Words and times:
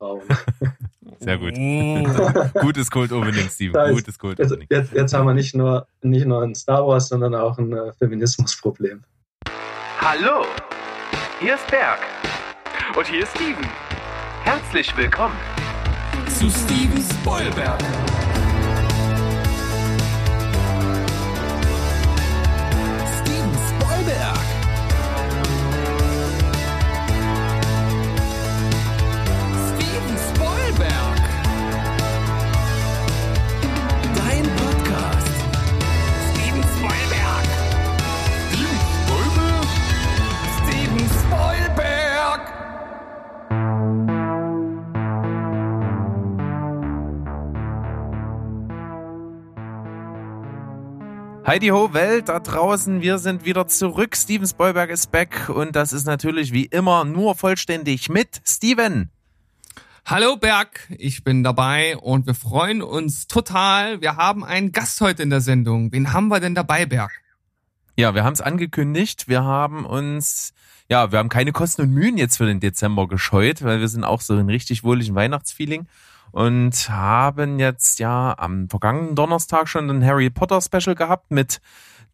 Raum. 0.00 0.22
Sehr 1.18 1.36
gut. 1.38 1.54
Gutes 2.60 2.90
Cold 2.90 3.12
Opening, 3.12 3.48
Steven. 3.50 3.72
Da 3.74 3.84
ist- 3.84 3.94
Gutes 3.96 4.18
Cold 4.18 4.38
Jetzt, 4.38 4.50
Opening. 4.52 4.66
jetzt, 4.70 4.92
jetzt 4.92 5.12
haben 5.12 5.26
wir 5.26 5.34
nicht 5.34 5.54
nur, 5.54 5.86
nicht 6.02 6.26
nur 6.26 6.42
ein 6.42 6.54
Star 6.54 6.86
Wars, 6.86 7.08
sondern 7.08 7.34
auch 7.34 7.58
ein 7.58 7.72
äh, 7.72 7.92
Feminismusproblem. 7.94 9.02
Hallo, 10.00 10.44
hier 11.40 11.54
ist 11.56 11.66
Berg. 11.70 11.98
Und 12.96 13.06
hier 13.06 13.22
ist 13.24 13.30
Steven. 13.36 13.66
Herzlich 14.44 14.96
willkommen. 14.96 15.34
zu 16.28 16.48
Steven 16.50 17.02
Spoilberg. 17.02 17.78
Heidi 51.50 51.70
Ho 51.70 51.92
Welt 51.92 52.28
da 52.28 52.38
draußen, 52.38 53.00
wir 53.00 53.18
sind 53.18 53.44
wieder 53.44 53.66
zurück. 53.66 54.16
Steven 54.16 54.46
Spoilberg 54.46 54.88
ist 54.88 55.10
back 55.10 55.48
und 55.48 55.74
das 55.74 55.92
ist 55.92 56.06
natürlich 56.06 56.52
wie 56.52 56.66
immer 56.66 57.04
nur 57.04 57.34
vollständig 57.34 58.08
mit 58.08 58.40
Steven. 58.46 59.10
Hallo 60.06 60.36
Berg, 60.36 60.86
ich 60.96 61.24
bin 61.24 61.42
dabei 61.42 61.96
und 61.96 62.28
wir 62.28 62.36
freuen 62.36 62.82
uns 62.82 63.26
total. 63.26 64.00
Wir 64.00 64.14
haben 64.14 64.44
einen 64.44 64.70
Gast 64.70 65.00
heute 65.00 65.24
in 65.24 65.30
der 65.30 65.40
Sendung. 65.40 65.90
Wen 65.90 66.12
haben 66.12 66.28
wir 66.28 66.38
denn 66.38 66.54
dabei, 66.54 66.86
Berg? 66.86 67.10
Ja, 67.96 68.14
wir 68.14 68.22
haben 68.22 68.34
es 68.34 68.40
angekündigt. 68.40 69.26
Wir 69.26 69.42
haben 69.42 69.84
uns, 69.84 70.52
ja, 70.88 71.10
wir 71.10 71.18
haben 71.18 71.30
keine 71.30 71.50
Kosten 71.50 71.82
und 71.82 71.90
Mühen 71.90 72.16
jetzt 72.16 72.36
für 72.36 72.46
den 72.46 72.60
Dezember 72.60 73.08
gescheut, 73.08 73.64
weil 73.64 73.80
wir 73.80 73.88
sind 73.88 74.04
auch 74.04 74.20
so 74.20 74.38
in 74.38 74.48
richtig 74.48 74.84
wohligen 74.84 75.16
Weihnachtsfeeling 75.16 75.88
und 76.32 76.88
haben 76.88 77.58
jetzt 77.58 77.98
ja 77.98 78.34
am 78.38 78.68
vergangenen 78.68 79.14
Donnerstag 79.14 79.68
schon 79.68 79.90
ein 79.90 80.04
Harry 80.04 80.30
Potter 80.30 80.60
Special 80.60 80.94
gehabt 80.94 81.30
mit 81.30 81.60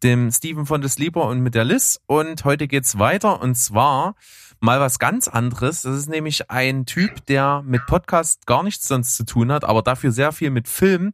dem 0.03 0.31
Steven 0.31 0.65
von 0.65 0.81
The 0.81 0.89
Sleeper 0.89 1.25
und 1.25 1.41
mit 1.41 1.55
der 1.55 1.63
Liz 1.63 1.99
und 2.05 2.45
heute 2.45 2.67
geht's 2.67 2.99
weiter 2.99 3.41
und 3.41 3.55
zwar 3.55 4.15
mal 4.59 4.79
was 4.79 4.99
ganz 4.99 5.27
anderes. 5.27 5.83
Das 5.83 5.95
ist 5.95 6.09
nämlich 6.09 6.49
ein 6.51 6.85
Typ, 6.85 7.25
der 7.25 7.63
mit 7.65 7.85
Podcast 7.85 8.45
gar 8.45 8.63
nichts 8.63 8.87
sonst 8.87 9.15
zu 9.15 9.25
tun 9.25 9.51
hat, 9.51 9.63
aber 9.63 9.81
dafür 9.81 10.11
sehr 10.11 10.31
viel 10.31 10.49
mit 10.49 10.67
Film. 10.67 11.13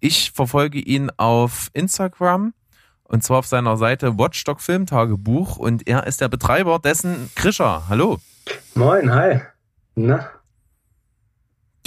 Ich 0.00 0.32
verfolge 0.32 0.78
ihn 0.78 1.10
auf 1.16 1.68
Instagram 1.72 2.54
und 3.04 3.22
zwar 3.22 3.38
auf 3.38 3.46
seiner 3.46 3.76
Seite 3.76 4.18
Watchdog 4.18 4.60
Filmtagebuch 4.60 5.58
und 5.58 5.86
er 5.86 6.06
ist 6.06 6.20
der 6.20 6.28
Betreiber 6.28 6.78
dessen 6.78 7.30
Krischer. 7.34 7.88
Hallo. 7.88 8.18
Moin, 8.74 9.12
hi. 9.14 9.40
Na, 9.94 10.30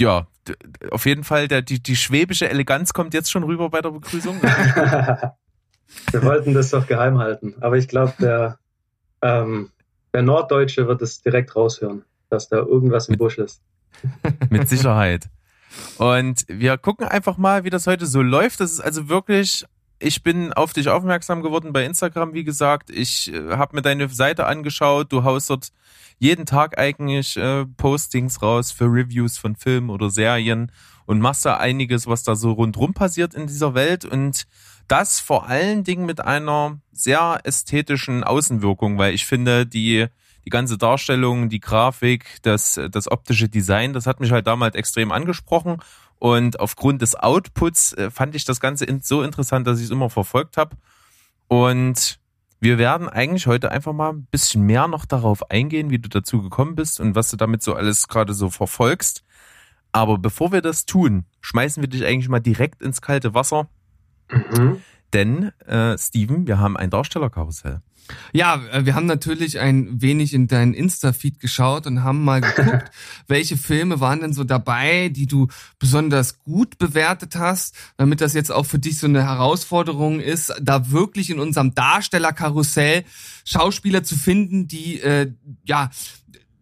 Ja, 0.00 0.26
auf 0.90 1.06
jeden 1.06 1.24
Fall, 1.24 1.48
der, 1.48 1.62
die, 1.62 1.82
die 1.82 1.96
schwäbische 1.96 2.48
Eleganz 2.48 2.92
kommt 2.92 3.14
jetzt 3.14 3.30
schon 3.30 3.44
rüber 3.44 3.70
bei 3.70 3.80
der 3.80 3.90
Begrüßung. 3.90 4.40
wir 4.42 5.32
wollten 6.22 6.54
das 6.54 6.70
doch 6.70 6.86
geheim 6.86 7.18
halten, 7.18 7.54
aber 7.60 7.76
ich 7.76 7.88
glaube, 7.88 8.14
der, 8.20 8.58
ähm, 9.22 9.70
der 10.12 10.22
Norddeutsche 10.22 10.88
wird 10.88 11.02
es 11.02 11.22
direkt 11.22 11.54
raushören, 11.56 12.04
dass 12.30 12.48
da 12.48 12.58
irgendwas 12.58 13.08
im 13.08 13.18
Busch 13.18 13.38
ist. 13.38 13.62
Mit 14.50 14.68
Sicherheit. 14.68 15.28
Und 15.98 16.44
wir 16.48 16.78
gucken 16.78 17.06
einfach 17.06 17.36
mal, 17.36 17.64
wie 17.64 17.70
das 17.70 17.86
heute 17.86 18.06
so 18.06 18.22
läuft. 18.22 18.60
Das 18.60 18.72
ist 18.72 18.80
also 18.80 19.08
wirklich, 19.08 19.64
ich 19.98 20.22
bin 20.22 20.52
auf 20.52 20.72
dich 20.72 20.88
aufmerksam 20.88 21.42
geworden 21.42 21.72
bei 21.72 21.84
Instagram, 21.84 22.34
wie 22.34 22.44
gesagt. 22.44 22.90
Ich 22.90 23.32
äh, 23.32 23.56
habe 23.56 23.76
mir 23.76 23.82
deine 23.82 24.08
Seite 24.08 24.46
angeschaut. 24.46 25.12
Du 25.12 25.24
haust 25.24 25.50
dort 25.50 25.72
jeden 26.18 26.46
Tag 26.46 26.78
eigentlich 26.78 27.36
äh, 27.36 27.64
Postings 27.64 28.42
raus 28.42 28.72
für 28.72 28.86
Reviews 28.86 29.38
von 29.38 29.56
Filmen 29.56 29.90
oder 29.90 30.10
Serien 30.10 30.72
und 31.06 31.20
machst 31.20 31.44
da 31.44 31.56
einiges, 31.56 32.06
was 32.06 32.22
da 32.22 32.36
so 32.36 32.52
rundrum 32.52 32.94
passiert 32.94 33.34
in 33.34 33.46
dieser 33.46 33.74
Welt. 33.74 34.04
Und 34.04 34.46
das 34.88 35.20
vor 35.20 35.48
allen 35.48 35.84
Dingen 35.84 36.06
mit 36.06 36.20
einer 36.20 36.78
sehr 36.92 37.40
ästhetischen 37.44 38.24
Außenwirkung, 38.24 38.98
weil 38.98 39.14
ich 39.14 39.26
finde, 39.26 39.66
die 39.66 40.06
die 40.46 40.50
ganze 40.50 40.78
Darstellung, 40.78 41.48
die 41.48 41.58
Grafik, 41.58 42.24
das, 42.42 42.80
das 42.92 43.10
optische 43.10 43.48
Design, 43.48 43.92
das 43.92 44.06
hat 44.06 44.20
mich 44.20 44.30
halt 44.30 44.46
damals 44.46 44.76
extrem 44.76 45.10
angesprochen. 45.10 45.78
Und 46.18 46.60
aufgrund 46.60 47.02
des 47.02 47.14
Outputs 47.14 47.92
äh, 47.92 48.10
fand 48.10 48.34
ich 48.34 48.44
das 48.44 48.60
Ganze 48.60 48.84
in, 48.84 49.00
so 49.02 49.22
interessant, 49.22 49.66
dass 49.66 49.78
ich 49.78 49.86
es 49.86 49.90
immer 49.90 50.10
verfolgt 50.10 50.56
habe. 50.56 50.76
Und 51.48 52.18
wir 52.60 52.78
werden 52.78 53.08
eigentlich 53.08 53.46
heute 53.46 53.70
einfach 53.70 53.92
mal 53.92 54.12
ein 54.12 54.26
bisschen 54.30 54.62
mehr 54.62 54.88
noch 54.88 55.04
darauf 55.04 55.50
eingehen, 55.50 55.90
wie 55.90 55.98
du 55.98 56.08
dazu 56.08 56.42
gekommen 56.42 56.74
bist 56.74 57.00
und 57.00 57.14
was 57.14 57.30
du 57.30 57.36
damit 57.36 57.62
so 57.62 57.74
alles 57.74 58.08
gerade 58.08 58.32
so 58.34 58.50
verfolgst. 58.50 59.24
Aber 59.92 60.18
bevor 60.18 60.52
wir 60.52 60.62
das 60.62 60.86
tun, 60.86 61.26
schmeißen 61.40 61.82
wir 61.82 61.88
dich 61.88 62.04
eigentlich 62.04 62.28
mal 62.28 62.40
direkt 62.40 62.82
ins 62.82 63.00
kalte 63.00 63.34
Wasser. 63.34 63.68
Mhm. 64.30 64.80
Denn, 65.12 65.52
äh, 65.66 65.96
Steven, 65.96 66.46
wir 66.46 66.58
haben 66.58 66.76
ein 66.76 66.90
Darstellerkarussell. 66.90 67.80
Ja, 68.32 68.62
äh, 68.70 68.84
wir 68.84 68.94
haben 68.94 69.06
natürlich 69.06 69.58
ein 69.58 70.00
wenig 70.00 70.32
in 70.34 70.48
deinen 70.48 70.74
Insta-Feed 70.74 71.40
geschaut 71.40 71.86
und 71.86 72.02
haben 72.02 72.24
mal 72.24 72.40
geguckt, 72.40 72.90
welche 73.26 73.56
Filme 73.56 74.00
waren 74.00 74.20
denn 74.20 74.32
so 74.32 74.44
dabei, 74.44 75.08
die 75.08 75.26
du 75.26 75.48
besonders 75.78 76.42
gut 76.42 76.78
bewertet 76.78 77.36
hast, 77.36 77.74
damit 77.96 78.20
das 78.20 78.34
jetzt 78.34 78.52
auch 78.52 78.66
für 78.66 78.78
dich 78.78 78.98
so 78.98 79.06
eine 79.06 79.24
Herausforderung 79.24 80.20
ist, 80.20 80.52
da 80.60 80.90
wirklich 80.90 81.30
in 81.30 81.40
unserem 81.40 81.74
Darstellerkarussell 81.74 83.04
Schauspieler 83.44 84.02
zu 84.02 84.16
finden, 84.16 84.66
die 84.66 85.00
äh, 85.00 85.32
ja 85.64 85.90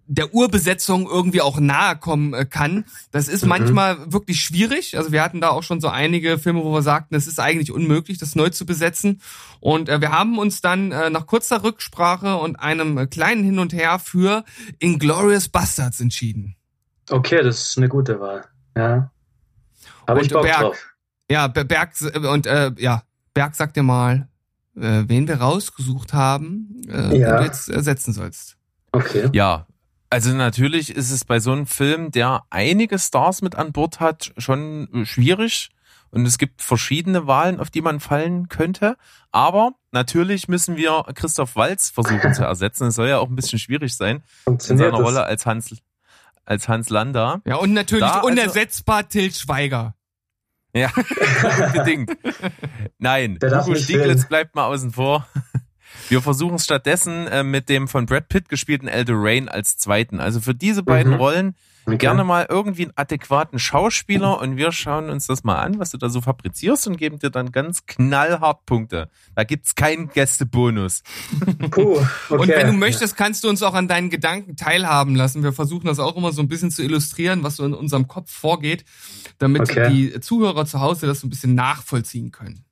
der 0.06 0.34
Urbesetzung 0.34 1.06
irgendwie 1.08 1.40
auch 1.40 1.58
nahe 1.58 1.96
kommen 1.96 2.34
äh, 2.34 2.44
kann. 2.44 2.84
Das 3.10 3.28
ist 3.28 3.42
Mhm. 3.42 3.48
manchmal 3.48 4.12
wirklich 4.12 4.40
schwierig. 4.42 4.96
Also 4.98 5.12
wir 5.12 5.22
hatten 5.22 5.40
da 5.40 5.48
auch 5.48 5.62
schon 5.62 5.80
so 5.80 5.88
einige 5.88 6.38
Filme, 6.38 6.62
wo 6.62 6.72
wir 6.72 6.82
sagten, 6.82 7.14
es 7.14 7.26
ist 7.26 7.40
eigentlich 7.40 7.72
unmöglich, 7.72 8.18
das 8.18 8.34
neu 8.34 8.50
zu 8.50 8.66
besetzen. 8.66 9.20
Und 9.60 9.88
äh, 9.88 10.00
wir 10.00 10.10
haben 10.12 10.38
uns 10.38 10.60
dann 10.60 10.92
äh, 10.92 11.08
nach 11.10 11.26
kurzer 11.26 11.62
Rücksprache 11.64 12.36
und 12.36 12.56
einem 12.56 13.08
kleinen 13.08 13.44
Hin 13.44 13.58
und 13.58 13.72
Her 13.72 13.98
für 13.98 14.44
Inglorious 14.78 15.48
Bastards 15.48 16.00
entschieden. 16.00 16.56
Okay, 17.10 17.42
das 17.42 17.68
ist 17.70 17.78
eine 17.78 17.88
gute 17.88 18.20
Wahl. 18.20 18.44
Ja. 18.76 19.10
Habe 20.06 20.20
ich 20.20 20.26
Und 20.26 20.32
Bock 20.34 20.42
Berg. 20.42 20.58
drauf. 20.60 20.86
Ja, 21.30 21.46
Be- 21.48 21.64
Berg 21.64 21.92
äh, 22.02 22.18
und 22.26 22.46
äh, 22.46 22.72
ja, 22.78 23.02
Berg 23.32 23.54
sag 23.54 23.72
dir 23.72 23.82
mal, 23.82 24.28
äh, 24.76 25.04
wen 25.06 25.26
wir 25.28 25.36
rausgesucht 25.36 26.12
haben, 26.12 26.82
äh, 26.88 27.18
Ja. 27.18 27.30
den 27.30 27.36
du 27.38 27.42
jetzt 27.44 27.68
ersetzen 27.70 28.12
sollst. 28.12 28.56
Okay. 28.92 29.28
Ja, 29.32 29.66
also 30.14 30.32
natürlich 30.32 30.94
ist 30.94 31.10
es 31.10 31.24
bei 31.24 31.40
so 31.40 31.50
einem 31.50 31.66
Film, 31.66 32.12
der 32.12 32.44
einige 32.50 33.00
Stars 33.00 33.42
mit 33.42 33.56
an 33.56 33.72
Bord 33.72 33.98
hat, 33.98 34.32
schon 34.38 34.88
äh, 34.94 35.04
schwierig. 35.06 35.70
Und 36.10 36.24
es 36.24 36.38
gibt 36.38 36.62
verschiedene 36.62 37.26
Wahlen, 37.26 37.58
auf 37.58 37.70
die 37.70 37.80
man 37.80 37.98
fallen 37.98 38.48
könnte. 38.48 38.96
Aber 39.32 39.72
natürlich 39.90 40.46
müssen 40.46 40.76
wir 40.76 41.02
Christoph 41.16 41.56
Walz 41.56 41.90
versuchen 41.90 42.32
zu 42.32 42.44
ersetzen. 42.44 42.86
Es 42.86 42.94
soll 42.94 43.08
ja 43.08 43.18
auch 43.18 43.28
ein 43.28 43.34
bisschen 43.34 43.58
schwierig 43.58 43.96
sein 43.96 44.22
in 44.46 44.60
seiner 44.60 44.92
das? 44.92 45.00
Rolle 45.00 45.24
als 45.24 45.44
Hans, 45.46 45.74
als 46.44 46.68
Hans 46.68 46.88
Landa. 46.90 47.40
Ja, 47.44 47.56
und 47.56 47.72
natürlich 47.72 48.04
Da, 48.04 48.18
also- 48.20 48.28
unersetzbar 48.28 49.08
Till 49.08 49.32
Schweiger. 49.34 49.96
Ja, 50.72 50.92
unbedingt. 51.66 52.16
Nein, 52.98 53.38
Der 53.40 53.50
darf 53.50 53.64
Hugo 53.64 53.72
nicht 53.74 53.84
Stieglitz 53.84 54.06
fehlen. 54.20 54.28
bleibt 54.28 54.54
mal 54.54 54.66
außen 54.66 54.92
vor. 54.92 55.26
Wir 56.08 56.20
versuchen 56.22 56.56
es 56.56 56.64
stattdessen 56.64 57.26
äh, 57.26 57.42
mit 57.44 57.68
dem 57.68 57.88
von 57.88 58.06
Brad 58.06 58.28
Pitt 58.28 58.48
gespielten 58.48 58.88
Elder 58.88 59.14
Rain 59.16 59.48
als 59.48 59.76
zweiten. 59.76 60.20
Also 60.20 60.40
für 60.40 60.54
diese 60.54 60.82
beiden 60.82 61.12
Mhm. 61.12 61.18
Rollen 61.18 61.56
Okay. 61.86 61.98
gerne 61.98 62.24
mal 62.24 62.46
irgendwie 62.48 62.84
einen 62.84 62.92
adäquaten 62.96 63.58
Schauspieler 63.58 64.40
und 64.40 64.56
wir 64.56 64.72
schauen 64.72 65.10
uns 65.10 65.26
das 65.26 65.44
mal 65.44 65.56
an, 65.56 65.78
was 65.78 65.90
du 65.90 65.98
da 65.98 66.08
so 66.08 66.22
fabrizierst 66.22 66.86
und 66.86 66.96
geben 66.96 67.18
dir 67.18 67.28
dann 67.28 67.52
ganz 67.52 67.84
knallhart 67.84 68.64
Punkte. 68.64 69.10
Da 69.34 69.44
gibt's 69.44 69.74
keinen 69.74 70.08
Gästebonus. 70.08 71.02
Puh, 71.70 71.98
okay. 72.30 72.38
Und 72.38 72.48
wenn 72.48 72.68
du 72.68 72.72
möchtest, 72.72 73.18
kannst 73.18 73.44
du 73.44 73.50
uns 73.50 73.62
auch 73.62 73.74
an 73.74 73.86
deinen 73.86 74.08
Gedanken 74.08 74.56
teilhaben 74.56 75.14
lassen. 75.14 75.42
Wir 75.42 75.52
versuchen 75.52 75.86
das 75.86 75.98
auch 75.98 76.16
immer 76.16 76.32
so 76.32 76.40
ein 76.40 76.48
bisschen 76.48 76.70
zu 76.70 76.82
illustrieren, 76.82 77.42
was 77.42 77.56
so 77.56 77.66
in 77.66 77.74
unserem 77.74 78.08
Kopf 78.08 78.30
vorgeht, 78.32 78.86
damit 79.36 79.60
Okay. 79.62 79.90
die 79.90 80.20
Zuhörer 80.20 80.64
zu 80.64 80.80
Hause 80.80 81.06
das 81.06 81.20
so 81.20 81.26
ein 81.26 81.30
bisschen 81.30 81.54
nachvollziehen 81.54 82.30
können. 82.30 82.64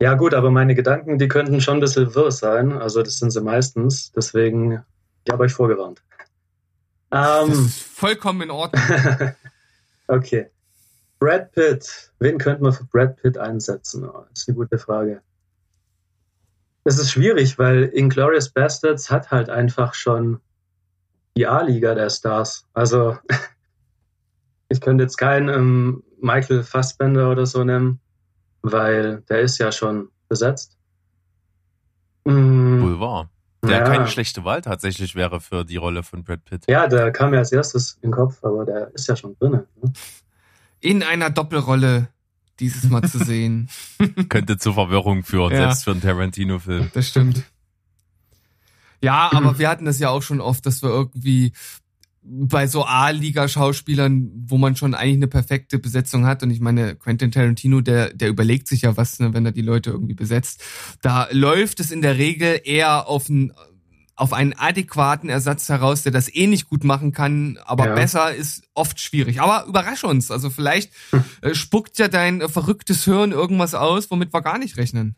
Ja, 0.00 0.14
gut, 0.14 0.32
aber 0.34 0.50
meine 0.50 0.74
Gedanken, 0.74 1.18
die 1.18 1.28
könnten 1.28 1.60
schon 1.60 1.78
ein 1.78 1.80
bisschen 1.80 2.14
wirr 2.14 2.30
sein. 2.30 2.72
Also, 2.72 3.02
das 3.02 3.18
sind 3.18 3.30
sie 3.30 3.40
meistens. 3.40 4.12
Deswegen, 4.12 4.84
ich 5.24 5.32
habe 5.32 5.44
euch 5.44 5.52
vorgewarnt. 5.52 6.02
Das 7.10 7.48
Ähm, 7.48 7.66
ist 7.66 7.82
vollkommen 7.82 8.42
in 8.42 8.50
Ordnung. 8.50 8.82
okay. 10.08 10.50
Brad 11.18 11.50
Pitt. 11.52 12.12
Wen 12.20 12.38
könnte 12.38 12.62
man 12.62 12.72
für 12.72 12.84
Brad 12.84 13.16
Pitt 13.16 13.38
einsetzen? 13.38 14.04
Oh, 14.08 14.24
das 14.30 14.42
ist 14.42 14.48
eine 14.48 14.56
gute 14.56 14.78
Frage. 14.78 15.20
Das 16.84 16.98
ist 16.98 17.10
schwierig, 17.10 17.58
weil 17.58 17.90
Inglourious 17.92 18.50
Bastards 18.50 19.10
hat 19.10 19.30
halt 19.30 19.50
einfach 19.50 19.94
schon 19.94 20.40
die 21.36 21.46
A-Liga 21.46 21.94
der 21.94 22.08
Stars. 22.08 22.64
Also, 22.72 23.18
ich 24.68 24.80
könnte 24.80 25.04
jetzt 25.04 25.16
keinen 25.16 25.48
ähm, 25.48 26.02
Michael 26.20 26.62
Fassbender 26.62 27.30
oder 27.30 27.46
so 27.46 27.64
nehmen, 27.64 28.00
weil 28.62 29.22
der 29.28 29.40
ist 29.40 29.58
ja 29.58 29.72
schon 29.72 30.08
besetzt. 30.28 30.76
Wohl 32.24 33.00
wahr. 33.00 33.30
Der 33.64 33.78
ja. 33.78 33.84
keine 33.84 34.06
schlechte 34.06 34.44
Wahl 34.44 34.62
tatsächlich 34.62 35.14
wäre 35.14 35.40
für 35.40 35.64
die 35.64 35.76
Rolle 35.76 36.02
von 36.02 36.22
Brad 36.22 36.44
Pitt. 36.44 36.64
Ja, 36.68 36.86
der 36.86 37.10
kam 37.10 37.30
mir 37.30 37.38
als 37.38 37.50
erstes 37.50 37.98
in 38.02 38.10
den 38.10 38.12
Kopf, 38.12 38.44
aber 38.44 38.64
der 38.64 38.94
ist 38.94 39.08
ja 39.08 39.16
schon 39.16 39.36
drin. 39.38 39.52
Ne? 39.52 39.92
In 40.80 41.02
einer 41.02 41.30
Doppelrolle 41.30 42.08
dieses 42.60 42.84
Mal 42.84 43.02
zu 43.02 43.18
sehen. 43.18 43.68
Könnte 44.28 44.58
zu 44.58 44.72
Verwirrung 44.72 45.24
führen, 45.24 45.52
ja. 45.52 45.58
selbst 45.58 45.84
für 45.84 45.92
einen 45.92 46.02
Tarantino-Film. 46.02 46.90
Das 46.92 47.08
stimmt. 47.08 47.44
Ja, 49.00 49.30
aber 49.32 49.58
wir 49.58 49.68
hatten 49.68 49.84
das 49.84 49.98
ja 49.98 50.10
auch 50.10 50.22
schon 50.22 50.40
oft, 50.40 50.66
dass 50.66 50.82
wir 50.82 50.90
irgendwie 50.90 51.52
bei 52.30 52.66
so 52.66 52.84
A-Liga-Schauspielern, 52.84 54.30
wo 54.46 54.58
man 54.58 54.76
schon 54.76 54.94
eigentlich 54.94 55.16
eine 55.16 55.28
perfekte 55.28 55.78
Besetzung 55.78 56.26
hat. 56.26 56.42
Und 56.42 56.50
ich 56.50 56.60
meine, 56.60 56.96
Quentin 56.96 57.32
Tarantino, 57.32 57.80
der, 57.80 58.12
der 58.12 58.28
überlegt 58.28 58.68
sich 58.68 58.82
ja 58.82 58.96
was, 58.96 59.18
ne, 59.18 59.32
wenn 59.32 59.46
er 59.46 59.52
die 59.52 59.62
Leute 59.62 59.90
irgendwie 59.90 60.14
besetzt. 60.14 60.62
Da 61.00 61.28
läuft 61.30 61.80
es 61.80 61.90
in 61.90 62.02
der 62.02 62.18
Regel 62.18 62.60
eher 62.64 63.08
auf 63.08 63.28
ein 63.28 63.52
auf 64.18 64.32
einen 64.32 64.52
adäquaten 64.52 65.28
Ersatz 65.28 65.68
heraus, 65.68 66.02
der 66.02 66.10
das 66.10 66.34
eh 66.34 66.48
nicht 66.48 66.68
gut 66.68 66.82
machen 66.82 67.12
kann, 67.12 67.56
aber 67.64 67.86
ja. 67.86 67.94
besser 67.94 68.34
ist 68.34 68.64
oft 68.74 68.98
schwierig. 68.98 69.40
Aber 69.40 69.66
überrasch 69.68 70.02
uns. 70.02 70.32
Also 70.32 70.50
vielleicht 70.50 70.92
hm. 71.10 71.22
äh, 71.40 71.54
spuckt 71.54 71.98
ja 72.00 72.08
dein 72.08 72.40
äh, 72.40 72.48
verrücktes 72.48 73.04
Hirn 73.04 73.30
irgendwas 73.30 73.74
aus, 73.74 74.10
womit 74.10 74.34
wir 74.34 74.42
gar 74.42 74.58
nicht 74.58 74.76
rechnen. 74.76 75.14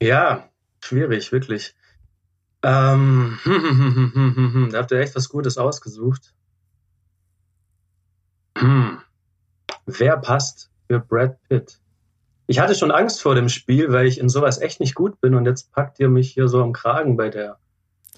Ja, 0.00 0.48
schwierig, 0.80 1.32
wirklich. 1.32 1.74
Ähm, 2.64 3.38
da 4.72 4.78
habt 4.78 4.90
ihr 4.90 4.98
echt 4.98 5.14
was 5.14 5.28
Gutes 5.28 5.58
ausgesucht. 5.58 6.32
Hm. 8.56 8.98
Wer 9.86 10.16
passt 10.16 10.70
für 10.88 10.98
Brad 10.98 11.36
Pitt? 11.48 11.78
Ich 12.46 12.58
hatte 12.58 12.74
schon 12.74 12.90
Angst 12.90 13.20
vor 13.20 13.34
dem 13.34 13.50
Spiel, 13.50 13.92
weil 13.92 14.06
ich 14.06 14.18
in 14.18 14.30
sowas 14.30 14.60
echt 14.60 14.80
nicht 14.80 14.94
gut 14.94 15.20
bin 15.20 15.34
und 15.34 15.44
jetzt 15.44 15.72
packt 15.72 16.00
ihr 16.00 16.08
mich 16.08 16.32
hier 16.32 16.48
so 16.48 16.62
am 16.62 16.72
Kragen 16.72 17.16
bei 17.16 17.28
der, 17.28 17.58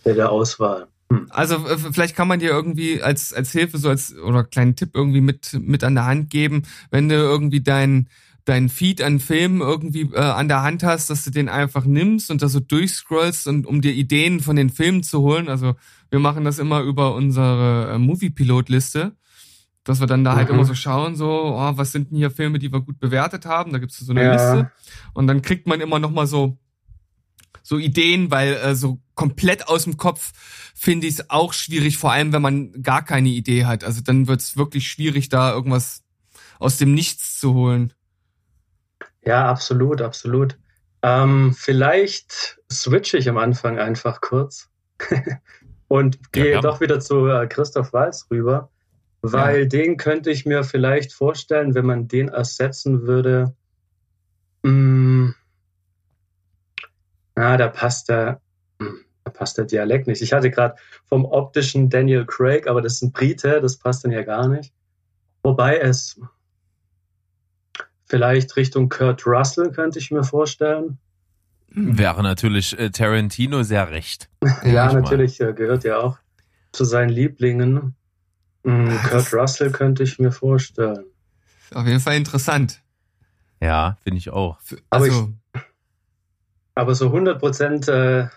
bei 0.05 0.13
der 0.13 0.31
Auswahl. 0.31 0.87
Hm. 1.11 1.27
Also 1.31 1.59
vielleicht 1.93 2.15
kann 2.15 2.29
man 2.29 2.39
dir 2.39 2.51
irgendwie 2.51 3.03
als, 3.03 3.33
als 3.33 3.51
Hilfe 3.51 3.79
so 3.79 3.89
als 3.89 4.17
oder 4.17 4.45
kleinen 4.45 4.77
Tipp 4.77 4.91
irgendwie 4.95 5.21
mit, 5.21 5.55
mit 5.61 5.83
an 5.83 5.97
der 5.97 6.07
Hand 6.07 6.31
geben, 6.31 6.63
wenn 6.91 7.09
du 7.09 7.17
irgendwie 7.17 7.61
dein, 7.61 8.09
dein 8.47 8.69
Feed 8.69 9.03
an 9.03 9.21
Filmen 9.21 9.61
irgendwie 9.61 10.03
äh, 10.13 10.19
an 10.19 10.49
der 10.49 10.63
Hand 10.63 10.83
hast, 10.83 11.11
dass 11.11 11.25
du 11.25 11.31
den 11.31 11.49
einfach 11.49 11.85
nimmst 11.85 12.31
und 12.31 12.43
da 12.43 12.49
so 12.49 12.61
durchscrollst 12.61 13.49
und 13.49 13.67
um 13.67 13.83
dir 13.83 13.93
Ideen 13.93 14.41
von 14.41 14.57
den 14.57 14.71
Filmen 14.71 15.03
zu 15.03 15.21
holen. 15.21 15.49
Also 15.49 15.75
wir 16.11 16.21
machen 16.21 16.45
das 16.45 16.59
immer 16.59 16.81
über 16.81 17.15
unsere 17.15 17.93
äh, 17.93 17.99
Movie-Pilot-Liste, 17.99 19.17
dass 19.83 20.01
wir 20.01 20.07
dann 20.07 20.23
da 20.23 20.31
halt 20.31 20.49
mhm. 20.49 20.53
halt 20.53 20.55
immer 20.55 20.65
so 20.65 20.75
schauen, 20.75 21.17
so, 21.17 21.29
oh, 21.29 21.73
was 21.77 21.91
sind 21.91 22.11
denn 22.11 22.19
hier 22.19 22.31
Filme, 22.31 22.61
die 22.61 22.73
wir 22.73 22.81
gut 22.81 23.01
bewertet 23.01 23.47
haben? 23.47 23.73
Da 23.73 23.79
gibt's 23.79 23.99
so 23.99 24.13
eine 24.13 24.23
ja. 24.23 24.33
Liste 24.33 24.71
und 25.13 25.27
dann 25.27 25.43
kriegt 25.43 25.67
man 25.67 25.81
immer 25.81 25.99
noch 25.99 26.13
mal 26.13 26.27
so 26.27 26.57
so 27.65 27.79
Ideen, 27.79 28.31
weil 28.31 28.55
äh, 28.55 28.77
so 28.77 29.01
komplett 29.17 29.67
aus 29.67 29.85
dem 29.85 29.97
Kopf 29.97 30.33
finde 30.73 31.09
ich 31.09 31.15
es 31.15 31.31
auch 31.31 31.53
schwierig, 31.53 31.99
vor 31.99 32.13
allem 32.13 32.33
wenn 32.33 32.43
man 32.43 32.81
gar 32.81 33.05
keine 33.05 33.31
Idee 33.31 33.65
hat. 33.65 33.83
Also 33.83 34.03
dann 34.03 34.29
wird's 34.29 34.57
wirklich 34.57 34.87
schwierig, 34.87 35.31
da 35.31 35.53
irgendwas 35.53 36.05
aus 36.61 36.77
dem 36.77 36.95
Nichts 36.95 37.41
zu 37.41 37.55
holen. 37.55 37.93
Ja, 39.27 39.51
absolut, 39.51 40.01
absolut. 40.01 40.57
Ähm, 41.03 41.53
vielleicht 41.53 42.59
switche 42.73 43.19
ich 43.19 43.29
am 43.29 43.39
Anfang 43.39 43.79
einfach 43.79 44.21
kurz 44.21 44.71
und 45.89 46.33
gehe 46.33 46.53
ja, 46.53 46.61
doch 46.61 46.81
wieder 46.81 47.01
zu 47.01 47.27
äh, 47.27 47.47
Christoph 47.49 47.93
Walz 47.93 48.27
rüber, 48.31 48.71
weil 49.23 49.63
ja. 49.63 49.67
den 49.67 49.97
könnte 49.97 50.31
ich 50.31 50.47
mir 50.47 50.65
vielleicht 50.65 51.13
vorstellen, 51.13 51.75
wenn 51.75 51.87
man 51.87 52.09
den 52.09 52.29
ersetzen 52.29 53.03
würde. 53.03 53.55
Mh, 54.63 54.71
hm, 54.71 55.35
na, 57.35 57.57
da 57.57 57.69
passt 57.69 58.09
der, 58.09 58.41
hm, 58.81 59.01
da 59.25 59.31
passt 59.31 59.59
der 59.59 59.65
Dialekt 59.65 60.07
nicht. 60.07 60.23
Ich 60.23 60.33
hatte 60.33 60.51
gerade 60.51 60.77
vom 61.05 61.25
optischen 61.25 61.91
Daniel 61.91 62.25
Craig, 62.25 62.69
aber 62.69 62.81
das 62.81 62.95
ist 62.95 63.03
ein 63.03 63.13
Brite, 63.13 63.61
das 63.61 63.77
passt 63.77 64.05
dann 64.05 64.13
ja 64.13 64.23
gar 64.23 64.49
nicht. 64.49 64.73
Wobei 65.43 65.79
es, 65.79 66.19
Vielleicht 68.07 68.55
Richtung 68.57 68.89
Kurt 68.89 69.27
Russell 69.27 69.73
könnte 69.73 69.99
ich 69.99 70.11
mir 70.11 70.23
vorstellen. 70.23 70.99
Wäre 71.69 72.23
natürlich 72.23 72.79
äh, 72.79 72.91
Tarantino 72.91 73.63
sehr 73.65 73.91
recht. 73.91 74.31
ja, 74.65 74.93
natürlich 74.93 75.41
äh, 75.41 75.53
gehört 75.53 75.85
ja 75.85 75.99
auch 75.99 76.19
zu 76.73 76.85
seinen 76.85 77.11
Lieblingen. 77.11 77.95
Mhm, 78.63 78.99
Kurt 79.11 79.35
Russell 79.35 79.71
könnte 79.71 80.05
ich 80.05 80.19
mir 80.19 80.31
vorstellen. 80.33 81.05
Auf 81.75 81.87
jeden 81.87 82.01
Fall 82.01 82.17
interessant. 82.17 82.81
Ja, 83.61 83.97
finde 84.03 84.19
ich 84.19 84.31
auch. 84.31 84.59
Aber, 84.91 85.05
also, 85.05 85.33
ich, 85.55 85.61
aber 86.75 86.95
so 86.95 87.07
100 87.07 87.41
Prozent 87.41 87.89
äh, 87.89 88.29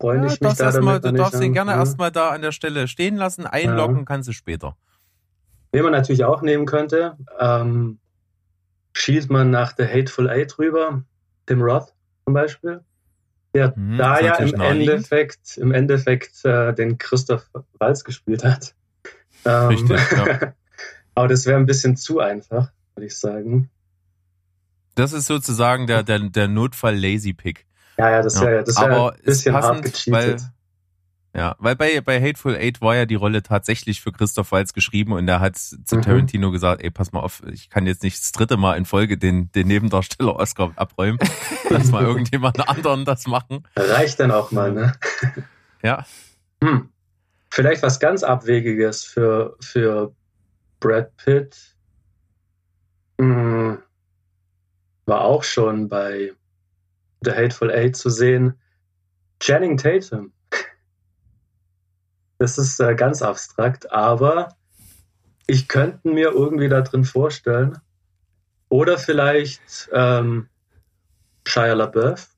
freue 0.00 0.18
ja, 0.18 0.26
ich 0.26 0.40
mich 0.40 0.54
da 0.54 0.72
damit 0.72 0.82
mal, 0.82 1.00
Du 1.00 1.12
darfst 1.12 1.40
ihn 1.40 1.52
gerne 1.52 1.72
ja. 1.72 1.78
erstmal 1.78 2.10
da 2.10 2.30
an 2.30 2.42
der 2.42 2.52
Stelle 2.52 2.88
stehen 2.88 3.16
lassen. 3.16 3.46
Einloggen 3.46 3.98
ja. 3.98 4.04
kannst 4.04 4.28
du 4.28 4.32
später. 4.32 4.76
Wen 5.72 5.82
man 5.82 5.92
natürlich 5.92 6.24
auch 6.24 6.42
nehmen 6.42 6.66
könnte, 6.66 7.16
ähm, 7.40 7.98
schießt 8.94 9.30
man 9.30 9.50
nach 9.50 9.74
The 9.76 9.86
Hateful 9.86 10.28
Eight 10.28 10.58
rüber, 10.58 11.02
Tim 11.46 11.62
Roth 11.62 11.94
zum 12.24 12.34
Beispiel, 12.34 12.84
der 13.54 13.74
hm, 13.74 13.96
da 13.96 14.20
ja 14.20 14.36
im 14.36 14.60
Endeffekt, 14.60 15.56
im 15.56 15.72
Endeffekt 15.72 16.44
äh, 16.44 16.74
den 16.74 16.98
Christoph 16.98 17.48
Walz 17.78 18.04
gespielt 18.04 18.44
hat. 18.44 18.74
Ähm, 19.44 19.68
Richtig, 19.68 20.00
ja. 20.12 20.52
aber 21.14 21.28
das 21.28 21.46
wäre 21.46 21.58
ein 21.58 21.66
bisschen 21.66 21.96
zu 21.96 22.20
einfach, 22.20 22.70
würde 22.94 23.06
ich 23.06 23.16
sagen. 23.16 23.70
Das 24.94 25.14
ist 25.14 25.26
sozusagen 25.26 25.86
der, 25.86 26.02
der, 26.02 26.18
der 26.18 26.48
Notfall-Lazy-Pick. 26.48 27.66
Ja, 27.96 28.10
ja, 28.10 28.22
das 28.22 28.40
wäre 28.40 28.56
ja, 28.56 28.62
das 28.62 28.78
wär 28.78 29.10
ein 29.10 29.22
bisschen 29.24 29.54
passend, 29.54 29.74
hart 29.74 29.84
gecheatet. 29.84 30.40
Weil, 30.40 30.52
ja, 31.34 31.56
weil 31.58 31.76
bei, 31.76 32.00
bei 32.02 32.20
Hateful 32.20 32.54
Eight 32.56 32.82
war 32.82 32.94
ja 32.94 33.06
die 33.06 33.14
Rolle 33.14 33.42
tatsächlich 33.42 34.02
für 34.02 34.12
Christoph 34.12 34.52
Waltz 34.52 34.74
geschrieben 34.74 35.12
und 35.12 35.26
er 35.26 35.40
hat 35.40 35.56
zu 35.56 35.96
mhm. 35.96 36.02
Tarantino 36.02 36.50
gesagt, 36.50 36.82
ey, 36.82 36.90
pass 36.90 37.12
mal 37.12 37.20
auf, 37.20 37.42
ich 37.50 37.70
kann 37.70 37.86
jetzt 37.86 38.02
nicht 38.02 38.20
das 38.20 38.32
dritte 38.32 38.58
Mal 38.58 38.76
in 38.76 38.84
Folge 38.84 39.16
den, 39.16 39.50
den 39.52 39.66
Nebendarsteller 39.66 40.36
Oscar 40.36 40.72
abräumen. 40.76 41.18
Lass 41.70 41.90
mal 41.90 42.04
irgendjemand 42.04 42.68
anderen 42.68 43.06
das 43.06 43.26
machen. 43.26 43.66
Reicht 43.76 44.20
dann 44.20 44.30
auch 44.30 44.50
mal, 44.50 44.72
ne? 44.72 44.92
Ja. 45.82 46.04
Hm. 46.62 46.90
Vielleicht 47.50 47.82
was 47.82 47.98
ganz 47.98 48.22
Abwegiges 48.22 49.02
für, 49.02 49.56
für 49.60 50.14
Brad 50.80 51.16
Pitt. 51.16 51.76
Hm. 53.18 53.78
War 55.06 55.20
auch 55.22 55.44
schon 55.44 55.88
bei 55.88 56.32
The 57.22 57.30
Hateful 57.32 57.70
Eight 57.70 57.96
zu 57.96 58.10
sehen. 58.10 58.60
Channing 59.40 59.78
Tatum. 59.78 60.32
Das 62.42 62.58
ist 62.58 62.80
äh, 62.80 62.96
ganz 62.96 63.22
abstrakt, 63.22 63.92
aber 63.92 64.56
ich 65.46 65.68
könnte 65.68 66.08
mir 66.08 66.32
irgendwie 66.32 66.68
da 66.68 66.80
drin 66.80 67.04
vorstellen. 67.04 67.78
Oder 68.68 68.98
vielleicht 68.98 69.88
ähm, 69.92 70.48
Shia 71.46 71.74
LaBeouf. 71.74 72.30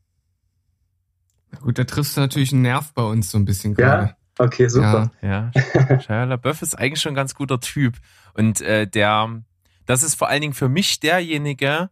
Gut, 1.63 1.79
da 1.79 1.85
triffst 1.85 2.19
du 2.19 2.21
natürlich 2.21 2.53
einen 2.53 2.61
Nerv 2.61 2.93
bei 2.93 3.03
uns 3.03 3.31
so 3.31 3.39
ein 3.39 3.47
bisschen 3.47 3.73
gerade. 3.73 4.09
Ja, 4.09 4.17
okay, 4.45 4.69
super. 4.69 5.11
Ja, 5.23 5.51
ja. 5.89 6.01
Shia 6.01 6.25
LaBeouf 6.25 6.61
ist 6.61 6.79
eigentlich 6.79 7.01
schon 7.01 7.13
ein 7.13 7.17
ganz 7.17 7.35
guter 7.35 7.59
Typ. 7.61 7.95
Und 8.35 8.61
äh, 8.61 8.87
der, 8.87 9.43
das 9.87 10.03
ist 10.03 10.17
vor 10.17 10.29
allen 10.29 10.43
Dingen 10.43 10.53
für 10.53 10.69
mich 10.69 11.01
derjenige, 11.01 11.89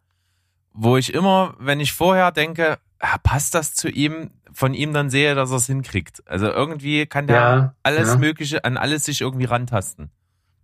wo 0.74 0.98
ich 0.98 1.14
immer, 1.14 1.54
wenn 1.58 1.80
ich 1.80 1.94
vorher 1.94 2.30
denke, 2.30 2.78
passt 3.22 3.54
das 3.54 3.74
zu 3.74 3.88
ihm, 3.88 4.30
von 4.52 4.74
ihm 4.74 4.92
dann 4.92 5.10
sehe, 5.10 5.34
dass 5.34 5.50
er 5.50 5.56
es 5.56 5.66
hinkriegt. 5.66 6.22
Also 6.26 6.46
irgendwie 6.46 7.06
kann 7.06 7.26
der 7.26 7.36
ja, 7.36 7.74
alles 7.82 8.08
ja. 8.08 8.16
Mögliche 8.16 8.64
an 8.64 8.76
alles 8.76 9.04
sich 9.04 9.20
irgendwie 9.20 9.44
rantasten. 9.44 10.10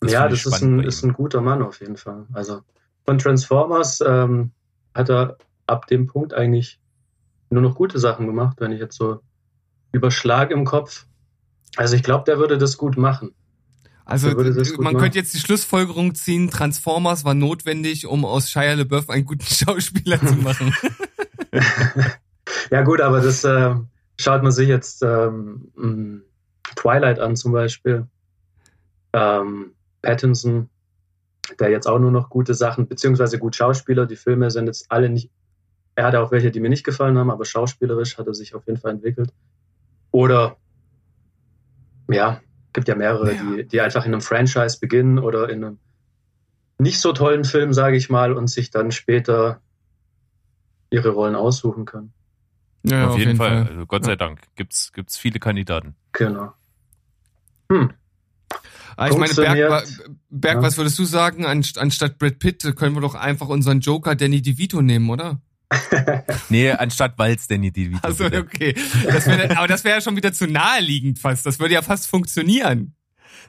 Das 0.00 0.12
ja, 0.12 0.28
das 0.28 0.47
ist 0.47 0.62
ein, 0.62 0.80
ist 0.80 1.02
ein 1.02 1.12
guter 1.12 1.40
Mann 1.40 1.62
auf 1.62 1.80
jeden 1.80 1.97
Fall. 1.97 2.26
Also 2.33 2.61
von 3.04 3.18
Transformers 3.18 4.00
ähm, 4.07 4.52
hat 4.95 5.11
er 5.11 5.37
ab 5.66 5.87
dem 5.88 6.07
Punkt 6.07 6.33
eigentlich 6.33 6.78
nur 7.50 7.62
noch 7.62 7.75
gute 7.75 7.99
Sachen 7.99 8.26
gemacht, 8.26 8.59
wenn 8.61 8.71
ich 8.71 8.78
jetzt 8.78 8.97
so 8.97 9.21
überschlage 9.90 10.54
im 10.54 10.64
Kopf. 10.64 11.07
Also 11.76 11.97
ich 11.97 12.04
glaube, 12.04 12.25
der 12.25 12.38
würde 12.38 12.59
das 12.59 12.76
gut 12.76 12.97
machen. 12.97 13.33
Also 14.04 14.28
man 14.30 14.54
machen. 14.78 14.99
könnte 14.99 15.18
jetzt 15.18 15.35
die 15.35 15.38
Schlussfolgerung 15.38 16.14
ziehen, 16.14 16.50
Transformers 16.50 17.25
war 17.25 17.35
notwendig, 17.35 18.07
um 18.07 18.25
aus 18.25 18.50
Shia 18.50 18.75
LeBeouf 18.75 19.11
einen 19.11 19.25
guten 19.25 19.45
Schauspieler 19.45 20.21
zu 20.21 20.37
machen. 20.37 20.73
Ja 22.70 22.82
gut, 22.82 23.00
aber 23.00 23.20
das 23.20 23.44
äh, 23.44 23.75
schaut 24.18 24.42
man 24.42 24.52
sich 24.52 24.68
jetzt 24.68 25.02
ähm, 25.02 26.22
Twilight 26.76 27.18
an 27.18 27.37
zum 27.37 27.52
Beispiel. 27.52 28.06
Ähm, 29.12 29.72
Pattinson, 30.02 30.68
der 31.58 31.70
jetzt 31.70 31.87
auch 31.87 31.98
nur 31.98 32.10
noch 32.10 32.30
gute 32.30 32.54
Sachen, 32.54 32.87
beziehungsweise 32.87 33.38
gut 33.38 33.56
Schauspieler. 33.56 34.06
Die 34.06 34.16
Filme 34.16 34.50
sind 34.50 34.66
jetzt 34.66 34.87
alle 34.90 35.08
nicht, 35.08 35.30
er 35.94 36.06
hatte 36.06 36.20
auch 36.20 36.30
welche, 36.30 36.50
die 36.50 36.60
mir 36.60 36.68
nicht 36.68 36.84
gefallen 36.84 37.18
haben, 37.18 37.30
aber 37.30 37.44
schauspielerisch 37.44 38.18
hat 38.18 38.26
er 38.26 38.34
sich 38.34 38.54
auf 38.54 38.66
jeden 38.66 38.78
Fall 38.78 38.92
entwickelt. 38.92 39.32
Oder, 40.10 40.56
ja, 42.08 42.40
gibt 42.72 42.88
ja 42.88 42.94
mehrere, 42.94 43.34
ja. 43.34 43.42
Die, 43.42 43.66
die 43.66 43.80
einfach 43.80 44.04
in 44.04 44.12
einem 44.12 44.20
Franchise 44.20 44.78
beginnen 44.80 45.18
oder 45.18 45.48
in 45.48 45.64
einem 45.64 45.78
nicht 46.78 47.00
so 47.00 47.12
tollen 47.12 47.44
Film, 47.44 47.72
sage 47.72 47.96
ich 47.96 48.08
mal, 48.08 48.32
und 48.32 48.48
sich 48.48 48.70
dann 48.70 48.92
später 48.92 49.60
ihre 50.90 51.10
Rollen 51.10 51.34
aussuchen 51.34 51.84
können. 51.84 52.12
Ja, 52.85 53.06
auf, 53.06 53.12
auf 53.12 53.18
jeden, 53.18 53.30
jeden, 53.30 53.38
Fall. 53.38 53.64
Fall. 53.64 53.73
Also 53.73 53.87
Gott 53.87 54.04
sei 54.04 54.16
Dank 54.16 54.42
gibt's 54.56 54.92
gibt's 54.92 55.16
viele 55.16 55.38
Kandidaten. 55.40 55.94
Genau. 56.12 56.52
Hm. 57.70 57.92
Ah, 58.97 59.08
ich 59.08 59.16
meine, 59.16 59.32
Berg, 59.32 59.87
Berg 60.28 60.56
ja. 60.56 60.62
was 60.62 60.76
würdest 60.76 60.99
du 60.99 61.04
sagen? 61.04 61.47
Anstatt 61.47 62.18
Brad 62.18 62.40
Pitt 62.40 62.75
können 62.76 62.97
wir 62.97 63.00
doch 63.00 63.14
einfach 63.14 63.49
unseren 63.49 63.78
Joker 63.78 64.16
Danny 64.16 64.42
DeVito 64.42 64.82
nehmen, 64.82 65.08
oder? 65.08 65.40
nee, 66.49 66.70
anstatt 66.73 67.16
Walz 67.18 67.47
Danny 67.47 67.70
DeVito. 67.70 68.00
Also 68.02 68.25
okay. 68.25 68.75
Das 69.04 69.26
wär, 69.26 69.56
aber 69.56 69.68
das 69.68 69.85
wäre 69.85 69.97
ja 69.97 70.00
schon 70.00 70.16
wieder 70.16 70.32
zu 70.32 70.49
naheliegend 70.49 71.20
fast. 71.20 71.47
Das 71.47 71.61
würde 71.61 71.75
ja 71.75 71.82
fast 71.82 72.08
funktionieren. 72.08 72.97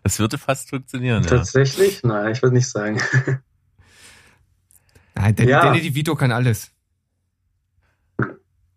Das 0.03 0.19
würde 0.19 0.37
fast 0.37 0.69
funktionieren. 0.69 1.23
Tatsächlich? 1.23 2.01
Ja. 2.03 2.09
Nein, 2.09 2.33
ich 2.33 2.43
würde 2.43 2.55
nicht 2.55 2.69
sagen. 2.69 3.01
Nein, 5.15 5.35
Danny, 5.35 5.49
ja. 5.49 5.63
Danny 5.63 5.81
DeVito 5.81 6.15
kann 6.15 6.31
alles. 6.31 6.71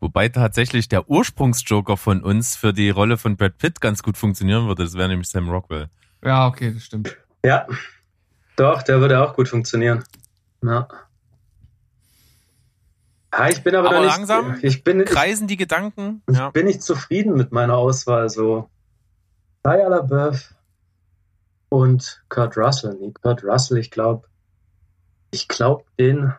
Wobei 0.03 0.29
tatsächlich 0.29 0.89
der 0.89 1.09
Ursprungsjoker 1.09 1.97
von 1.97 2.25
uns 2.25 2.57
für 2.57 2.73
die 2.73 2.91
Rolle 2.91 3.17
von 3.17 3.37
Brad 3.37 3.57
Pitt 3.59 3.81
ganz 3.81 4.03
gut 4.03 4.19
funktionieren 4.19 4.67
würde. 4.67 4.83
Das 4.83 4.95
wäre 4.95 5.09
nämlich 5.09 5.29
Sam 5.29 5.49
Rockwell. 5.49 5.91
Ja, 6.25 6.49
okay, 6.49 6.73
das 6.75 6.83
stimmt. 6.83 7.17
Ja, 7.45 7.69
doch, 8.57 8.83
der 8.83 9.01
würde 9.01 9.23
auch 9.23 9.37
gut 9.37 9.49
funktionieren. 9.49 10.03
Ja. 10.61 10.89
Ja, 13.33 13.49
ich 13.49 13.63
bin 13.63 13.77
aber, 13.77 13.91
aber 13.91 14.01
nicht, 14.01 14.17
langsam 14.17 14.59
ich 14.63 14.83
bin, 14.83 15.05
kreisen 15.05 15.47
die 15.47 15.57
Gedanken. 15.57 16.21
Ich 16.29 16.37
ja. 16.37 16.51
bin 16.51 16.67
nicht 16.67 16.83
zufrieden 16.83 17.35
mit 17.37 17.53
meiner 17.53 17.77
Auswahl. 17.77 18.29
So 18.29 18.69
Shia 19.65 19.87
LaBeouf 19.87 20.53
und 21.69 22.25
Kurt 22.29 22.57
Russell. 22.57 22.99
Nee, 23.01 23.13
Kurt 23.23 23.45
Russell, 23.45 23.79
ich 23.79 23.93
glaube, 23.93 24.27
ich 25.31 25.47
glaube, 25.47 25.85
den, 25.97 26.33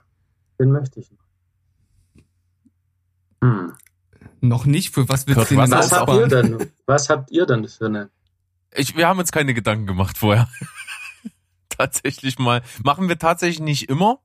den 0.60 0.74
möchte 0.74 1.00
ich 1.00 1.10
noch. 1.12 1.23
Hm. 3.44 3.74
Noch 4.40 4.66
nicht? 4.66 4.94
Für 4.94 5.10
was 5.10 5.28
wird 5.28 5.38
was, 5.38 5.72
was 5.72 5.92
habt 5.92 6.10
ihr 6.14 6.28
denn? 6.28 6.72
Was 6.86 7.10
habt 7.10 7.32
ihr 7.32 7.46
denn 7.46 7.68
für 7.68 7.86
eine? 7.86 8.10
Ich, 8.74 8.96
wir 8.96 9.08
haben 9.08 9.20
uns 9.20 9.32
keine 9.32 9.54
Gedanken 9.54 9.86
gemacht 9.86 10.18
vorher. 10.18 10.48
tatsächlich 11.70 12.40
mal. 12.40 12.62
Machen 12.84 13.10
wir 13.10 13.20
tatsächlich 13.20 13.60
nicht 13.60 13.90
immer. 13.90 14.20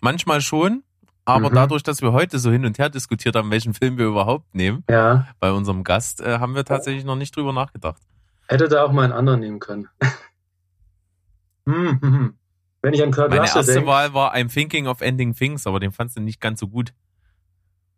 Manchmal 0.00 0.40
schon. 0.40 0.82
Aber 1.24 1.50
mhm. 1.50 1.54
dadurch, 1.54 1.82
dass 1.82 2.02
wir 2.02 2.12
heute 2.12 2.38
so 2.38 2.50
hin 2.50 2.64
und 2.64 2.78
her 2.78 2.90
diskutiert 2.90 3.34
haben, 3.34 3.50
welchen 3.50 3.74
Film 3.74 3.96
wir 3.96 4.06
überhaupt 4.06 4.54
nehmen, 4.54 4.84
ja. 4.90 5.26
bei 5.40 5.52
unserem 5.52 5.82
Gast, 5.82 6.20
äh, 6.20 6.38
haben 6.38 6.54
wir 6.54 6.64
tatsächlich 6.64 7.04
noch 7.04 7.16
nicht 7.16 7.34
drüber 7.34 7.52
nachgedacht. 7.52 8.02
Hätte 8.46 8.68
da 8.68 8.84
auch 8.84 8.92
mal 8.92 9.04
einen 9.04 9.12
anderen 9.12 9.40
nehmen 9.40 9.58
können. 9.58 9.88
hm, 11.66 11.98
hm, 12.00 12.00
hm. 12.02 12.34
Wenn 12.82 12.92
ich 12.92 13.02
an 13.02 13.10
Kurt 13.10 13.30
Meine 13.30 13.40
Russell 13.40 13.60
erste 13.60 13.72
denk, 13.72 13.86
Wahl 13.86 14.12
war 14.12 14.34
I'm 14.34 14.52
Thinking 14.52 14.86
of 14.86 15.00
Ending 15.00 15.34
Things, 15.34 15.66
aber 15.66 15.80
den 15.80 15.92
fandst 15.92 16.16
du 16.16 16.20
nicht 16.20 16.40
ganz 16.40 16.60
so 16.60 16.68
gut. 16.68 16.92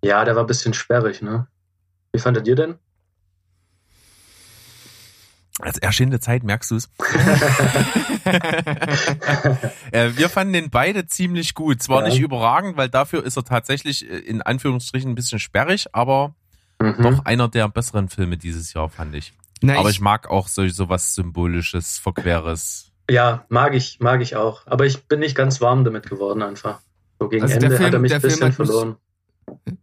Ja, 0.07 0.25
der 0.25 0.37
war 0.37 0.45
ein 0.45 0.47
bisschen 0.47 0.73
sperrig, 0.73 1.21
ne? 1.21 1.49
Wie 2.13 2.21
fandet 2.21 2.47
ihr 2.47 2.55
denn? 2.55 2.77
Als 5.59 5.79
erscheinende 5.79 6.21
Zeit 6.21 6.45
merkst 6.45 6.71
du 6.71 6.77
es. 6.77 6.89
Äh, 9.93 10.17
wir 10.17 10.29
fanden 10.29 10.53
den 10.53 10.69
beide 10.69 11.07
ziemlich 11.07 11.55
gut. 11.55 11.81
Zwar 11.81 12.03
ja. 12.03 12.09
nicht 12.09 12.19
überragend, 12.19 12.77
weil 12.77 12.89
dafür 12.89 13.25
ist 13.25 13.37
er 13.37 13.45
tatsächlich 13.45 14.11
äh, 14.11 14.17
in 14.17 14.43
Anführungsstrichen 14.43 15.13
ein 15.13 15.15
bisschen 15.15 15.39
sperrig, 15.39 15.87
aber 15.93 16.35
mhm. 16.81 17.03
doch 17.03 17.25
einer 17.25 17.49
der 17.49 17.69
besseren 17.69 18.09
Filme 18.09 18.37
dieses 18.37 18.73
Jahr, 18.73 18.89
fand 18.89 19.15
ich. 19.15 19.33
Na, 19.63 19.79
aber 19.79 19.89
ich, 19.89 19.97
ich, 19.97 20.01
mag 20.01 20.29
auch 20.29 20.49
so, 20.49 20.67
so 20.69 20.89
was 20.89 21.15
Symbolisches, 21.15 21.99
Verqueres. 21.99 22.91
Ja, 23.09 23.47
mag 23.49 23.75
ich, 23.75 24.01
mag 24.01 24.21
ich 24.21 24.35
auch. 24.35 24.67
Aber 24.67 24.85
ich 24.85 25.07
bin 25.07 25.21
nicht 25.21 25.37
ganz 25.37 25.61
warm 25.61 25.85
damit 25.85 26.09
geworden 26.09 26.43
einfach. 26.43 26.81
So 27.21 27.29
gegen 27.29 27.45
also 27.45 27.55
Ende 27.55 27.69
Film, 27.69 27.87
hat 27.87 27.93
er 27.95 28.01
mich 28.01 28.15
ein 28.15 28.21
bisschen 28.21 28.53
verloren. 28.53 28.89
Mich, 28.89 28.97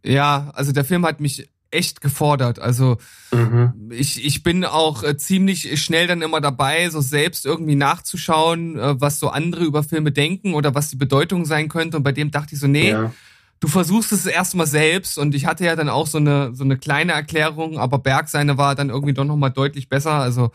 ja, 0.04 0.50
also 0.54 0.72
der 0.72 0.84
Film 0.84 1.06
hat 1.06 1.20
mich 1.20 1.48
echt 1.74 2.00
gefordert. 2.00 2.58
Also 2.58 2.98
mhm. 3.32 3.90
ich, 3.90 4.24
ich 4.24 4.42
bin 4.42 4.64
auch 4.64 5.02
äh, 5.02 5.16
ziemlich 5.16 5.82
schnell 5.82 6.06
dann 6.06 6.22
immer 6.22 6.40
dabei, 6.40 6.88
so 6.88 7.00
selbst 7.00 7.44
irgendwie 7.44 7.74
nachzuschauen, 7.74 8.78
äh, 8.78 9.00
was 9.00 9.18
so 9.18 9.28
andere 9.28 9.64
über 9.64 9.82
Filme 9.82 10.12
denken 10.12 10.54
oder 10.54 10.74
was 10.74 10.90
die 10.90 10.96
Bedeutung 10.96 11.44
sein 11.44 11.68
könnte. 11.68 11.96
Und 11.96 12.02
bei 12.04 12.12
dem 12.12 12.30
dachte 12.30 12.54
ich 12.54 12.60
so, 12.60 12.68
nee, 12.68 12.90
ja. 12.90 13.12
du 13.60 13.68
versuchst 13.68 14.12
es 14.12 14.24
erstmal 14.24 14.66
selbst. 14.66 15.18
Und 15.18 15.34
ich 15.34 15.46
hatte 15.46 15.64
ja 15.64 15.74
dann 15.74 15.88
auch 15.88 16.06
so 16.06 16.18
eine, 16.18 16.54
so 16.54 16.64
eine 16.64 16.78
kleine 16.78 17.12
Erklärung, 17.12 17.78
aber 17.78 17.98
Berg 17.98 18.28
seine 18.28 18.56
war 18.56 18.74
dann 18.74 18.90
irgendwie 18.90 19.14
doch 19.14 19.24
nochmal 19.24 19.50
deutlich 19.50 19.88
besser. 19.88 20.12
Also 20.12 20.52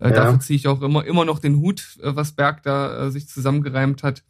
äh, 0.00 0.08
ja. 0.08 0.14
dafür 0.14 0.40
ziehe 0.40 0.56
ich 0.56 0.66
auch 0.66 0.82
immer, 0.82 1.04
immer 1.04 1.24
noch 1.24 1.38
den 1.38 1.56
Hut, 1.56 1.96
was 2.02 2.32
Berg 2.32 2.62
da 2.64 3.10
sich 3.10 3.28
zusammengereimt 3.28 4.02
hat. 4.02 4.24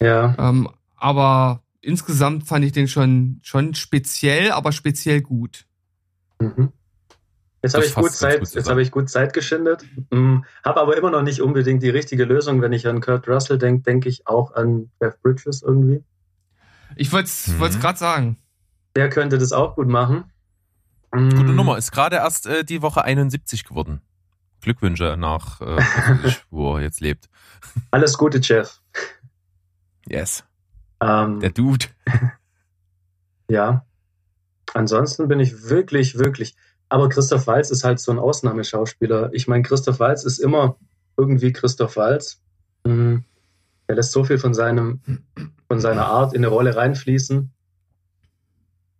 Ja. 0.00 0.34
Ähm, 0.38 0.68
aber 0.96 1.63
insgesamt 1.84 2.46
fand 2.46 2.64
ich 2.64 2.72
den 2.72 2.88
schon, 2.88 3.40
schon 3.42 3.74
speziell, 3.74 4.52
aber 4.52 4.72
speziell 4.72 5.22
gut. 5.22 5.66
Mhm. 6.40 6.72
Jetzt 7.62 7.74
habe 7.74 7.86
ich, 7.86 7.94
gut 7.94 8.12
Zeit, 8.12 8.40
jetzt 8.40 8.68
hab 8.68 8.76
ich 8.76 8.90
gut 8.90 9.08
Zeit 9.08 9.32
geschindet, 9.32 9.86
mhm. 10.10 10.44
habe 10.62 10.80
aber 10.80 10.98
immer 10.98 11.10
noch 11.10 11.22
nicht 11.22 11.40
unbedingt 11.40 11.82
die 11.82 11.88
richtige 11.88 12.24
Lösung. 12.24 12.60
Wenn 12.60 12.74
ich 12.74 12.86
an 12.86 13.00
Kurt 13.00 13.26
Russell 13.26 13.56
denke, 13.56 13.82
denke 13.82 14.10
ich 14.10 14.26
auch 14.26 14.52
an 14.54 14.90
Jeff 15.00 15.18
Bridges 15.22 15.62
irgendwie. 15.62 16.04
Ich 16.94 17.10
wollte 17.12 17.26
es 17.26 17.48
mhm. 17.48 17.80
gerade 17.80 17.98
sagen. 17.98 18.36
Der 18.96 19.08
könnte 19.08 19.38
das 19.38 19.52
auch 19.52 19.76
gut 19.76 19.88
machen. 19.88 20.24
Mhm. 21.14 21.30
Gute 21.30 21.52
Nummer, 21.52 21.78
ist 21.78 21.90
gerade 21.90 22.16
erst 22.16 22.46
äh, 22.46 22.64
die 22.64 22.82
Woche 22.82 23.02
71 23.02 23.64
geworden. 23.64 24.02
Glückwünsche 24.60 25.16
nach, 25.18 25.60
äh, 25.62 25.78
wo 26.50 26.76
er 26.76 26.82
jetzt 26.82 27.00
lebt. 27.00 27.30
Alles 27.90 28.18
Gute, 28.18 28.40
Jeff. 28.42 28.80
Yes. 30.06 30.44
Ähm, 31.04 31.40
Der 31.40 31.50
Dude. 31.50 31.86
ja. 33.48 33.84
Ansonsten 34.72 35.28
bin 35.28 35.38
ich 35.38 35.68
wirklich, 35.68 36.18
wirklich. 36.18 36.56
Aber 36.88 37.08
Christoph 37.08 37.46
Walz 37.46 37.70
ist 37.70 37.84
halt 37.84 38.00
so 38.00 38.10
ein 38.12 38.18
Ausnahmeschauspieler. 38.18 39.30
Ich 39.32 39.46
meine, 39.46 39.62
Christoph 39.62 40.00
Walz 40.00 40.24
ist 40.24 40.38
immer 40.38 40.76
irgendwie 41.16 41.52
Christoph 41.52 41.96
Walz. 41.96 42.40
Mhm. 42.84 43.24
Er 43.86 43.96
lässt 43.96 44.12
so 44.12 44.24
viel 44.24 44.38
von 44.38 44.54
seinem, 44.54 45.00
von 45.68 45.80
seiner 45.80 46.06
Art 46.06 46.32
in 46.32 46.40
eine 46.40 46.48
Rolle 46.48 46.74
reinfließen. 46.74 47.50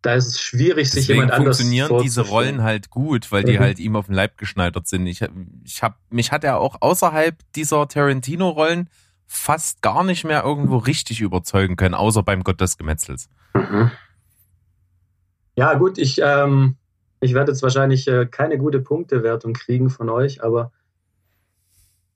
Da 0.02 0.14
ist 0.14 0.26
es 0.26 0.40
schwierig, 0.40 0.90
sich 0.90 1.06
Deswegen 1.06 1.20
jemand 1.20 1.32
anders 1.32 1.56
funktionieren 1.56 2.02
diese 2.02 2.20
Rollen 2.20 2.62
halt 2.62 2.90
gut, 2.90 3.32
weil 3.32 3.42
die 3.42 3.54
mhm. 3.54 3.60
halt 3.60 3.78
ihm 3.78 3.96
auf 3.96 4.06
den 4.06 4.14
Leib 4.14 4.36
geschneidert 4.36 4.86
sind. 4.86 5.06
Ich, 5.06 5.24
ich 5.64 5.82
hab, 5.82 5.98
mich 6.10 6.30
hat 6.30 6.44
er 6.44 6.60
auch 6.60 6.82
außerhalb 6.82 7.36
dieser 7.54 7.88
Tarantino-Rollen 7.88 8.90
fast 9.26 9.82
gar 9.82 10.04
nicht 10.04 10.24
mehr 10.24 10.44
irgendwo 10.44 10.76
richtig 10.76 11.20
überzeugen 11.20 11.76
können, 11.76 11.94
außer 11.94 12.22
beim 12.22 12.44
Gott 12.44 12.60
des 12.60 12.76
Gemetzels. 12.76 13.28
Mhm. 13.54 13.90
Ja, 15.56 15.74
gut, 15.74 15.98
ich, 15.98 16.20
ähm, 16.22 16.76
ich 17.20 17.34
werde 17.34 17.52
jetzt 17.52 17.62
wahrscheinlich 17.62 18.08
äh, 18.08 18.26
keine 18.26 18.58
gute 18.58 18.80
Punktewertung 18.80 19.52
kriegen 19.52 19.90
von 19.90 20.08
euch, 20.08 20.42
aber 20.42 20.72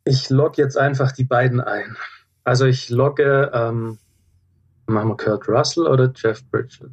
ich 0.05 0.31
logge 0.31 0.61
jetzt 0.63 0.77
einfach 0.77 1.13
die 1.13 1.25
beiden 1.25 1.61
ein. 1.61 1.97
Also 2.45 2.65
ich 2.67 2.89
logge, 2.89 3.51
ähm, 3.53 3.99
machen 4.87 5.11
wir 5.11 5.17
Kurt 5.17 5.49
Russell 5.49 5.87
oder 5.87 6.11
Jeff 6.15 6.43
Bridges? 6.51 6.91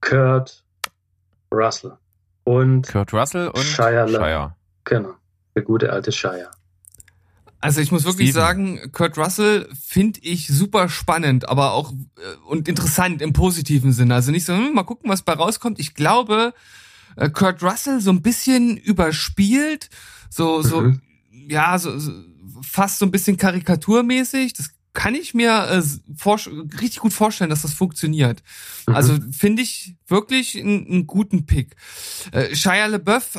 Kurt 0.00 0.64
Russell. 1.52 1.96
Und 2.44 2.88
Kurt 2.88 3.12
Russell 3.12 3.48
und 3.48 3.62
Shia. 3.62 4.08
Shire. 4.08 4.56
Genau, 4.84 5.14
der 5.54 5.62
gute 5.62 5.92
alte 5.92 6.12
Shire. 6.12 6.50
Also 7.64 7.80
ich 7.80 7.90
muss 7.90 8.04
wirklich 8.04 8.30
Steven. 8.30 8.42
sagen, 8.42 8.92
Kurt 8.92 9.16
Russell 9.16 9.66
finde 9.80 10.20
ich 10.22 10.48
super 10.48 10.90
spannend, 10.90 11.48
aber 11.48 11.72
auch 11.72 11.92
äh, 11.92 12.46
und 12.46 12.68
interessant 12.68 13.22
im 13.22 13.32
positiven 13.32 13.92
Sinne. 13.92 14.14
Also 14.14 14.32
nicht 14.32 14.44
so, 14.44 14.52
hm, 14.52 14.74
mal 14.74 14.82
gucken, 14.82 15.08
was 15.08 15.22
bei 15.22 15.32
rauskommt. 15.32 15.80
Ich 15.80 15.94
glaube, 15.94 16.52
äh, 17.16 17.30
Kurt 17.30 17.62
Russell 17.62 18.02
so 18.02 18.10
ein 18.10 18.20
bisschen 18.20 18.76
überspielt, 18.76 19.88
so 20.28 20.60
so 20.60 20.82
mhm. 20.82 21.00
ja, 21.48 21.78
so, 21.78 21.98
so 21.98 22.12
fast 22.60 22.98
so 22.98 23.06
ein 23.06 23.10
bisschen 23.10 23.38
karikaturmäßig. 23.38 24.52
Das 24.52 24.68
kann 24.92 25.14
ich 25.14 25.32
mir 25.32 25.50
äh, 25.50 25.82
richtig 26.80 26.98
gut 26.98 27.14
vorstellen, 27.14 27.48
dass 27.48 27.62
das 27.62 27.72
funktioniert. 27.72 28.42
Mhm. 28.86 28.94
Also 28.94 29.18
finde 29.30 29.62
ich 29.62 29.96
wirklich 30.06 30.60
einen 30.60 31.06
guten 31.06 31.46
Pick. 31.46 31.76
Äh, 32.30 32.54
Shia 32.54 32.86
LaBeouf 32.86 33.38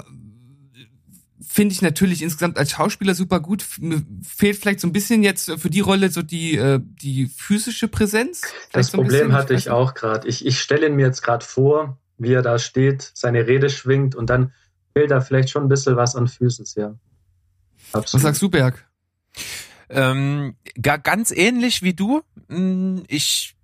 finde 1.56 1.72
ich 1.72 1.82
natürlich 1.82 2.22
insgesamt 2.22 2.58
als 2.58 2.72
Schauspieler 2.72 3.16
super 3.16 3.40
gut. 3.40 3.66
Mir 3.80 4.04
fehlt 4.22 4.58
vielleicht 4.58 4.82
so 4.82 4.88
ein 4.90 4.92
bisschen 4.92 5.24
jetzt 5.24 5.50
für 5.58 5.70
die 5.70 5.80
Rolle 5.80 6.10
so 6.10 6.22
die, 6.22 6.58
äh, 6.58 6.82
die 6.84 7.28
physische 7.28 7.88
Präsenz. 7.88 8.42
Das 8.74 8.88
so 8.88 8.98
Problem 8.98 9.32
hatte 9.32 9.54
ich 9.54 9.70
auch 9.70 9.94
gerade. 9.94 10.28
Ich, 10.28 10.46
ich 10.46 10.60
stelle 10.60 10.88
ihn 10.88 10.96
mir 10.96 11.06
jetzt 11.06 11.22
gerade 11.22 11.46
vor, 11.46 11.98
wie 12.18 12.34
er 12.34 12.42
da 12.42 12.60
steht, 12.60 13.10
seine 13.14 13.48
Rede 13.48 13.70
schwingt 13.70 14.16
und 14.16 14.30
dann 14.30 14.52
fehlt 14.92 15.12
da 15.12 15.22
vielleicht 15.22 15.50
schon 15.50 15.64
ein 15.64 15.70
bisschen 15.70 15.96
was 15.96 16.18
an 16.18 16.28
Physis, 16.28 16.76
ja. 16.76 16.96
Absolut. 17.94 18.14
Was 18.16 18.22
sagst 18.22 18.42
du, 18.42 18.50
Berg? 18.50 18.86
Ähm, 19.88 20.58
ganz 20.82 21.32
ähnlich 21.32 21.84
wie 21.84 21.94
du. 21.94 22.22
Hm, 22.50 23.06
ich 23.08 23.55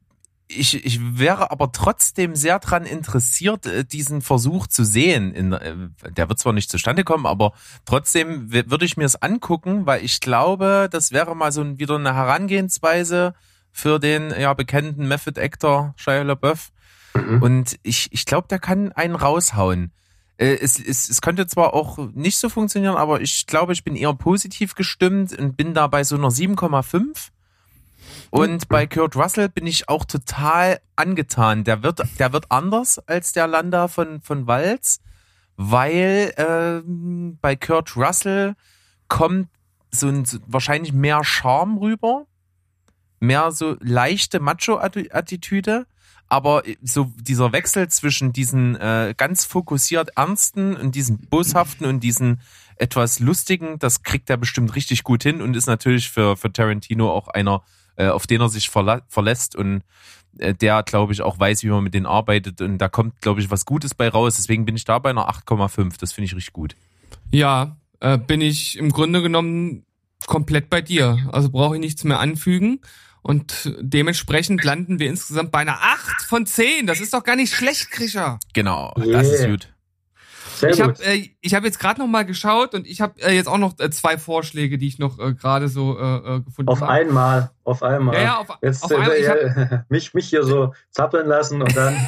ich, 0.60 0.86
ich 0.86 1.00
wäre 1.18 1.52
aber 1.52 1.72
trotzdem 1.72 2.36
sehr 2.36 2.60
dran 2.60 2.86
interessiert, 2.86 3.66
äh, 3.66 3.86
diesen 3.86 4.22
Versuch 4.22 4.68
zu 4.68 4.84
sehen. 4.84 5.34
In, 5.34 5.54
äh, 5.54 5.76
der 6.10 6.30
wird 6.30 6.40
zwar 6.40 6.54
nicht 6.54 6.70
zustande 6.70 7.04
kommen, 7.04 7.26
aber 7.26 7.54
trotzdem 7.86 8.52
würde 8.52 8.86
ich 8.86 8.98
mir 8.98 9.06
es 9.06 9.22
angucken, 9.22 9.86
weil 9.86 10.04
ich 10.04 10.20
glaube, 10.20 10.90
das 10.92 11.12
wäre 11.12 11.36
mal 11.36 11.52
so 11.52 11.80
wieder 11.80 11.96
eine 11.96 12.16
Herangehensweise 12.16 13.34
für 13.72 14.00
den 14.00 14.34
ja 14.38 14.54
bekannten 14.54 15.08
Method 15.08 15.40
Actor 15.40 15.94
Shia 15.98 16.24
LaBeouf. 16.24 16.72
Mhm. 17.14 17.42
Und 17.42 17.80
ich, 17.84 18.10
ich 18.12 18.26
glaube, 18.26 18.48
der 18.50 18.60
kann 18.60 18.92
einen 18.92 19.16
raushauen. 19.16 19.92
Äh, 20.38 20.58
es, 20.62 20.80
es, 20.80 21.10
es 21.10 21.22
könnte 21.22 21.48
zwar 21.48 21.74
auch 21.74 21.98
nicht 22.14 22.38
so 22.38 22.50
funktionieren, 22.50 22.96
aber 22.96 23.22
ich 23.22 23.48
glaube, 23.48 23.74
ich 23.74 23.84
bin 23.84 23.96
eher 23.96 24.14
positiv 24.14 24.76
gestimmt 24.76 25.38
und 25.38 25.56
bin 25.56 25.74
da 25.74 25.88
bei 25.88 26.04
so 26.04 26.16
einer 26.16 26.30
7,5 26.30 27.30
und 28.30 28.68
bei 28.68 28.88
Kurt 28.88 29.16
Russell 29.16 29.50
bin 29.50 29.68
ich 29.68 29.90
auch 29.90 30.06
total 30.06 30.80
angetan. 30.96 31.64
Der 31.64 31.84
wird, 31.84 32.02
der 32.20 32.34
wird 32.34 32.46
anders 32.50 33.00
als 33.00 33.34
der 33.34 33.48
Landa 33.48 33.88
von, 33.88 34.22
von 34.22 34.48
Walz, 34.48 35.02
weil 35.58 36.34
ähm, 36.38 37.38
bei 37.42 37.56
Kurt 37.56 37.96
Russell 37.96 38.56
kommt 39.08 39.50
so 39.92 40.08
ein 40.08 40.26
so 40.26 40.40
wahrscheinlich 40.48 40.94
mehr 40.94 41.24
Charme 41.24 41.78
rüber, 41.78 42.26
mehr 43.20 43.52
so 43.52 43.76
leichte 43.82 44.40
Macho-Attitüde, 44.40 45.86
aber 46.28 46.64
so 46.82 47.12
dieser 47.18 47.52
Wechsel 47.52 47.90
zwischen 47.90 48.32
diesen 48.32 48.78
äh, 48.78 49.14
ganz 49.18 49.44
fokussiert 49.44 50.12
ernsten 50.16 50.78
und 50.78 50.96
diesen 50.96 51.20
boshaften 51.28 51.86
und 51.86 52.00
diesen 52.00 52.40
etwas 52.78 53.20
lustigen, 53.20 53.78
das 53.80 54.02
kriegt 54.04 54.30
er 54.30 54.38
bestimmt 54.38 54.76
richtig 54.76 55.04
gut 55.04 55.24
hin 55.24 55.42
und 55.42 55.56
ist 55.56 55.68
natürlich 55.68 56.10
für, 56.10 56.38
für 56.38 56.52
Tarantino 56.52 57.12
auch 57.12 57.28
einer 57.28 57.64
äh, 57.96 58.08
auf 58.08 58.28
den 58.28 58.42
er 58.42 58.50
sich 58.50 58.70
verla 58.70 59.02
verlässt 59.08 59.56
und 59.56 59.84
äh, 60.38 60.54
der, 60.54 60.84
glaube 60.84 61.14
ich, 61.14 61.22
auch 61.22 61.40
weiß, 61.40 61.64
wie 61.64 61.70
man 61.70 61.84
mit 61.84 61.94
denen 61.94 62.06
arbeitet 62.06 62.62
und 62.62 62.78
da 62.78 62.90
kommt, 62.90 63.22
glaube 63.22 63.42
ich, 63.42 63.52
was 63.52 63.66
Gutes 63.66 63.94
bei 63.94 64.10
raus. 64.10 64.36
Deswegen 64.38 64.66
bin 64.66 64.76
ich 64.76 64.86
da 64.86 65.00
bei 65.00 65.10
einer 65.10 65.30
8,5. 65.30 66.00
Das 66.00 66.14
finde 66.14 66.26
ich 66.26 66.36
richtig 66.36 66.54
gut. 66.54 66.76
Ja, 67.32 67.78
äh, 68.00 68.18
bin 68.18 68.42
ich 68.42 68.78
im 68.78 68.92
Grunde 68.92 69.22
genommen 69.22 69.86
komplett 70.28 70.70
bei 70.70 70.82
dir. 70.82 71.30
Also 71.32 71.50
brauche 71.50 71.76
ich 71.76 71.82
nichts 71.82 72.04
mehr 72.04 72.20
anfügen. 72.20 72.82
Und 73.24 73.72
dementsprechend 73.80 74.64
landen 74.64 75.00
wir 75.00 75.08
insgesamt 75.08 75.52
bei 75.52 75.60
einer 75.60 75.80
8 75.80 76.24
von 76.24 76.46
10. 76.46 76.88
Das 76.88 77.00
ist 77.00 77.14
doch 77.14 77.24
gar 77.24 77.36
nicht 77.36 77.54
schlecht, 77.54 77.92
Krischer. 77.92 78.40
Genau, 78.54 78.94
yeah. 78.98 79.22
das 79.22 79.30
ist 79.30 79.46
gut. 79.46 79.70
Sehr 80.56 80.70
ich 80.70 80.82
habe 80.82 80.94
äh, 81.04 81.30
ich 81.42 81.54
hab 81.54 81.64
jetzt 81.64 81.80
gerade 81.80 82.00
noch 82.00 82.08
mal 82.08 82.24
geschaut 82.24 82.74
und 82.74 82.88
ich 82.88 83.02
habe 83.02 83.22
äh, 83.22 83.34
jetzt 83.34 83.48
auch 83.48 83.58
noch 83.58 83.80
äh, 83.80 83.90
zwei 83.90 84.18
Vorschläge, 84.18 84.78
die 84.78 84.88
ich 84.88 85.00
noch 85.00 85.20
äh, 85.20 85.34
gerade 85.34 85.68
so 85.68 85.98
äh, 85.98 86.16
äh 86.38 86.42
gefunden 86.42 86.72
habe. 86.72 86.82
Auf 86.82 86.84
einmal, 86.84 87.52
auf 87.64 87.84
einmal. 87.84 88.16
Ja, 88.16 88.22
ja, 88.22 88.38
auf, 88.38 88.48
jetzt, 88.62 88.84
auf 88.84 88.92
einmal. 88.92 89.28
Hab, 89.28 89.86
mich, 89.90 90.14
mich 90.14 90.30
hier 90.30 90.44
so 90.44 90.74
zappeln 90.90 91.28
lassen 91.28 91.62
und 91.62 91.76
dann. 91.76 91.96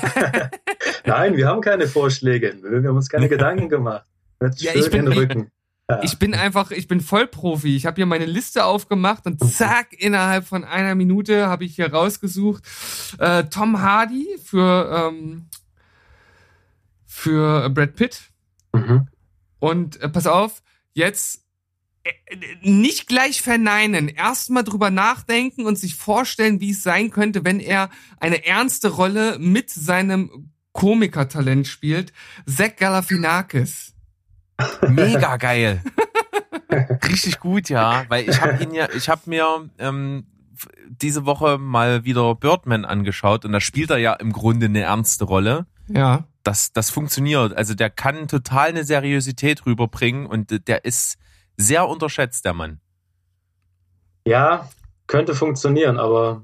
Nein, 1.06 1.36
wir 1.38 1.48
haben 1.48 1.62
keine 1.62 1.88
Vorschläge. 1.88 2.56
Wir 2.62 2.90
haben 2.90 2.96
uns 2.96 3.10
keine 3.10 3.30
Gedanken 3.30 3.70
gemacht. 3.70 4.06
Jetzt 4.42 4.62
ja, 4.62 4.74
ich 4.76 4.90
bin, 4.90 5.08
Rücken. 5.08 5.52
Ja. 5.90 6.02
Ich 6.04 6.18
bin 6.18 6.34
einfach, 6.34 6.72
ich 6.72 6.88
bin 6.88 7.02
Vollprofi. 7.02 7.76
Ich 7.76 7.86
habe 7.86 7.96
hier 7.96 8.06
meine 8.06 8.26
Liste 8.26 8.66
aufgemacht 8.66 9.26
und 9.26 9.44
zack, 9.44 9.88
innerhalb 9.92 10.46
von 10.46 10.64
einer 10.64 10.96
Minute 10.96 11.48
habe 11.48 11.66
ich 11.66 11.76
hier 11.76 11.92
rausgesucht 11.92 12.64
äh, 13.20 13.44
Tom 13.46 13.82
Hardy 13.82 14.28
für 14.44 15.12
ähm, 15.12 15.50
für 17.14 17.70
Brad 17.70 17.96
Pitt. 17.96 18.32
Mhm. 18.74 19.08
Und 19.60 20.02
äh, 20.02 20.10
pass 20.10 20.26
auf, 20.26 20.64
jetzt 20.94 21.46
äh, 22.04 22.12
nicht 22.64 23.08
gleich 23.08 23.42
verneinen, 23.42 24.10
erstmal 24.10 24.64
drüber 24.64 24.90
nachdenken 24.90 25.66
und 25.66 25.78
sich 25.78 25.96
vorstellen, 25.96 26.60
wie 26.60 26.72
es 26.72 26.82
sein 26.82 27.12
könnte, 27.12 27.46
wenn 27.46 27.60
er 27.60 27.92
eine 28.20 28.46
ernste 28.46 28.90
Rolle 28.90 29.38
mit 29.40 29.70
seinem 29.70 30.52
Komikertalent 30.72 31.68
spielt. 31.68 32.14
Zach 32.48 32.76
Galafinakis. 32.78 33.94
Mega 34.90 35.38
geil. 35.38 35.84
Richtig 37.08 37.40
gut, 37.40 37.70
ja, 37.70 38.06
weil 38.10 38.28
ich 38.28 38.42
habe 38.42 38.64
ihn 38.64 38.74
ja, 38.74 38.90
ich 38.90 39.08
habe 39.08 39.22
mir 39.28 39.70
ähm, 39.78 40.26
diese 40.90 41.26
Woche 41.26 41.60
mal 41.60 42.06
wieder 42.06 42.34
Birdman 42.34 42.86
angeschaut 42.86 43.46
und 43.46 43.52
da 43.52 43.62
spielt 43.62 43.92
er 43.92 43.98
ja 43.98 44.14
im 44.14 44.34
Grunde 44.34 44.66
eine 44.66 44.82
ernste 44.82 45.26
Rolle. 45.26 45.68
Ja 45.88 46.26
das, 46.44 46.74
das 46.74 46.90
funktioniert. 46.90 47.54
Also 47.56 47.74
der 47.74 47.90
kann 47.90 48.28
total 48.28 48.70
eine 48.70 48.84
Seriosität 48.84 49.66
rüberbringen 49.66 50.26
und 50.26 50.68
der 50.68 50.86
ist 50.86 51.18
sehr 51.58 51.88
unterschätzt, 51.88 52.46
der 52.46 52.54
Mann. 52.54 52.80
Ja, 54.26 54.70
könnte 55.08 55.36
funktionieren, 55.36 56.00
aber 56.00 56.42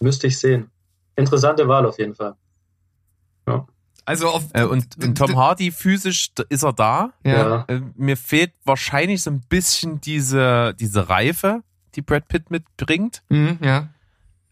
müsste 0.00 0.26
ich 0.26 0.38
sehen. 0.38 0.70
Interessante 1.16 1.68
Wahl 1.68 1.86
auf 1.86 1.98
jeden 1.98 2.14
Fall. 2.14 2.34
Ja. 3.48 3.66
Also 4.04 4.28
auf, 4.28 4.44
äh, 4.52 4.62
und, 4.62 5.02
und, 5.02 5.18
Tom 5.18 5.36
Hardy 5.36 5.72
physisch 5.72 6.30
ist 6.48 6.62
er 6.62 6.72
da. 6.72 7.12
Ja. 7.24 7.64
Äh, 7.66 7.80
mir 7.96 8.16
fehlt 8.16 8.52
wahrscheinlich 8.64 9.22
so 9.22 9.30
ein 9.30 9.40
bisschen 9.40 10.00
diese, 10.00 10.74
diese 10.78 11.08
Reife, 11.08 11.62
die 11.96 12.02
Brad 12.02 12.28
Pitt 12.28 12.50
mitbringt. 12.50 13.22
Mhm, 13.30 13.58
ja. 13.62 13.88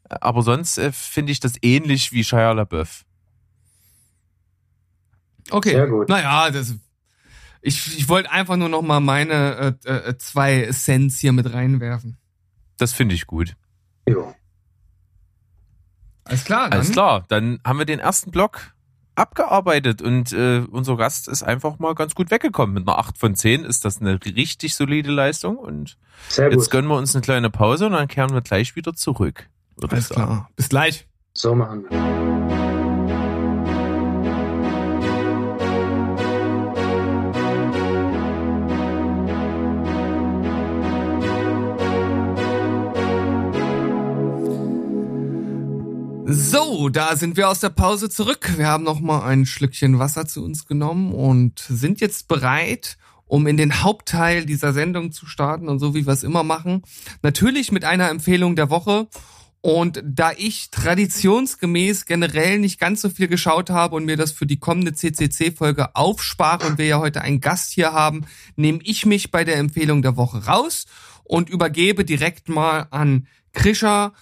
Aber 0.09 0.43
sonst 0.43 0.79
äh, 0.79 0.91
finde 0.91 1.31
ich 1.31 1.41
das 1.41 1.55
ähnlich 1.63 2.13
wie 2.13 2.25
Shia 2.25 2.53
LaBeouf. 2.53 3.05
Okay. 5.51 5.73
Sehr 5.73 5.87
gut. 5.87 6.09
Naja, 6.09 6.51
das, 6.51 6.75
ich, 7.61 7.99
ich 7.99 8.09
wollte 8.09 8.31
einfach 8.31 8.57
nur 8.57 8.69
noch 8.69 8.83
mal 8.83 9.01
meine 9.01 9.77
äh, 9.85 9.91
äh, 9.91 10.19
zwei 10.19 10.69
Cents 10.73 11.19
hier 11.19 11.33
mit 11.33 11.53
reinwerfen. 11.53 12.19
Das 12.79 12.93
finde 12.93 13.15
ich 13.15 13.27
gut. 13.27 13.55
Jo. 14.09 14.35
Alles 16.25 16.45
klar. 16.45 16.71
Dann. 16.71 16.73
Alles 16.73 16.93
klar. 16.93 17.25
Dann 17.29 17.61
haben 17.65 17.79
wir 17.79 17.87
den 17.87 18.01
ersten 18.01 18.31
Block 18.31 18.75
abgearbeitet 19.15 20.03
und 20.03 20.33
äh, 20.33 20.65
unser 20.71 20.97
Gast 20.97 21.29
ist 21.29 21.43
einfach 21.43 21.79
mal 21.79 21.95
ganz 21.95 22.15
gut 22.15 22.31
weggekommen. 22.31 22.75
Mit 22.75 22.89
einer 22.89 22.99
8 22.99 23.17
von 23.17 23.35
10 23.35 23.65
ist 23.65 23.85
das 23.85 24.01
eine 24.01 24.19
richtig 24.25 24.75
solide 24.75 25.11
Leistung 25.13 25.57
und 25.57 25.97
Sehr 26.29 26.51
jetzt 26.51 26.71
gönnen 26.71 26.89
wir 26.89 26.97
uns 26.97 27.15
eine 27.15 27.23
kleine 27.23 27.51
Pause 27.51 27.87
und 27.87 27.93
dann 27.93 28.09
kehren 28.09 28.33
wir 28.33 28.41
gleich 28.43 28.75
wieder 28.77 28.95
zurück. 28.95 29.49
Alles 29.89 30.09
klar. 30.09 30.51
Bis 30.57 30.69
gleich. 30.69 31.07
So 31.33 31.55
machen 31.55 31.85
wir. 31.89 32.44
So, 46.75 46.89
da 46.89 47.15
sind 47.15 47.37
wir 47.37 47.49
aus 47.49 47.61
der 47.61 47.69
Pause 47.69 48.11
zurück. 48.11 48.55
Wir 48.57 48.67
haben 48.67 48.83
noch 48.83 48.99
mal 48.99 49.23
ein 49.23 49.47
Schlückchen 49.47 50.01
Wasser 50.01 50.27
zu 50.27 50.43
uns 50.43 50.67
genommen 50.67 51.15
und 51.15 51.61
sind 51.61 52.01
jetzt 52.01 52.27
bereit, 52.27 52.99
um 53.27 53.47
in 53.47 53.57
den 53.57 53.85
Hauptteil 53.85 54.45
dieser 54.45 54.73
Sendung 54.73 55.13
zu 55.13 55.27
starten 55.27 55.69
und 55.69 55.79
so 55.79 55.95
wie 55.95 56.05
wir 56.05 56.13
es 56.13 56.25
immer 56.25 56.43
machen. 56.43 56.83
Natürlich 57.23 57.71
mit 57.71 57.85
einer 57.85 58.11
Empfehlung 58.11 58.57
der 58.57 58.71
Woche. 58.71 59.07
Und 59.61 60.03
da 60.05 60.33
ich 60.37 60.73
traditionsgemäß 60.73 62.07
generell 62.07 62.59
nicht 62.59 62.81
ganz 62.81 63.03
so 63.03 63.09
viel 63.09 63.29
geschaut 63.29 63.71
habe 63.71 63.95
und 63.95 64.05
mir 64.05 64.17
das 64.17 64.33
für 64.33 64.45
die 64.45 64.59
kommende 64.59 64.95
CCC-Folge 64.95 65.95
aufspare 65.95 66.67
und 66.67 66.79
wir 66.79 66.87
ja 66.87 66.99
heute 66.99 67.21
einen 67.21 67.41
Gast 67.41 67.71
hier 67.71 67.93
haben, 67.93 68.27
nehme 68.57 68.81
ich 68.83 69.07
mich 69.07 69.31
bei 69.31 69.45
der 69.45 69.59
Empfehlung 69.59 70.03
der 70.03 70.17
Woche 70.17 70.47
raus 70.47 70.87
und 71.23 71.51
übergebe 71.51 72.05
direkt 72.05 72.49
mal 72.49 72.89
an 72.91 73.29
Krischer, 73.53 74.13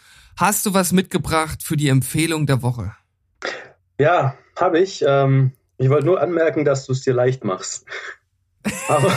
Hast 0.43 0.67
du 0.67 0.75
was 0.75 0.91
mitgebracht 0.91 1.63
für 1.63 1.77
die 1.77 1.87
Empfehlung 1.87 2.47
der 2.47 2.63
Woche? 2.63 2.97
Ja, 4.01 4.37
habe 4.57 4.81
ich. 4.81 5.05
Ähm, 5.07 5.53
ich 5.79 5.89
wollte 5.89 6.07
nur 6.07 6.21
anmerken, 6.21 6.65
dass 6.65 6.85
du 6.85 6.95
es 6.95 7.03
dir 7.03 7.15
leicht 7.15 7.45
machst. 7.45 7.87
Aber, 8.89 9.13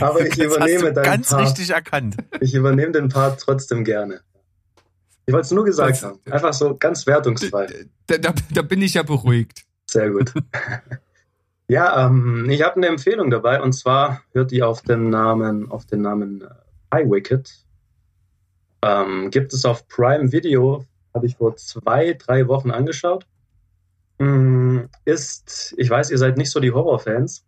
aber 0.00 0.26
ich 0.26 0.36
übernehme 0.36 0.92
deinen 0.92 1.04
ganz 1.04 1.28
Part. 1.30 1.42
richtig 1.42 1.70
erkannt. 1.70 2.16
Ich 2.40 2.54
übernehme 2.54 2.90
den 2.90 3.08
Part 3.08 3.40
trotzdem 3.40 3.84
gerne. 3.84 4.20
Ich 5.26 5.32
wollte 5.32 5.46
es 5.46 5.50
nur 5.52 5.64
gesagt 5.64 5.90
das, 5.90 6.02
haben. 6.02 6.18
Einfach 6.28 6.52
so 6.52 6.76
ganz 6.76 7.06
wertungsfrei. 7.06 7.86
Da, 8.08 8.18
da, 8.18 8.34
da, 8.52 8.62
bin 8.62 8.82
ich 8.82 8.94
ja 8.94 9.04
beruhigt. 9.04 9.64
Sehr 9.88 10.10
gut. 10.10 10.32
ja, 11.68 12.06
ähm, 12.06 12.48
ich 12.50 12.62
habe 12.62 12.76
eine 12.76 12.88
Empfehlung 12.88 13.30
dabei 13.30 13.62
und 13.62 13.74
zwar 13.74 14.22
hört 14.32 14.50
die 14.50 14.64
auf 14.64 14.82
den 14.82 15.08
Namen, 15.10 15.70
auf 15.70 15.86
den 15.86 16.02
Namen 16.02 16.42
äh, 16.92 17.04
iWicket 17.04 17.64
ähm, 18.82 19.30
gibt 19.30 19.52
es 19.52 19.64
auf 19.64 19.86
Prime 19.88 20.32
Video, 20.32 20.84
habe 21.14 21.26
ich 21.26 21.36
vor 21.36 21.56
zwei, 21.56 22.14
drei 22.14 22.48
Wochen 22.48 22.70
angeschaut. 22.70 23.26
Mm, 24.18 24.80
ist, 25.04 25.74
ich 25.76 25.88
weiß, 25.88 26.10
ihr 26.10 26.18
seid 26.18 26.36
nicht 26.36 26.50
so 26.50 26.60
die 26.60 26.72
Horrorfans, 26.72 27.44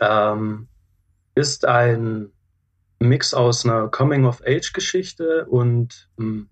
ähm, 0.00 0.68
ist 1.34 1.66
ein 1.66 2.30
Mix 2.98 3.34
aus 3.34 3.64
einer 3.64 3.88
Coming-of-Age-Geschichte 3.88 5.46
und 5.46 6.08
ähm, 6.18 6.48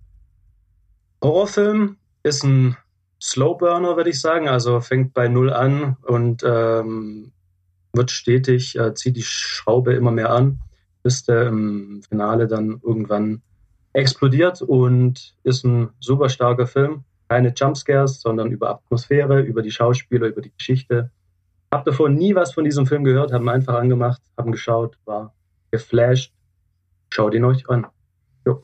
Horrorfilm. 1.23 1.97
Ist 2.25 2.45
ein 2.45 2.77
Slowburner, 3.21 3.97
würde 3.97 4.11
ich 4.11 4.21
sagen. 4.21 4.49
Also 4.49 4.81
fängt 4.81 5.15
bei 5.15 5.29
Null 5.29 5.53
an 5.53 5.97
und 6.03 6.43
ähm, 6.45 7.33
wird 7.93 8.11
stetig, 8.11 8.77
äh, 8.79 8.95
zieht 8.95 9.17
die 9.17 9.23
Schraube 9.23 9.95
immer 9.95 10.11
mehr 10.11 10.31
an, 10.31 10.61
bis 11.03 11.25
der 11.25 11.49
im 11.49 12.03
Finale 12.09 12.47
dann 12.47 12.81
irgendwann 12.83 13.43
explodiert 13.93 14.63
und 14.63 15.35
ist 15.43 15.65
ein 15.65 15.91
super 16.01 16.29
starker 16.29 16.67
Film. 16.67 17.05
Keine 17.29 17.53
Jumpscares, 17.55 18.21
sondern 18.21 18.51
über 18.51 18.71
Atmosphäre, 18.71 19.41
über 19.41 19.63
die 19.63 19.71
Schauspieler, 19.71 20.27
über 20.29 20.43
die 20.43 20.53
Geschichte. 20.57 21.11
Hab 21.71 21.85
davor 21.85 22.09
nie 22.09 22.35
was 22.35 22.53
von 22.53 22.65
diesem 22.65 22.87
Film 22.87 23.05
gehört, 23.05 23.33
haben 23.33 23.49
einfach 23.49 23.75
angemacht, 23.75 24.21
haben 24.37 24.53
geschaut, 24.53 24.99
war 25.05 25.35
geflasht. 25.71 26.33
Schaut 27.11 27.35
ihn 27.35 27.45
euch 27.45 27.69
an. 27.69 27.87
Jo. 28.47 28.63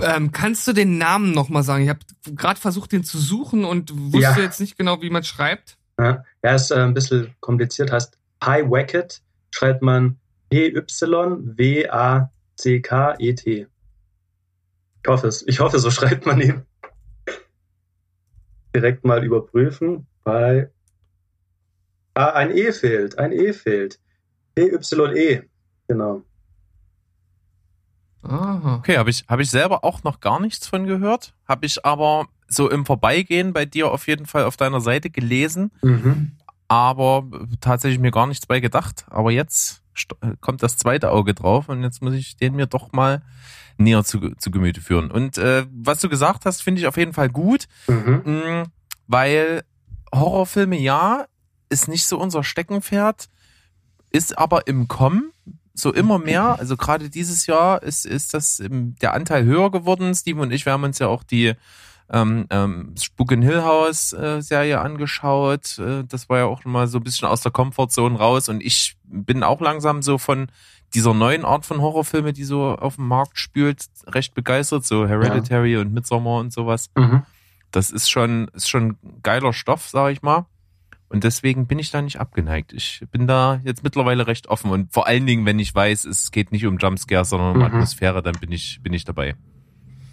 Ähm, 0.00 0.32
kannst 0.32 0.66
du 0.66 0.72
den 0.72 0.98
Namen 0.98 1.32
nochmal 1.32 1.62
sagen? 1.62 1.84
Ich 1.84 1.88
habe 1.88 2.00
gerade 2.34 2.60
versucht, 2.60 2.92
den 2.92 3.04
zu 3.04 3.18
suchen 3.18 3.64
und 3.64 3.92
wusste 4.12 4.18
ja. 4.20 4.38
jetzt 4.38 4.60
nicht 4.60 4.76
genau, 4.76 5.02
wie 5.02 5.10
man 5.10 5.24
schreibt. 5.24 5.76
Ja, 5.98 6.24
er 6.42 6.54
ist 6.54 6.70
äh, 6.70 6.76
ein 6.76 6.94
bisschen 6.94 7.34
kompliziert, 7.40 7.90
heißt 7.90 8.16
Pie 8.38 8.70
Wacket, 8.70 9.20
schreibt 9.52 9.82
man 9.82 10.18
P-Y-W-A-C-K-E-T. 10.50 10.86
Ich 15.02 15.08
hoffe 15.08 15.26
es. 15.28 15.46
Ich 15.46 15.60
hoffe, 15.60 15.78
so 15.78 15.90
schreibt 15.92 16.26
man 16.26 16.40
ihn. 16.40 16.62
Direkt 18.74 19.04
mal 19.04 19.24
überprüfen. 19.24 20.06
Bei 20.24 20.70
ah, 22.14 22.30
ein 22.30 22.56
E 22.56 22.72
fehlt. 22.72 23.18
Ein 23.18 23.32
E 23.32 23.52
fehlt. 23.52 23.98
P-Y-E. 24.54 25.42
Genau. 25.88 26.22
Aha. 28.22 28.76
Okay, 28.76 28.98
habe 28.98 29.10
ich, 29.10 29.24
hab 29.28 29.40
ich 29.40 29.50
selber 29.50 29.84
auch 29.84 30.02
noch 30.02 30.20
gar 30.20 30.40
nichts 30.40 30.66
von 30.66 30.86
gehört. 30.86 31.34
Habe 31.46 31.66
ich 31.66 31.84
aber 31.84 32.26
so 32.48 32.68
im 32.70 32.84
Vorbeigehen 32.84 33.52
bei 33.52 33.64
dir 33.64 33.90
auf 33.90 34.06
jeden 34.06 34.26
Fall 34.26 34.44
auf 34.44 34.56
deiner 34.56 34.80
Seite 34.80 35.10
gelesen. 35.10 35.70
Mhm. 35.82 36.32
Aber 36.66 37.24
tatsächlich 37.60 37.98
mir 37.98 38.10
gar 38.10 38.26
nichts 38.26 38.46
bei 38.46 38.60
gedacht. 38.60 39.06
Aber 39.08 39.30
jetzt 39.30 39.82
kommt 40.40 40.62
das 40.62 40.76
zweite 40.76 41.10
Auge 41.10 41.34
drauf 41.34 41.68
und 41.68 41.82
jetzt 41.82 42.02
muss 42.02 42.14
ich 42.14 42.36
den 42.36 42.54
mir 42.54 42.66
doch 42.66 42.92
mal 42.92 43.22
näher 43.78 44.04
zu, 44.04 44.34
zu 44.36 44.50
Gemüte 44.50 44.80
führen. 44.80 45.10
Und 45.10 45.38
äh, 45.38 45.66
was 45.70 46.00
du 46.00 46.08
gesagt 46.08 46.44
hast, 46.44 46.62
finde 46.62 46.80
ich 46.80 46.86
auf 46.86 46.96
jeden 46.96 47.12
Fall 47.12 47.28
gut, 47.28 47.66
mhm. 47.86 48.22
mh, 48.24 48.64
weil 49.06 49.62
Horrorfilme 50.14 50.78
ja 50.78 51.26
ist 51.68 51.88
nicht 51.88 52.06
so 52.06 52.18
unser 52.18 52.44
Steckenpferd, 52.44 53.28
ist 54.10 54.38
aber 54.38 54.66
im 54.66 54.88
Kommen 54.88 55.32
so 55.74 55.92
immer 55.92 56.18
mehr. 56.18 56.58
Also 56.58 56.76
gerade 56.76 57.10
dieses 57.10 57.46
Jahr 57.46 57.82
ist, 57.82 58.04
ist 58.04 58.34
das 58.34 58.62
der 58.68 59.14
Anteil 59.14 59.44
höher 59.44 59.70
geworden. 59.70 60.14
Steven 60.14 60.40
und 60.40 60.50
ich, 60.50 60.66
wir 60.66 60.72
haben 60.72 60.84
uns 60.84 60.98
ja 60.98 61.06
auch 61.06 61.22
die 61.22 61.54
ähm, 62.10 62.46
ähm, 62.50 62.94
Spook 62.98 63.32
in 63.32 63.42
Hill 63.42 63.62
House 63.62 64.12
äh, 64.12 64.40
Serie 64.40 64.80
angeschaut. 64.80 65.78
Äh, 65.78 66.04
das 66.04 66.28
war 66.28 66.38
ja 66.38 66.44
auch 66.46 66.64
mal 66.64 66.86
so 66.86 66.98
ein 66.98 67.04
bisschen 67.04 67.28
aus 67.28 67.42
der 67.42 67.52
Comfortzone 67.52 68.18
raus 68.18 68.48
und 68.48 68.62
ich 68.62 68.96
bin 69.04 69.42
auch 69.42 69.60
langsam 69.60 70.02
so 70.02 70.18
von 70.18 70.48
dieser 70.94 71.14
neuen 71.14 71.44
Art 71.44 71.66
von 71.66 71.80
Horrorfilme, 71.80 72.32
die 72.32 72.44
so 72.44 72.74
auf 72.76 72.96
dem 72.96 73.08
Markt 73.08 73.38
spült, 73.38 73.84
recht 74.06 74.34
begeistert, 74.34 74.86
so 74.86 75.06
Hereditary 75.06 75.74
ja. 75.74 75.80
und 75.80 75.92
Midsommar 75.92 76.40
und 76.40 76.52
sowas. 76.52 76.90
Mhm. 76.96 77.24
Das 77.70 77.90
ist 77.90 78.08
schon, 78.08 78.48
ist 78.54 78.70
schon 78.70 78.96
geiler 79.22 79.52
Stoff, 79.52 79.88
sag 79.88 80.12
ich 80.12 80.22
mal. 80.22 80.46
Und 81.10 81.24
deswegen 81.24 81.66
bin 81.66 81.78
ich 81.78 81.90
da 81.90 82.02
nicht 82.02 82.20
abgeneigt. 82.20 82.72
Ich 82.72 83.02
bin 83.10 83.26
da 83.26 83.60
jetzt 83.64 83.82
mittlerweile 83.82 84.26
recht 84.26 84.48
offen. 84.48 84.70
Und 84.70 84.92
vor 84.92 85.06
allen 85.06 85.26
Dingen, 85.26 85.46
wenn 85.46 85.58
ich 85.58 85.74
weiß, 85.74 86.04
es 86.04 86.30
geht 86.30 86.52
nicht 86.52 86.66
um 86.66 86.76
Jumpscare, 86.76 87.24
sondern 87.24 87.52
um 87.52 87.58
mhm. 87.58 87.64
Atmosphäre, 87.64 88.22
dann 88.22 88.34
bin 88.40 88.52
ich, 88.52 88.80
bin 88.82 88.92
ich 88.92 89.04
dabei. 89.04 89.34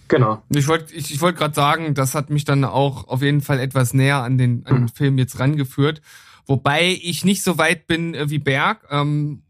Genau. 0.07 0.43
Ich 0.49 0.67
wollte 0.67 0.93
ich, 0.93 1.11
ich 1.11 1.21
wollte 1.21 1.39
gerade 1.39 1.55
sagen, 1.55 1.93
das 1.93 2.13
hat 2.13 2.29
mich 2.29 2.45
dann 2.45 2.63
auch 2.63 3.07
auf 3.07 3.21
jeden 3.21 3.41
Fall 3.41 3.59
etwas 3.59 3.93
näher 3.93 4.17
an 4.17 4.37
den, 4.37 4.65
an 4.65 4.75
den 4.75 4.89
Film 4.89 5.17
jetzt 5.17 5.39
rangeführt. 5.39 6.01
Wobei 6.45 6.99
ich 7.01 7.25
nicht 7.25 7.43
so 7.43 7.57
weit 7.57 7.87
bin 7.87 8.13
äh, 8.13 8.29
wie 8.29 8.39
Berg. 8.39 8.85
Ähm, 8.91 9.41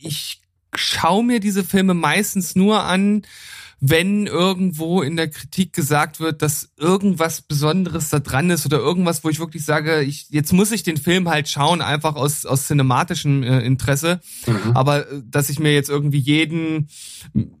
ich 0.00 0.42
schaue 0.74 1.24
mir 1.24 1.40
diese 1.40 1.64
Filme 1.64 1.94
meistens 1.94 2.56
nur 2.56 2.82
an, 2.82 3.22
wenn 3.80 4.26
irgendwo 4.26 5.02
in 5.02 5.16
der 5.16 5.28
Kritik 5.28 5.72
gesagt 5.72 6.20
wird, 6.20 6.42
dass 6.42 6.72
irgendwas 6.76 7.42
Besonderes 7.42 8.08
da 8.08 8.18
dran 8.18 8.50
ist 8.50 8.64
oder 8.66 8.78
irgendwas, 8.78 9.24
wo 9.24 9.28
ich 9.28 9.40
wirklich 9.40 9.64
sage, 9.64 10.02
ich, 10.02 10.28
jetzt 10.30 10.52
muss 10.52 10.72
ich 10.72 10.82
den 10.82 10.96
Film 10.96 11.28
halt 11.28 11.48
schauen, 11.48 11.82
einfach 11.82 12.16
aus, 12.16 12.46
aus 12.46 12.66
cinematischem 12.66 13.42
äh, 13.42 13.60
Interesse. 13.60 14.20
Mhm. 14.46 14.76
Aber 14.76 15.10
äh, 15.10 15.22
dass 15.24 15.50
ich 15.50 15.58
mir 15.58 15.74
jetzt 15.74 15.90
irgendwie 15.90 16.18
jeden 16.18 16.88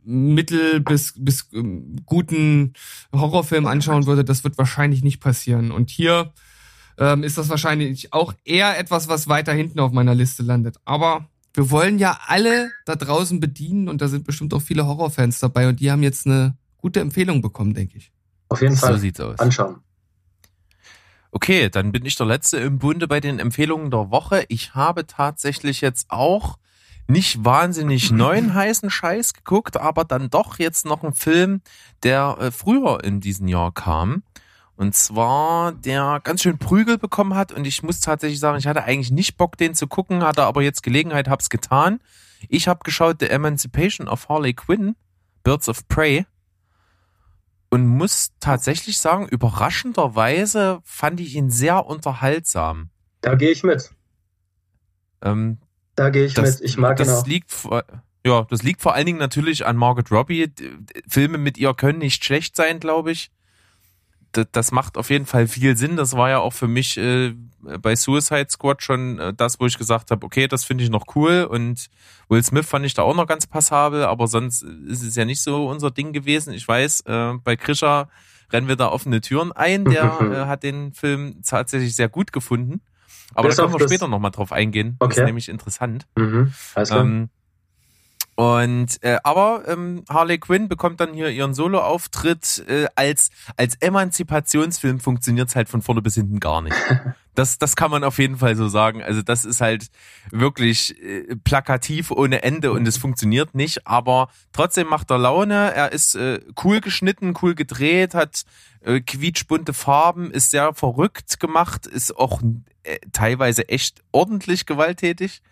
mittel 0.04 0.80
bis, 0.80 1.14
bis 1.16 1.48
ähm, 1.52 1.96
guten 2.06 2.72
Horrorfilm 3.12 3.66
anschauen 3.66 4.06
würde, 4.06 4.24
das 4.24 4.44
wird 4.44 4.58
wahrscheinlich 4.58 5.02
nicht 5.02 5.20
passieren. 5.20 5.70
Und 5.70 5.90
hier 5.90 6.32
ähm, 6.98 7.22
ist 7.22 7.38
das 7.38 7.48
wahrscheinlich 7.48 8.12
auch 8.12 8.34
eher 8.44 8.78
etwas, 8.78 9.08
was 9.08 9.28
weiter 9.28 9.52
hinten 9.52 9.80
auf 9.80 9.92
meiner 9.92 10.14
Liste 10.14 10.42
landet. 10.42 10.76
Aber 10.84 11.28
wir 11.54 11.70
wollen 11.70 11.98
ja 11.98 12.18
alle 12.26 12.70
da 12.84 12.96
draußen 12.96 13.40
bedienen 13.40 13.88
und 13.88 14.02
da 14.02 14.08
sind 14.08 14.24
bestimmt 14.24 14.52
auch 14.52 14.62
viele 14.62 14.86
Horrorfans 14.86 15.38
dabei 15.38 15.68
und 15.68 15.80
die 15.80 15.90
haben 15.90 16.02
jetzt 16.02 16.26
eine 16.26 16.56
gute 16.76 17.00
Empfehlung 17.00 17.40
bekommen, 17.40 17.74
denke 17.74 17.96
ich. 17.96 18.12
Auf 18.48 18.60
jeden 18.60 18.76
Fall. 18.76 18.94
So 18.94 18.98
sieht's 18.98 19.20
aus. 19.20 19.38
Anschauen. 19.38 19.76
Okay, 21.30 21.68
dann 21.68 21.90
bin 21.92 22.04
ich 22.04 22.16
der 22.16 22.26
Letzte 22.26 22.58
im 22.58 22.78
Bunde 22.78 23.08
bei 23.08 23.20
den 23.20 23.38
Empfehlungen 23.38 23.90
der 23.90 24.10
Woche. 24.10 24.44
Ich 24.48 24.74
habe 24.74 25.06
tatsächlich 25.06 25.80
jetzt 25.80 26.06
auch 26.10 26.58
nicht 27.08 27.44
wahnsinnig 27.44 28.10
neuen 28.10 28.54
heißen 28.54 28.90
Scheiß 28.90 29.34
geguckt, 29.34 29.76
aber 29.76 30.04
dann 30.04 30.30
doch 30.30 30.58
jetzt 30.58 30.86
noch 30.86 31.02
einen 31.02 31.14
Film, 31.14 31.60
der 32.02 32.36
äh, 32.40 32.50
früher 32.50 33.02
in 33.04 33.20
diesem 33.20 33.48
Jahr 33.48 33.72
kam. 33.72 34.22
Und 34.76 34.94
zwar, 34.94 35.72
der 35.72 36.20
ganz 36.24 36.42
schön 36.42 36.58
Prügel 36.58 36.98
bekommen 36.98 37.34
hat. 37.34 37.52
Und 37.52 37.64
ich 37.64 37.82
muss 37.82 38.00
tatsächlich 38.00 38.40
sagen, 38.40 38.58
ich 38.58 38.66
hatte 38.66 38.84
eigentlich 38.84 39.12
nicht 39.12 39.36
Bock, 39.36 39.56
den 39.56 39.74
zu 39.74 39.86
gucken, 39.86 40.24
hatte 40.24 40.44
aber 40.44 40.62
jetzt 40.62 40.82
Gelegenheit, 40.82 41.28
hab's 41.28 41.48
getan. 41.48 42.00
Ich 42.48 42.66
habe 42.66 42.80
geschaut 42.82 43.18
The 43.20 43.30
Emancipation 43.30 44.08
of 44.08 44.28
Harley 44.28 44.52
Quinn, 44.52 44.96
Birds 45.44 45.68
of 45.68 45.86
Prey. 45.88 46.26
Und 47.70 47.86
muss 47.86 48.32
tatsächlich 48.40 48.98
sagen, 48.98 49.28
überraschenderweise 49.28 50.80
fand 50.84 51.20
ich 51.20 51.34
ihn 51.34 51.50
sehr 51.50 51.86
unterhaltsam. 51.86 52.90
Da 53.20 53.34
gehe 53.36 53.50
ich 53.50 53.62
mit. 53.62 53.90
Ähm, 55.22 55.58
da 55.94 56.10
gehe 56.10 56.26
ich 56.26 56.34
das, 56.34 56.60
mit. 56.60 56.68
Ich 56.68 56.76
mag 56.76 56.96
das 56.96 57.08
ihn 57.08 57.14
auch. 57.14 57.26
Liegt, 57.26 57.68
ja, 58.24 58.42
das 58.42 58.62
liegt 58.62 58.82
vor 58.82 58.94
allen 58.94 59.06
Dingen 59.06 59.18
natürlich 59.18 59.66
an 59.66 59.76
Margaret 59.76 60.10
Robbie. 60.10 60.52
Filme 61.08 61.38
mit 61.38 61.58
ihr 61.58 61.74
können 61.74 61.98
nicht 61.98 62.24
schlecht 62.24 62.54
sein, 62.56 62.80
glaube 62.80 63.12
ich 63.12 63.30
das 64.52 64.72
macht 64.72 64.96
auf 64.96 65.10
jeden 65.10 65.26
Fall 65.26 65.46
viel 65.46 65.76
Sinn. 65.76 65.96
Das 65.96 66.16
war 66.16 66.30
ja 66.30 66.38
auch 66.38 66.52
für 66.52 66.68
mich 66.68 66.96
äh, 66.96 67.34
bei 67.80 67.96
Suicide 67.96 68.46
Squad 68.50 68.82
schon 68.82 69.18
äh, 69.18 69.34
das, 69.34 69.60
wo 69.60 69.66
ich 69.66 69.78
gesagt 69.78 70.10
habe, 70.10 70.24
okay, 70.24 70.48
das 70.48 70.64
finde 70.64 70.84
ich 70.84 70.90
noch 70.90 71.14
cool. 71.14 71.46
Und 71.48 71.88
Will 72.28 72.42
Smith 72.42 72.66
fand 72.66 72.84
ich 72.84 72.94
da 72.94 73.02
auch 73.02 73.14
noch 73.14 73.26
ganz 73.26 73.46
passabel, 73.46 74.04
aber 74.04 74.26
sonst 74.26 74.62
ist 74.62 75.02
es 75.02 75.16
ja 75.16 75.24
nicht 75.24 75.42
so 75.42 75.68
unser 75.68 75.90
Ding 75.90 76.12
gewesen. 76.12 76.52
Ich 76.52 76.66
weiß, 76.66 77.02
äh, 77.02 77.32
bei 77.42 77.56
Krischer 77.56 78.08
rennen 78.52 78.68
wir 78.68 78.76
da 78.76 78.88
offene 78.88 79.20
Türen 79.20 79.52
ein. 79.52 79.84
Der 79.84 80.04
äh, 80.20 80.46
hat 80.46 80.62
den 80.62 80.92
Film 80.92 81.42
tatsächlich 81.46 81.96
sehr 81.96 82.08
gut 82.08 82.32
gefunden. 82.32 82.80
Aber 83.34 83.48
da 83.48 83.54
können 83.54 83.72
wir 83.72 83.88
später 83.88 84.08
nochmal 84.08 84.30
drauf 84.30 84.52
eingehen. 84.52 84.96
Okay. 84.98 85.08
Das 85.08 85.18
ist 85.18 85.24
nämlich 85.24 85.48
interessant. 85.48 86.06
Mhm. 86.16 86.52
Also. 86.74 86.96
Ähm, 86.96 87.30
und 88.36 89.02
äh, 89.02 89.18
aber 89.22 89.62
ähm, 89.68 90.04
Harley 90.08 90.38
Quinn 90.38 90.68
bekommt 90.68 90.98
dann 91.00 91.14
hier 91.14 91.30
ihren 91.30 91.54
Solo-Auftritt 91.54 92.64
äh, 92.68 92.86
als 92.96 93.30
als 93.56 93.76
Emanzipationsfilm 93.76 94.98
funktioniert's 94.98 95.54
halt 95.54 95.68
von 95.68 95.82
vorne 95.82 96.02
bis 96.02 96.14
hinten 96.14 96.40
gar 96.40 96.62
nicht. 96.62 96.76
Das 97.36 97.58
das 97.58 97.74
kann 97.74 97.90
man 97.90 98.04
auf 98.04 98.20
jeden 98.20 98.36
Fall 98.36 98.54
so 98.54 98.68
sagen. 98.68 99.02
Also 99.02 99.20
das 99.20 99.44
ist 99.44 99.60
halt 99.60 99.88
wirklich 100.30 101.02
äh, 101.02 101.34
plakativ 101.42 102.12
ohne 102.12 102.44
Ende 102.44 102.70
und 102.70 102.86
es 102.86 102.96
funktioniert 102.96 103.56
nicht. 103.56 103.88
Aber 103.88 104.28
trotzdem 104.52 104.86
macht 104.86 105.10
er 105.10 105.18
Laune. 105.18 105.74
Er 105.74 105.90
ist 105.90 106.14
äh, 106.14 106.38
cool 106.62 106.80
geschnitten, 106.80 107.34
cool 107.42 107.56
gedreht, 107.56 108.14
hat 108.14 108.44
äh, 108.82 109.00
quietschbunte 109.00 109.72
Farben, 109.72 110.30
ist 110.30 110.52
sehr 110.52 110.74
verrückt 110.74 111.40
gemacht, 111.40 111.88
ist 111.88 112.16
auch 112.16 112.40
äh, 112.84 112.98
teilweise 113.10 113.68
echt 113.68 114.04
ordentlich 114.12 114.64
gewalttätig 114.64 115.42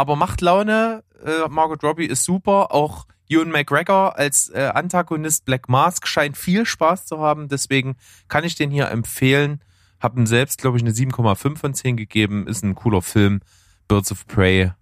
aber 0.00 0.16
macht 0.16 0.40
Laune. 0.40 1.04
Äh, 1.22 1.46
Margot 1.50 1.84
Robbie 1.84 2.06
ist 2.06 2.24
super. 2.24 2.72
Auch 2.72 3.06
Ewan 3.28 3.50
McGregor 3.50 4.16
als 4.16 4.48
äh, 4.48 4.70
Antagonist 4.72 5.44
Black 5.44 5.68
Mask 5.68 6.08
scheint 6.08 6.38
viel 6.38 6.64
Spaß 6.64 7.04
zu 7.04 7.18
haben. 7.18 7.48
Deswegen 7.48 7.96
kann 8.26 8.44
ich 8.44 8.54
den 8.54 8.70
hier 8.70 8.88
empfehlen. 8.88 9.62
Hab 10.00 10.16
ihm 10.16 10.26
selbst, 10.26 10.62
glaube 10.62 10.78
ich, 10.78 10.82
eine 10.82 10.92
7,5 10.92 11.58
von 11.58 11.74
10 11.74 11.98
gegeben. 11.98 12.46
Ist 12.46 12.64
ein 12.64 12.74
cooler 12.74 13.02
Film. 13.02 13.40
Birds 13.88 14.10
of 14.10 14.26
Prey, 14.26 14.72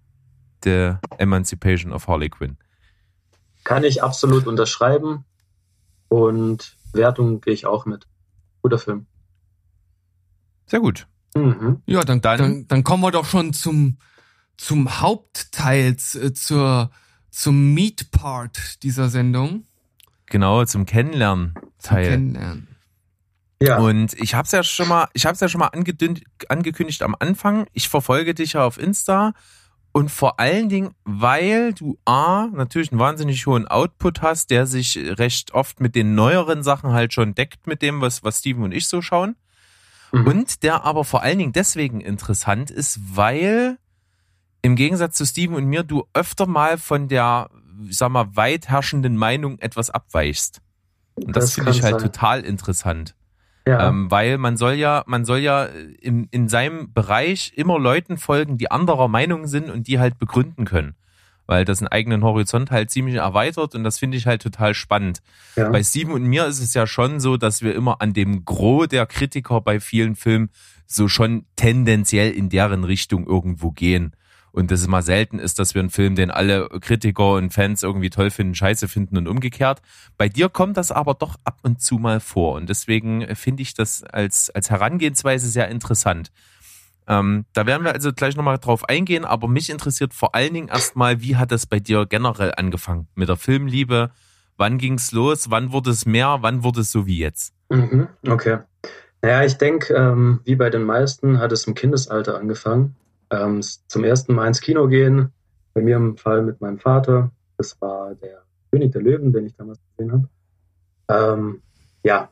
The 0.62 0.94
Emancipation 1.18 1.92
of 1.92 2.06
Harley 2.06 2.28
Quinn. 2.28 2.56
Kann 3.64 3.82
ich 3.82 4.00
absolut 4.00 4.46
unterschreiben. 4.46 5.24
Und 6.06 6.76
Wertung 6.92 7.40
gehe 7.40 7.54
ich 7.54 7.66
auch 7.66 7.86
mit. 7.86 8.06
Guter 8.62 8.78
Film. 8.78 9.06
Sehr 10.66 10.78
gut. 10.78 11.08
Mhm. 11.34 11.82
Ja, 11.86 12.02
dann, 12.04 12.20
dann, 12.20 12.68
dann 12.68 12.84
kommen 12.84 13.02
wir 13.02 13.10
doch 13.10 13.24
schon 13.24 13.52
zum 13.52 13.98
zum 14.58 15.00
Hauptteil, 15.00 15.96
äh, 16.14 16.32
zur, 16.34 16.90
zum 17.30 17.72
Meat-Part 17.72 18.82
dieser 18.82 19.08
Sendung. 19.08 19.64
Genau, 20.26 20.64
zum 20.66 20.84
Kennenlernen-Teil. 20.84 22.10
Kennenlernen. 22.10 22.68
Ja. 23.62 23.78
Und 23.78 24.14
ich 24.20 24.34
hab's 24.34 24.52
ja 24.52 24.62
schon 24.62 24.88
mal, 24.88 25.08
ich 25.14 25.26
hab's 25.26 25.40
ja 25.40 25.48
schon 25.48 25.60
mal 25.60 25.70
angekündigt 26.48 27.02
am 27.02 27.16
Anfang. 27.18 27.66
Ich 27.72 27.88
verfolge 27.88 28.34
dich 28.34 28.52
ja 28.52 28.64
auf 28.64 28.78
Insta 28.78 29.32
Und 29.92 30.10
vor 30.10 30.38
allen 30.38 30.68
Dingen, 30.68 30.94
weil 31.04 31.72
du 31.72 31.98
A, 32.04 32.46
natürlich 32.52 32.92
einen 32.92 33.00
wahnsinnig 33.00 33.46
hohen 33.46 33.66
Output 33.66 34.22
hast, 34.22 34.50
der 34.50 34.66
sich 34.66 34.96
recht 34.96 35.54
oft 35.54 35.80
mit 35.80 35.94
den 35.94 36.14
neueren 36.14 36.62
Sachen 36.62 36.92
halt 36.92 37.12
schon 37.12 37.34
deckt 37.34 37.66
mit 37.66 37.82
dem, 37.82 38.00
was, 38.00 38.22
was 38.22 38.38
Steven 38.38 38.62
und 38.62 38.72
ich 38.72 38.86
so 38.86 39.02
schauen. 39.02 39.34
Mhm. 40.12 40.26
Und 40.26 40.62
der 40.62 40.84
aber 40.84 41.04
vor 41.04 41.22
allen 41.22 41.38
Dingen 41.38 41.52
deswegen 41.52 42.00
interessant 42.00 42.70
ist, 42.70 43.00
weil 43.16 43.78
im 44.68 44.76
Gegensatz 44.76 45.16
zu 45.16 45.24
Steven 45.24 45.56
und 45.56 45.64
mir 45.64 45.82
du 45.82 46.04
öfter 46.12 46.46
mal 46.46 46.76
von 46.76 47.08
der, 47.08 47.48
sag 47.88 48.10
mal, 48.10 48.36
weit 48.36 48.68
herrschenden 48.68 49.16
Meinung 49.16 49.58
etwas 49.60 49.88
abweichst. 49.88 50.60
Und 51.14 51.34
das, 51.34 51.46
das 51.46 51.54
finde 51.54 51.70
ich 51.70 51.82
halt 51.82 52.00
sein. 52.00 52.02
total 52.02 52.40
interessant. 52.42 53.14
Ja. 53.66 53.88
Ähm, 53.88 54.10
weil 54.10 54.36
man 54.36 54.58
soll 54.58 54.74
ja, 54.74 55.04
man 55.06 55.24
soll 55.24 55.38
ja 55.38 55.64
in, 55.64 56.28
in 56.30 56.48
seinem 56.48 56.92
Bereich 56.92 57.52
immer 57.56 57.78
Leuten 57.78 58.18
folgen, 58.18 58.58
die 58.58 58.70
anderer 58.70 59.08
Meinung 59.08 59.46
sind 59.46 59.70
und 59.70 59.88
die 59.88 59.98
halt 59.98 60.18
begründen 60.18 60.66
können. 60.66 60.94
Weil 61.46 61.64
das 61.64 61.80
einen 61.80 61.88
eigenen 61.88 62.22
Horizont 62.22 62.70
halt 62.70 62.90
ziemlich 62.90 63.14
erweitert 63.16 63.74
und 63.74 63.84
das 63.84 63.98
finde 63.98 64.18
ich 64.18 64.26
halt 64.26 64.42
total 64.42 64.74
spannend. 64.74 65.22
Ja. 65.56 65.70
Bei 65.70 65.82
Steven 65.82 66.12
und 66.12 66.24
mir 66.24 66.44
ist 66.46 66.60
es 66.60 66.74
ja 66.74 66.86
schon 66.86 67.20
so, 67.20 67.38
dass 67.38 67.62
wir 67.62 67.74
immer 67.74 68.02
an 68.02 68.12
dem 68.12 68.44
Gros 68.44 68.88
der 68.88 69.06
Kritiker 69.06 69.62
bei 69.62 69.80
vielen 69.80 70.14
Filmen 70.14 70.50
so 70.86 71.08
schon 71.08 71.46
tendenziell 71.56 72.32
in 72.32 72.50
deren 72.50 72.84
Richtung 72.84 73.26
irgendwo 73.26 73.70
gehen 73.70 74.12
und 74.52 74.70
das 74.70 74.80
ist 74.80 74.88
mal 74.88 75.02
selten 75.02 75.38
ist, 75.38 75.58
dass 75.58 75.74
wir 75.74 75.80
einen 75.80 75.90
Film, 75.90 76.14
den 76.14 76.30
alle 76.30 76.68
Kritiker 76.80 77.34
und 77.34 77.52
Fans 77.52 77.82
irgendwie 77.82 78.10
toll 78.10 78.30
finden, 78.30 78.54
scheiße 78.54 78.88
finden 78.88 79.16
und 79.16 79.28
umgekehrt. 79.28 79.82
Bei 80.16 80.28
dir 80.28 80.48
kommt 80.48 80.76
das 80.76 80.90
aber 80.92 81.14
doch 81.14 81.36
ab 81.44 81.58
und 81.62 81.80
zu 81.80 81.96
mal 81.96 82.20
vor 82.20 82.54
und 82.54 82.68
deswegen 82.68 83.34
finde 83.36 83.62
ich 83.62 83.74
das 83.74 84.02
als, 84.04 84.50
als 84.50 84.70
Herangehensweise 84.70 85.48
sehr 85.48 85.68
interessant. 85.68 86.30
Ähm, 87.06 87.46
da 87.54 87.66
werden 87.66 87.84
wir 87.84 87.94
also 87.94 88.12
gleich 88.12 88.36
nochmal 88.36 88.58
drauf 88.58 88.86
eingehen, 88.88 89.24
aber 89.24 89.48
mich 89.48 89.70
interessiert 89.70 90.12
vor 90.12 90.34
allen 90.34 90.52
Dingen 90.52 90.68
erstmal, 90.68 91.22
wie 91.22 91.36
hat 91.36 91.50
das 91.52 91.66
bei 91.66 91.80
dir 91.80 92.04
generell 92.06 92.52
angefangen 92.56 93.08
mit 93.14 93.30
der 93.30 93.36
Filmliebe? 93.36 94.10
Wann 94.58 94.76
ging's 94.76 95.12
los? 95.12 95.50
Wann 95.50 95.72
wurde 95.72 95.90
es 95.90 96.04
mehr? 96.04 96.38
Wann 96.40 96.64
wurde 96.64 96.80
es 96.80 96.92
so 96.92 97.06
wie 97.06 97.18
jetzt? 97.18 97.54
Mhm, 97.70 98.08
okay. 98.28 98.58
Naja, 99.22 99.44
ich 99.44 99.56
denke, 99.56 99.94
ähm, 99.94 100.40
wie 100.44 100.56
bei 100.56 100.68
den 100.68 100.82
meisten 100.82 101.38
hat 101.38 101.52
es 101.52 101.66
im 101.66 101.74
Kindesalter 101.74 102.36
angefangen 102.36 102.94
ähm, 103.30 103.60
zum 103.62 104.04
ersten 104.04 104.34
Mal 104.34 104.48
ins 104.48 104.60
Kino 104.60 104.86
gehen. 104.88 105.32
Bei 105.74 105.82
mir 105.82 105.96
im 105.96 106.16
Fall 106.16 106.42
mit 106.42 106.60
meinem 106.60 106.78
Vater. 106.78 107.30
Das 107.56 107.80
war 107.80 108.14
der 108.14 108.42
König 108.70 108.92
der 108.92 109.02
Löwen, 109.02 109.32
den 109.32 109.46
ich 109.46 109.54
damals 109.56 109.78
gesehen 109.96 110.12
habe. 110.12 110.28
Ähm, 111.08 111.62
ja, 112.04 112.30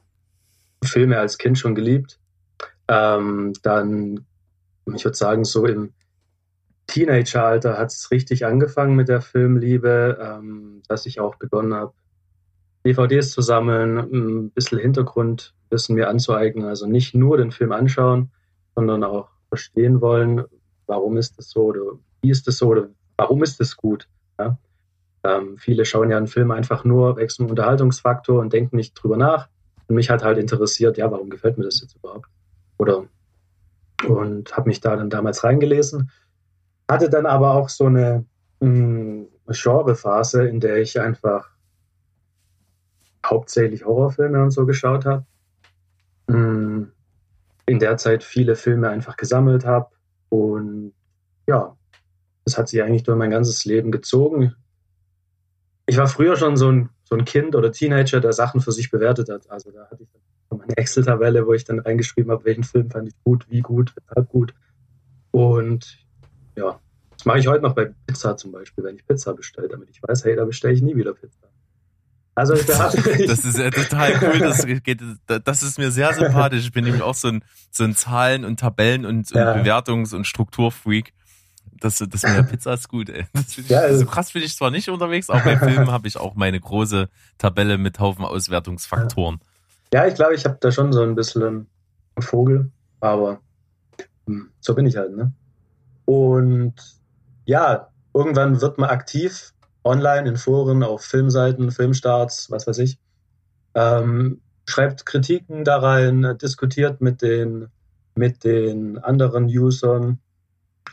Filme 0.84 1.18
als 1.18 1.38
Kind 1.38 1.58
schon 1.58 1.74
geliebt. 1.74 2.18
Ähm, 2.88 3.52
dann, 3.62 4.26
ich 4.94 5.04
würde 5.04 5.16
sagen, 5.16 5.44
so 5.44 5.66
im 5.66 5.92
Teenageralter 6.86 7.78
hat 7.78 7.90
es 7.90 8.10
richtig 8.10 8.46
angefangen 8.46 8.94
mit 8.94 9.08
der 9.08 9.20
Filmliebe, 9.20 10.18
ähm, 10.20 10.82
dass 10.88 11.06
ich 11.06 11.18
auch 11.20 11.34
begonnen 11.36 11.74
habe, 11.74 11.92
DVDs 12.86 13.32
zu 13.32 13.42
sammeln, 13.42 13.98
ein 13.98 14.50
bisschen 14.50 14.78
Hintergrundwissen 14.78 15.96
mir 15.96 16.08
anzueignen. 16.08 16.66
Also 16.66 16.86
nicht 16.86 17.14
nur 17.14 17.36
den 17.36 17.50
Film 17.50 17.72
anschauen, 17.72 18.30
sondern 18.76 19.02
auch 19.02 19.30
verstehen 19.48 20.00
wollen, 20.00 20.44
warum 20.86 21.16
ist 21.16 21.38
das 21.38 21.50
so 21.50 21.64
oder 21.64 21.98
wie 22.22 22.30
ist 22.30 22.46
das 22.46 22.58
so 22.58 22.68
oder 22.68 22.88
warum 23.16 23.42
ist 23.42 23.60
das 23.60 23.76
gut. 23.76 24.08
Ja? 24.38 24.58
Ähm, 25.24 25.58
viele 25.58 25.84
schauen 25.84 26.10
ja 26.10 26.16
einen 26.16 26.26
Film 26.26 26.50
einfach 26.50 26.84
nur 26.84 27.16
wegen 27.16 27.32
dem 27.38 27.50
Unterhaltungsfaktor 27.50 28.40
und 28.40 28.52
denken 28.52 28.76
nicht 28.76 28.94
drüber 28.94 29.16
nach. 29.16 29.48
Und 29.88 29.96
mich 29.96 30.10
hat 30.10 30.24
halt 30.24 30.38
interessiert, 30.38 30.96
ja, 30.98 31.10
warum 31.10 31.30
gefällt 31.30 31.58
mir 31.58 31.64
das 31.64 31.80
jetzt 31.80 31.96
überhaupt? 31.96 32.28
Oder 32.78 33.06
und 34.06 34.56
habe 34.56 34.68
mich 34.68 34.80
da 34.80 34.96
dann 34.96 35.10
damals 35.10 35.42
reingelesen. 35.42 36.10
Hatte 36.88 37.08
dann 37.08 37.26
aber 37.26 37.52
auch 37.52 37.68
so 37.68 37.86
eine 37.86 38.24
hm, 38.60 39.28
Genrephase, 39.46 40.46
in 40.46 40.60
der 40.60 40.76
ich 40.78 41.00
einfach 41.00 41.50
hauptsächlich 43.24 43.84
Horrorfilme 43.84 44.42
und 44.42 44.50
so 44.50 44.66
geschaut 44.66 45.04
habe. 45.06 45.24
Hm, 46.30 46.92
in 47.66 47.78
der 47.78 47.96
Zeit 47.96 48.22
viele 48.22 48.54
Filme 48.54 48.88
einfach 48.88 49.16
gesammelt 49.16 49.64
habe, 49.64 49.88
und 50.28 50.92
ja, 51.46 51.76
das 52.44 52.58
hat 52.58 52.68
sich 52.68 52.82
eigentlich 52.82 53.02
durch 53.02 53.18
mein 53.18 53.30
ganzes 53.30 53.64
Leben 53.64 53.90
gezogen. 53.90 54.54
Ich 55.86 55.96
war 55.96 56.08
früher 56.08 56.36
schon 56.36 56.56
so 56.56 56.70
ein, 56.70 56.90
so 57.04 57.16
ein 57.16 57.24
Kind 57.24 57.54
oder 57.54 57.72
Teenager, 57.72 58.20
der 58.20 58.32
Sachen 58.32 58.60
für 58.60 58.72
sich 58.72 58.90
bewertet 58.90 59.28
hat. 59.28 59.48
Also 59.50 59.70
da 59.70 59.88
hatte 59.90 60.02
ich 60.02 60.08
meine 60.50 60.76
Excel-Tabelle, 60.76 61.46
wo 61.46 61.54
ich 61.54 61.64
dann 61.64 61.78
reingeschrieben 61.78 62.30
habe, 62.30 62.44
welchen 62.44 62.64
Film 62.64 62.90
fand 62.90 63.08
ich 63.08 63.14
gut, 63.24 63.46
wie 63.50 63.60
gut, 63.60 63.94
weshalb 63.96 64.28
gut. 64.28 64.54
Und 65.30 66.06
ja, 66.56 66.80
das 67.10 67.24
mache 67.24 67.38
ich 67.38 67.46
heute 67.46 67.62
noch 67.62 67.74
bei 67.74 67.92
Pizza 68.06 68.36
zum 68.36 68.52
Beispiel, 68.52 68.84
wenn 68.84 68.96
ich 68.96 69.06
Pizza 69.06 69.34
bestelle, 69.34 69.68
damit 69.68 69.90
ich 69.90 70.02
weiß, 70.02 70.24
hey, 70.24 70.36
da 70.36 70.44
bestelle 70.44 70.74
ich 70.74 70.82
nie 70.82 70.96
wieder 70.96 71.14
Pizza. 71.14 71.35
Also 72.36 72.54
da 72.54 72.90
das 73.26 73.44
ist 73.46 73.58
ja 73.58 73.70
total 73.70 74.12
cool. 74.22 74.38
Das, 74.38 74.66
geht, 74.66 75.00
das 75.26 75.62
ist 75.62 75.78
mir 75.78 75.90
sehr 75.90 76.12
sympathisch. 76.12 76.66
Ich 76.66 76.72
bin 76.72 76.84
nämlich 76.84 77.02
auch 77.02 77.14
so 77.14 77.28
ein, 77.28 77.42
so 77.70 77.82
ein 77.82 77.96
Zahlen- 77.96 78.44
und 78.44 78.60
Tabellen- 78.60 79.06
und, 79.06 79.30
ja. 79.30 79.54
und 79.54 79.62
Bewertungs- 79.62 80.14
und 80.14 80.26
Strukturfreak. 80.26 81.14
Das, 81.80 81.96
das 81.96 82.22
mit 82.22 82.36
der 82.36 82.42
Pizza 82.42 82.74
ist 82.74 82.88
gut, 82.88 83.08
ey. 83.08 83.26
Ja, 83.68 83.80
also, 83.80 84.00
so 84.00 84.06
krass 84.06 84.32
bin 84.32 84.42
ich 84.42 84.54
zwar 84.54 84.70
nicht 84.70 84.88
unterwegs, 84.90 85.30
aber 85.30 85.44
bei 85.44 85.58
Filmen 85.58 85.90
habe 85.90 86.08
ich 86.08 86.18
auch 86.18 86.34
meine 86.34 86.60
große 86.60 87.08
Tabelle 87.38 87.78
mit 87.78 87.98
Haufen 88.00 88.24
Auswertungsfaktoren. 88.24 89.40
Ja, 89.92 90.06
ich 90.06 90.14
glaube, 90.14 90.34
ich 90.34 90.44
habe 90.44 90.58
da 90.60 90.70
schon 90.70 90.92
so 90.92 91.02
ein 91.02 91.14
bisschen 91.14 91.42
einen 91.42 91.66
Vogel, 92.18 92.70
aber 93.00 93.40
hm, 94.26 94.50
so 94.60 94.74
bin 94.74 94.86
ich 94.86 94.96
halt, 94.96 95.16
ne? 95.16 95.32
Und 96.04 96.74
ja, 97.46 97.88
irgendwann 98.12 98.60
wird 98.60 98.78
man 98.78 98.90
aktiv 98.90 99.52
online 99.86 100.28
in 100.28 100.36
Foren, 100.36 100.82
auf 100.82 101.02
Filmseiten, 101.02 101.70
Filmstarts, 101.70 102.50
was 102.50 102.66
weiß 102.66 102.78
ich. 102.78 102.98
Ähm, 103.74 104.40
schreibt 104.68 105.06
Kritiken 105.06 105.64
da 105.64 105.78
rein, 105.78 106.36
diskutiert 106.40 107.00
mit 107.00 107.22
den, 107.22 107.68
mit 108.14 108.44
den 108.44 108.98
anderen 108.98 109.44
Usern, 109.46 110.18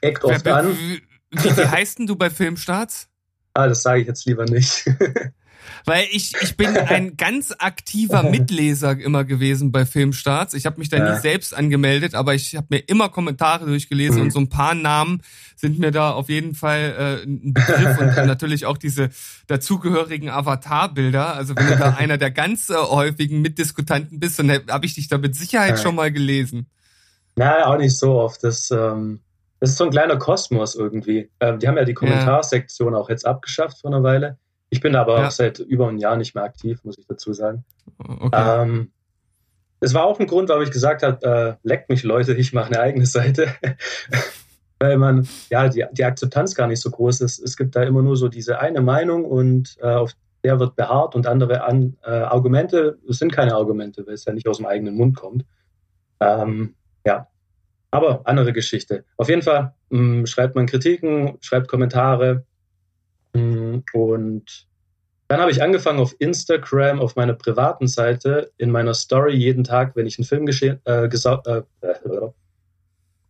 eckt 0.02 0.24
oft 0.24 0.48
an. 0.48 0.78
Wie, 0.78 1.02
wie, 1.32 1.58
wie 1.58 1.68
heißt 1.68 2.00
denn 2.00 2.08
du 2.08 2.16
bei 2.16 2.30
Filmstarts? 2.30 3.10
Ah, 3.56 3.68
das 3.68 3.84
sage 3.84 4.02
ich 4.02 4.08
jetzt 4.08 4.26
lieber 4.26 4.46
nicht. 4.46 4.86
Weil 5.86 6.06
ich, 6.12 6.34
ich 6.42 6.58
bin 6.58 6.76
ein 6.78 7.18
ganz 7.18 7.54
aktiver 7.58 8.24
Mitleser 8.30 8.98
immer 9.00 9.24
gewesen 9.24 9.72
bei 9.72 9.86
Filmstarts. 9.86 10.54
Ich 10.54 10.66
habe 10.66 10.80
mich 10.80 10.90
da 10.90 10.98
ja. 10.98 11.14
nie 11.14 11.20
selbst 11.20 11.56
angemeldet, 11.56 12.16
aber 12.16 12.34
ich 12.34 12.56
habe 12.56 12.68
mir 12.70 12.80
immer 12.80 13.10
Kommentare 13.10 13.66
durchgelesen 13.66 14.18
mhm. 14.18 14.22
und 14.24 14.32
so 14.32 14.40
ein 14.40 14.50
paar 14.50 14.76
Namen 14.76 15.22
sind 15.56 15.80
mir 15.80 15.92
da 15.92 16.12
auf 16.12 16.30
jeden 16.30 16.56
Fall 16.56 17.22
äh, 17.24 17.24
ein 17.26 17.54
Begriff 17.54 17.98
und 18.00 18.28
natürlich 18.28 18.66
auch 18.66 18.78
diese 18.78 19.10
dazugehörigen 19.48 20.30
Avatarbilder. 20.30 21.36
Also 21.36 21.56
wenn 21.56 21.68
du 21.68 21.78
da 21.78 21.94
einer 21.98 22.18
der 22.18 22.32
ganz 22.32 22.70
äh, 22.70 22.76
häufigen 22.76 23.42
Mitdiskutanten 23.42 24.20
bist, 24.20 24.40
dann 24.40 24.52
habe 24.52 24.86
ich 24.86 24.96
dich 24.96 25.08
da 25.08 25.18
mit 25.18 25.36
Sicherheit 25.36 25.80
schon 25.80 25.96
mal 25.96 26.12
gelesen. 26.12 26.68
Na, 27.36 27.68
auch 27.68 27.78
nicht 27.78 27.98
so 27.98 28.14
oft. 28.20 28.44
Das, 28.44 28.70
ähm, 28.72 29.22
das 29.60 29.72
ist 29.72 29.78
so 29.78 29.86
ein 29.86 29.92
kleiner 29.92 30.18
Kosmos 30.18 30.76
irgendwie. 30.76 31.30
Ähm, 31.40 31.60
die 31.60 31.68
haben 31.68 31.78
ja 31.78 31.86
die 31.86 31.94
Kommentarsektion 31.94 32.94
ja. 32.94 33.00
auch 33.00 33.10
jetzt 33.10 33.26
abgeschafft 33.26 33.82
vor 33.82 33.92
einer 33.92 34.04
Weile. 34.04 34.38
Ich 34.74 34.82
bin 34.82 34.96
aber 34.96 35.20
ja. 35.20 35.28
auch 35.28 35.32
seit 35.32 35.60
über 35.60 35.88
einem 35.88 36.00
Jahr 36.00 36.18
nicht 36.18 36.34
mehr 36.34 36.44
aktiv, 36.44 36.84
muss 36.84 36.98
ich 36.98 37.06
dazu 37.06 37.32
sagen. 37.32 37.64
Okay. 38.00 38.62
Ähm, 38.64 38.92
es 39.82 39.94
war 39.94 40.06
auch 40.06 40.20
ein 40.20 40.26
Grund, 40.26 40.50
warum 40.50 40.64
ich 40.64 40.72
gesagt 40.72 41.04
habe, 41.04 41.60
äh, 41.62 41.68
leckt 41.68 41.90
mich 41.90 42.02
Leute, 42.02 42.34
ich 42.34 42.54
mache 42.54 42.72
eine 42.72 42.80
eigene 42.80 43.06
Seite. 43.06 43.50
Weil 44.80 44.98
man, 44.98 45.28
ja, 45.52 45.70
die, 45.70 45.86
die 45.92 46.04
Akzeptanz 46.04 46.56
gar 46.56 46.66
nicht 46.66 46.82
so 46.82 46.90
groß 46.90 47.22
ist. 47.22 47.38
Es 47.38 47.56
gibt 47.56 47.76
da 47.76 47.84
immer 47.84 48.02
nur 48.02 48.18
so 48.18 48.30
diese 48.30 48.58
eine 48.58 48.82
Meinung 48.82 49.26
und 49.26 49.78
äh, 49.80 49.94
auf 49.94 50.14
der 50.44 50.60
wird 50.60 50.76
beharrt 50.76 51.14
und 51.14 51.28
andere 51.28 51.64
an, 51.64 51.96
äh, 52.04 52.10
Argumente 52.10 52.98
sind 53.10 53.32
keine 53.32 53.54
Argumente, 53.54 54.08
weil 54.08 54.16
es 54.16 54.26
ja 54.26 54.34
nicht 54.34 54.48
aus 54.48 54.58
dem 54.58 54.66
eigenen 54.66 54.96
Mund 54.96 55.16
kommt. 55.16 55.46
Ähm, 56.20 56.74
ja, 57.06 57.28
aber 57.92 58.22
andere 58.26 58.54
Geschichte. 58.54 59.06
Auf 59.18 59.30
jeden 59.30 59.44
Fall 59.44 59.76
mh, 59.92 60.02
mm, 60.22 60.26
schreibt 60.26 60.56
man 60.56 60.66
Kritiken, 60.66 61.38
schreibt 61.42 61.68
Kommentare, 61.68 62.44
Mm, 62.44 62.53
und 63.94 64.68
dann 65.28 65.42
habe 65.42 65.52
ich 65.52 65.64
angefangen 65.64 66.00
auf 66.00 66.16
Instagram, 66.20 67.00
auf 67.00 67.16
meiner 67.16 67.34
privaten 67.34 67.88
Seite, 67.88 68.52
in 68.58 68.70
meiner 68.70 68.94
Story 68.94 69.34
jeden 69.34 69.64
Tag, 69.64 69.96
wenn 69.96 70.06
ich 70.06 70.20
einen 70.20 70.26
Film, 70.26 70.48
äh, 70.48 70.78
äh, 70.86 71.62
äh, 71.82 72.32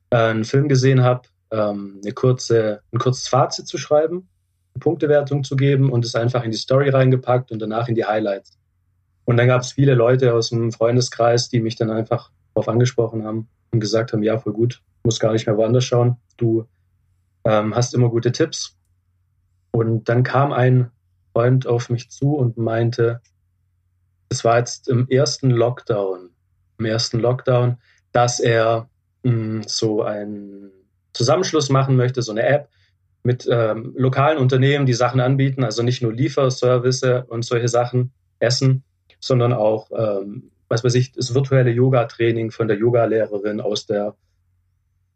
einen 0.09 0.43
Film 0.43 0.67
gesehen 0.67 1.01
habe, 1.01 1.21
ähm, 1.51 2.01
eine 2.03 2.11
kurze, 2.11 2.81
ein 2.91 2.99
kurzes 2.99 3.27
Fazit 3.27 3.67
zu 3.67 3.77
schreiben, 3.77 4.27
eine 4.73 4.79
Punktewertung 4.81 5.43
zu 5.43 5.55
geben 5.55 5.91
und 5.91 6.03
es 6.03 6.15
einfach 6.15 6.43
in 6.43 6.51
die 6.51 6.57
Story 6.57 6.89
reingepackt 6.89 7.51
und 7.51 7.59
danach 7.59 7.87
in 7.87 7.95
die 7.95 8.05
Highlights. 8.05 8.57
Und 9.25 9.37
dann 9.37 9.47
gab 9.47 9.61
es 9.61 9.71
viele 9.71 9.93
Leute 9.93 10.33
aus 10.33 10.49
dem 10.49 10.71
Freundeskreis, 10.71 11.47
die 11.47 11.61
mich 11.61 11.77
dann 11.77 11.89
einfach 11.89 12.31
darauf 12.53 12.67
angesprochen 12.67 13.23
haben 13.23 13.47
und 13.71 13.79
gesagt 13.79 14.11
haben, 14.11 14.23
ja, 14.23 14.37
voll 14.37 14.53
gut, 14.53 14.81
muss 15.03 15.19
gar 15.19 15.31
nicht 15.31 15.47
mehr 15.47 15.55
woanders 15.55 15.85
schauen. 15.85 16.17
Du 16.35 16.65
ähm, 17.45 17.73
hast 17.75 17.93
immer 17.93 18.09
gute 18.09 18.31
Tipps 18.31 18.75
und 19.73 20.07
dann 20.07 20.23
kam 20.23 20.53
ein 20.53 20.91
Freund 21.33 21.65
auf 21.65 21.89
mich 21.89 22.09
zu 22.11 22.35
und 22.35 22.57
meinte, 22.57 23.21
es 24.29 24.45
war 24.45 24.59
jetzt 24.59 24.87
im 24.87 25.09
ersten 25.09 25.49
Lockdown, 25.49 26.29
im 26.77 26.85
ersten 26.85 27.19
Lockdown, 27.19 27.77
dass 28.11 28.39
er 28.39 28.87
mh, 29.23 29.31
hm, 29.31 29.63
so 29.65 30.03
einen 30.03 30.71
Zusammenschluss 31.13 31.69
machen 31.69 31.95
möchte, 31.95 32.21
so 32.21 32.31
eine 32.31 32.43
App, 32.43 32.69
mit 33.23 33.47
ähm, 33.49 33.93
lokalen 33.97 34.37
Unternehmen, 34.37 34.85
die 34.85 34.93
Sachen 34.93 35.21
anbieten, 35.21 35.63
also 35.63 35.81
nicht 35.81 36.01
nur 36.01 36.13
Lieferservice 36.13 37.23
und 37.27 37.45
solche 37.45 37.69
Sachen, 37.69 38.11
Essen, 38.39 38.83
sondern 39.19 39.53
auch, 39.53 39.89
ähm, 39.97 40.51
was 40.67 40.83
weiß 40.83 40.93
ich, 40.95 41.13
das 41.13 41.33
virtuelle 41.33 41.71
Yoga-Training 41.71 42.51
von 42.51 42.67
der 42.67 42.77
Yogalehrerin 42.77 43.61
aus 43.61 43.85
der 43.85 44.15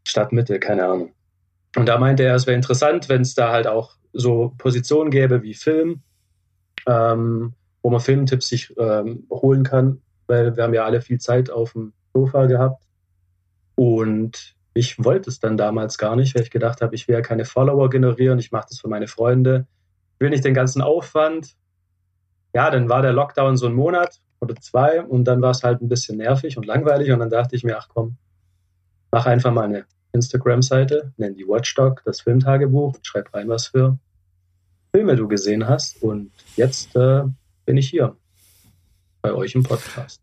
Stadtmitte, 0.07 0.59
keine 0.59 0.85
Ahnung. 0.85 1.11
Und 1.77 1.85
da 1.85 1.99
meinte 1.99 2.23
er, 2.23 2.33
es 2.33 2.47
wäre 2.47 2.55
interessant, 2.55 3.07
wenn 3.07 3.21
es 3.21 3.35
da 3.35 3.51
halt 3.51 3.67
auch 3.67 3.97
so 4.11 4.55
Positionen 4.57 5.11
gäbe 5.11 5.43
wie 5.43 5.53
Film, 5.53 6.01
ähm, 6.87 7.53
wo 7.83 7.91
man 7.91 7.99
Filmtipps 7.99 8.47
sich 8.47 8.73
ähm, 8.79 9.27
holen 9.29 9.63
kann, 9.63 10.01
weil 10.25 10.55
wir 10.55 10.63
haben 10.63 10.73
ja 10.73 10.85
alle 10.85 11.01
viel 11.01 11.19
Zeit 11.19 11.51
auf 11.51 11.73
dem 11.73 11.93
Sofa 12.15 12.47
gehabt. 12.47 12.83
Und 13.75 14.55
ich 14.73 15.03
wollte 15.03 15.29
es 15.29 15.39
dann 15.39 15.55
damals 15.55 15.99
gar 15.99 16.15
nicht, 16.15 16.33
weil 16.33 16.41
ich 16.41 16.49
gedacht 16.49 16.81
habe, 16.81 16.95
ich 16.95 17.07
will 17.07 17.13
ja 17.13 17.21
keine 17.21 17.45
Follower 17.45 17.91
generieren, 17.91 18.39
ich 18.39 18.51
mache 18.51 18.65
das 18.69 18.79
für 18.79 18.87
meine 18.87 19.07
Freunde, 19.07 19.67
ich 20.15 20.21
will 20.21 20.31
nicht 20.31 20.45
den 20.45 20.55
ganzen 20.55 20.81
Aufwand. 20.81 21.55
Ja, 22.55 22.71
dann 22.71 22.89
war 22.89 23.03
der 23.03 23.13
Lockdown 23.13 23.55
so 23.55 23.67
ein 23.67 23.75
Monat 23.75 24.19
oder 24.39 24.55
zwei 24.55 25.03
und 25.03 25.25
dann 25.25 25.43
war 25.43 25.51
es 25.51 25.63
halt 25.63 25.83
ein 25.83 25.89
bisschen 25.89 26.17
nervig 26.17 26.57
und 26.57 26.65
langweilig 26.65 27.11
und 27.11 27.19
dann 27.19 27.29
dachte 27.29 27.55
ich 27.55 27.63
mir, 27.63 27.77
ach 27.77 27.87
komm, 27.87 28.17
mach 29.11 29.27
einfach 29.27 29.51
mal 29.51 29.65
eine 29.65 29.85
Instagram-Seite, 30.17 31.13
nenn 31.17 31.35
die 31.35 31.47
Watchdog, 31.47 32.01
das 32.05 32.21
Filmtagebuch 32.21 32.95
schreib 33.01 33.33
rein, 33.33 33.47
was 33.47 33.67
für 33.67 33.97
Filme 34.91 35.15
du 35.15 35.27
gesehen 35.27 35.67
hast. 35.67 36.01
Und 36.03 36.31
jetzt 36.55 36.95
äh, 36.95 37.23
bin 37.65 37.77
ich 37.77 37.89
hier 37.89 38.15
bei 39.21 39.33
euch 39.33 39.55
im 39.55 39.63
Podcast. 39.63 40.21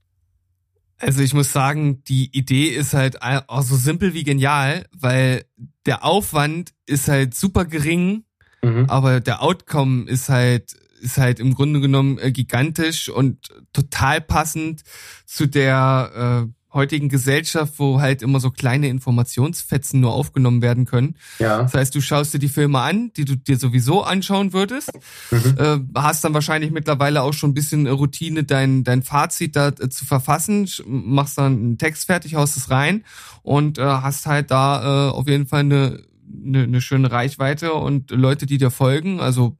Also 0.98 1.22
ich 1.22 1.34
muss 1.34 1.52
sagen, 1.52 2.02
die 2.04 2.30
Idee 2.36 2.68
ist 2.68 2.94
halt 2.94 3.20
auch 3.22 3.62
so 3.62 3.76
simpel 3.76 4.14
wie 4.14 4.24
genial, 4.24 4.86
weil 4.92 5.44
der 5.86 6.04
Aufwand 6.04 6.72
ist 6.86 7.08
halt 7.08 7.34
super 7.34 7.64
gering, 7.64 8.24
mhm. 8.62 8.86
aber 8.88 9.20
der 9.20 9.42
Outcome 9.42 10.08
ist 10.08 10.28
halt 10.28 10.76
ist 11.00 11.18
halt 11.18 11.38
im 11.38 11.54
Grunde 11.54 11.80
genommen 11.80 12.18
äh, 12.18 12.32
gigantisch 12.32 13.10
und 13.10 13.48
total 13.74 14.22
passend 14.22 14.82
zu 15.26 15.46
der 15.46 16.46
äh, 16.48 16.52
heutigen 16.74 17.08
Gesellschaft, 17.08 17.74
wo 17.78 18.00
halt 18.00 18.22
immer 18.22 18.40
so 18.40 18.50
kleine 18.50 18.88
Informationsfetzen 18.88 20.00
nur 20.00 20.12
aufgenommen 20.12 20.62
werden 20.62 20.84
können. 20.84 21.16
Ja. 21.38 21.62
Das 21.62 21.74
heißt, 21.74 21.94
du 21.94 22.00
schaust 22.00 22.34
dir 22.34 22.38
die 22.38 22.48
Filme 22.48 22.80
an, 22.80 23.12
die 23.16 23.24
du 23.24 23.36
dir 23.36 23.56
sowieso 23.56 24.02
anschauen 24.02 24.52
würdest, 24.52 24.92
mhm. 25.30 25.54
äh, 25.58 25.78
hast 25.94 26.24
dann 26.24 26.34
wahrscheinlich 26.34 26.70
mittlerweile 26.70 27.22
auch 27.22 27.32
schon 27.32 27.50
ein 27.50 27.54
bisschen 27.54 27.86
Routine, 27.86 28.44
dein, 28.44 28.84
dein 28.84 29.02
Fazit 29.02 29.56
da 29.56 29.68
äh, 29.68 29.88
zu 29.88 30.04
verfassen, 30.04 30.68
machst 30.86 31.38
dann 31.38 31.52
einen 31.52 31.78
Text 31.78 32.06
fertig, 32.06 32.34
haust 32.34 32.56
es 32.56 32.70
rein 32.70 33.04
und 33.42 33.78
äh, 33.78 33.82
hast 33.82 34.26
halt 34.26 34.50
da 34.50 35.08
äh, 35.08 35.10
auf 35.12 35.28
jeden 35.28 35.46
Fall 35.46 35.60
eine 35.60 36.02
eine, 36.44 36.62
eine 36.64 36.80
schöne 36.80 37.10
Reichweite 37.10 37.74
und 37.74 38.10
Leute, 38.10 38.46
die 38.46 38.58
dir 38.58 38.70
folgen. 38.70 39.20
Also 39.20 39.56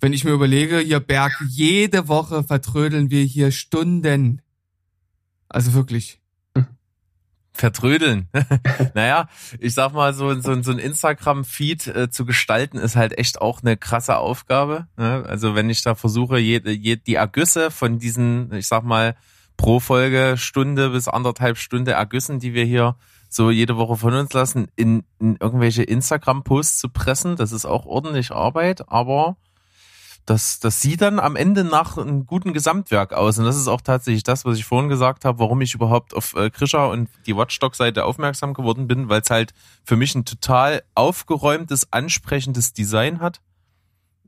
wenn 0.00 0.12
ich 0.12 0.24
mir 0.24 0.30
überlege, 0.30 0.78
hier 0.78 1.00
Berg, 1.00 1.32
jede 1.48 2.08
Woche 2.08 2.42
vertrödeln 2.42 3.10
wir 3.10 3.22
hier 3.24 3.50
Stunden. 3.50 4.42
Also 5.48 5.74
wirklich 5.74 6.20
vertrödeln. 7.58 8.28
naja, 8.94 9.28
ich 9.58 9.74
sag 9.74 9.92
mal, 9.92 10.14
so, 10.14 10.34
so, 10.40 10.62
so 10.62 10.70
ein 10.70 10.78
Instagram-Feed 10.78 11.86
äh, 11.88 12.10
zu 12.10 12.24
gestalten, 12.24 12.78
ist 12.78 12.96
halt 12.96 13.18
echt 13.18 13.40
auch 13.40 13.62
eine 13.62 13.76
krasse 13.76 14.16
Aufgabe. 14.16 14.86
Ne? 14.96 15.24
Also 15.26 15.54
wenn 15.54 15.70
ich 15.70 15.82
da 15.82 15.94
versuche, 15.94 16.38
je, 16.38 16.60
je, 16.64 16.96
die 16.96 17.16
Ergüsse 17.16 17.70
von 17.70 17.98
diesen, 17.98 18.52
ich 18.52 18.68
sag 18.68 18.84
mal, 18.84 19.16
pro 19.56 19.80
Folge 19.80 20.36
Stunde 20.36 20.90
bis 20.90 21.08
anderthalb 21.08 21.58
Stunde 21.58 21.92
Ergüssen, 21.92 22.38
die 22.38 22.54
wir 22.54 22.64
hier 22.64 22.96
so 23.28 23.50
jede 23.50 23.76
Woche 23.76 23.96
von 23.96 24.14
uns 24.14 24.32
lassen, 24.32 24.68
in, 24.76 25.02
in 25.18 25.36
irgendwelche 25.36 25.82
Instagram-Posts 25.82 26.78
zu 26.78 26.88
pressen, 26.88 27.36
das 27.36 27.52
ist 27.52 27.66
auch 27.66 27.84
ordentlich 27.84 28.30
Arbeit, 28.30 28.88
aber 28.88 29.36
das, 30.28 30.60
das 30.60 30.82
sieht 30.82 31.00
dann 31.00 31.18
am 31.18 31.36
Ende 31.36 31.64
nach 31.64 31.96
einem 31.96 32.26
guten 32.26 32.52
Gesamtwerk 32.52 33.14
aus. 33.14 33.38
Und 33.38 33.46
das 33.46 33.56
ist 33.56 33.66
auch 33.66 33.80
tatsächlich 33.80 34.24
das, 34.24 34.44
was 34.44 34.58
ich 34.58 34.64
vorhin 34.66 34.90
gesagt 34.90 35.24
habe, 35.24 35.38
warum 35.38 35.62
ich 35.62 35.72
überhaupt 35.72 36.14
auf 36.14 36.34
äh, 36.34 36.50
Krischer 36.50 36.90
und 36.90 37.08
die 37.26 37.34
Watchdog-Seite 37.34 38.04
aufmerksam 38.04 38.52
geworden 38.52 38.86
bin, 38.86 39.08
weil 39.08 39.22
es 39.22 39.30
halt 39.30 39.54
für 39.84 39.96
mich 39.96 40.14
ein 40.14 40.26
total 40.26 40.82
aufgeräumtes, 40.94 41.92
ansprechendes 41.92 42.74
Design 42.74 43.20
hat. 43.20 43.40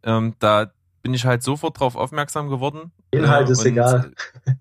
Ähm, 0.02 0.34
da 0.38 0.72
bin 1.02 1.12
ich 1.12 1.26
halt 1.26 1.42
sofort 1.42 1.78
drauf 1.78 1.96
aufmerksam 1.96 2.48
geworden. 2.48 2.92
Inhalt 3.10 3.50
ist 3.50 3.64
egal. 3.64 4.12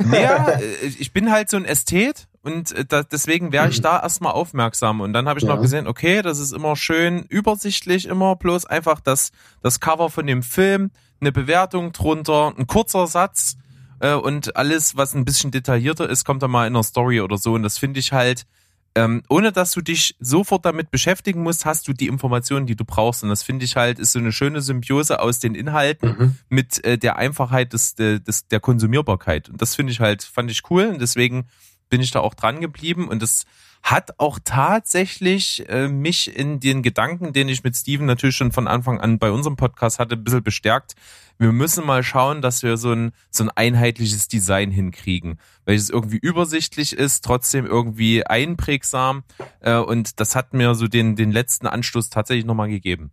Naja, 0.00 0.48
äh, 0.48 0.86
ich 0.86 1.12
bin 1.12 1.30
halt 1.30 1.48
so 1.48 1.56
ein 1.56 1.64
Ästhet 1.64 2.26
und 2.48 2.72
äh, 2.72 2.84
da, 2.86 3.02
deswegen 3.02 3.52
wäre 3.52 3.68
ich 3.68 3.80
da 3.82 4.00
erstmal 4.00 4.32
aufmerksam. 4.32 5.00
Und 5.00 5.12
dann 5.12 5.28
habe 5.28 5.38
ich 5.38 5.44
ja. 5.44 5.54
noch 5.54 5.60
gesehen, 5.60 5.86
okay, 5.86 6.22
das 6.22 6.38
ist 6.38 6.52
immer 6.52 6.76
schön 6.76 7.24
übersichtlich, 7.28 8.06
immer 8.06 8.36
bloß 8.36 8.64
einfach 8.64 9.00
das, 9.00 9.32
das 9.62 9.80
Cover 9.80 10.08
von 10.08 10.26
dem 10.26 10.42
Film, 10.42 10.90
eine 11.20 11.30
Bewertung 11.30 11.92
drunter, 11.92 12.54
ein 12.56 12.66
kurzer 12.66 13.06
Satz 13.06 13.56
äh, 14.00 14.14
und 14.14 14.56
alles, 14.56 14.96
was 14.96 15.14
ein 15.14 15.24
bisschen 15.24 15.50
detaillierter 15.50 16.08
ist, 16.08 16.24
kommt 16.24 16.42
dann 16.42 16.50
mal 16.50 16.66
in 16.66 16.74
einer 16.74 16.82
Story 16.82 17.20
oder 17.20 17.36
so. 17.36 17.52
Und 17.52 17.62
das 17.62 17.76
finde 17.76 18.00
ich 18.00 18.12
halt, 18.12 18.46
ähm, 18.94 19.22
ohne 19.28 19.52
dass 19.52 19.72
du 19.72 19.82
dich 19.82 20.16
sofort 20.18 20.64
damit 20.64 20.90
beschäftigen 20.90 21.42
musst, 21.42 21.66
hast 21.66 21.86
du 21.86 21.92
die 21.92 22.06
Informationen, 22.06 22.66
die 22.66 22.76
du 22.76 22.86
brauchst. 22.86 23.22
Und 23.22 23.28
das 23.28 23.42
finde 23.42 23.66
ich 23.66 23.76
halt, 23.76 23.98
ist 23.98 24.12
so 24.12 24.18
eine 24.18 24.32
schöne 24.32 24.62
Symbiose 24.62 25.20
aus 25.20 25.38
den 25.38 25.54
Inhalten 25.54 26.16
mhm. 26.18 26.36
mit 26.48 26.82
äh, 26.84 26.96
der 26.96 27.16
Einfachheit 27.16 27.74
des, 27.74 27.94
des, 27.94 28.48
der 28.48 28.60
Konsumierbarkeit. 28.60 29.50
Und 29.50 29.60
das 29.60 29.74
finde 29.74 29.92
ich 29.92 30.00
halt, 30.00 30.22
fand 30.22 30.50
ich 30.50 30.62
cool. 30.70 30.86
Und 30.86 31.02
deswegen 31.02 31.46
bin 31.88 32.00
ich 32.00 32.10
da 32.10 32.20
auch 32.20 32.34
dran 32.34 32.60
geblieben 32.60 33.08
und 33.08 33.22
es 33.22 33.44
hat 33.82 34.18
auch 34.18 34.38
tatsächlich 34.42 35.68
äh, 35.68 35.88
mich 35.88 36.36
in 36.36 36.60
den 36.60 36.82
Gedanken, 36.82 37.32
den 37.32 37.48
ich 37.48 37.64
mit 37.64 37.76
Steven 37.76 38.06
natürlich 38.06 38.36
schon 38.36 38.52
von 38.52 38.68
Anfang 38.68 39.00
an 39.00 39.18
bei 39.18 39.30
unserem 39.30 39.56
Podcast 39.56 39.98
hatte, 39.98 40.16
ein 40.16 40.24
bisschen 40.24 40.42
bestärkt. 40.42 40.94
Wir 41.38 41.52
müssen 41.52 41.86
mal 41.86 42.02
schauen, 42.02 42.42
dass 42.42 42.62
wir 42.62 42.76
so 42.76 42.92
ein, 42.92 43.12
so 43.30 43.44
ein 43.44 43.50
einheitliches 43.54 44.26
Design 44.28 44.70
hinkriegen, 44.70 45.38
welches 45.64 45.88
irgendwie 45.88 46.18
übersichtlich 46.18 46.92
ist, 46.92 47.24
trotzdem 47.24 47.64
irgendwie 47.64 48.26
einprägsam. 48.26 49.22
Äh, 49.60 49.76
und 49.76 50.20
das 50.20 50.34
hat 50.34 50.52
mir 50.52 50.74
so 50.74 50.88
den, 50.88 51.14
den 51.14 51.30
letzten 51.30 51.66
Anstoß 51.66 52.10
tatsächlich 52.10 52.44
nochmal 52.44 52.68
gegeben. 52.68 53.12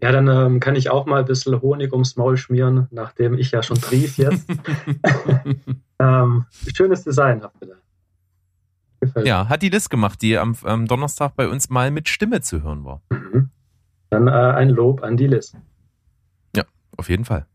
Ja, 0.00 0.10
dann 0.12 0.28
ähm, 0.28 0.60
kann 0.60 0.76
ich 0.76 0.90
auch 0.90 1.06
mal 1.06 1.20
ein 1.20 1.26
bisschen 1.26 1.60
Honig 1.60 1.92
ums 1.92 2.16
Maul 2.16 2.36
schmieren, 2.36 2.88
nachdem 2.90 3.38
ich 3.38 3.50
ja 3.52 3.62
schon 3.62 3.80
trief 3.80 4.16
jetzt. 4.18 4.46
ähm, 5.98 6.46
schönes 6.74 7.04
Design 7.04 7.42
habt 7.42 7.60
ihr 7.62 7.68
da. 7.68 7.74
Gefällt. 9.00 9.26
Ja, 9.26 9.48
hat 9.48 9.62
die 9.62 9.70
Liz 9.70 9.88
gemacht, 9.88 10.20
die 10.20 10.36
am, 10.36 10.54
am, 10.62 10.86
Donnerstag 10.86 11.34
bei 11.34 11.48
uns 11.48 11.70
mal 11.70 11.90
mit 11.90 12.08
Stimme 12.08 12.42
zu 12.42 12.62
hören 12.62 12.84
war. 12.84 13.00
Mhm. 13.10 13.50
Dann 14.10 14.28
äh, 14.28 14.30
ein 14.30 14.68
Lob 14.68 15.02
an 15.02 15.16
die 15.16 15.26
Liz. 15.26 15.54
Ja, 16.54 16.64
auf 16.96 17.08
jeden 17.08 17.24
Fall. 17.24 17.46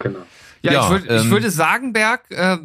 Genau. 0.00 0.20
Ja, 0.62 0.72
ja 0.72 0.82
ich, 0.82 0.90
würd, 0.90 1.10
ähm, 1.10 1.22
ich 1.22 1.30
würde 1.30 1.50
sagen, 1.50 1.92
Berg, 1.92 2.30
äh, 2.30 2.58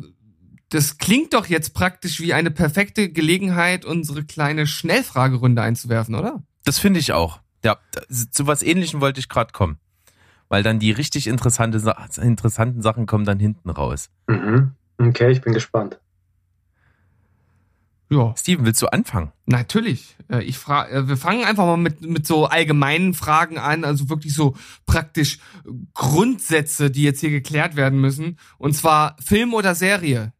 das 0.69 0.97
klingt 0.97 1.33
doch 1.33 1.45
jetzt 1.47 1.73
praktisch 1.73 2.19
wie 2.19 2.33
eine 2.33 2.49
perfekte 2.49 3.09
Gelegenheit, 3.09 3.85
unsere 3.85 4.23
kleine 4.23 4.65
Schnellfragerunde 4.65 5.61
einzuwerfen, 5.61 6.15
oder? 6.15 6.41
Das 6.63 6.79
finde 6.79 6.99
ich 6.99 7.13
auch. 7.13 7.39
Ja, 7.63 7.77
zu 8.09 8.47
was 8.47 8.63
Ähnlichem 8.63 9.01
wollte 9.01 9.19
ich 9.19 9.29
gerade 9.29 9.51
kommen. 9.51 9.79
Weil 10.47 10.63
dann 10.63 10.79
die 10.79 10.91
richtig 10.91 11.27
interessante, 11.27 11.95
interessanten 12.21 12.81
Sachen 12.81 13.05
kommen 13.05 13.25
dann 13.25 13.39
hinten 13.39 13.69
raus. 13.69 14.09
Mhm. 14.27 14.71
Okay, 14.97 15.31
ich 15.31 15.41
bin 15.41 15.53
gespannt. 15.53 15.99
Ja. 18.09 18.33
Steven, 18.35 18.65
willst 18.65 18.81
du 18.81 18.87
anfangen? 18.87 19.31
Natürlich. 19.45 20.17
Äh, 20.31 20.43
ich 20.43 20.57
frage, 20.57 20.91
äh, 20.91 21.07
wir 21.07 21.17
fangen 21.17 21.43
einfach 21.43 21.65
mal 21.65 21.77
mit, 21.77 22.01
mit 22.01 22.25
so 22.25 22.45
allgemeinen 22.45 23.13
Fragen 23.13 23.59
an, 23.59 23.83
also 23.83 24.09
wirklich 24.09 24.33
so 24.33 24.55
praktisch 24.87 25.39
Grundsätze, 25.93 26.89
die 26.89 27.03
jetzt 27.03 27.19
hier 27.19 27.29
geklärt 27.29 27.75
werden 27.75 28.01
müssen. 28.01 28.39
Und 28.57 28.73
zwar 28.73 29.15
Film 29.23 29.53
oder 29.53 29.75
Serie? 29.75 30.33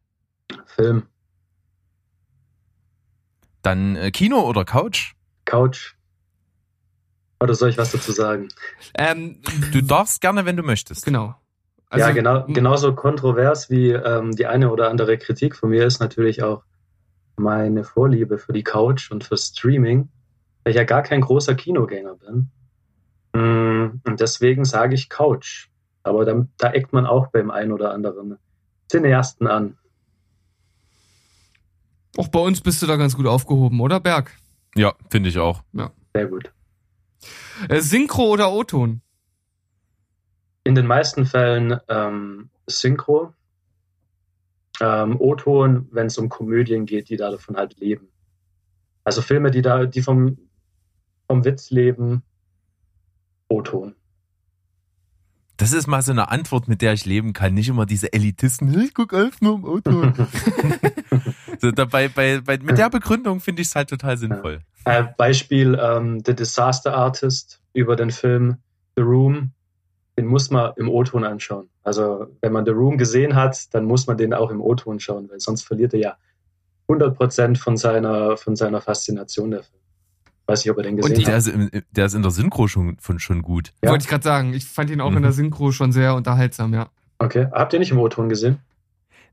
Film. 0.66 1.04
Dann 3.62 3.94
äh, 3.94 4.10
Kino 4.10 4.40
oder 4.40 4.64
Couch? 4.64 5.12
Couch. 5.44 5.94
Oder 7.38 7.54
soll 7.54 7.70
ich 7.70 7.78
was 7.78 7.92
dazu 7.92 8.12
sagen? 8.12 8.48
Ähm, 8.94 9.40
du 9.72 9.80
darfst 9.80 10.20
gerne, 10.20 10.44
wenn 10.44 10.56
du 10.56 10.62
möchtest. 10.62 11.04
Genau. 11.04 11.36
Also, 11.88 12.06
ja, 12.06 12.12
genau, 12.12 12.44
genauso 12.46 12.94
kontrovers 12.94 13.70
wie 13.70 13.90
ähm, 13.90 14.36
die 14.36 14.46
eine 14.46 14.70
oder 14.70 14.90
andere 14.90 15.18
Kritik 15.18 15.56
von 15.56 15.70
mir 15.70 15.86
ist 15.86 16.00
natürlich 16.00 16.42
auch 16.42 16.62
meine 17.40 17.84
Vorliebe 17.84 18.38
für 18.38 18.52
die 18.52 18.62
Couch 18.62 19.10
und 19.10 19.24
für 19.24 19.36
Streaming, 19.36 20.08
weil 20.62 20.72
ich 20.72 20.76
ja 20.76 20.84
gar 20.84 21.02
kein 21.02 21.20
großer 21.20 21.54
Kinogänger 21.54 22.14
bin. 22.14 22.50
Mm, 23.32 24.00
und 24.04 24.20
deswegen 24.20 24.64
sage 24.64 24.94
ich 24.94 25.08
Couch. 25.08 25.68
Aber 26.02 26.24
da, 26.24 26.46
da 26.58 26.72
eckt 26.72 26.92
man 26.92 27.06
auch 27.06 27.28
beim 27.28 27.50
einen 27.50 27.72
oder 27.72 27.92
anderen 27.92 28.38
Cineasten 28.90 29.46
an. 29.46 29.76
Auch 32.16 32.28
bei 32.28 32.40
uns 32.40 32.60
bist 32.60 32.82
du 32.82 32.86
da 32.86 32.96
ganz 32.96 33.16
gut 33.16 33.26
aufgehoben, 33.26 33.80
oder 33.80 34.00
Berg? 34.00 34.36
Ja, 34.74 34.94
finde 35.10 35.28
ich 35.28 35.38
auch. 35.38 35.62
Ja. 35.72 35.90
Sehr 36.14 36.26
gut. 36.26 36.52
Äh, 37.68 37.80
Synchro 37.80 38.30
oder 38.30 38.52
O-Ton? 38.52 39.00
In 40.64 40.74
den 40.74 40.86
meisten 40.86 41.26
Fällen 41.26 41.78
ähm, 41.88 42.50
Synchro. 42.66 43.32
Ähm, 44.80 45.20
O-Ton, 45.20 45.88
wenn 45.92 46.06
es 46.06 46.18
um 46.18 46.28
Komödien 46.28 46.86
geht, 46.86 47.10
die 47.10 47.16
davon 47.16 47.56
halt 47.56 47.78
leben. 47.78 48.08
Also 49.04 49.22
Filme, 49.22 49.50
die 49.50 49.62
da, 49.62 49.86
die 49.86 50.02
vom 50.02 50.38
vom 51.30 51.44
Witz 51.44 51.70
leben, 51.70 52.24
O-Ton. 53.48 53.94
Das 55.58 55.72
ist 55.72 55.86
mal 55.86 56.02
so 56.02 56.10
eine 56.10 56.28
Antwort, 56.28 56.66
mit 56.66 56.82
der 56.82 56.94
ich 56.94 57.04
leben 57.04 57.34
kann. 57.34 57.54
Nicht 57.54 57.68
immer 57.68 57.86
diese 57.86 58.12
Elitisten, 58.12 58.76
ich 58.80 58.94
gucke 58.94 59.16
alles 59.16 59.40
nur 59.40 59.54
im 59.54 59.64
Auto. 59.64 60.12
so, 61.60 61.70
dabei, 61.70 62.08
bei, 62.08 62.40
bei, 62.40 62.58
mit 62.58 62.78
der 62.78 62.90
Begründung 62.90 63.38
finde 63.38 63.62
ich 63.62 63.68
es 63.68 63.76
halt 63.76 63.90
total 63.90 64.16
sinnvoll. 64.16 64.62
Ja. 64.86 64.98
Äh, 64.98 65.14
Beispiel 65.16 65.78
ähm, 65.80 66.20
The 66.26 66.34
Disaster 66.34 66.94
Artist 66.94 67.60
über 67.74 67.94
den 67.94 68.10
Film 68.10 68.56
The 68.96 69.02
Room. 69.02 69.52
Den 70.18 70.26
muss 70.26 70.50
man 70.50 70.72
im 70.78 70.88
O-Ton 70.88 71.22
anschauen. 71.22 71.68
Also 71.82 72.26
wenn 72.40 72.52
man 72.52 72.64
The 72.64 72.72
Room 72.72 72.98
gesehen 72.98 73.34
hat, 73.34 73.72
dann 73.74 73.84
muss 73.84 74.06
man 74.06 74.16
den 74.16 74.34
auch 74.34 74.50
im 74.50 74.60
O-Ton 74.60 75.00
schauen, 75.00 75.30
weil 75.30 75.40
sonst 75.40 75.62
verliert 75.62 75.94
er 75.94 76.00
ja 76.00 76.16
100% 76.88 77.56
von 77.56 77.76
seiner, 77.76 78.36
von 78.36 78.56
seiner 78.56 78.80
Faszination 78.80 79.52
Film. 79.52 79.64
Weiß 80.46 80.64
nicht, 80.64 80.72
ob 80.72 80.78
er 80.78 80.82
den 80.82 80.96
gesehen 80.96 81.16
Und 81.16 81.26
der 81.26 81.36
hat. 81.36 81.46
Ist 81.46 81.84
der 81.92 82.06
ist 82.06 82.14
in 82.14 82.22
der 82.22 82.30
Synchro 82.32 82.66
schon, 82.66 82.96
schon 83.18 83.42
gut. 83.42 83.72
Ja. 83.84 83.90
Wollte 83.90 84.02
ich 84.02 84.08
gerade 84.08 84.24
sagen. 84.24 84.52
Ich 84.52 84.64
fand 84.64 84.90
ihn 84.90 85.00
auch 85.00 85.10
mhm. 85.10 85.18
in 85.18 85.22
der 85.22 85.32
Synchro 85.32 85.70
schon 85.70 85.92
sehr 85.92 86.14
unterhaltsam, 86.16 86.74
ja. 86.74 86.90
Okay. 87.18 87.46
Habt 87.52 87.72
ihr 87.72 87.78
nicht 87.78 87.92
im 87.92 87.98
O-Ton 88.00 88.28
gesehen? 88.28 88.58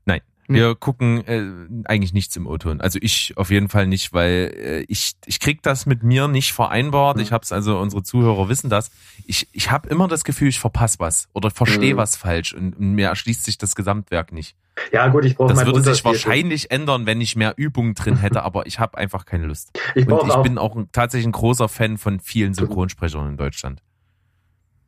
Nein. 0.04 0.20
Wir 0.54 0.74
gucken 0.74 1.26
äh, 1.26 1.42
eigentlich 1.84 2.12
nichts 2.12 2.34
im 2.36 2.46
O-Ton. 2.46 2.80
Also 2.80 2.98
ich 3.02 3.34
auf 3.36 3.50
jeden 3.50 3.68
Fall 3.68 3.86
nicht, 3.86 4.12
weil 4.12 4.54
äh, 4.56 4.80
ich 4.88 5.12
ich 5.26 5.40
krieg 5.40 5.62
das 5.62 5.84
mit 5.84 6.02
mir 6.02 6.26
nicht 6.26 6.52
vereinbart. 6.52 7.16
Mhm. 7.16 7.22
Ich 7.22 7.32
habe 7.32 7.42
es 7.42 7.52
also 7.52 7.78
unsere 7.78 8.02
Zuhörer 8.02 8.48
wissen 8.48 8.70
das. 8.70 8.90
Ich 9.26 9.48
ich 9.52 9.70
habe 9.70 9.88
immer 9.88 10.08
das 10.08 10.24
Gefühl, 10.24 10.48
ich 10.48 10.58
verpasse 10.58 10.98
was 10.98 11.28
oder 11.34 11.50
verstehe 11.50 11.94
mhm. 11.94 11.98
was 11.98 12.16
falsch 12.16 12.54
und, 12.54 12.78
und 12.78 12.92
mir 12.92 13.08
erschließt 13.08 13.44
sich 13.44 13.58
das 13.58 13.74
Gesamtwerk 13.74 14.32
nicht. 14.32 14.56
Ja 14.92 15.08
gut, 15.08 15.24
ich 15.24 15.36
brauche 15.36 15.52
Das 15.52 15.66
würde 15.66 15.82
sich 15.82 16.04
wahrscheinlich 16.04 16.70
ändern, 16.70 17.04
wenn 17.06 17.20
ich 17.20 17.36
mehr 17.36 17.54
Übungen 17.56 17.94
drin 17.94 18.16
hätte, 18.20 18.42
aber 18.42 18.66
ich 18.66 18.78
habe 18.78 18.96
einfach 18.96 19.26
keine 19.26 19.46
Lust. 19.46 19.78
Ich 19.94 20.08
und 20.08 20.26
ich 20.26 20.32
auch 20.32 20.42
bin 20.42 20.58
auch 20.58 20.76
tatsächlich 20.92 21.26
ein 21.26 21.32
großer 21.32 21.68
Fan 21.68 21.98
von 21.98 22.20
vielen 22.20 22.54
Synchronsprechern 22.54 23.28
in 23.28 23.36
Deutschland. 23.36 23.82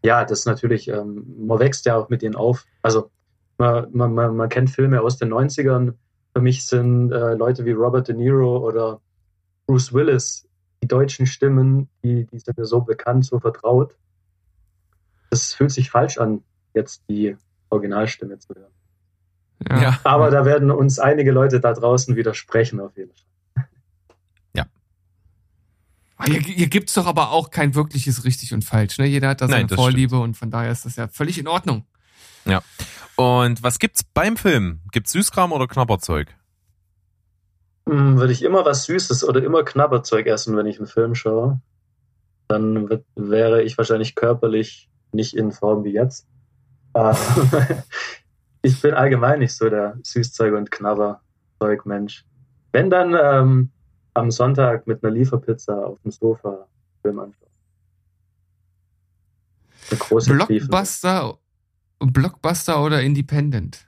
Ja, 0.02 0.24
das 0.24 0.40
ist 0.40 0.46
natürlich, 0.46 0.88
ähm, 0.88 1.24
man 1.46 1.58
wächst 1.58 1.84
ja 1.84 1.96
auch 1.96 2.08
mit 2.08 2.22
denen 2.22 2.34
auf. 2.34 2.64
Also 2.82 3.11
man, 3.61 3.86
man, 3.92 4.14
man, 4.14 4.36
man 4.36 4.48
kennt 4.48 4.70
Filme 4.70 5.02
aus 5.02 5.18
den 5.18 5.32
90ern. 5.32 5.92
Für 6.34 6.40
mich 6.40 6.64
sind 6.64 7.12
äh, 7.12 7.34
Leute 7.34 7.64
wie 7.64 7.72
Robert 7.72 8.08
De 8.08 8.16
Niro 8.16 8.58
oder 8.66 9.00
Bruce 9.66 9.92
Willis 9.92 10.48
die 10.82 10.88
deutschen 10.88 11.26
Stimmen, 11.26 11.88
die, 12.02 12.26
die 12.26 12.38
sind 12.38 12.56
mir 12.56 12.64
so 12.64 12.80
bekannt, 12.80 13.26
so 13.26 13.38
vertraut. 13.38 13.94
Es 15.28 15.52
fühlt 15.52 15.70
sich 15.70 15.90
falsch 15.90 16.16
an, 16.16 16.42
jetzt 16.72 17.02
die 17.11 17.36
Originalstimme 17.68 18.38
zu 18.38 18.54
hören. 18.54 19.82
Ja. 19.82 20.00
Aber 20.04 20.30
da 20.30 20.46
werden 20.46 20.70
uns 20.70 20.98
einige 20.98 21.32
Leute 21.32 21.61
da 21.61 21.74
draußen 21.74 22.16
widersprechen, 22.16 22.80
auf 22.80 22.96
jeden 22.96 23.12
Fall. 23.12 23.66
Ja. 24.56 24.64
Ah, 26.16 26.24
hier, 26.24 26.40
hier 26.40 26.68
gibt 26.68 26.88
es 26.88 26.94
doch 26.94 27.06
aber 27.06 27.30
auch 27.30 27.50
kein 27.50 27.74
wirkliches 27.74 28.24
richtig 28.24 28.54
und 28.54 28.64
falsch. 28.64 28.96
Ne? 28.98 29.04
Jeder 29.04 29.28
hat 29.28 29.42
da 29.42 29.48
seine 29.48 29.66
Nein, 29.66 29.76
Vorliebe 29.76 30.16
stimmt. 30.16 30.24
und 30.24 30.36
von 30.38 30.50
daher 30.50 30.72
ist 30.72 30.86
das 30.86 30.96
ja 30.96 31.08
völlig 31.08 31.38
in 31.38 31.46
Ordnung. 31.46 31.84
Ja. 32.45 32.62
Und 33.16 33.62
was 33.62 33.78
gibt's 33.78 34.03
beim 34.03 34.36
Film? 34.36 34.80
Gibt's 34.93 35.12
Süßkram 35.12 35.53
oder 35.53 35.66
Knabberzeug? 35.66 36.34
Hm, 37.88 38.18
würde 38.18 38.32
ich 38.32 38.43
immer 38.43 38.64
was 38.64 38.84
Süßes 38.84 39.24
oder 39.24 39.43
immer 39.43 39.64
Knabberzeug 39.64 40.26
essen, 40.26 40.57
wenn 40.57 40.66
ich 40.66 40.78
einen 40.78 40.86
Film 40.86 41.14
schaue, 41.14 41.61
dann 42.49 42.88
wird, 42.88 43.05
wäre 43.16 43.62
ich 43.62 43.76
wahrscheinlich 43.78 44.14
körperlich 44.14 44.88
nicht 45.12 45.36
in 45.36 45.53
Form 45.53 45.84
wie 45.84 45.93
jetzt. 45.93 46.26
Äh, 46.95 47.14
ich 48.62 48.80
bin 48.80 48.95
allgemein 48.95 49.41
nicht 49.41 49.57
so 49.57 49.68
der 49.68 49.97
Süßzeug- 50.03 50.57
und 50.57 50.70
Knabberzeug-Mensch. 50.70 52.24
Wenn 52.72 52.91
dann 52.91 53.16
ähm, 53.20 53.70
am 54.14 54.30
Sonntag 54.30 54.86
mit 54.86 55.03
einer 55.03 55.12
Lieferpizza 55.12 55.74
auf 55.74 56.01
dem 56.03 56.11
Sofa 56.11 56.66
Film 57.03 57.18
anschauen. 57.18 57.51
Blockbuster 60.26 61.38
Blockbuster 62.01 62.82
oder 62.82 63.03
Independent? 63.03 63.86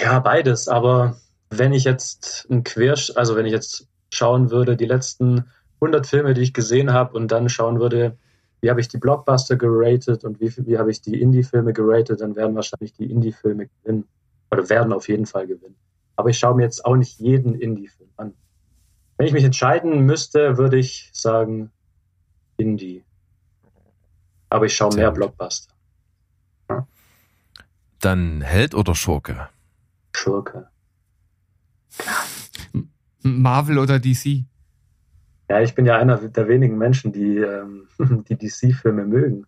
Ja, 0.00 0.18
beides. 0.20 0.68
Aber 0.68 1.16
wenn 1.50 1.72
ich 1.72 1.84
jetzt 1.84 2.46
ein 2.50 2.64
Quersch, 2.64 3.12
also 3.16 3.36
wenn 3.36 3.46
ich 3.46 3.52
jetzt 3.52 3.86
schauen 4.10 4.50
würde, 4.50 4.76
die 4.76 4.86
letzten 4.86 5.46
100 5.76 6.06
Filme, 6.06 6.34
die 6.34 6.42
ich 6.42 6.52
gesehen 6.52 6.92
habe 6.92 7.16
und 7.16 7.28
dann 7.32 7.48
schauen 7.48 7.80
würde, 7.80 8.16
wie 8.60 8.70
habe 8.70 8.80
ich 8.80 8.88
die 8.88 8.98
Blockbuster 8.98 9.56
geratet 9.56 10.24
und 10.24 10.40
wie, 10.40 10.54
wie 10.66 10.78
habe 10.78 10.90
ich 10.90 11.00
die 11.00 11.20
Indie-Filme 11.20 11.72
geratet, 11.72 12.20
dann 12.20 12.36
werden 12.36 12.54
wahrscheinlich 12.54 12.92
die 12.92 13.10
Indie-Filme 13.10 13.68
gewinnen. 13.68 14.04
Oder 14.50 14.68
werden 14.68 14.92
auf 14.92 15.08
jeden 15.08 15.26
Fall 15.26 15.46
gewinnen. 15.46 15.76
Aber 16.16 16.28
ich 16.28 16.38
schaue 16.38 16.54
mir 16.54 16.62
jetzt 16.62 16.84
auch 16.84 16.96
nicht 16.96 17.18
jeden 17.18 17.54
Indie-Film 17.54 18.10
an. 18.16 18.34
Wenn 19.16 19.26
ich 19.26 19.32
mich 19.32 19.44
entscheiden 19.44 20.04
müsste, 20.04 20.58
würde 20.58 20.78
ich 20.78 21.10
sagen 21.12 21.70
Indie 22.56 23.04
aber 24.52 24.66
ich 24.66 24.76
schaue 24.76 24.94
mehr 24.94 25.10
Blockbuster. 25.10 25.72
Ja. 26.68 26.86
Dann 28.00 28.42
Held 28.42 28.74
oder 28.74 28.94
Schurke? 28.94 29.48
Schurke. 30.14 30.68
Marvel 33.22 33.78
oder 33.78 33.98
DC? 33.98 34.44
Ja, 35.48 35.60
ich 35.60 35.74
bin 35.74 35.86
ja 35.86 35.96
einer 35.98 36.16
der 36.16 36.48
wenigen 36.48 36.76
Menschen, 36.76 37.12
die 37.12 37.38
ähm, 37.38 37.88
die 38.28 38.36
DC-Filme 38.36 39.06
mögen. 39.06 39.46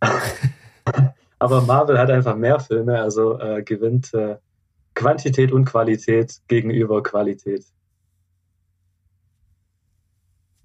aber 1.38 1.62
Marvel 1.62 1.98
hat 1.98 2.10
einfach 2.10 2.36
mehr 2.36 2.58
Filme, 2.58 3.00
also 3.00 3.38
äh, 3.38 3.62
gewinnt 3.62 4.12
äh, 4.14 4.38
Quantität 4.94 5.52
und 5.52 5.66
Qualität 5.66 6.40
gegenüber 6.48 7.02
Qualität. 7.02 7.64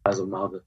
Also 0.03 0.25
Marvel. 0.25 0.63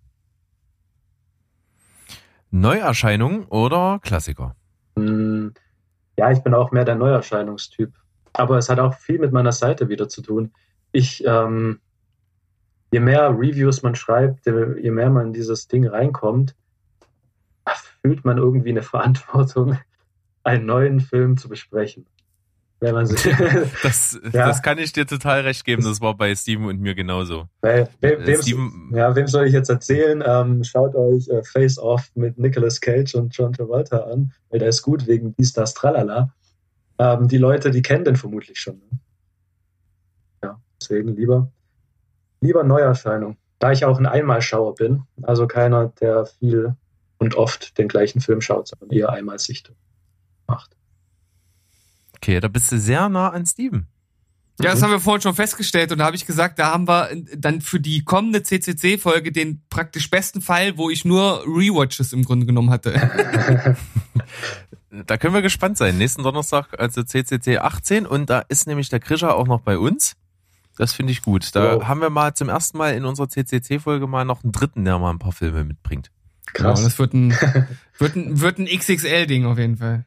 Neuerscheinung 2.54 3.46
oder 3.46 3.98
Klassiker? 4.00 4.54
Hm, 4.96 5.54
ja, 6.16 6.30
ich 6.30 6.40
bin 6.44 6.54
auch 6.54 6.70
mehr 6.70 6.84
der 6.84 6.94
Neuerscheinungstyp. 6.94 7.92
Aber 8.32 8.58
es 8.58 8.68
hat 8.68 8.78
auch 8.78 8.94
viel 8.94 9.18
mit 9.18 9.32
meiner 9.32 9.50
Seite 9.50 9.88
wieder 9.88 10.08
zu 10.08 10.22
tun. 10.22 10.52
Ich, 10.92 11.24
ähm, 11.26 11.80
je 12.92 13.00
mehr 13.00 13.30
Reviews 13.30 13.82
man 13.82 13.96
schreibt, 13.96 14.46
je 14.46 14.90
mehr 14.92 15.10
man 15.10 15.26
in 15.26 15.32
dieses 15.32 15.66
Ding 15.66 15.84
reinkommt, 15.84 16.54
fühlt 18.02 18.24
man 18.24 18.38
irgendwie 18.38 18.70
eine 18.70 18.82
Verantwortung, 18.82 19.76
einen 20.44 20.64
neuen 20.64 21.00
Film 21.00 21.36
zu 21.36 21.48
besprechen 21.48 22.06
wenn 22.80 22.94
man 22.94 23.06
sich. 23.06 23.22
das, 23.82 24.18
ja. 24.32 24.46
das 24.46 24.62
kann 24.62 24.78
ich 24.78 24.92
dir 24.92 25.06
total 25.06 25.40
recht 25.42 25.64
geben. 25.64 25.82
Das 25.82 26.00
war 26.00 26.16
bei 26.16 26.34
Steven 26.34 26.66
und 26.66 26.80
mir 26.80 26.94
genauso. 26.94 27.48
Weil, 27.60 27.88
wem, 28.00 28.20
äh, 28.20 28.42
Steven, 28.42 28.92
ja, 28.94 29.14
wem 29.14 29.26
soll 29.26 29.46
ich 29.46 29.52
jetzt 29.52 29.70
erzählen? 29.70 30.22
Ähm, 30.26 30.64
schaut 30.64 30.94
euch 30.94 31.28
äh, 31.28 31.42
Face 31.44 31.78
Off 31.78 32.10
mit 32.14 32.38
Nicolas 32.38 32.80
Cage 32.80 33.14
und 33.14 33.36
John 33.36 33.52
Travolta 33.52 33.98
an, 33.98 34.32
weil 34.50 34.58
der 34.58 34.68
ist 34.68 34.82
gut 34.82 35.06
wegen 35.06 35.34
dies, 35.36 35.52
das, 35.52 35.74
tralala. 35.74 36.32
Ähm, 36.98 37.28
die 37.28 37.38
Leute, 37.38 37.70
die 37.70 37.82
kennen 37.82 38.04
den 38.04 38.16
vermutlich 38.16 38.58
schon. 38.58 38.76
Ne? 38.76 38.98
Ja, 40.42 40.60
deswegen 40.80 41.16
lieber, 41.16 41.50
lieber 42.40 42.64
Neuerscheinung. 42.64 43.36
Da 43.58 43.72
ich 43.72 43.84
auch 43.84 43.98
ein 43.98 44.06
Einmalschauer 44.06 44.74
bin, 44.74 45.04
also 45.22 45.46
keiner, 45.46 45.88
der 46.00 46.26
viel 46.26 46.76
und 47.18 47.36
oft 47.36 47.78
den 47.78 47.88
gleichen 47.88 48.20
Film 48.20 48.40
schaut, 48.40 48.68
sondern 48.68 48.90
eher 48.90 49.10
Einmalsichtung 49.10 49.76
macht. 50.46 50.76
Okay, 52.24 52.40
da 52.40 52.48
bist 52.48 52.72
du 52.72 52.78
sehr 52.78 53.10
nah 53.10 53.28
an 53.28 53.44
Steven. 53.44 53.86
Ja, 54.58 54.70
das 54.70 54.82
haben 54.82 54.90
wir 54.90 54.98
vorhin 54.98 55.20
schon 55.20 55.34
festgestellt 55.34 55.92
und 55.92 55.98
da 55.98 56.06
habe 56.06 56.16
ich 56.16 56.24
gesagt, 56.24 56.58
da 56.58 56.72
haben 56.72 56.88
wir 56.88 57.10
dann 57.36 57.60
für 57.60 57.80
die 57.80 58.02
kommende 58.02 58.42
CCC-Folge 58.42 59.30
den 59.30 59.60
praktisch 59.68 60.08
besten 60.08 60.40
Fall, 60.40 60.78
wo 60.78 60.88
ich 60.88 61.04
nur 61.04 61.42
Rewatches 61.44 62.14
im 62.14 62.24
Grunde 62.24 62.46
genommen 62.46 62.70
hatte. 62.70 62.94
da 65.06 65.18
können 65.18 65.34
wir 65.34 65.42
gespannt 65.42 65.76
sein. 65.76 65.98
Nächsten 65.98 66.22
Donnerstag, 66.22 66.68
also 66.80 67.02
CCC 67.02 67.58
18 67.58 68.06
und 68.06 68.30
da 68.30 68.38
ist 68.48 68.66
nämlich 68.66 68.88
der 68.88 69.00
Krischer 69.00 69.36
auch 69.36 69.46
noch 69.46 69.60
bei 69.60 69.76
uns. 69.76 70.16
Das 70.78 70.94
finde 70.94 71.12
ich 71.12 71.20
gut. 71.20 71.54
Da 71.54 71.76
wow. 71.76 71.88
haben 71.88 72.00
wir 72.00 72.08
mal 72.08 72.32
zum 72.32 72.48
ersten 72.48 72.78
Mal 72.78 72.94
in 72.94 73.04
unserer 73.04 73.28
CCC-Folge 73.28 74.06
mal 74.06 74.24
noch 74.24 74.44
einen 74.44 74.52
dritten, 74.52 74.86
der 74.86 74.98
mal 74.98 75.10
ein 75.10 75.18
paar 75.18 75.32
Filme 75.32 75.62
mitbringt. 75.62 76.10
Krass. 76.46 76.78
Genau, 76.78 76.88
das 76.88 76.98
wird 76.98 77.12
ein, 77.12 77.36
wird 77.98 78.16
ein, 78.16 78.40
wird 78.40 78.58
ein 78.58 78.66
XXL-Ding 78.66 79.44
auf 79.44 79.58
jeden 79.58 79.76
Fall. 79.76 80.06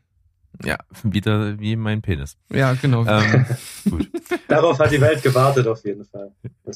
Ja, 0.63 0.77
wieder 1.03 1.59
wie 1.59 1.75
mein 1.75 2.01
Penis. 2.01 2.37
Ja, 2.51 2.73
genau. 2.73 3.05
Ähm, 3.05 3.45
gut. 3.89 4.09
Darauf 4.47 4.79
hat 4.79 4.91
die 4.91 5.01
Welt 5.01 5.21
gewartet, 5.21 5.67
auf 5.67 5.83
jeden 5.85 6.05
Fall. 6.05 6.31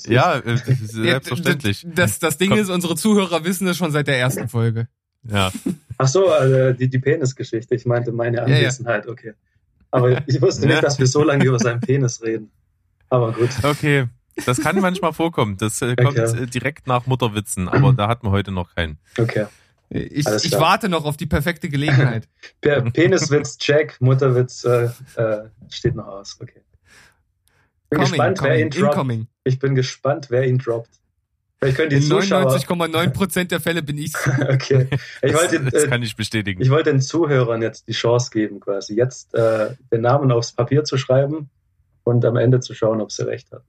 Ja, 0.08 0.38
äh, 0.38 0.58
selbstverständlich. 0.58 1.88
Das, 1.94 2.20
das 2.20 2.38
Ding 2.38 2.52
Komm. 2.52 2.60
ist, 2.60 2.70
unsere 2.70 2.96
Zuhörer 2.96 3.44
wissen 3.44 3.68
es 3.68 3.78
schon 3.78 3.92
seit 3.92 4.08
der 4.08 4.20
ersten 4.20 4.48
Folge. 4.48 4.88
Ja. 5.24 5.52
Ach 5.98 6.08
so, 6.08 6.30
also 6.30 6.74
die, 6.74 6.90
die 6.90 7.00
Penisgeschichte. 7.00 7.76
Ich 7.76 7.86
meinte 7.86 8.12
meine 8.12 8.44
Anwesenheit, 8.44 9.04
ja, 9.04 9.08
ja. 9.08 9.12
okay. 9.12 9.34
Aber 9.92 10.28
ich 10.28 10.42
wusste 10.42 10.68
nicht, 10.68 10.84
dass 10.84 10.98
wir 11.00 11.08
so 11.08 11.24
lange 11.24 11.46
über 11.46 11.60
seinen 11.60 11.82
Penis 11.82 12.22
reden. 12.22 12.52
Aber 13.10 13.34
gut. 13.34 13.50
Okay. 13.62 14.08
Das 14.46 14.62
kann 14.62 14.80
manchmal 14.80 15.14
vorkommen. 15.14 15.58
Das 15.58 15.82
äh, 15.82 15.96
kommt 15.96 16.18
okay. 16.18 16.44
Äh, 16.44 16.48
direkt 16.48 16.88
nach 16.88 17.06
Mutterwitzen, 17.06 17.68
aber 17.68 17.94
da 17.94 18.08
hatten 18.08 18.26
wir 18.26 18.32
heute 18.32 18.52
noch 18.52 18.74
keinen. 18.74 18.98
Okay. 19.18 19.46
Ich, 19.94 20.26
ich 20.26 20.54
warte 20.54 20.88
noch 20.88 21.04
auf 21.04 21.18
die 21.18 21.26
perfekte 21.26 21.68
Gelegenheit. 21.68 22.30
Peniswitz, 22.62 23.58
check. 23.58 24.00
Mutterwitz 24.00 24.64
äh, 24.64 24.90
äh, 25.16 25.50
steht 25.70 25.96
noch 25.96 26.08
aus. 26.08 26.38
Okay. 26.40 26.62
bin 27.90 28.00
coming, 28.00 28.10
gespannt, 28.12 28.38
coming, 28.40 28.54
wer 28.54 28.60
ihn 28.60 28.70
droppt. 28.70 28.94
Incoming. 28.94 29.28
Ich 29.44 29.60
bin 29.60 29.76
gespannt, 29.76 30.28
wer 30.30 30.48
ihn 30.48 30.60
droppt. 30.60 31.02
Vielleicht 31.60 31.78
können 31.78 31.90
die 31.90 31.98
In 31.98 32.04
99,9% 32.04 33.44
der 33.46 33.60
Fälle 33.60 33.84
bin 33.84 33.98
ich. 33.98 34.14
okay. 34.50 34.88
Ich 35.22 35.34
wollte, 35.34 35.60
das, 35.60 35.88
kann 35.88 36.02
ich 36.02 36.16
bestätigen. 36.16 36.62
Ich 36.62 36.70
wollte 36.70 36.90
den 36.92 37.02
Zuhörern 37.02 37.62
jetzt 37.62 37.88
die 37.88 37.92
Chance 37.92 38.32
geben, 38.32 38.62
quasi 38.62 38.96
jetzt 38.96 39.36
äh, 39.36 39.76
den 39.92 40.02
Namen 40.02 40.32
aufs 40.32 40.54
Papier 40.54 40.86
zu 40.86 40.98
schreiben 40.98 41.50
und 42.04 42.24
am 42.24 42.38
Ende 42.38 42.62
zu 42.62 42.74
schauen, 42.74 43.02
ob 43.02 43.12
sie 43.12 43.28
recht 43.28 43.52
hat. 43.52 43.64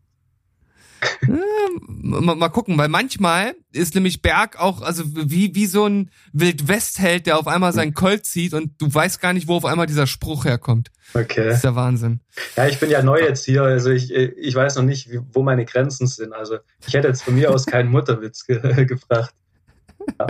Mal, 1.87 2.37
mal 2.37 2.49
gucken, 2.49 2.77
weil 2.79 2.89
manchmal 2.89 3.55
ist 3.73 3.95
nämlich 3.95 4.23
Berg 4.23 4.59
auch, 4.59 4.83
also 4.83 5.05
wie, 5.07 5.55
wie 5.55 5.67
so 5.67 5.87
ein 5.87 6.11
Wildwestheld, 6.33 7.27
der 7.27 7.39
auf 7.39 7.47
einmal 7.47 7.73
seinen 7.73 7.95
Colt 7.95 8.27
zieht 8.27 8.55
und 8.55 8.81
du 8.81 8.93
weißt 8.93 9.21
gar 9.21 9.33
nicht, 9.33 9.49
wo 9.49 9.57
auf 9.57 9.65
einmal 9.65 9.87
dieser 9.87 10.07
Spruch 10.07 10.45
herkommt. 10.45 10.91
Okay. 11.15 11.45
Das 11.45 11.57
ist 11.57 11.65
der 11.65 11.75
Wahnsinn. 11.75 12.21
Ja, 12.57 12.67
ich 12.67 12.79
bin 12.81 12.91
ja 12.91 13.03
neu 13.03 13.21
jetzt 13.21 13.45
hier, 13.45 13.63
also 13.63 13.91
ich, 13.91 14.13
ich 14.13 14.55
weiß 14.55 14.77
noch 14.77 14.85
nicht, 14.85 15.11
wo 15.33 15.43
meine 15.43 15.65
Grenzen 15.65 16.07
sind. 16.07 16.33
Also 16.33 16.59
ich 16.87 16.95
hätte 16.95 17.09
jetzt 17.09 17.23
von 17.23 17.35
mir 17.35 17.51
aus 17.51 17.67
keinen 17.67 17.91
Mutterwitz 17.91 18.47
ge 18.47 18.85
gebracht. 18.87 19.35
Ja. 20.19 20.27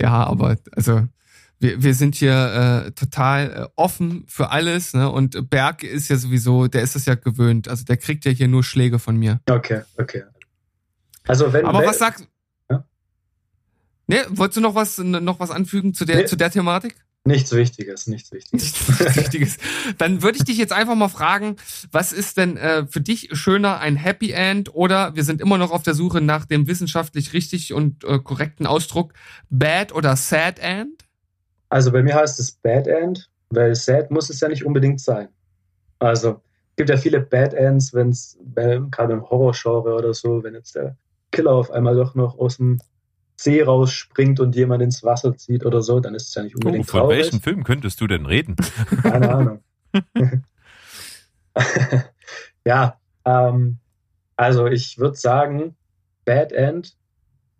ja, 0.00 0.26
aber 0.26 0.56
also 0.72 1.06
wir, 1.58 1.82
wir 1.82 1.94
sind 1.94 2.14
hier 2.14 2.86
äh, 2.86 2.92
total 2.92 3.52
äh, 3.52 3.68
offen 3.76 4.24
für 4.28 4.50
alles, 4.50 4.94
ne? 4.94 5.10
Und 5.10 5.48
Berg 5.50 5.82
ist 5.82 6.08
ja 6.08 6.16
sowieso, 6.16 6.66
der 6.66 6.82
ist 6.82 6.96
es 6.96 7.06
ja 7.06 7.14
gewöhnt. 7.14 7.68
Also 7.68 7.84
der 7.84 7.96
kriegt 7.96 8.24
ja 8.24 8.30
hier 8.30 8.48
nur 8.48 8.62
Schläge 8.62 8.98
von 8.98 9.16
mir. 9.16 9.40
Okay, 9.48 9.82
okay. 9.98 10.24
Also 11.26 11.52
wenn. 11.52 11.64
Aber 11.64 11.80
wenn, 11.80 11.88
was 11.88 11.98
sagst 11.98 12.26
ja? 12.70 12.84
Ne, 14.06 14.24
wolltest 14.30 14.58
du 14.58 14.60
noch 14.60 14.74
was 14.74 14.98
noch 14.98 15.40
was 15.40 15.50
anfügen 15.50 15.94
zu 15.94 16.04
der 16.04 16.16
nee. 16.16 16.24
zu 16.26 16.36
der 16.36 16.50
Thematik? 16.50 16.96
Nichts 17.24 17.50
Wichtiges, 17.50 18.06
nichts 18.06 18.30
Wichtiges. 18.30 18.88
Nichts 18.88 19.16
Wichtiges. 19.16 19.56
Dann 19.98 20.22
würde 20.22 20.38
ich 20.38 20.44
dich 20.44 20.58
jetzt 20.58 20.72
einfach 20.72 20.94
mal 20.94 21.08
fragen, 21.08 21.56
was 21.90 22.12
ist 22.12 22.36
denn 22.36 22.56
äh, 22.56 22.86
für 22.86 23.00
dich 23.00 23.30
schöner, 23.32 23.80
ein 23.80 23.96
Happy 23.96 24.30
End 24.30 24.72
oder 24.72 25.16
wir 25.16 25.24
sind 25.24 25.40
immer 25.40 25.58
noch 25.58 25.72
auf 25.72 25.82
der 25.82 25.94
Suche 25.94 26.20
nach 26.20 26.44
dem 26.44 26.68
wissenschaftlich 26.68 27.32
richtig 27.32 27.72
und 27.72 28.04
äh, 28.04 28.20
korrekten 28.20 28.64
Ausdruck 28.64 29.12
Bad 29.50 29.92
oder 29.92 30.14
Sad 30.14 30.60
End? 30.60 31.05
Also 31.68 31.92
bei 31.92 32.02
mir 32.02 32.14
heißt 32.14 32.38
es 32.40 32.52
Bad 32.52 32.86
End, 32.86 33.28
weil 33.50 33.74
Sad 33.74 34.10
muss 34.10 34.30
es 34.30 34.40
ja 34.40 34.48
nicht 34.48 34.64
unbedingt 34.64 35.00
sein. 35.00 35.28
Also 35.98 36.40
es 36.70 36.76
gibt 36.76 36.90
ja 36.90 36.96
viele 36.96 37.20
Bad 37.20 37.54
Ends, 37.54 37.94
wenn 37.94 38.10
es 38.10 38.38
gerade 38.54 39.14
im 39.14 39.28
Horrorgenre 39.28 39.94
oder 39.94 40.14
so, 40.14 40.42
wenn 40.44 40.54
jetzt 40.54 40.74
der 40.74 40.96
Killer 41.32 41.52
auf 41.52 41.70
einmal 41.70 41.96
doch 41.96 42.14
noch 42.14 42.38
aus 42.38 42.58
dem 42.58 42.80
See 43.38 43.62
rausspringt 43.62 44.40
und 44.40 44.56
jemand 44.56 44.82
ins 44.82 45.04
Wasser 45.04 45.36
zieht 45.36 45.66
oder 45.66 45.82
so, 45.82 46.00
dann 46.00 46.14
ist 46.14 46.28
es 46.28 46.34
ja 46.34 46.42
nicht 46.42 46.56
unbedingt 46.56 46.86
oh, 46.88 46.90
Von 46.90 47.00
traurig. 47.00 47.18
welchem 47.18 47.40
Film 47.40 47.64
könntest 47.64 48.00
du 48.00 48.06
denn 48.06 48.24
reden? 48.24 48.56
Keine 49.02 49.34
Ahnung. 49.34 49.60
ja, 52.64 52.98
ähm, 53.24 53.78
also 54.36 54.66
ich 54.66 54.98
würde 54.98 55.16
sagen 55.16 55.76
Bad 56.24 56.52
End, 56.52 56.96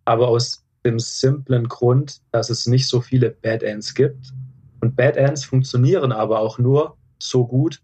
aber 0.05 0.29
aus 0.29 0.66
dem 0.87 0.99
simplen 0.99 1.69
Grund, 1.69 2.21
dass 2.33 2.49
es 2.49 2.67
nicht 2.67 2.89
so 2.89 3.01
viele 3.01 3.31
Bad 3.31 3.63
Ends 3.63 3.95
gibt. 3.95 4.33
Und 4.81 4.97
Bad 4.97 5.17
Ends 5.17 5.45
funktionieren 5.45 6.13
aber 6.13 6.39
auch 6.39 6.59
nur 6.59 6.97
so 7.19 7.47
gut, 7.47 7.83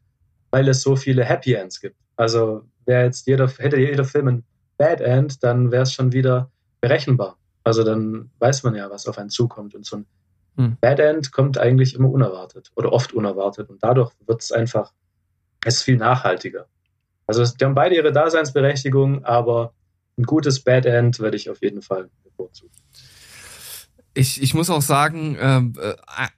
weil 0.50 0.68
es 0.68 0.82
so 0.82 0.96
viele 0.96 1.24
Happy 1.24 1.54
Ends 1.54 1.80
gibt. 1.80 1.96
Also 2.16 2.62
wäre 2.86 3.04
jetzt 3.04 3.26
jeder, 3.26 3.48
hätte 3.48 3.78
jeder 3.78 4.04
Film 4.04 4.28
ein 4.28 4.44
Bad 4.78 5.00
End, 5.00 5.42
dann 5.42 5.70
wäre 5.70 5.82
es 5.82 5.92
schon 5.92 6.12
wieder 6.12 6.50
berechenbar. 6.80 7.36
Also 7.64 7.84
dann 7.84 8.30
weiß 8.38 8.62
man 8.64 8.74
ja, 8.74 8.90
was 8.90 9.06
auf 9.06 9.18
einen 9.18 9.30
zukommt. 9.30 9.74
Und 9.74 9.84
so 9.84 9.96
ein 9.96 10.06
hm. 10.56 10.76
Bad 10.80 11.00
End 11.00 11.32
kommt 11.32 11.58
eigentlich 11.58 11.94
immer 11.94 12.10
unerwartet 12.10 12.70
oder 12.74 12.92
oft 12.92 13.12
unerwartet. 13.12 13.70
Und 13.70 13.82
dadurch 13.82 14.12
wird 14.26 14.42
es 14.42 14.52
einfach, 14.52 14.92
es 15.64 15.76
ist 15.76 15.82
viel 15.82 15.96
nachhaltiger. 15.96 16.66
Also 17.26 17.44
die 17.44 17.64
haben 17.64 17.74
beide 17.74 17.94
ihre 17.94 18.12
Daseinsberechtigung, 18.12 19.24
aber 19.24 19.72
ein 20.18 20.24
gutes 20.24 20.60
Bad 20.60 20.86
End 20.86 21.18
würde 21.18 21.36
ich 21.36 21.50
auf 21.50 21.62
jeden 21.62 21.82
Fall 21.82 22.10
bevorzugen. 22.24 22.72
Ich, 24.14 24.42
ich 24.42 24.52
muss 24.52 24.68
auch 24.68 24.82
sagen, 24.82 25.38
ähm, 25.40 25.72
äh, 25.80 25.94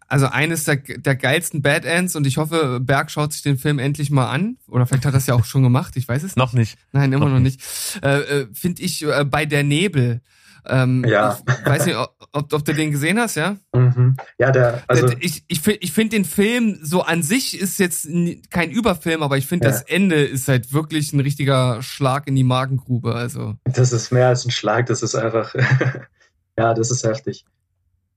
also 0.06 0.26
eines 0.26 0.62
der, 0.62 0.76
der 0.76 1.16
geilsten 1.16 1.60
Bad 1.60 1.84
Ends 1.84 2.14
und 2.14 2.24
ich 2.24 2.36
hoffe, 2.36 2.78
Berg 2.80 3.10
schaut 3.10 3.32
sich 3.32 3.42
den 3.42 3.58
Film 3.58 3.80
endlich 3.80 4.10
mal 4.10 4.30
an. 4.30 4.58
Oder 4.68 4.86
vielleicht 4.86 5.06
hat 5.06 5.14
er 5.14 5.18
es 5.18 5.26
ja 5.26 5.34
auch 5.34 5.44
schon 5.44 5.64
gemacht, 5.64 5.96
ich 5.96 6.06
weiß 6.06 6.22
es 6.22 6.22
nicht. 6.36 6.36
Noch 6.36 6.52
nicht. 6.52 6.78
Nein, 6.92 7.12
immer 7.12 7.26
noch, 7.26 7.32
noch 7.32 7.40
nicht. 7.40 7.60
nicht. 7.60 8.04
Äh, 8.04 8.20
äh, 8.20 8.46
Finde 8.52 8.82
ich 8.82 9.04
äh, 9.04 9.24
bei 9.24 9.44
der 9.44 9.64
Nebel. 9.64 10.20
Ähm, 10.66 11.04
ja. 11.06 11.38
Ich 11.46 11.66
weiß 11.66 11.86
nicht, 11.86 11.96
ob, 11.96 12.52
ob 12.52 12.64
du 12.64 12.72
den 12.72 12.90
gesehen 12.90 13.18
hast, 13.18 13.34
ja? 13.34 13.56
Mhm. 13.72 14.16
Ja, 14.38 14.50
der. 14.50 14.82
Also 14.86 15.08
ich 15.20 15.44
ich 15.48 15.60
finde 15.60 15.80
ich 15.82 15.92
find 15.92 16.12
den 16.12 16.24
Film 16.24 16.78
so 16.82 17.02
an 17.02 17.22
sich 17.22 17.58
ist 17.58 17.78
jetzt 17.78 18.08
kein 18.50 18.70
Überfilm, 18.70 19.22
aber 19.22 19.36
ich 19.36 19.46
finde 19.46 19.66
ja. 19.66 19.72
das 19.72 19.82
Ende 19.82 20.16
ist 20.16 20.48
halt 20.48 20.72
wirklich 20.72 21.12
ein 21.12 21.20
richtiger 21.20 21.82
Schlag 21.82 22.26
in 22.26 22.34
die 22.34 22.44
Magengrube. 22.44 23.14
Also. 23.14 23.54
Das 23.64 23.92
ist 23.92 24.10
mehr 24.10 24.28
als 24.28 24.44
ein 24.44 24.50
Schlag, 24.50 24.86
das 24.86 25.02
ist 25.02 25.14
einfach. 25.14 25.54
ja, 26.58 26.74
das 26.74 26.90
ist 26.90 27.04
heftig. 27.04 27.44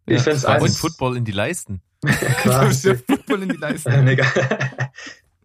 Ich 0.05 0.21
finde 0.21 0.37
es 0.37 0.45
einfach. 0.45 0.69
Football 0.69 1.17
in 1.17 1.25
die 1.25 1.33
Leisten. 1.33 1.81
Quasi. 2.43 2.95
Football 3.07 3.43
in 3.43 3.49
die 3.49 3.57
Leisten. 3.57 4.17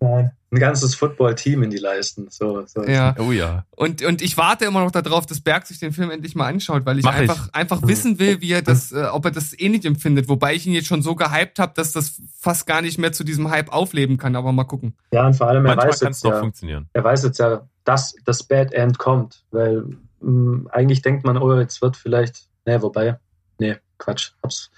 Ein 0.05 0.59
ganzes 0.59 0.95
Football-Team 0.95 1.63
in 1.63 1.71
die 1.71 1.79
Leisten. 1.79 2.27
So, 2.31 2.65
so. 2.67 2.85
Ja. 2.85 3.15
Oh 3.19 3.33
ja. 3.33 3.65
Und, 3.75 4.03
und 4.03 4.21
ich 4.21 4.37
warte 4.37 4.67
immer 4.67 4.81
noch 4.81 4.91
darauf, 4.91 5.25
dass 5.25 5.41
Berg 5.41 5.67
sich 5.67 5.79
den 5.79 5.93
Film 5.93 6.11
endlich 6.11 6.35
mal 6.35 6.47
anschaut, 6.47 6.85
weil 6.85 6.99
ich 6.99 7.05
Mach 7.05 7.15
einfach, 7.15 7.49
ich. 7.49 7.55
einfach 7.55 7.83
wissen 7.87 8.19
will, 8.19 8.41
wie 8.41 8.53
er 8.53 8.63
das, 8.63 8.93
äh, 8.93 9.05
ob 9.05 9.25
er 9.25 9.31
das 9.31 9.59
ähnlich 9.59 9.85
empfindet. 9.85 10.29
Wobei 10.29 10.55
ich 10.55 10.67
ihn 10.67 10.75
jetzt 10.75 10.89
schon 10.89 11.03
so 11.03 11.15
gehypt 11.15 11.59
habe, 11.59 11.73
dass 11.75 11.93
das 11.93 12.21
fast 12.39 12.67
gar 12.67 12.83
nicht 12.83 12.99
mehr 12.99 13.13
zu 13.13 13.25
diesem 13.25 13.51
Hype 13.51 13.73
aufleben 13.73 14.19
kann. 14.19 14.37
Aber 14.37 14.53
mal 14.53 14.65
gucken. 14.65 14.95
Ja, 15.13 15.27
und 15.27 15.35
vor 15.35 15.49
allem, 15.49 15.65
er 15.65 15.77
Manchmal 15.77 15.89
weiß 15.89 16.01
jetzt 16.01 16.25
ja, 16.25 16.39
funktionieren. 16.39 16.89
er 16.93 17.05
weiß 17.05 17.25
jetzt 17.25 17.39
ja, 17.39 17.67
dass 17.85 18.15
das 18.25 18.43
Bad 18.43 18.73
End 18.73 18.99
kommt. 18.99 19.45
Weil 19.51 19.85
mh, 20.21 20.31
mm, 20.31 20.69
eigentlich 20.71 21.03
denkt 21.03 21.25
man, 21.25 21.39
oh, 21.39 21.59
jetzt 21.59 21.81
wird 21.81 21.97
vielleicht, 21.97 22.47
ne, 22.67 22.83
wobei, 22.83 23.19
nee, 23.59 23.77
Quatsch. 23.99 24.33
Hab's. 24.43 24.71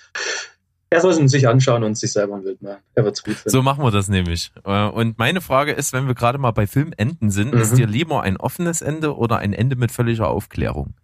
Er 0.95 1.01
soll 1.01 1.11
es 1.11 1.31
sich 1.33 1.49
anschauen 1.49 1.83
und 1.83 1.99
sich 1.99 2.13
selber 2.13 2.37
ein 2.37 2.45
Bild 2.45 2.63
machen. 2.63 2.79
Er 2.95 3.05
wird's 3.05 3.25
gut 3.25 3.35
finden. 3.35 3.51
So 3.51 3.63
machen 3.63 3.83
wir 3.83 3.91
das 3.91 4.07
nämlich. 4.07 4.53
Äh, 4.65 4.87
und 4.87 5.19
meine 5.19 5.41
Frage 5.41 5.73
ist, 5.73 5.93
wenn 5.93 6.07
wir 6.07 6.15
gerade 6.15 6.39
mal 6.39 6.53
bei 6.53 6.69
Filmenden 6.69 7.33
sind, 7.33 7.53
mhm. 7.53 7.61
ist 7.61 7.77
dir 7.77 7.89
lieber 7.89 8.23
ein 8.23 8.37
offenes 8.37 8.81
Ende 8.81 9.17
oder 9.17 9.39
ein 9.39 9.53
Ende 9.53 9.75
mit 9.75 9.91
völliger 9.91 10.29
Aufklärung? 10.29 10.95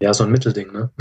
Ja, 0.00 0.14
so 0.14 0.22
ein 0.22 0.30
Mittelding, 0.30 0.72
ne? 0.72 0.90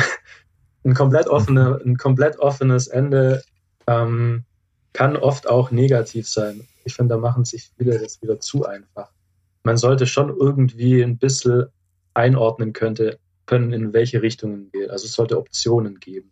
Ein 0.85 0.93
komplett, 0.93 1.27
offene, 1.27 1.79
ein 1.85 1.97
komplett 1.97 2.39
offenes 2.39 2.87
Ende 2.87 3.43
ähm, 3.85 4.45
kann 4.93 5.17
oft 5.17 5.47
auch 5.47 5.71
negativ 5.71 6.27
sein. 6.27 6.65
Ich 6.85 6.95
finde, 6.95 7.15
da 7.15 7.19
machen 7.19 7.43
sich 7.43 7.69
viele 7.77 7.99
das 7.99 8.21
wieder 8.21 8.39
zu 8.39 8.65
einfach. 8.65 9.11
Man 9.63 9.75
sollte 9.75 10.07
schon 10.07 10.29
irgendwie 10.29 11.01
ein 11.03 11.17
bisschen 11.17 11.65
einordnen 12.13 12.71
könnte, 12.71 13.19
können, 13.45 13.73
in 13.73 13.91
welche 13.91 14.21
Richtungen 14.21 14.71
geht. 14.71 14.89
Also 14.89 15.05
es 15.05 15.11
sollte 15.11 15.37
Optionen 15.37 15.99
geben 15.99 16.31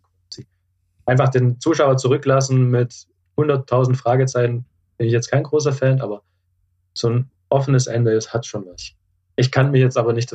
einfach 1.08 1.30
den 1.30 1.58
Zuschauer 1.58 1.96
zurücklassen 1.96 2.70
mit 2.70 3.06
100.000 3.36 3.96
Fragezeichen, 3.96 4.66
bin 4.98 5.06
ich 5.06 5.12
jetzt 5.12 5.30
kein 5.30 5.42
großer 5.42 5.72
Fan, 5.72 6.00
aber 6.00 6.22
so 6.92 7.08
ein 7.08 7.30
offenes 7.48 7.86
Ende 7.86 8.12
ist, 8.12 8.34
hat 8.34 8.44
schon 8.44 8.66
was. 8.66 8.92
Ich 9.36 9.50
kann 9.50 9.70
mir 9.70 9.78
jetzt 9.80 9.96
aber 9.96 10.12
nicht, 10.12 10.34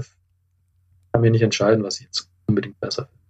kann 1.11 1.21
mir 1.21 1.29
nicht 1.29 1.43
entscheiden, 1.43 1.83
was 1.83 1.99
ich 1.99 2.05
jetzt 2.05 2.29
unbedingt 2.47 2.79
besser 2.79 3.05
finde. 3.05 3.23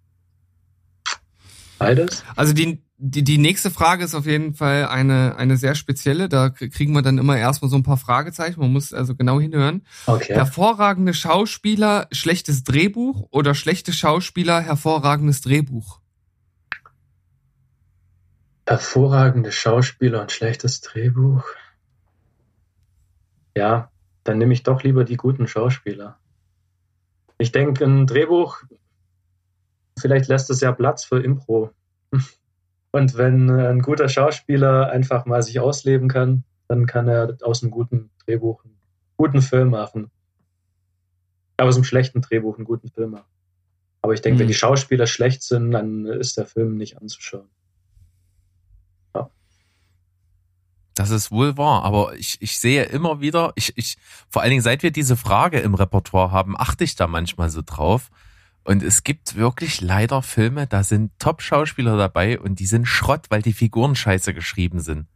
Beides? 1.80 2.24
Also 2.38 2.54
die, 2.54 2.82
die, 2.98 3.24
die 3.24 3.38
nächste 3.38 3.72
Frage 3.72 4.06
ist 4.06 4.16
auf 4.16 4.26
jeden 4.26 4.54
Fall 4.54 4.86
eine, 4.86 5.36
eine 5.36 5.58
sehr 5.58 5.76
spezielle. 5.76 6.30
Da 6.30 6.50
kriegen 6.50 6.94
wir 6.94 7.02
dann 7.02 7.18
immer 7.18 7.38
erstmal 7.38 7.70
so 7.70 7.76
ein 7.76 7.84
paar 7.84 7.98
Fragezeichen. 7.98 8.62
Man 8.62 8.72
muss 8.72 8.94
also 8.94 9.16
genau 9.16 9.42
hinhören. 9.42 9.82
Okay. 10.06 10.34
Hervorragende 10.34 11.14
Schauspieler, 11.14 12.08
schlechtes 12.14 12.64
Drehbuch 12.64 13.28
oder 13.32 13.54
schlechte 13.54 13.92
Schauspieler, 13.92 14.62
hervorragendes 14.62 15.42
Drehbuch? 15.42 16.03
Hervorragende 18.66 19.52
Schauspieler 19.52 20.22
und 20.22 20.32
schlechtes 20.32 20.82
Drehbuch. 20.82 21.44
Ja, 23.56 23.92
dann 24.24 24.38
nehme 24.38 24.54
ich 24.54 24.64
doch 24.64 24.84
lieber 24.84 25.04
die 25.04 25.18
guten 25.18 25.48
Schauspieler. 25.48 26.18
Ich 27.38 27.52
denke, 27.52 27.84
ein 27.84 28.08
Drehbuch, 28.08 28.64
vielleicht 30.00 30.28
lässt 30.28 30.50
es 30.50 30.62
ja 30.62 30.72
Platz 30.72 31.04
für 31.04 31.22
Impro. 31.22 31.72
Und 32.92 33.18
wenn 33.18 33.50
ein 33.50 33.82
guter 33.82 34.08
Schauspieler 34.08 34.90
einfach 34.92 35.26
mal 35.26 35.42
sich 35.42 35.60
ausleben 35.60 36.08
kann, 36.08 36.44
dann 36.68 36.86
kann 36.86 37.08
er 37.08 37.38
aus 37.42 37.64
einem 37.64 37.72
guten 37.72 38.12
Drehbuch 38.26 38.64
einen 38.64 38.78
guten 39.18 39.42
Film 39.42 39.72
machen. 39.72 40.12
Aus 41.58 41.76
einem 41.76 41.84
schlechten 41.84 42.22
Drehbuch 42.22 42.58
einen 42.58 42.66
guten 42.66 42.90
Film 42.90 43.12
machen. 43.12 43.30
Aber 44.02 44.14
ich 44.14 44.22
denke, 44.22 44.36
mhm. 44.36 44.40
wenn 44.42 44.48
die 44.48 44.54
Schauspieler 44.54 45.08
schlecht 45.08 45.44
sind, 45.44 45.72
dann 45.72 46.06
ist 46.06 46.38
der 46.38 46.46
Film 46.46 46.78
nicht 46.78 46.98
anzuschauen. 47.02 47.50
Das 50.96 51.10
ist 51.10 51.32
wohl 51.32 51.58
wahr, 51.58 51.84
aber 51.84 52.16
ich, 52.16 52.38
ich 52.40 52.60
sehe 52.60 52.84
immer 52.84 53.20
wieder, 53.20 53.52
ich, 53.56 53.74
ich, 53.78 53.98
vor 54.30 54.42
allen 54.42 54.52
Dingen 54.52 54.62
seit 54.62 54.84
wir 54.84 54.92
diese 54.92 55.18
Frage 55.18 55.60
im 55.60 55.74
Repertoire 55.74 56.32
haben, 56.32 56.56
achte 56.58 56.84
ich 56.84 56.96
da 56.96 57.08
manchmal 57.08 57.50
so 57.50 57.62
drauf. 57.66 58.10
Und 58.64 58.82
es 58.82 59.04
gibt 59.04 59.36
wirklich 59.36 59.82
leider 59.82 60.22
Filme, 60.22 60.68
da 60.68 60.84
sind 60.84 61.12
Top-Schauspieler 61.20 61.98
dabei 61.98 62.40
und 62.40 62.60
die 62.60 62.66
sind 62.66 62.86
Schrott, 62.86 63.26
weil 63.30 63.42
die 63.42 63.54
Figuren 63.54 63.96
scheiße 63.96 64.34
geschrieben 64.34 64.80
sind. 64.80 65.08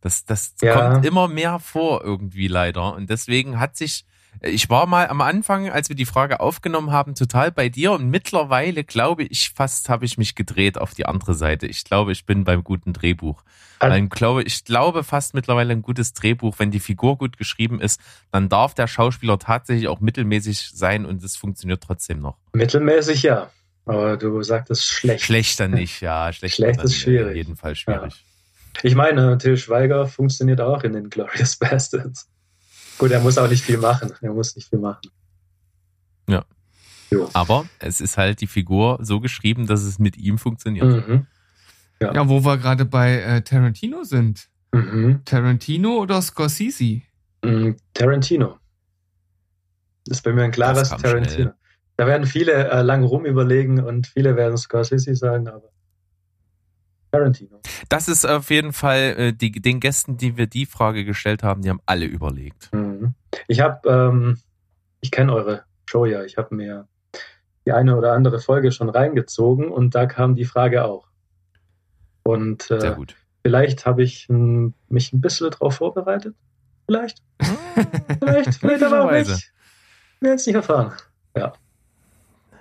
Das, 0.00 0.24
das 0.24 0.54
ja. 0.60 0.74
kommt 0.74 1.06
immer 1.06 1.28
mehr 1.28 1.58
vor 1.58 2.04
irgendwie 2.04 2.46
leider. 2.46 2.94
Und 2.94 3.08
deswegen 3.08 3.58
hat 3.58 3.76
sich, 3.76 4.04
ich 4.40 4.70
war 4.70 4.86
mal 4.86 5.08
am 5.08 5.20
Anfang, 5.20 5.70
als 5.70 5.88
wir 5.88 5.96
die 5.96 6.04
Frage 6.04 6.40
aufgenommen 6.40 6.90
haben, 6.90 7.14
total 7.14 7.50
bei 7.52 7.68
dir 7.68 7.92
und 7.92 8.08
mittlerweile 8.08 8.84
glaube 8.84 9.24
ich 9.24 9.52
fast 9.54 9.88
habe 9.88 10.04
ich 10.04 10.18
mich 10.18 10.34
gedreht 10.34 10.78
auf 10.78 10.94
die 10.94 11.06
andere 11.06 11.34
Seite. 11.34 11.66
Ich 11.66 11.84
glaube, 11.84 12.12
ich 12.12 12.26
bin 12.26 12.44
beim 12.44 12.64
guten 12.64 12.92
Drehbuch. 12.92 13.42
Also, 13.78 13.96
ich 13.96 14.10
glaube, 14.10 14.42
ich 14.42 14.64
glaube 14.64 15.04
fast 15.04 15.34
mittlerweile 15.34 15.72
ein 15.72 15.82
gutes 15.82 16.12
Drehbuch, 16.12 16.58
wenn 16.58 16.70
die 16.70 16.80
Figur 16.80 17.18
gut 17.18 17.36
geschrieben 17.36 17.80
ist, 17.80 18.00
dann 18.30 18.48
darf 18.48 18.74
der 18.74 18.86
Schauspieler 18.86 19.38
tatsächlich 19.38 19.88
auch 19.88 20.00
mittelmäßig 20.00 20.70
sein 20.74 21.04
und 21.04 21.22
es 21.22 21.36
funktioniert 21.36 21.82
trotzdem 21.82 22.20
noch. 22.20 22.36
Mittelmäßig 22.52 23.22
ja, 23.22 23.50
aber 23.84 24.16
du 24.16 24.42
sagtest 24.42 24.86
schlecht. 24.86 25.24
Schlechter 25.24 25.68
nicht, 25.68 26.00
ja, 26.00 26.32
schlechter 26.32 26.56
schlecht 26.56 26.84
ist 26.84 26.96
schwierig. 26.96 27.30
Auf 27.30 27.36
jeden 27.36 27.56
Fall 27.56 27.74
schwierig. 27.74 28.14
Ja. 28.14 28.80
Ich 28.82 28.94
meine, 28.94 29.38
Till 29.38 29.56
Schweiger 29.56 30.06
funktioniert 30.06 30.60
auch 30.60 30.82
in 30.82 30.94
den 30.94 31.10
Glorious 31.10 31.56
Bastards. 31.58 32.28
Gut, 32.98 33.10
er 33.10 33.20
muss 33.20 33.38
auch 33.38 33.48
nicht 33.48 33.64
viel 33.64 33.78
machen. 33.78 34.12
Er 34.20 34.32
muss 34.32 34.54
nicht 34.56 34.68
viel 34.68 34.78
machen. 34.78 35.10
Ja. 36.28 36.44
Jo. 37.10 37.28
Aber 37.32 37.66
es 37.78 38.00
ist 38.00 38.16
halt 38.16 38.40
die 38.40 38.46
Figur 38.46 38.98
so 39.02 39.20
geschrieben, 39.20 39.66
dass 39.66 39.82
es 39.82 39.98
mit 39.98 40.16
ihm 40.16 40.38
funktioniert. 40.38 40.86
Mhm. 40.86 41.26
Ja. 42.00 42.12
ja, 42.12 42.28
wo 42.28 42.44
wir 42.44 42.56
gerade 42.58 42.84
bei 42.84 43.20
äh, 43.20 43.42
Tarantino 43.42 44.04
sind. 44.04 44.48
Mhm. 44.72 45.22
Tarantino 45.24 45.98
oder 45.98 46.20
Scorsese? 46.20 47.02
Mhm, 47.44 47.76
Tarantino. 47.92 48.58
Das 50.06 50.18
ist 50.18 50.22
bei 50.22 50.32
mir 50.32 50.42
ein 50.42 50.50
klares 50.50 50.90
Tarantino. 50.90 51.34
Schnell. 51.34 51.54
Da 51.96 52.06
werden 52.06 52.26
viele 52.26 52.52
äh, 52.52 52.82
lang 52.82 53.04
rumüberlegen 53.04 53.82
und 53.82 54.08
viele 54.08 54.34
werden 54.36 54.56
Scorsese 54.56 55.14
sagen, 55.14 55.46
aber 55.46 55.70
Tarantino. 57.14 57.60
Das 57.88 58.08
ist 58.08 58.24
auf 58.24 58.50
jeden 58.50 58.72
Fall 58.72 59.14
äh, 59.16 59.32
die, 59.32 59.52
den 59.52 59.80
Gästen, 59.80 60.16
die 60.16 60.36
wir 60.36 60.46
die 60.46 60.66
Frage 60.66 61.04
gestellt 61.04 61.42
haben, 61.42 61.62
die 61.62 61.70
haben 61.70 61.80
alle 61.86 62.06
überlegt. 62.06 62.72
Mhm. 62.72 63.14
Ich 63.48 63.60
habe, 63.60 63.88
ähm, 63.88 64.38
ich 65.00 65.10
kenne 65.10 65.32
eure 65.32 65.64
Show 65.86 66.06
ja, 66.06 66.24
ich 66.24 66.36
habe 66.36 66.54
mir 66.54 66.88
die 67.66 67.72
eine 67.72 67.96
oder 67.96 68.12
andere 68.12 68.40
Folge 68.40 68.72
schon 68.72 68.88
reingezogen 68.88 69.70
und 69.70 69.94
da 69.94 70.06
kam 70.06 70.34
die 70.34 70.44
Frage 70.44 70.84
auch. 70.84 71.08
Und 72.22 72.70
äh, 72.70 72.96
vielleicht 73.42 73.86
habe 73.86 74.02
ich 74.02 74.28
m, 74.28 74.74
mich 74.88 75.12
ein 75.12 75.20
bisschen 75.20 75.50
darauf 75.50 75.76
vorbereitet. 75.76 76.34
Vielleicht. 76.86 77.22
vielleicht, 78.18 78.54
vielleicht 78.54 78.82
aber 78.82 79.04
auch 79.04 79.10
nicht. 79.10 79.52
Wir 80.20 80.28
werden 80.28 80.36
es 80.36 80.46
nicht 80.46 80.56
erfahren. 80.56 80.92
Ja. 81.36 81.52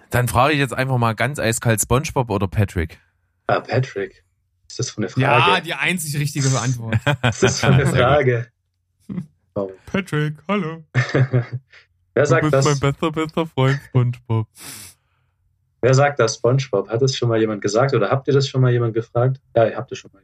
Dann 0.10 0.28
frage 0.28 0.54
ich 0.54 0.60
jetzt 0.60 0.74
einfach 0.74 0.97
mal 0.97 1.16
ganz 1.16 1.39
eiskalt 1.39 1.82
SpongeBob 1.82 2.30
oder 2.30 2.47
Patrick? 2.47 2.99
Ah, 3.47 3.60
Patrick. 3.60 4.22
Ist 4.74 4.80
das 4.80 4.89
von 4.89 5.03
der 5.03 5.11
Frage? 5.11 5.51
Ja, 5.51 5.61
die 5.61 5.74
einzig 5.76 6.19
richtige 6.19 6.47
Antwort. 6.59 6.95
ist 7.30 7.43
das 7.43 7.59
von 7.59 7.78
der 7.78 7.86
Frage? 7.86 8.47
Patrick, 9.86 10.34
hallo. 10.47 10.84
Wer 12.15 12.26
sagt 12.26 12.45
du 12.45 12.49
bist 12.49 12.53
das? 12.53 12.65
mein 12.65 12.80
bester, 12.80 13.11
bester 13.11 13.45
Freund 13.45 13.80
SpongeBob. 13.86 14.47
Wer 15.82 15.93
sagt 15.93 16.17
das 16.19 16.38
SpongeBob? 16.38 16.89
Hat 16.89 17.03
das 17.03 17.15
schon 17.15 17.30
mal 17.30 17.39
jemand 17.39 17.61
gesagt 17.61 17.93
oder 17.93 18.09
habt 18.09 18.28
ihr 18.28 18.34
das 18.34 18.47
schon 18.47 18.61
mal 18.61 18.71
jemand 18.71 18.95
gefragt? 18.95 19.39
Ja, 19.55 19.67
ihr 19.67 19.78
habt 19.78 19.91
es 19.91 19.99
schon 19.99 20.09
mal. 20.11 20.24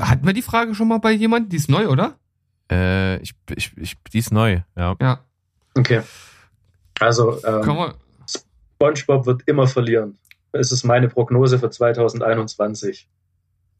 Hatten 0.00 0.26
wir 0.26 0.32
die 0.32 0.40
Frage 0.40 0.74
schon 0.74 0.88
mal 0.88 1.00
bei 1.00 1.12
jemandem? 1.12 1.50
Die 1.50 1.56
ist 1.56 1.68
neu, 1.68 1.88
oder? 1.88 2.18
Äh, 2.72 3.18
ich, 3.18 3.34
ich, 3.54 3.76
ich, 3.76 3.96
die 4.14 4.18
ist 4.18 4.32
neu, 4.32 4.62
ja. 4.78 4.96
Ja. 4.98 5.20
Okay. 5.74 6.00
Also, 7.00 7.44
ähm, 7.44 7.92
SpongeBob 8.80 9.26
wird 9.26 9.42
immer 9.44 9.66
verlieren. 9.66 10.16
Ist 10.54 10.84
meine 10.84 11.08
Prognose 11.08 11.58
für 11.58 11.70
2021. 11.70 13.08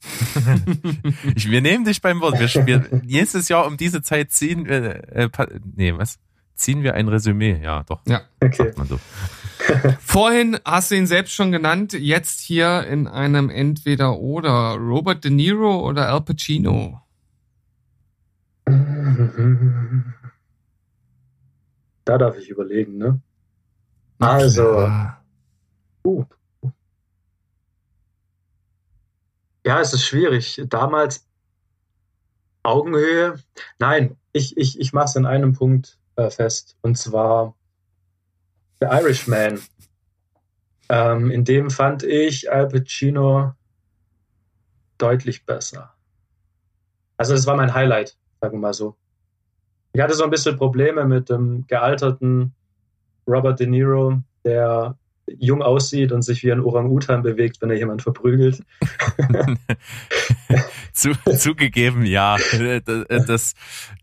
ich, 1.34 1.50
wir 1.50 1.60
nehmen 1.60 1.84
dich 1.84 2.02
beim 2.02 2.20
Wort. 2.20 2.38
Wir, 2.38 2.48
spielen 2.48 3.02
nächstes 3.04 3.48
Jahr 3.48 3.66
um 3.66 3.76
diese 3.76 4.02
Zeit 4.02 4.32
ziehen, 4.32 4.66
äh, 4.66 5.26
äh, 5.26 5.28
nee, 5.74 5.94
was? 5.96 6.18
Ziehen 6.54 6.82
wir 6.82 6.94
ein 6.94 7.08
Resümee? 7.08 7.60
Ja, 7.62 7.82
doch. 7.84 8.00
Ja, 8.06 8.22
okay. 8.40 8.72
Man 8.76 8.86
so. 8.86 9.00
Vorhin 10.00 10.58
hast 10.64 10.90
du 10.90 10.94
ihn 10.94 11.06
selbst 11.06 11.32
schon 11.34 11.50
genannt, 11.52 11.94
jetzt 11.94 12.40
hier 12.40 12.86
in 12.86 13.08
einem 13.08 13.50
Entweder-Oder. 13.50 14.76
Robert 14.76 15.24
De 15.24 15.30
Niro 15.30 15.80
oder 15.80 16.10
Al 16.10 16.20
Pacino? 16.20 17.00
Da 22.04 22.18
darf 22.18 22.36
ich 22.38 22.50
überlegen, 22.50 22.98
ne? 22.98 23.20
Also. 24.20 24.88
Uh. 26.04 26.24
Ja, 29.64 29.80
es 29.80 29.94
ist 29.94 30.04
schwierig. 30.04 30.62
Damals 30.68 31.26
Augenhöhe. 32.62 33.38
Nein, 33.78 34.16
ich, 34.32 34.56
ich, 34.56 34.78
ich 34.78 34.92
mache 34.92 35.06
es 35.06 35.16
in 35.16 35.26
einem 35.26 35.52
Punkt 35.52 35.98
äh, 36.16 36.30
fest. 36.30 36.76
Und 36.82 36.96
zwar 36.98 37.54
The 38.80 38.86
Irishman. 38.86 39.60
Ähm, 40.88 41.30
in 41.30 41.44
dem 41.44 41.70
fand 41.70 42.02
ich 42.02 42.50
Al 42.52 42.68
Pacino 42.68 43.54
deutlich 44.98 45.46
besser. 45.46 45.94
Also 47.16 47.34
das 47.34 47.46
war 47.46 47.56
mein 47.56 47.72
Highlight, 47.72 48.16
sagen 48.40 48.56
wir 48.56 48.60
mal 48.60 48.74
so. 48.74 48.96
Ich 49.92 50.00
hatte 50.00 50.14
so 50.14 50.24
ein 50.24 50.30
bisschen 50.30 50.56
Probleme 50.56 51.04
mit 51.04 51.30
dem 51.30 51.66
gealterten 51.68 52.54
Robert 53.26 53.60
De 53.60 53.66
Niro, 53.66 54.20
der 54.44 54.98
jung 55.26 55.62
aussieht 55.62 56.12
und 56.12 56.22
sich 56.22 56.42
wie 56.42 56.52
ein 56.52 56.60
Orang-Utan 56.60 57.22
bewegt, 57.22 57.60
wenn 57.60 57.70
er 57.70 57.76
jemand 57.76 58.02
verprügelt. 58.02 58.62
Zu, 60.92 61.12
zugegeben, 61.36 62.04
ja. 62.04 62.36
Das, 63.26 63.54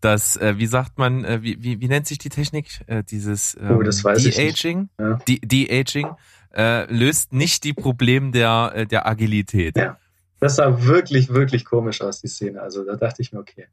das, 0.01 0.35
äh, 0.35 0.57
wie 0.57 0.65
sagt 0.65 0.97
man, 0.97 1.23
äh, 1.23 1.41
wie, 1.41 1.63
wie, 1.63 1.79
wie 1.79 1.87
nennt 1.87 2.05
sich 2.05 2.17
die 2.17 2.29
Technik? 2.29 2.81
Äh, 2.87 3.03
dieses 3.03 3.55
ähm, 3.61 3.77
oh, 3.77 3.81
das 3.81 4.03
weiß 4.03 4.23
De-Aging? 4.23 4.89
Ja. 4.99 5.19
De-Aging 5.25 6.09
äh, 6.53 6.93
löst 6.93 7.31
nicht 7.31 7.63
die 7.63 7.73
Probleme 7.73 8.31
der, 8.31 8.85
der 8.85 9.07
Agilität. 9.07 9.77
Ja. 9.77 9.97
Das 10.41 10.55
sah 10.55 10.83
wirklich, 10.83 11.29
wirklich 11.29 11.65
komisch 11.65 12.01
aus, 12.01 12.19
die 12.19 12.27
Szene. 12.27 12.61
Also 12.61 12.83
da 12.83 12.95
dachte 12.95 13.21
ich 13.21 13.31
mir, 13.31 13.39
okay. 13.39 13.67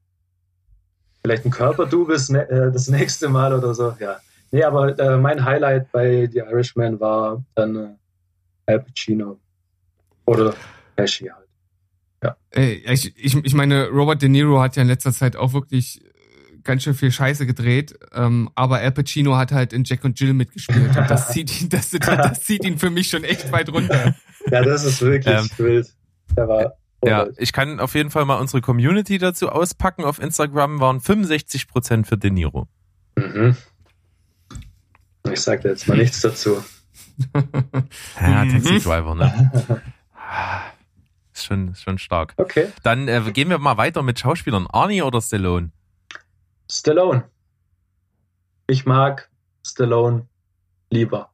Vielleicht 1.23 1.45
ein 1.45 1.51
Körperdouble 1.51 2.17
das 2.17 2.89
nächste 2.89 3.29
Mal 3.29 3.53
oder 3.53 3.75
so, 3.75 3.97
ja. 3.99 4.19
Nee, 4.51 4.63
aber 4.65 4.99
äh, 4.99 5.19
mein 5.19 5.45
Highlight 5.45 5.93
bei 5.93 6.29
The 6.31 6.39
Irishman 6.39 7.01
war 7.01 7.45
dann 7.55 7.77
äh, 7.77 7.89
Al 8.67 8.81
Pacino. 8.81 9.39
Oder 10.25 10.55
Pesci 10.97 11.27
halt. 11.27 11.49
Ja. 12.23 12.37
Ich, 12.93 13.17
ich, 13.17 13.37
ich 13.45 13.55
meine, 13.55 13.89
Robert 13.89 14.21
De 14.23 14.29
Niro 14.29 14.61
hat 14.61 14.77
ja 14.77 14.83
in 14.83 14.89
letzter 14.89 15.13
Zeit 15.13 15.37
auch 15.37 15.53
wirklich 15.53 16.03
äh, 16.03 16.09
ganz 16.65 16.83
schön 16.83 16.95
viel 16.95 17.13
Scheiße 17.13 17.47
gedreht, 17.47 17.99
ähm, 18.13 18.51
aber 18.55 18.79
Al 18.79 18.93
Pacino 18.93 19.37
hat 19.37 19.53
halt 19.53 19.73
in 19.73 19.85
Jack 19.85 20.05
und 20.05 20.19
Jill 20.19 20.35
mitgespielt 20.35 20.97
und 20.97 21.09
das 21.09 21.29
zieht 21.29 21.61
ihn, 21.61 21.69
das, 21.69 21.91
das 22.01 22.43
zieht 22.43 22.65
ihn 22.65 22.79
für 22.79 22.91
mich 22.91 23.09
schon 23.09 23.25
echt 23.25 23.53
weit 23.53 23.71
runter. 23.71 24.15
Ja, 24.51 24.63
das 24.63 24.85
ist 24.85 25.01
wirklich 25.03 25.35
ähm, 25.35 25.49
wild. 25.59 25.95
Der 26.37 26.49
war 26.49 26.75
ja, 27.05 27.29
ich 27.37 27.53
kann 27.53 27.79
auf 27.81 27.95
jeden 27.95 28.11
Fall 28.11 28.25
mal 28.25 28.37
unsere 28.37 28.61
Community 28.61 29.19
dazu 29.19 29.51
auspacken. 29.51 30.05
Auf 30.05 30.21
Instagram 30.21 30.81
waren 30.81 31.01
65 31.01 31.69
Prozent 31.69 32.07
für 32.07 32.19
De 32.19 32.31
Niro. 32.31 32.67
Mhm. 33.17 33.57
Ich 35.33 35.41
sage 35.41 35.63
da 35.63 35.69
jetzt 35.71 35.89
mal 35.89 35.97
nichts 35.97 36.21
dazu. 36.21 36.63
ja, 38.21 38.45
Taxi 38.45 38.79
Driver, 38.81 39.15
ne? 39.15 39.83
Ist 41.33 41.45
schon, 41.45 41.69
ist 41.69 41.83
schon 41.83 41.99
stark. 41.99 42.35
Okay. 42.37 42.69
Dann 42.83 43.09
äh, 43.09 43.21
gehen 43.33 43.49
wir 43.49 43.59
mal 43.59 43.77
weiter 43.77 44.03
mit 44.03 44.19
Schauspielern. 44.19 44.67
Arnie 44.67 45.03
oder 45.03 45.21
Stallone? 45.21 45.71
Stallone. 46.71 47.25
Ich 48.67 48.85
mag 48.85 49.31
Stallone 49.65 50.27
lieber. 50.91 51.31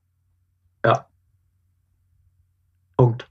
Ja. 0.84 1.06
Punkt. 2.96 3.28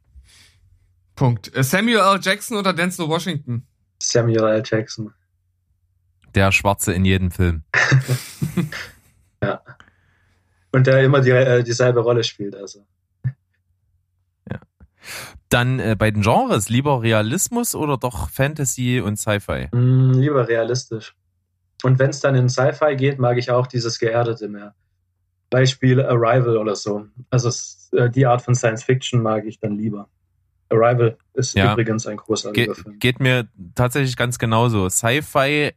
Punkt. 1.16 1.56
Äh, 1.56 1.64
Samuel 1.64 2.00
L. 2.00 2.20
Jackson 2.22 2.58
oder 2.58 2.74
Denzel 2.74 3.08
Washington? 3.08 3.66
Samuel 4.02 4.44
L. 4.44 4.64
Jackson. 4.66 5.14
Der 6.36 6.52
Schwarze 6.52 6.94
in 6.94 7.06
jedem 7.06 7.32
Film. 7.32 7.64
ja. 9.44 9.62
Und 10.74 10.88
der 10.88 11.02
immer 11.04 11.22
die, 11.22 11.30
äh, 11.30 11.64
dieselbe 11.64 12.02
Rolle 12.02 12.24
spielt. 12.24 12.56
Also. 12.56 12.86
Ja. 14.52 14.60
Dann 15.48 15.80
äh, 15.80 15.96
bei 15.98 16.12
den 16.12 16.22
Genres, 16.22 16.68
lieber 16.68 17.02
Realismus 17.02 17.76
oder 17.76 17.98
doch 17.98 18.30
Fantasy 18.30 19.00
und 19.00 19.18
Sci-Fi? 19.18 19.70
Mm, 19.72 20.12
lieber 20.14 20.50
realistisch. 20.50 21.16
Und 21.84 22.00
wenn 22.00 22.10
es 22.10 22.20
dann 22.20 22.36
in 22.36 22.50
Sci-Fi 22.50 22.96
geht, 22.98 23.20
mag 23.20 23.38
ich 23.38 23.52
auch 23.52 23.68
dieses 23.68 24.00
Geerdete 24.00 24.50
mehr. 24.50 24.74
Beispiel 25.50 26.02
Arrival 26.02 26.58
oder 26.58 26.76
so. 26.76 27.06
Also 27.30 27.50
äh, 27.96 28.10
die 28.10 28.26
Art 28.26 28.42
von 28.42 28.56
Science 28.56 28.84
Fiction 28.84 29.22
mag 29.22 29.46
ich 29.46 29.60
dann 29.60 29.78
lieber. 29.78 30.10
Arrival 30.70 31.18
ist 31.34 31.56
ja. 31.56 31.72
übrigens 31.72 32.08
ein 32.08 32.18
großartiger 32.18 32.74
Ge 32.74 32.84
Film. 32.84 33.00
Geht 33.00 33.20
mir 33.20 33.48
tatsächlich 33.76 34.18
ganz 34.18 34.40
genauso. 34.40 34.90
Sci-Fi 34.90 35.72
äh, 35.72 35.74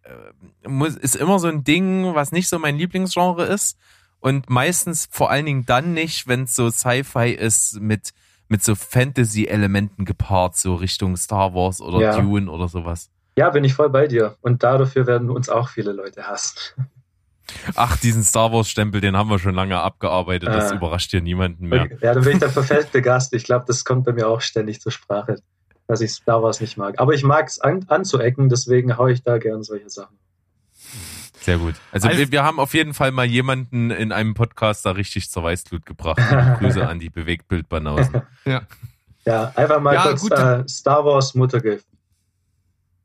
ist 1.01 1.17
immer 1.17 1.39
so 1.39 1.49
ein 1.49 1.63
Ding, 1.63 2.15
was 2.15 2.33
nicht 2.33 2.49
so 2.49 2.59
mein 2.59 2.79
Lieblingsgenre 2.79 3.45
ist. 3.45 3.79
Und 4.21 4.51
meistens 4.51 5.09
vor 5.11 5.31
allen 5.31 5.47
Dingen 5.47 5.67
dann 5.67 5.93
nicht, 5.93 6.27
wenn 6.27 6.45
es 6.45 6.57
so 6.57 6.71
Sci-Fi 6.71 7.31
ist 7.31 7.81
mit, 7.81 8.11
mit 8.49 8.63
so 8.63 8.75
Fantasy-Elementen 8.75 10.05
gepaart, 10.05 10.57
so 10.57 10.75
Richtung 10.75 11.17
Star 11.17 11.55
Wars 11.55 11.81
oder 11.81 12.01
ja. 12.01 12.21
Dune 12.21 12.51
oder 12.51 12.69
sowas. 12.69 13.11
Ja, 13.39 13.51
bin 13.51 13.65
ich 13.65 13.75
voll 13.75 13.91
bei 13.91 14.07
dir. 14.07 14.37
Und 14.41 14.63
dafür 14.63 15.07
werden 15.07 15.31
uns 15.31 15.49
auch 15.49 15.69
viele 15.69 15.93
Leute 15.93 16.27
hassen. 16.27 16.59
Ach, 17.75 17.97
diesen 17.99 18.23
Star 18.23 18.53
Wars-Stempel, 18.53 19.01
den 19.01 19.17
haben 19.17 19.31
wir 19.31 19.39
schon 19.39 19.55
lange 19.55 19.79
abgearbeitet. 19.79 20.49
Das 20.49 20.73
ah. 20.73 20.75
überrascht 20.75 21.11
hier 21.11 21.21
niemanden 21.21 21.69
mehr. 21.69 21.89
Ja, 22.01 22.15
dann 22.15 22.25
bin 22.25 22.33
ich 22.33 22.39
der 22.39 22.51
verfälschte 22.51 23.03
Gast. 23.03 23.33
Ich 23.35 23.45
glaube, 23.45 23.65
das 23.67 23.85
kommt 23.85 24.05
bei 24.05 24.13
mir 24.13 24.29
auch 24.29 24.41
ständig 24.41 24.81
zur 24.81 24.93
Sprache, 24.93 25.37
dass 25.87 26.01
ich 26.01 26.13
Star 26.13 26.43
Wars 26.43 26.61
nicht 26.61 26.77
mag. 26.77 26.99
Aber 26.99 27.13
ich 27.13 27.23
mag 27.23 27.47
es 27.47 27.61
an, 27.61 27.85
anzuecken, 27.89 28.49
deswegen 28.49 28.97
haue 28.97 29.13
ich 29.13 29.23
da 29.23 29.39
gern 29.39 29.63
solche 29.63 29.91
Sachen. 29.91 30.19
Sehr 31.47 31.59
gut. 31.59 31.77
Also, 31.93 32.09
also 32.09 32.19
wir, 32.19 32.33
wir, 32.33 32.43
haben 32.43 32.59
auf 32.59 32.75
jeden 32.75 32.93
Fall 32.93 33.13
mal 33.13 33.25
jemanden 33.25 33.93
in 33.93 34.11
einem 34.11 34.35
Podcast 34.35 34.85
da 34.85 34.91
richtig 34.91 35.31
zur 35.31 35.45
Weißglut 35.45 35.87
gebracht. 35.87 36.19
Grüße 36.59 36.85
an 36.85 36.99
die 36.99 37.09
Bewegtbildbanausen. 37.09 38.23
ja. 38.45 38.63
Ja, 39.25 39.53
einfach 39.55 39.81
mal 39.81 39.95
ja, 39.95 40.03
kurz 40.03 40.29
äh, 40.29 40.69
Star 40.69 41.05
Wars 41.05 41.37
Muttergift. 41.37 41.87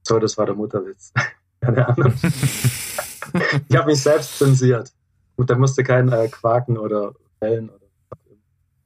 So, 0.02 0.18
das 0.18 0.40
war 0.40 0.48
der 0.48 0.56
Mutterwitz. 0.56 1.14
Keine 1.62 1.88
Ahnung. 1.88 2.16
ich 3.70 3.78
habe 3.78 3.92
mich 3.92 4.02
selbst 4.02 4.40
zensiert. 4.40 4.92
Und 5.36 5.52
da 5.52 5.56
musste 5.56 5.84
kein 5.84 6.12
äh, 6.12 6.28
Quaken 6.28 6.80
oder 6.80 7.14
Wellen 7.42 7.70
oder 7.70 7.86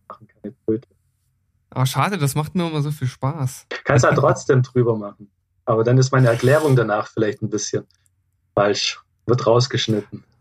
machen, 0.10 0.28
keine 0.28 0.54
Bröte. 0.66 0.90
Aber 1.70 1.86
schade, 1.86 2.18
das 2.18 2.36
macht 2.36 2.56
mir 2.56 2.68
immer 2.68 2.82
so 2.82 2.92
viel 2.92 3.08
Spaß. 3.08 3.68
Kannst 3.86 4.06
halt 4.06 4.18
trotzdem 4.18 4.64
drüber 4.64 4.98
machen. 4.98 5.32
Aber 5.64 5.86
dann 5.86 5.98
ist 5.98 6.12
meine 6.12 6.28
Erklärung 6.28 6.76
danach 6.76 7.08
vielleicht 7.08 7.42
ein 7.42 7.50
bisschen 7.50 7.86
falsch. 8.54 9.05
Wird 9.26 9.46
rausgeschnitten. 9.46 10.24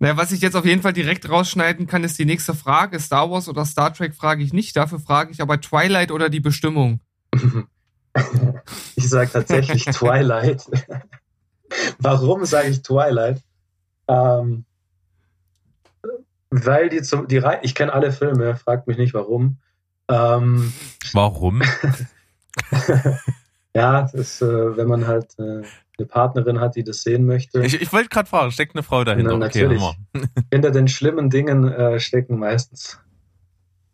Naja, 0.00 0.16
was 0.16 0.30
ich 0.30 0.40
jetzt 0.40 0.54
auf 0.54 0.64
jeden 0.64 0.82
Fall 0.82 0.92
direkt 0.92 1.28
rausschneiden 1.28 1.88
kann, 1.88 2.04
ist 2.04 2.18
die 2.20 2.24
nächste 2.24 2.54
Frage. 2.54 3.00
Star 3.00 3.32
Wars 3.32 3.48
oder 3.48 3.64
Star 3.64 3.92
Trek 3.92 4.14
frage 4.14 4.44
ich 4.44 4.52
nicht. 4.52 4.76
Dafür 4.76 5.00
frage 5.00 5.32
ich 5.32 5.42
aber 5.42 5.60
Twilight 5.60 6.12
oder 6.12 6.28
die 6.28 6.38
Bestimmung. 6.38 7.00
ich 8.94 9.08
sage 9.08 9.30
tatsächlich 9.32 9.84
Twilight. 9.86 10.64
Warum 11.98 12.44
sage 12.44 12.68
ich 12.68 12.82
Twilight? 12.82 13.42
Ähm, 14.06 14.64
weil 16.50 16.88
die 16.88 17.02
zum, 17.02 17.28
die 17.28 17.38
Reihe, 17.38 17.60
ich 17.62 17.74
kenne 17.74 17.92
alle 17.92 18.12
Filme, 18.12 18.56
fragt 18.56 18.86
mich 18.86 18.96
nicht 18.96 19.14
warum. 19.14 19.58
Ähm, 20.08 20.72
warum? 21.12 21.62
ja, 23.74 24.02
das 24.02 24.14
ist, 24.14 24.42
äh, 24.42 24.76
wenn 24.76 24.88
man 24.88 25.06
halt 25.06 25.38
äh, 25.38 25.62
eine 25.98 26.06
Partnerin 26.06 26.60
hat, 26.60 26.76
die 26.76 26.84
das 26.84 27.02
sehen 27.02 27.26
möchte. 27.26 27.64
Ich, 27.64 27.80
ich 27.80 27.92
wollte 27.92 28.08
gerade 28.08 28.28
fragen, 28.28 28.52
steckt 28.52 28.74
eine 28.74 28.82
Frau 28.82 29.04
dahinter? 29.04 29.36
Na, 29.36 29.46
okay, 29.46 29.62
natürlich. 29.62 29.82
Hinter 30.52 30.70
den 30.70 30.88
schlimmen 30.88 31.30
Dingen 31.30 31.68
äh, 31.68 31.98
stecken 31.98 32.38
meistens 32.38 32.98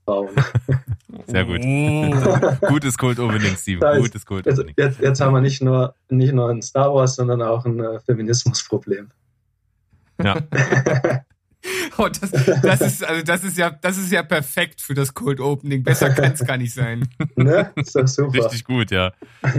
Frauen. 0.04 0.30
Sehr 1.26 1.44
gut. 1.44 1.60
Gutes 2.68 2.98
Cold 2.98 3.18
Opening, 3.18 3.56
Steven. 3.56 4.02
Gutes 4.02 4.26
Cold 4.26 4.46
Opening. 4.46 4.74
Jetzt, 4.76 5.00
jetzt, 5.00 5.20
haben 5.20 5.32
wir 5.32 5.40
nicht 5.40 5.62
nur, 5.62 5.94
nicht 6.10 6.34
nur 6.34 6.50
ein 6.50 6.62
Star 6.62 6.94
Wars, 6.94 7.16
sondern 7.16 7.40
auch 7.42 7.64
ein 7.64 7.80
äh, 7.80 8.00
Feminismusproblem. 8.00 9.10
Ja. 10.22 10.36
oh, 11.98 12.08
das, 12.08 12.30
das, 12.62 12.80
ist, 12.80 13.04
also 13.04 13.22
das, 13.22 13.44
ist 13.44 13.58
ja, 13.58 13.70
das 13.70 13.96
ist 13.96 14.12
ja 14.12 14.22
perfekt 14.22 14.80
für 14.80 14.94
das 14.94 15.14
Cold 15.14 15.40
Opening. 15.40 15.82
Besser 15.82 16.10
kann 16.10 16.32
es 16.32 16.44
gar 16.44 16.56
nicht 16.56 16.74
sein. 16.74 17.08
Ne? 17.36 17.72
Ist 17.76 17.96
doch 17.96 18.06
super. 18.06 18.44
Richtig 18.44 18.64
gut, 18.64 18.90
ja. 18.90 19.12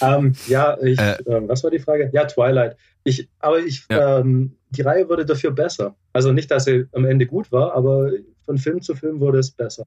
ähm, 0.00 0.34
ja, 0.48 0.76
ich, 0.82 0.98
äh, 0.98 1.12
äh, 1.12 1.48
was 1.48 1.62
war 1.62 1.70
die 1.70 1.78
Frage? 1.78 2.10
Ja, 2.12 2.24
Twilight. 2.24 2.76
Ich, 3.04 3.28
aber 3.38 3.60
ich, 3.60 3.86
ja. 3.90 4.18
ähm, 4.18 4.56
die 4.70 4.82
Reihe 4.82 5.08
wurde 5.08 5.24
dafür 5.24 5.52
besser. 5.52 5.94
Also 6.12 6.32
nicht, 6.32 6.50
dass 6.50 6.64
sie 6.64 6.86
am 6.92 7.04
Ende 7.04 7.26
gut 7.26 7.52
war, 7.52 7.74
aber 7.74 8.10
von 8.44 8.58
Film 8.58 8.82
zu 8.82 8.94
Film 8.94 9.20
wurde 9.20 9.38
es 9.38 9.52
besser. 9.52 9.86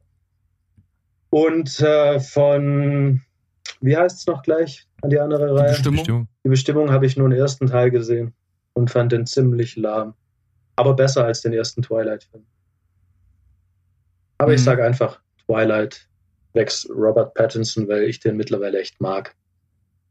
Und 1.30 1.80
äh, 1.82 2.20
von, 2.20 3.22
wie 3.82 3.98
heißt 3.98 4.20
es 4.20 4.28
noch 4.28 4.42
gleich 4.42 4.88
an 5.02 5.10
die 5.10 5.20
andere 5.20 5.54
Reihe? 5.54 5.76
Die 5.76 5.90
Bestimmung. 5.90 6.28
Die 6.44 6.50
Bestimmung 6.50 6.92
habe 6.92 7.06
ich 7.06 7.18
nur 7.18 7.30
den 7.30 7.38
ersten 7.38 7.68
Teil 7.68 7.92
gesehen 7.92 8.34
und 8.74 8.90
fand 8.90 9.12
den 9.12 9.26
ziemlich 9.26 9.76
lahm. 9.76 10.14
Aber 10.76 10.96
besser 10.96 11.26
als 11.26 11.42
den 11.42 11.54
ersten 11.54 11.82
Twilight-Film. 11.82 12.46
Aber 14.38 14.50
mhm. 14.50 14.56
ich 14.56 14.64
sage 14.64 14.84
einfach 14.84 15.20
Twilight 15.46 16.08
wächst 16.54 16.90
Robert 16.90 17.34
Pattinson, 17.34 17.88
weil 17.88 18.04
ich 18.04 18.20
den 18.20 18.38
mittlerweile 18.38 18.80
echt 18.80 19.02
mag. 19.02 19.36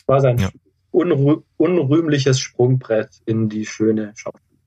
War 0.07 0.21
sein 0.21 0.39
ja. 0.39 0.51
unrü 0.91 1.43
unrühmliches 1.57 2.41
Sprungbrett 2.41 3.21
in 3.25 3.49
die 3.49 3.65
schöne 3.65 4.13
Schauspiel. 4.17 4.59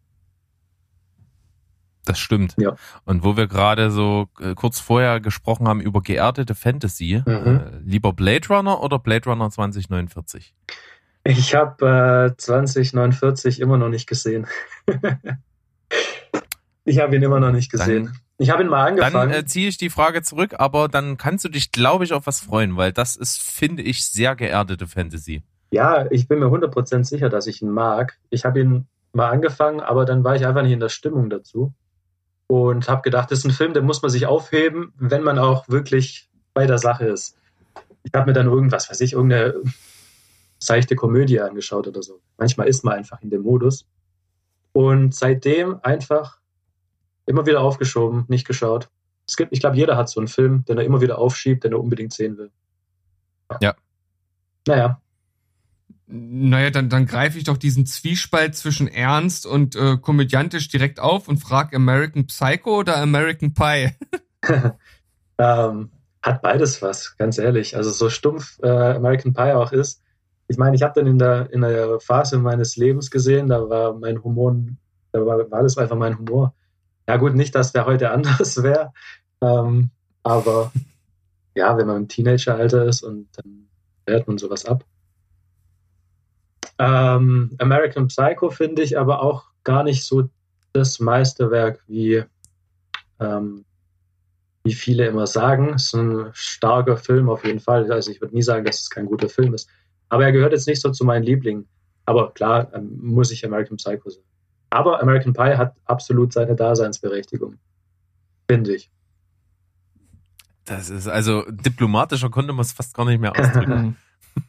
Das 2.05 2.19
stimmt. 2.19 2.55
Ja. 2.57 2.75
Und 3.03 3.23
wo 3.23 3.35
wir 3.35 3.47
gerade 3.47 3.89
so 3.89 4.27
äh, 4.39 4.53
kurz 4.53 4.79
vorher 4.79 5.19
gesprochen 5.19 5.67
haben 5.67 5.81
über 5.81 6.01
geerdete 6.01 6.53
Fantasy, 6.55 7.21
mhm. 7.25 7.31
äh, 7.31 7.77
lieber 7.83 8.13
Blade 8.13 8.47
Runner 8.47 8.81
oder 8.81 8.99
Blade 8.99 9.27
Runner 9.29 9.49
2049? 9.49 10.53
Ich 11.23 11.55
habe 11.55 12.31
äh, 12.31 12.37
2049 12.37 13.59
immer 13.59 13.77
noch 13.77 13.89
nicht 13.89 14.07
gesehen. 14.07 14.45
ich 16.85 16.99
habe 16.99 17.15
ihn 17.15 17.23
immer 17.23 17.39
noch 17.39 17.51
nicht 17.51 17.71
gesehen. 17.71 18.05
Dann, 18.05 18.19
ich 18.37 18.49
habe 18.49 18.63
ihn 18.63 18.69
mal 18.69 18.85
angefangen. 18.85 19.31
Dann 19.31 19.31
äh, 19.31 19.45
ziehe 19.45 19.67
ich 19.67 19.77
die 19.77 19.89
Frage 19.89 20.21
zurück, 20.21 20.55
aber 20.57 20.87
dann 20.87 21.17
kannst 21.17 21.43
du 21.43 21.49
dich, 21.49 21.71
glaube 21.71 22.03
ich, 22.03 22.13
auf 22.13 22.27
was 22.27 22.39
freuen, 22.39 22.77
weil 22.77 22.93
das 22.93 23.15
ist, 23.15 23.41
finde 23.41 23.83
ich, 23.83 24.05
sehr 24.05 24.35
geerdete 24.35 24.87
Fantasy. 24.87 25.43
Ja, 25.71 26.09
ich 26.11 26.27
bin 26.27 26.39
mir 26.39 26.45
100% 26.45 27.03
sicher, 27.03 27.29
dass 27.29 27.47
ich 27.47 27.61
ihn 27.61 27.71
mag. 27.71 28.17
Ich 28.29 28.45
habe 28.45 28.61
ihn 28.61 28.87
mal 29.13 29.29
angefangen, 29.29 29.79
aber 29.79 30.05
dann 30.05 30.23
war 30.23 30.35
ich 30.35 30.45
einfach 30.45 30.61
nicht 30.61 30.73
in 30.73 30.79
der 30.79 30.89
Stimmung 30.89 31.29
dazu 31.29 31.73
und 32.47 32.87
habe 32.87 33.01
gedacht, 33.01 33.31
das 33.31 33.39
ist 33.39 33.45
ein 33.45 33.51
Film, 33.51 33.73
den 33.73 33.85
muss 33.85 34.01
man 34.01 34.11
sich 34.11 34.27
aufheben, 34.27 34.93
wenn 34.97 35.23
man 35.23 35.39
auch 35.39 35.67
wirklich 35.67 36.29
bei 36.53 36.67
der 36.67 36.77
Sache 36.77 37.05
ist. 37.05 37.37
Ich 38.03 38.13
habe 38.13 38.27
mir 38.27 38.33
dann 38.33 38.47
irgendwas, 38.47 38.89
weiß 38.89 39.01
ich, 39.01 39.13
irgendeine 39.13 39.55
seichte 40.59 40.95
Komödie 40.95 41.41
angeschaut 41.41 41.87
oder 41.87 42.03
so. 42.03 42.21
Manchmal 42.37 42.67
ist 42.67 42.83
man 42.83 42.93
einfach 42.93 43.21
in 43.21 43.29
dem 43.29 43.41
Modus. 43.41 43.87
Und 44.73 45.15
seitdem 45.15 45.79
einfach 45.83 46.39
immer 47.25 47.45
wieder 47.45 47.61
aufgeschoben, 47.61 48.25
nicht 48.27 48.47
geschaut. 48.47 48.89
Es 49.27 49.35
gibt, 49.35 49.51
ich 49.53 49.59
glaube, 49.59 49.77
jeder 49.77 49.97
hat 49.97 50.09
so 50.09 50.19
einen 50.19 50.27
Film, 50.27 50.65
den 50.65 50.77
er 50.77 50.83
immer 50.83 51.01
wieder 51.01 51.17
aufschiebt, 51.17 51.63
den 51.63 51.71
er 51.71 51.79
unbedingt 51.79 52.13
sehen 52.13 52.37
will. 52.37 52.51
Ja. 53.61 53.75
Naja, 54.67 54.99
naja, 56.07 56.69
dann, 56.69 56.89
dann 56.89 57.07
greife 57.07 57.37
ich 57.37 57.45
doch 57.45 57.57
diesen 57.57 57.85
Zwiespalt 57.87 58.55
zwischen 58.55 58.87
ernst 58.87 59.47
und 59.47 59.75
äh, 59.75 59.97
komödiantisch 59.97 60.67
direkt 60.67 60.99
auf 60.99 61.27
und 61.27 61.37
frage 61.37 61.75
American 61.75 62.27
Psycho 62.27 62.79
oder 62.79 62.97
American 62.97 63.55
Pie? 63.55 63.91
ähm, 65.39 65.89
hat 66.21 66.41
beides 66.43 66.81
was, 66.83 67.17
ganz 67.17 67.39
ehrlich. 67.39 67.75
Also 67.75 67.89
so 67.89 68.09
stumpf 68.09 68.59
äh, 68.61 68.69
American 68.69 69.33
Pie 69.33 69.53
auch 69.53 69.71
ist. 69.71 70.03
Ich 70.47 70.57
meine, 70.57 70.75
ich 70.75 70.83
habe 70.83 70.93
dann 70.95 71.07
in 71.07 71.17
der, 71.17 71.51
in 71.51 71.61
der 71.61 71.99
Phase 71.99 72.37
meines 72.37 72.75
Lebens 72.75 73.09
gesehen, 73.09 73.47
da 73.47 73.67
war 73.67 73.97
mein 73.97 74.23
Humor, 74.23 74.55
da 75.11 75.25
war, 75.25 75.49
war 75.49 75.63
das 75.63 75.77
einfach 75.79 75.97
mein 75.97 76.19
Humor. 76.19 76.53
Ja 77.07 77.17
gut, 77.17 77.35
nicht, 77.35 77.55
dass 77.55 77.71
der 77.71 77.85
heute 77.85 78.11
anders 78.11 78.61
wäre, 78.63 78.93
ähm, 79.41 79.89
aber 80.23 80.71
ja, 81.55 81.77
wenn 81.77 81.87
man 81.87 81.97
im 81.97 82.07
Teenageralter 82.07 82.85
ist 82.85 83.03
und 83.03 83.27
dann 83.37 83.67
hört 84.07 84.27
man 84.27 84.37
sowas 84.37 84.65
ab. 84.65 84.83
Ähm, 86.77 87.55
American 87.59 88.07
Psycho 88.07 88.49
finde 88.49 88.83
ich 88.83 88.97
aber 88.97 89.21
auch 89.21 89.45
gar 89.63 89.83
nicht 89.83 90.03
so 90.03 90.29
das 90.73 90.99
Meisterwerk, 90.99 91.81
wie, 91.87 92.23
ähm, 93.19 93.63
wie 94.63 94.73
viele 94.73 95.07
immer 95.07 95.25
sagen. 95.25 95.73
Es 95.75 95.85
ist 95.85 95.93
ein 95.93 96.29
starker 96.33 96.97
Film 96.97 97.29
auf 97.29 97.45
jeden 97.45 97.61
Fall. 97.61 97.89
Also 97.91 98.11
ich 98.11 98.19
würde 98.19 98.35
nie 98.35 98.43
sagen, 98.43 98.65
dass 98.65 98.81
es 98.81 98.89
kein 98.89 99.05
guter 99.05 99.29
Film 99.29 99.53
ist. 99.53 99.69
Aber 100.09 100.25
er 100.25 100.33
gehört 100.33 100.51
jetzt 100.51 100.67
nicht 100.67 100.81
so 100.81 100.91
zu 100.91 101.05
meinen 101.05 101.23
Lieblingen. 101.23 101.67
Aber 102.05 102.33
klar, 102.33 102.71
ähm, 102.73 102.99
muss 103.01 103.31
ich 103.31 103.45
American 103.45 103.77
Psycho 103.77 104.09
sagen. 104.09 104.25
Aber 104.75 105.01
American 105.01 105.31
Pie 105.31 105.55
hat 105.55 105.73
absolut 105.85 106.33
seine 106.33 106.53
Daseinsberechtigung. 106.53 107.55
Finde 108.49 108.75
ich. 108.75 108.91
Das 110.65 110.89
ist 110.89 111.07
also 111.07 111.45
diplomatischer 111.49 112.29
konnte 112.29 112.51
man 112.51 112.65
es 112.65 112.73
fast 112.73 112.93
gar 112.93 113.05
nicht 113.05 113.21
mehr 113.21 113.31
ausdrücken. 113.39 113.95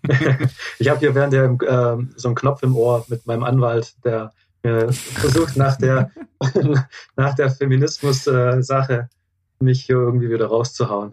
ich 0.80 0.88
habe 0.88 0.98
hier 0.98 1.14
während 1.14 1.32
der 1.32 1.44
äh, 1.44 2.04
so 2.16 2.28
einen 2.28 2.34
Knopf 2.34 2.64
im 2.64 2.74
Ohr 2.74 3.06
mit 3.08 3.24
meinem 3.28 3.44
Anwalt, 3.44 3.94
der 4.04 4.32
äh, 4.62 4.90
versucht 4.90 5.56
nach 5.56 5.76
der 5.76 6.10
nach 7.16 7.34
der 7.36 7.48
Feminismus-Sache 7.48 9.08
äh, 9.08 9.64
mich 9.64 9.84
hier 9.84 9.96
irgendwie 9.96 10.28
wieder 10.28 10.46
rauszuhauen. 10.46 11.12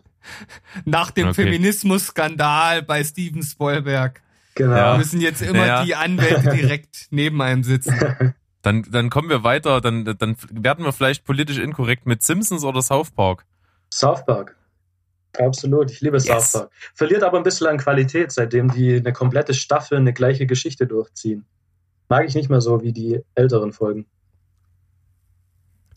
Nach 0.85 1.11
dem 1.11 1.27
okay. 1.27 1.43
Feminismus-Skandal 1.43 2.81
bei 2.81 3.03
Steven 3.03 3.43
Spoilberg. 3.43 4.23
Genau. 4.55 4.75
Ja. 4.75 4.97
müssen 4.97 5.21
jetzt 5.21 5.43
immer 5.43 5.67
ja. 5.67 5.85
die 5.85 5.93
Anwälte 5.93 6.49
direkt 6.49 7.07
neben 7.11 7.39
einem 7.43 7.63
sitzen. 7.63 8.33
Dann, 8.63 8.83
dann 8.89 9.09
kommen 9.09 9.29
wir 9.29 9.43
weiter, 9.43 9.81
dann, 9.81 10.05
dann 10.05 10.37
werden 10.49 10.85
wir 10.85 10.93
vielleicht 10.93 11.25
politisch 11.25 11.59
inkorrekt 11.59 12.05
mit 12.05 12.23
Simpsons 12.23 12.63
oder 12.63 12.81
South 12.81 13.11
Park. 13.11 13.45
South 13.91 14.25
Park. 14.25 14.55
Absolut, 15.37 15.91
ich 15.91 15.99
liebe 15.99 16.17
yes. 16.17 16.25
South 16.25 16.51
Park. 16.53 16.71
Verliert 16.95 17.23
aber 17.23 17.37
ein 17.37 17.43
bisschen 17.43 17.67
an 17.67 17.77
Qualität, 17.77 18.31
seitdem 18.31 18.71
die 18.71 18.95
eine 18.95 19.11
komplette 19.11 19.53
Staffel 19.53 19.97
eine 19.97 20.13
gleiche 20.13 20.47
Geschichte 20.47 20.87
durchziehen. 20.87 21.45
Mag 22.07 22.25
ich 22.25 22.35
nicht 22.35 22.49
mehr 22.49 22.61
so 22.61 22.81
wie 22.81 22.93
die 22.93 23.21
älteren 23.35 23.73
Folgen. 23.73 24.05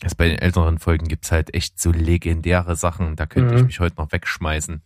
Also 0.03 0.15
bei 0.17 0.27
den 0.27 0.39
älteren 0.39 0.77
Folgen 0.77 1.07
gibt's 1.07 1.31
halt 1.31 1.53
echt 1.53 1.79
so 1.79 1.91
legendäre 1.91 2.75
Sachen, 2.75 3.15
da 3.15 3.25
könnte 3.25 3.53
mhm. 3.53 3.59
ich 3.59 3.65
mich 3.65 3.79
heute 3.79 3.95
noch 3.95 4.11
wegschmeißen. 4.11 4.81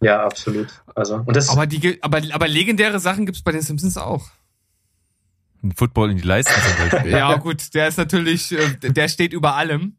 Ja, 0.00 0.24
absolut. 0.24 0.68
Also, 0.94 1.16
und 1.16 1.36
das 1.36 1.50
aber, 1.50 1.66
die, 1.66 2.02
aber, 2.02 2.20
aber 2.32 2.48
legendäre 2.48 2.98
Sachen 2.98 3.26
gibt's 3.26 3.42
bei 3.42 3.52
den 3.52 3.62
Simpsons 3.62 3.96
auch. 3.98 4.30
Ein 5.66 5.72
Football 5.72 6.12
in 6.12 6.16
die 6.18 6.22
Leisten 6.22 6.52
zum 6.52 6.90
Beispiel. 6.90 7.10
ja, 7.18 7.34
gut, 7.36 7.74
der 7.74 7.88
ist 7.88 7.98
natürlich, 7.98 8.52
äh, 8.52 8.76
der 8.78 9.08
steht 9.08 9.32
über 9.32 9.56
allem. 9.56 9.96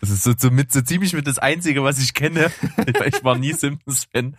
Das 0.00 0.10
ist 0.10 0.24
so, 0.24 0.34
so, 0.36 0.50
mit, 0.50 0.70
so 0.72 0.82
ziemlich 0.82 1.14
mit 1.14 1.26
das 1.26 1.38
Einzige, 1.38 1.82
was 1.82 1.98
ich 1.98 2.12
kenne. 2.12 2.50
Ich 3.06 3.24
war 3.24 3.38
nie 3.38 3.54
Simpsons-Fan. 3.54 4.36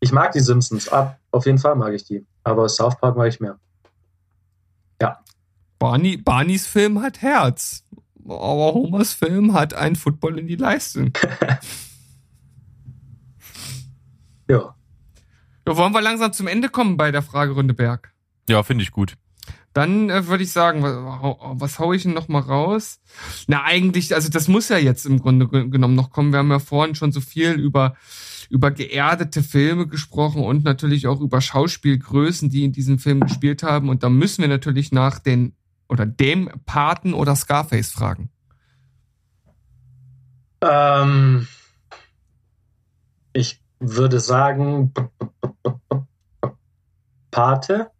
Ich 0.00 0.10
mag 0.10 0.32
die 0.32 0.40
Simpsons. 0.40 0.88
Ab, 0.88 1.20
auf 1.30 1.46
jeden 1.46 1.58
Fall 1.58 1.76
mag 1.76 1.94
ich 1.94 2.04
die. 2.04 2.26
Aber 2.42 2.68
South 2.68 2.98
Park 2.98 3.16
mag 3.16 3.28
ich 3.28 3.38
mehr. 3.38 3.56
Ja. 5.00 5.22
Barney, 5.78 6.16
Barneys 6.16 6.66
Film 6.66 7.00
hat 7.02 7.22
Herz. 7.22 7.84
Aber 8.24 8.74
Homers 8.74 9.12
Film 9.12 9.54
hat 9.54 9.74
ein 9.74 9.94
Football 9.94 10.40
in 10.40 10.48
die 10.48 10.56
Leiste. 10.56 11.12
ja. 14.48 14.74
Ja, 15.68 15.76
wollen 15.76 15.92
wir 15.92 16.00
langsam 16.00 16.32
zum 16.32 16.48
Ende 16.48 16.68
kommen 16.68 16.96
bei 16.96 17.12
der 17.12 17.22
Fragerunde 17.22 17.74
Berg? 17.74 18.12
Ja, 18.50 18.64
finde 18.64 18.82
ich 18.82 18.90
gut. 18.90 19.14
Dann 19.72 20.10
äh, 20.10 20.26
würde 20.26 20.42
ich 20.42 20.50
sagen, 20.50 20.82
was, 20.82 20.90
was 21.60 21.78
hau 21.78 21.92
ich 21.92 22.02
denn 22.02 22.14
noch 22.14 22.26
mal 22.26 22.40
raus? 22.40 22.98
Na, 23.46 23.62
eigentlich, 23.62 24.12
also 24.12 24.28
das 24.28 24.48
muss 24.48 24.68
ja 24.68 24.76
jetzt 24.76 25.06
im 25.06 25.20
Grunde 25.20 25.46
genommen 25.46 25.94
noch 25.94 26.10
kommen. 26.10 26.32
Wir 26.32 26.40
haben 26.40 26.50
ja 26.50 26.58
vorhin 26.58 26.96
schon 26.96 27.12
so 27.12 27.20
viel 27.20 27.52
über 27.52 27.94
über 28.48 28.72
geerdete 28.72 29.44
Filme 29.44 29.86
gesprochen 29.86 30.42
und 30.42 30.64
natürlich 30.64 31.06
auch 31.06 31.20
über 31.20 31.40
Schauspielgrößen, 31.40 32.50
die 32.50 32.64
in 32.64 32.72
diesem 32.72 32.98
Film 32.98 33.20
gespielt 33.20 33.62
haben. 33.62 33.88
Und 33.88 34.02
da 34.02 34.08
müssen 34.08 34.42
wir 34.42 34.48
natürlich 34.48 34.90
nach 34.90 35.20
den 35.20 35.54
oder 35.88 36.04
dem 36.04 36.50
Paten 36.66 37.14
oder 37.14 37.36
Scarface 37.36 37.92
fragen. 37.92 38.30
Ähm, 40.62 41.46
ich 43.32 43.62
würde 43.78 44.18
sagen 44.18 44.92
Pate. 47.30 47.92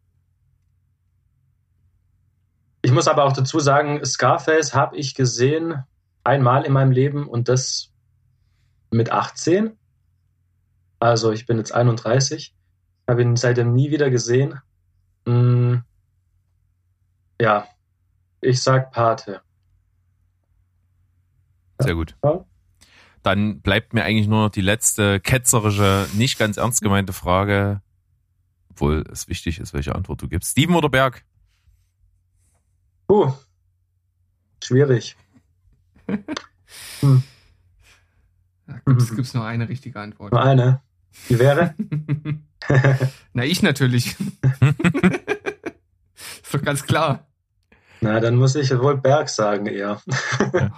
Ich 2.82 2.92
muss 2.92 3.08
aber 3.08 3.24
auch 3.24 3.32
dazu 3.32 3.60
sagen, 3.60 4.04
Scarface 4.04 4.74
habe 4.74 4.96
ich 4.96 5.14
gesehen 5.14 5.84
einmal 6.24 6.64
in 6.64 6.72
meinem 6.72 6.92
Leben 6.92 7.28
und 7.28 7.48
das 7.48 7.90
mit 8.90 9.12
18. 9.12 9.76
Also 10.98 11.32
ich 11.32 11.46
bin 11.46 11.58
jetzt 11.58 11.72
31, 11.72 12.54
habe 13.08 13.22
ihn 13.22 13.36
seitdem 13.36 13.74
nie 13.74 13.90
wieder 13.90 14.10
gesehen. 14.10 14.60
Hm, 15.26 15.82
ja, 17.40 17.66
ich 18.40 18.62
sag 18.62 18.92
Pate. 18.92 19.40
Sehr 21.78 21.94
gut. 21.94 22.14
Dann 23.22 23.60
bleibt 23.60 23.94
mir 23.94 24.04
eigentlich 24.04 24.28
nur 24.28 24.44
noch 24.44 24.50
die 24.50 24.60
letzte 24.60 25.20
ketzerische, 25.20 26.06
nicht 26.14 26.38
ganz 26.38 26.56
ernst 26.56 26.82
gemeinte 26.82 27.12
Frage, 27.12 27.82
obwohl 28.70 29.04
es 29.10 29.28
wichtig 29.28 29.58
ist, 29.58 29.72
welche 29.72 29.94
Antwort 29.94 30.22
du 30.22 30.28
gibst. 30.28 30.52
Steven 30.52 30.74
oder 30.74 30.88
Berg? 30.88 31.24
Uh, 33.10 33.32
schwierig. 34.62 35.16
hm. 37.00 37.22
Da 38.68 38.74
gibt 38.84 39.02
es 39.18 39.34
nur 39.34 39.44
eine 39.44 39.68
richtige 39.68 39.98
Antwort. 39.98 40.30
Nur 40.30 40.40
eine. 40.40 40.80
Die 41.28 41.40
wäre? 41.40 41.74
Na, 43.32 43.44
ich 43.44 43.62
natürlich. 43.62 44.14
ist 46.14 46.54
doch 46.54 46.62
ganz 46.62 46.86
klar. 46.86 47.26
Na, 48.00 48.20
dann 48.20 48.36
muss 48.36 48.54
ich 48.54 48.70
wohl 48.78 48.96
Berg 48.96 49.28
sagen 49.28 49.66
eher. 49.66 50.00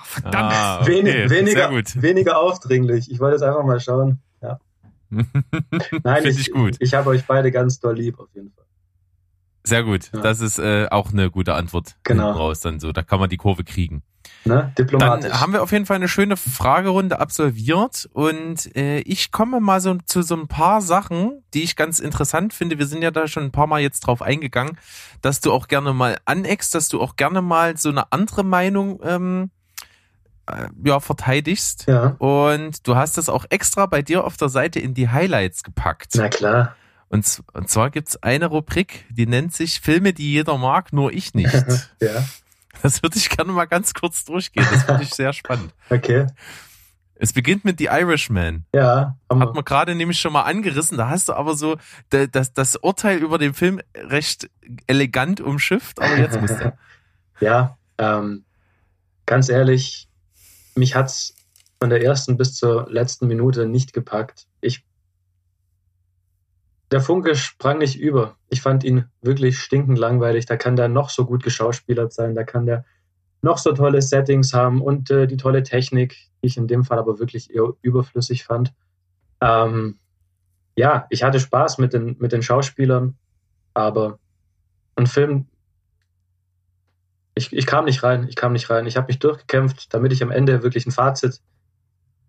verdammt. 0.02 0.34
Ah, 0.34 0.80
okay. 0.80 1.04
Wenig, 1.04 1.28
weniger, 1.28 1.70
weniger 1.70 2.38
aufdringlich. 2.38 3.10
Ich 3.10 3.20
wollte 3.20 3.34
jetzt 3.34 3.42
einfach 3.42 3.64
mal 3.64 3.78
schauen. 3.78 4.20
Ja. 4.40 4.58
Nein, 5.10 6.24
ich, 6.24 6.38
ich 6.38 6.50
gut. 6.50 6.76
Ich, 6.76 6.80
ich 6.80 6.94
habe 6.94 7.10
euch 7.10 7.26
beide 7.26 7.52
ganz 7.52 7.78
doll 7.78 7.96
lieb, 7.96 8.18
auf 8.18 8.28
jeden 8.34 8.50
Fall. 8.52 8.61
Sehr 9.64 9.84
gut. 9.84 10.10
Ja. 10.12 10.20
Das 10.20 10.40
ist 10.40 10.58
äh, 10.58 10.88
auch 10.90 11.12
eine 11.12 11.30
gute 11.30 11.54
Antwort. 11.54 11.96
Genau. 12.02 12.32
Raus 12.32 12.60
dann 12.60 12.80
so. 12.80 12.92
Da 12.92 13.02
kann 13.02 13.20
man 13.20 13.30
die 13.30 13.36
Kurve 13.36 13.64
kriegen. 13.64 14.02
Ne? 14.44 14.72
Diplomatisch. 14.76 15.30
Dann 15.30 15.40
haben 15.40 15.52
wir 15.52 15.62
auf 15.62 15.70
jeden 15.70 15.86
Fall 15.86 15.96
eine 15.96 16.08
schöne 16.08 16.36
Fragerunde 16.36 17.20
absolviert 17.20 18.08
und 18.12 18.74
äh, 18.76 18.98
ich 19.00 19.30
komme 19.30 19.60
mal 19.60 19.80
so 19.80 19.96
zu 20.04 20.22
so 20.22 20.34
ein 20.34 20.48
paar 20.48 20.82
Sachen, 20.82 21.42
die 21.54 21.62
ich 21.62 21.76
ganz 21.76 22.00
interessant 22.00 22.52
finde. 22.52 22.78
Wir 22.78 22.86
sind 22.86 23.02
ja 23.02 23.12
da 23.12 23.28
schon 23.28 23.44
ein 23.44 23.52
paar 23.52 23.68
Mal 23.68 23.80
jetzt 23.80 24.00
drauf 24.00 24.20
eingegangen, 24.20 24.78
dass 25.20 25.40
du 25.40 25.52
auch 25.52 25.68
gerne 25.68 25.92
mal 25.92 26.18
aneckst, 26.24 26.74
dass 26.74 26.88
du 26.88 27.00
auch 27.00 27.14
gerne 27.14 27.40
mal 27.40 27.76
so 27.76 27.88
eine 27.88 28.10
andere 28.10 28.42
Meinung 28.42 29.00
ähm, 29.04 29.50
äh, 30.46 30.66
ja, 30.84 30.98
verteidigst. 30.98 31.86
Ja. 31.86 32.16
Und 32.18 32.86
du 32.86 32.96
hast 32.96 33.18
das 33.18 33.28
auch 33.28 33.44
extra 33.50 33.86
bei 33.86 34.02
dir 34.02 34.24
auf 34.24 34.36
der 34.36 34.48
Seite 34.48 34.80
in 34.80 34.94
die 34.94 35.08
Highlights 35.08 35.62
gepackt. 35.62 36.12
Na 36.16 36.28
klar. 36.28 36.74
Und, 37.12 37.42
und 37.52 37.68
zwar 37.68 37.90
gibt's 37.90 38.22
eine 38.22 38.46
Rubrik, 38.46 39.04
die 39.10 39.26
nennt 39.26 39.52
sich 39.52 39.82
Filme, 39.82 40.14
die 40.14 40.32
jeder 40.32 40.56
mag, 40.56 40.94
nur 40.94 41.12
ich 41.12 41.34
nicht. 41.34 41.52
ja. 42.00 42.24
Das 42.80 43.02
würde 43.02 43.18
ich 43.18 43.28
gerne 43.28 43.52
mal 43.52 43.66
ganz 43.66 43.92
kurz 43.92 44.24
durchgehen. 44.24 44.66
Das 44.72 44.84
finde 44.84 45.02
ich 45.02 45.10
sehr 45.10 45.32
spannend. 45.34 45.74
Okay. 45.90 46.26
Es 47.14 47.34
beginnt 47.34 47.64
mit 47.66 47.78
The 47.78 47.84
Irishman. 47.84 48.64
Ja. 48.74 49.16
Hat 49.28 49.54
man 49.54 49.62
gerade 49.62 49.94
nämlich 49.94 50.18
schon 50.18 50.32
mal 50.32 50.42
angerissen. 50.42 50.96
Da 50.96 51.10
hast 51.10 51.28
du 51.28 51.34
aber 51.34 51.54
so 51.54 51.76
das, 52.08 52.54
das 52.54 52.76
Urteil 52.76 53.18
über 53.18 53.36
den 53.36 53.52
Film 53.52 53.80
recht 53.94 54.50
elegant 54.86 55.40
umschifft, 55.40 56.00
aber 56.00 56.16
jetzt 56.16 56.40
musst 56.40 56.58
du. 56.58 56.72
ja, 57.40 57.76
ähm, 57.98 58.44
ganz 59.26 59.50
ehrlich, 59.50 60.08
mich 60.74 60.96
hat's 60.96 61.34
von 61.78 61.90
der 61.90 62.02
ersten 62.02 62.38
bis 62.38 62.54
zur 62.54 62.90
letzten 62.90 63.28
Minute 63.28 63.66
nicht 63.66 63.92
gepackt. 63.92 64.46
Der 66.92 67.00
Funke 67.00 67.34
sprang 67.34 67.78
nicht 67.78 67.98
über. 67.98 68.36
Ich 68.50 68.60
fand 68.60 68.84
ihn 68.84 69.06
wirklich 69.22 69.58
stinkend 69.58 69.98
langweilig. 69.98 70.44
Da 70.44 70.58
kann 70.58 70.76
der 70.76 70.88
noch 70.88 71.08
so 71.08 71.24
gut 71.24 71.42
geschauspielert 71.42 72.12
sein, 72.12 72.34
da 72.34 72.44
kann 72.44 72.66
der 72.66 72.84
noch 73.40 73.56
so 73.56 73.72
tolle 73.72 74.02
Settings 74.02 74.52
haben 74.52 74.82
und 74.82 75.10
äh, 75.10 75.26
die 75.26 75.38
tolle 75.38 75.62
Technik, 75.62 76.16
die 76.42 76.48
ich 76.48 76.58
in 76.58 76.68
dem 76.68 76.84
Fall 76.84 76.98
aber 76.98 77.18
wirklich 77.18 77.52
eher 77.52 77.72
überflüssig 77.80 78.44
fand. 78.44 78.74
Ähm, 79.40 79.98
ja, 80.76 81.06
ich 81.08 81.22
hatte 81.22 81.40
Spaß 81.40 81.78
mit 81.78 81.94
den, 81.94 82.16
mit 82.18 82.30
den 82.30 82.42
Schauspielern, 82.42 83.16
aber 83.72 84.18
ein 84.94 85.06
Film, 85.06 85.46
ich, 87.34 87.54
ich 87.54 87.66
kam 87.66 87.86
nicht 87.86 88.02
rein, 88.02 88.28
ich 88.28 88.36
kam 88.36 88.52
nicht 88.52 88.68
rein. 88.68 88.86
Ich 88.86 88.98
habe 88.98 89.06
mich 89.06 89.18
durchgekämpft, 89.18 89.92
damit 89.94 90.12
ich 90.12 90.22
am 90.22 90.30
Ende 90.30 90.62
wirklich 90.62 90.86
ein 90.86 90.92
Fazit 90.92 91.40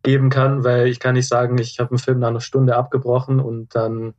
geben 0.03 0.29
kann, 0.29 0.63
weil 0.63 0.87
ich 0.87 1.01
kann 1.01 1.15
nicht 1.15 1.27
sagen, 1.27 1.57
ich 1.57 1.79
habe 1.81 1.91
einen 1.91 1.99
Film 1.99 2.19
nach 2.19 2.29
einer 2.29 2.39
Stunde 2.39 2.77
abgebrochen 2.77 3.41
und 3.41 3.75
dann 3.75 4.13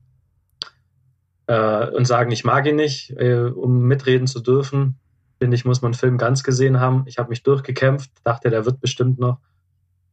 äh, 1.46 1.88
und 1.88 2.06
sagen, 2.06 2.30
ich 2.30 2.44
mag 2.44 2.66
ihn 2.66 2.76
nicht, 2.76 3.10
äh, 3.10 3.44
um 3.44 3.82
mitreden 3.82 4.26
zu 4.26 4.40
dürfen. 4.40 4.98
Finde 5.38 5.56
ich, 5.56 5.64
muss 5.64 5.82
man 5.82 5.90
einen 5.90 5.98
Film 5.98 6.18
ganz 6.18 6.42
gesehen 6.42 6.80
haben. 6.80 7.04
Ich 7.06 7.18
habe 7.18 7.28
mich 7.28 7.42
durchgekämpft, 7.42 8.10
dachte, 8.24 8.50
der 8.50 8.64
wird 8.64 8.80
bestimmt 8.80 9.18
noch. 9.18 9.38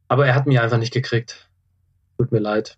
Aber 0.08 0.26
er 0.26 0.34
hat 0.34 0.46
mich 0.46 0.60
einfach 0.60 0.78
nicht 0.78 0.92
gekriegt. 0.92 1.48
Tut 2.18 2.32
mir 2.32 2.40
leid. 2.40 2.76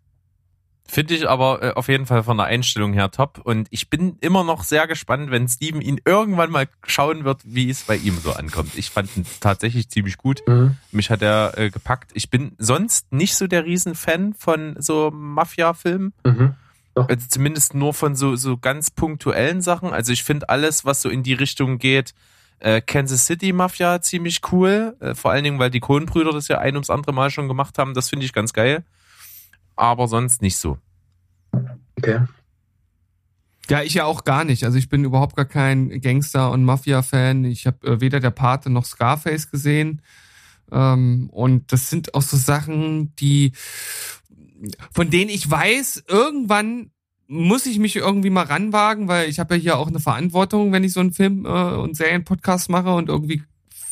Finde 0.87 1.15
ich 1.15 1.29
aber 1.29 1.63
äh, 1.63 1.73
auf 1.73 1.89
jeden 1.89 2.05
Fall 2.05 2.23
von 2.23 2.37
der 2.37 2.47
Einstellung 2.47 2.93
her 2.93 3.11
top. 3.11 3.41
Und 3.43 3.69
ich 3.71 3.89
bin 3.89 4.19
immer 4.21 4.45
noch 4.45 4.63
sehr 4.65 4.87
gespannt, 4.87 5.31
wenn 5.31 5.49
Steven 5.49 5.81
ihn 5.81 5.99
irgendwann 6.05 6.51
mal 6.51 6.69
schauen 6.87 7.25
wird, 7.25 7.41
wie 7.45 7.71
es 7.71 7.85
bei 7.85 7.97
ihm 7.97 8.19
so 8.19 8.33
ankommt. 8.33 8.77
Ich 8.77 8.91
fand 8.91 9.17
ihn 9.17 9.25
tatsächlich 9.41 9.89
ziemlich 9.89 10.19
gut. 10.19 10.43
Mhm. 10.47 10.77
Mich 10.93 11.09
hat 11.09 11.23
er 11.23 11.57
äh, 11.57 11.71
gepackt. 11.71 12.11
Ich 12.13 12.29
bin 12.29 12.53
sonst 12.59 13.11
nicht 13.13 13.35
so 13.35 13.47
der 13.47 13.65
Riesenfan 13.65 14.35
von 14.35 14.77
so 14.79 15.11
Mafia-Filmen. 15.11 16.13
Mhm. 16.23 16.55
Doch. 16.95 17.09
Also 17.09 17.27
zumindest 17.29 17.75
nur 17.75 17.93
von 17.93 18.15
so, 18.15 18.37
so 18.37 18.57
ganz 18.57 18.91
punktuellen 18.91 19.63
Sachen. 19.63 19.93
Also 19.93 20.13
ich 20.13 20.23
finde 20.23 20.49
alles, 20.49 20.85
was 20.85 21.03
so 21.03 21.09
in 21.09 21.23
die 21.23 21.35
Richtung 21.35 21.79
geht, 21.79 22.15
äh, 22.61 22.81
Kansas 22.81 23.27
City 23.27 23.53
Mafia 23.53 24.01
ziemlich 24.01 24.41
cool. 24.53 24.97
Äh, 25.01 25.15
vor 25.15 25.33
allen 25.33 25.45
Dingen, 25.45 25.59
weil 25.59 25.71
die 25.71 25.81
Coen-Brüder 25.81 26.33
das 26.33 26.49
ja 26.49 26.59
ein 26.59 26.75
ums 26.75 26.91
andere 26.91 27.13
Mal 27.13 27.31
schon 27.31 27.49
gemacht 27.49 27.79
haben. 27.79 27.95
Das 27.95 28.09
finde 28.09 28.27
ich 28.27 28.33
ganz 28.33 28.53
geil. 28.53 28.85
Aber 29.77 30.07
sonst 30.07 30.41
nicht 30.41 30.57
so. 30.57 30.79
Okay. 31.99 32.21
Ja, 33.69 33.83
ich 33.83 33.95
ja 33.95 34.05
auch 34.05 34.25
gar 34.25 34.45
nicht. 34.45 34.65
Also 34.65 34.79
ich 34.79 34.89
bin 34.89 35.05
überhaupt 35.05 35.37
gar 35.37 35.47
kein 35.47 36.01
Gangster- 36.01 36.51
und 36.51 36.65
Mafia-Fan. 36.65 37.45
Ich 37.45 37.67
habe 37.67 37.87
äh, 37.87 38.01
weder 38.01 38.21
der 38.21 38.31
Pate 38.31 38.71
noch 38.71 38.85
Scarface 38.85 39.51
gesehen. 39.51 40.01
Ähm, 40.71 41.29
und 41.33 41.73
das 41.73 41.91
sind 41.91 42.15
auch 42.15 42.23
so 42.23 42.37
Sachen, 42.37 43.15
die 43.17 43.53
von 44.93 45.11
denen 45.11 45.31
ich 45.31 45.51
weiß, 45.51 46.05
irgendwann 46.09 46.91
muss 47.27 47.67
ich 47.67 47.79
mich 47.79 47.97
irgendwie 47.97 48.31
mal 48.31 48.45
ranwagen, 48.45 49.09
weil 49.09 49.29
ich 49.29 49.39
habe 49.39 49.57
ja 49.57 49.61
hier 49.61 49.79
auch 49.79 49.89
eine 49.89 50.01
Verantwortung, 50.01 50.73
wenn 50.73 50.85
ich 50.85 50.93
so 50.93 51.01
einen 51.01 51.13
Film- 51.13 51.47
äh, 51.47 51.49
und 51.49 51.97
Serienpodcast 51.97 52.69
mache 52.69 52.95
und 52.95 53.09
irgendwie 53.09 53.43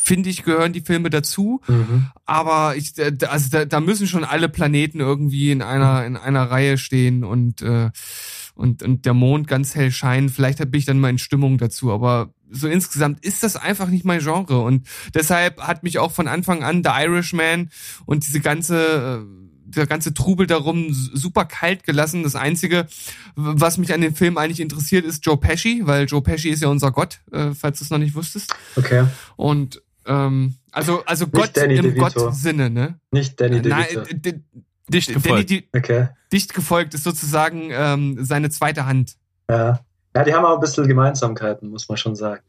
finde 0.02 0.30
ich, 0.30 0.42
gehören 0.42 0.72
die 0.72 0.80
Filme 0.80 1.10
dazu. 1.10 1.60
Mhm. 1.68 2.08
Aber 2.24 2.76
ich, 2.76 2.98
äh, 2.98 3.16
also 3.28 3.48
da, 3.50 3.64
da 3.64 3.80
müssen 3.80 4.06
schon 4.06 4.24
alle 4.24 4.48
Planeten 4.48 5.00
irgendwie 5.00 5.50
in 5.50 5.62
einer, 5.62 6.04
in 6.04 6.16
einer 6.16 6.50
Reihe 6.50 6.76
stehen 6.76 7.24
und, 7.24 7.62
äh, 7.62 7.90
und, 8.54 8.82
und 8.82 9.06
der 9.06 9.14
Mond 9.14 9.46
ganz 9.46 9.74
hell 9.74 9.92
scheinen. 9.92 10.28
Vielleicht 10.28 10.58
bin 10.58 10.78
ich 10.78 10.86
dann 10.86 11.00
mal 11.00 11.10
in 11.10 11.18
Stimmung 11.18 11.56
dazu, 11.56 11.92
aber 11.92 12.34
so 12.50 12.68
insgesamt 12.68 13.24
ist 13.24 13.42
das 13.42 13.56
einfach 13.56 13.88
nicht 13.88 14.04
mein 14.04 14.20
Genre 14.20 14.60
und 14.60 14.86
deshalb 15.14 15.60
hat 15.62 15.84
mich 15.84 15.98
auch 15.98 16.12
von 16.12 16.28
Anfang 16.28 16.62
an 16.62 16.82
The 16.84 16.90
Irishman 16.90 17.70
und 18.04 18.26
diese 18.26 18.40
ganze 18.40 19.24
äh, 19.24 19.51
der 19.64 19.86
ganze 19.86 20.14
Trubel 20.14 20.46
darum 20.46 20.88
super 20.92 21.44
kalt 21.44 21.84
gelassen. 21.84 22.22
Das 22.22 22.34
Einzige, 22.34 22.86
was 23.34 23.78
mich 23.78 23.92
an 23.92 24.00
dem 24.00 24.14
Film 24.14 24.38
eigentlich 24.38 24.60
interessiert, 24.60 25.04
ist 25.04 25.24
Joe 25.24 25.36
Pesci, 25.36 25.82
weil 25.84 26.06
Joe 26.06 26.22
Pesci 26.22 26.50
ist 26.50 26.62
ja 26.62 26.68
unser 26.68 26.92
Gott, 26.92 27.20
äh, 27.32 27.52
falls 27.54 27.78
du 27.78 27.84
es 27.84 27.90
noch 27.90 27.98
nicht 27.98 28.14
wusstest. 28.14 28.54
Okay. 28.76 29.04
Und 29.36 29.82
ähm, 30.06 30.56
also 30.72 31.04
also 31.04 31.24
nicht 31.26 31.34
Gott 31.34 31.56
Danny 31.56 31.76
im 31.76 31.96
Gott-Sinne, 31.96 32.70
ne? 32.70 32.98
Nicht 33.10 33.40
Danny 33.40 33.62
DeVito. 33.62 34.00
Nein, 34.00 34.44
dicht 34.88 35.12
gefolgt. 35.12 35.50
Danny, 35.50 35.68
okay. 35.74 36.08
Dicht 36.32 36.54
gefolgt 36.54 36.94
ist 36.94 37.04
sozusagen 37.04 37.70
ähm, 37.70 38.24
seine 38.24 38.50
zweite 38.50 38.86
Hand. 38.86 39.16
Ja. 39.48 39.80
Ja, 40.14 40.24
die 40.24 40.34
haben 40.34 40.44
auch 40.44 40.56
ein 40.56 40.60
bisschen 40.60 40.86
Gemeinsamkeiten, 40.86 41.70
muss 41.70 41.88
man 41.88 41.96
schon 41.96 42.14
sagen. 42.14 42.42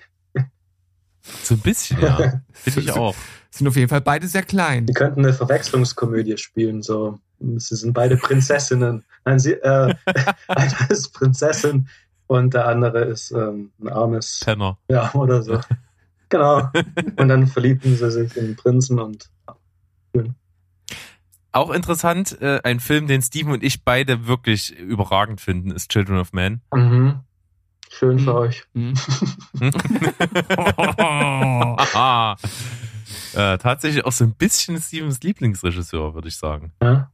So 1.24 1.56
ein 1.56 1.60
bisschen, 1.60 2.02
ja. 2.02 2.42
Finde 2.54 2.80
ich 2.82 2.92
auch. 2.92 3.16
Sind 3.50 3.68
auf 3.68 3.76
jeden 3.76 3.90
Fall 3.90 4.02
beide 4.02 4.28
sehr 4.28 4.44
klein. 4.44 4.86
Die 4.86 4.94
könnten 4.94 5.20
eine 5.20 5.34
Verwechslungskomödie 5.34 6.38
spielen, 6.38 6.82
so. 6.82 7.20
Sie 7.40 7.76
sind 7.76 7.94
beide 7.94 8.18
Prinzessinnen. 8.18 9.04
Nein, 9.26 9.40
sie, 9.40 9.54
äh, 9.54 9.94
einer 10.48 10.90
ist 10.92 11.14
Prinzessin 11.14 11.88
und 12.28 12.54
der 12.54 12.68
andere 12.68 13.04
ist 13.04 13.32
ähm, 13.32 13.72
ein 13.82 13.90
armes. 13.90 14.42
Penner. 14.44 14.78
Ja, 14.90 15.14
oder 15.14 15.44
so. 15.44 15.60
genau. 16.30 16.70
Und 17.18 17.28
dann 17.28 17.48
verliebten 17.48 17.96
sie 17.96 18.12
sich 18.12 18.36
in 18.38 18.48
den 18.48 18.56
Prinzen 18.56 19.00
und. 19.00 19.30
Ja. 20.16 20.24
Auch 21.52 21.70
interessant, 21.70 22.42
äh, 22.42 22.62
ein 22.64 22.80
Film, 22.80 23.08
den 23.08 23.22
Steven 23.22 23.52
und 23.52 23.64
ich 23.64 23.84
beide 23.84 24.26
wirklich 24.26 24.76
überragend 24.76 25.40
finden, 25.40 25.70
ist 25.70 25.92
Children 25.92 26.18
of 26.18 26.34
Men. 26.34 26.62
Mhm. 26.74 27.20
Schön 27.98 28.18
für 28.18 28.32
mhm. 28.32 28.38
euch. 28.38 28.64
Mhm. 28.74 28.94
äh, 33.36 33.58
tatsächlich 33.60 34.04
auch 34.04 34.12
so 34.12 34.24
ein 34.24 34.34
bisschen 34.34 34.82
Stevens 34.82 35.22
Lieblingsregisseur, 35.22 36.16
würde 36.16 36.28
ich 36.28 36.38
sagen. 36.38 36.72
Ja. 36.82 37.12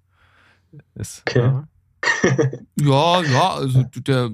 Ist, 0.95 1.23
okay. 1.27 1.51
ja, 2.80 3.21
ja, 3.21 3.53
also 3.55 3.84
der, 3.97 4.30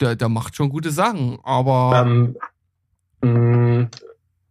der, 0.00 0.16
der 0.16 0.28
macht 0.28 0.56
schon 0.56 0.70
gute 0.70 0.90
Sachen, 0.90 1.38
aber. 1.44 2.04
Ähm, 2.04 2.36
mh, 3.22 3.30
mm, 3.30 3.90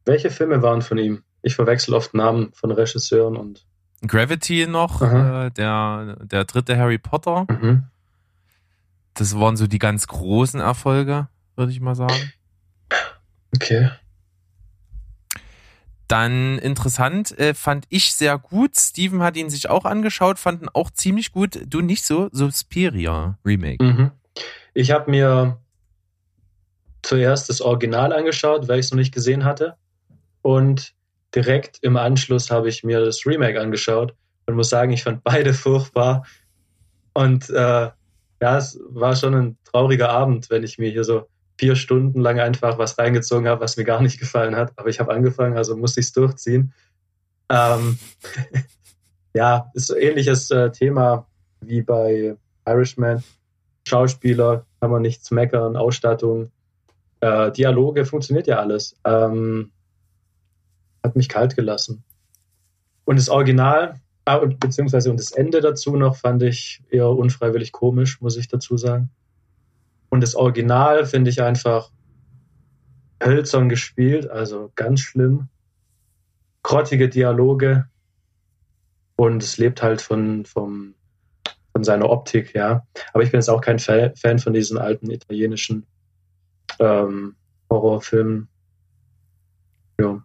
welche 0.06 0.30
Filme 0.30 0.62
waren 0.62 0.82
von 0.82 0.98
ihm? 0.98 1.24
Ich 1.42 1.56
verwechsel 1.56 1.96
oft 1.96 2.14
Namen 2.14 2.54
von 2.54 2.72
Regisseuren 2.72 3.36
und. 3.36 3.66
Gravity 4.08 4.68
noch, 4.68 5.02
äh, 5.02 5.50
der, 5.50 6.16
der 6.22 6.46
dritte 6.46 6.78
Harry 6.78 6.98
Potter. 6.98 7.46
Mhm. 7.50 7.84
Das 9.20 9.38
waren 9.38 9.58
so 9.58 9.68
die 9.68 9.80
ganz 9.80 10.08
großen 10.08 10.62
Erfolge, 10.62 11.28
würde 11.58 11.74
ich 11.74 11.82
mal 11.82 11.96
sagen. 11.96 12.32
Okay. 13.54 13.90
Dann 16.08 16.58
interessant, 16.58 17.38
äh, 17.38 17.54
fand 17.54 17.86
ich 17.90 18.14
sehr 18.14 18.38
gut. 18.38 18.78
Steven 18.78 19.22
hat 19.22 19.36
ihn 19.36 19.50
sich 19.50 19.70
auch 19.70 19.84
angeschaut, 19.84 20.40
fanden 20.40 20.70
auch 20.70 20.90
ziemlich 20.90 21.34
gut. 21.34 21.60
Du 21.68 21.82
nicht 21.82 22.06
so, 22.06 22.30
Suspiria 22.32 23.38
Remake. 23.46 23.84
Mhm. 23.84 24.12
Ich 24.74 24.92
habe 24.92 25.12
mir 25.12 25.60
zuerst 27.02 27.50
das 27.50 27.60
Original 27.60 28.14
angeschaut, 28.14 28.70
weil 28.70 28.80
ich 28.80 28.86
es 28.86 28.92
noch 28.92 28.98
nicht 28.98 29.14
gesehen 29.14 29.44
hatte. 29.44 29.76
Und 30.42 30.94
direkt 31.36 31.80
im 31.82 31.98
Anschluss 31.98 32.50
habe 32.50 32.70
ich 32.70 32.86
mir 32.86 33.04
das 33.04 33.26
Remake 33.26 33.60
angeschaut 33.60 34.16
und 34.46 34.56
muss 34.56 34.70
sagen, 34.70 34.94
ich 34.94 35.04
fand 35.04 35.26
beide 35.26 35.54
furchtbar. 35.66 36.26
Und 37.14 37.50
äh, 37.50 37.90
ja, 38.42 38.58
es 38.58 38.80
war 38.90 39.16
schon 39.16 39.36
ein 39.36 39.58
trauriger 39.66 40.10
Abend, 40.10 40.50
wenn 40.50 40.64
ich 40.64 40.78
mir 40.78 40.90
hier 40.90 41.04
so 41.04 41.28
vier 41.58 41.76
Stunden 41.76 42.22
lang 42.22 42.40
einfach 42.40 42.78
was 42.78 42.98
reingezogen 42.98 43.48
habe, 43.48 43.62
was 43.62 43.76
mir 43.76 43.84
gar 43.84 44.02
nicht 44.02 44.20
gefallen 44.20 44.56
hat. 44.56 44.72
Aber 44.78 44.90
ich 44.90 45.00
habe 45.00 45.14
angefangen, 45.14 45.58
also 45.58 45.76
musste 45.76 46.00
ich 46.00 46.08
es 46.08 46.14
durchziehen. 46.14 46.74
Ähm, 47.50 48.00
ja, 49.34 49.70
ist 49.74 49.88
so 49.88 49.96
ähnliches 49.96 50.50
äh, 50.52 50.72
Thema 50.72 51.28
wie 51.60 51.82
bei 51.82 52.38
Irishman. 52.66 53.24
Schauspieler 53.88 54.66
kann 54.80 54.92
man 54.92 55.02
nichts 55.02 55.32
meckern, 55.32 55.76
Ausstattung, 55.76 56.52
äh, 57.20 57.52
Dialoge, 57.52 58.06
funktioniert 58.06 58.48
ja 58.48 58.60
alles. 58.60 58.96
Ähm, 59.04 59.72
hat 61.04 61.16
mich 61.16 61.28
kalt 61.28 61.56
gelassen. 61.56 62.04
Und 63.04 63.18
das 63.18 63.30
Original, 63.30 64.00
Ah, 64.30 64.36
und, 64.36 64.60
beziehungsweise 64.60 65.10
und 65.10 65.20
das 65.20 65.32
Ende 65.32 65.60
dazu 65.60 65.96
noch 65.96 66.16
fand 66.16 66.44
ich 66.44 66.84
eher 66.92 67.10
unfreiwillig 67.10 67.72
komisch, 67.72 68.22
muss 68.22 68.38
ich 68.38 68.48
dazu 68.48 68.78
sagen. 68.78 69.10
Und 70.10 70.22
das 70.22 70.36
Original 70.36 71.08
finde 71.08 71.32
ich 71.32 71.42
einfach 71.42 71.90
hölzern 73.24 73.70
gespielt, 73.70 74.30
also 74.30 74.72
ganz 74.76 75.00
schlimm. 75.00 75.48
Grottige 76.62 77.10
Dialoge. 77.10 77.88
Und 79.16 79.42
es 79.42 79.58
lebt 79.58 79.82
halt 79.82 80.00
von, 80.00 80.46
vom, 80.46 80.94
von 81.72 81.84
seiner 81.84 82.12
Optik, 82.12 82.54
ja. 82.54 82.86
Aber 83.14 83.24
ich 83.24 83.32
bin 83.32 83.40
jetzt 83.40 83.50
auch 83.50 83.62
kein 83.62 83.80
Fan 83.80 84.38
von 84.38 84.54
diesen 84.54 84.78
alten 84.78 85.10
italienischen 85.10 85.88
ähm, 86.80 87.36
Horrorfilmen. 87.72 88.48
Ja. 90.00 90.24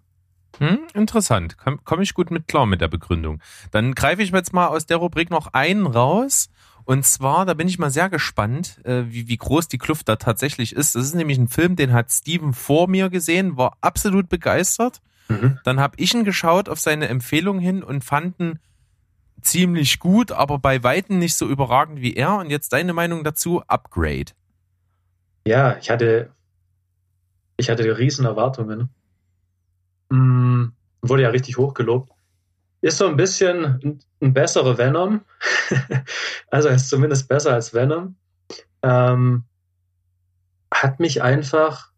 Hm, 0.59 0.81
interessant. 0.95 1.59
Komme 1.59 1.79
komm 1.85 2.01
ich 2.01 2.15
gut 2.15 2.31
mit 2.31 2.49
klar 2.49 2.67
mit 2.67 2.81
der 2.81 2.89
Begründung. 2.89 3.41
Dann 3.71 3.95
greife 3.95 4.23
ich 4.23 4.33
mir 4.33 4.39
jetzt 4.39 4.53
mal 4.53 4.69
aus 4.69 4.87
der 4.87 4.99
Rubrik 4.99 5.31
noch 5.31 5.49
einen 5.53 5.87
raus. 5.87 6.49
Und 6.85 7.05
zwar, 7.07 7.47
da 7.47 7.55
bin 7.55 7.67
ich 7.67 7.79
mal 7.79 7.91
sehr 7.91 8.11
gespannt, 8.11 8.79
äh, 8.85 9.05
wie, 9.07 9.27
wie 9.27 9.37
groß 9.37 9.69
die 9.69 9.79
Kluft 9.79 10.09
da 10.09 10.17
tatsächlich 10.17 10.75
ist. 10.75 10.95
Das 10.95 11.05
ist 11.05 11.15
nämlich 11.15 11.39
ein 11.39 11.49
Film, 11.49 11.77
den 11.77 11.93
hat 11.93 12.13
Steven 12.13 12.53
vor 12.53 12.89
mir 12.89 13.09
gesehen, 13.09 13.57
war 13.57 13.79
absolut 13.81 14.29
begeistert. 14.29 15.01
Mhm. 15.29 15.59
Dann 15.65 15.81
habe 15.81 15.95
ich 15.99 16.13
ihn 16.15 16.25
geschaut 16.25 16.69
auf 16.69 16.79
seine 16.79 17.09
Empfehlung 17.09 17.59
hin 17.59 17.83
und 17.83 18.05
fanden 18.05 18.61
ziemlich 19.41 19.99
gut, 19.99 20.31
aber 20.31 20.59
bei 20.59 20.83
Weitem 20.83 21.19
nicht 21.19 21.37
so 21.37 21.49
überragend 21.49 22.03
wie 22.03 22.15
er. 22.15 22.37
Und 22.37 22.51
jetzt 22.51 22.73
deine 22.75 22.93
Meinung 22.93 23.25
dazu, 23.25 23.63
Upgrade. 23.67 24.33
Ja, 25.47 25.79
ich 25.79 25.91
hatte, 25.91 26.31
ich 27.57 27.71
hatte 27.71 27.97
riesen 27.97 28.27
Erwartungen. 28.27 28.91
Mm, 30.15 30.73
wurde 31.03 31.23
ja 31.23 31.31
richtig 31.31 31.57
hochgelobt. 31.57 32.13
Ist 32.81 32.99
so 32.99 33.07
ein 33.07 33.17
bisschen 33.17 34.01
ein, 34.21 34.33
besserer 34.33 34.79
Venom. 34.79 35.23
also 36.51 36.69
ist 36.69 36.89
zumindest 36.89 37.29
besser 37.29 37.55
als 37.55 37.75
Venom. 37.75 38.17
Ähm, 38.83 39.45
hat 40.73 41.01
mich 41.01 41.23
einfach, 41.23 41.91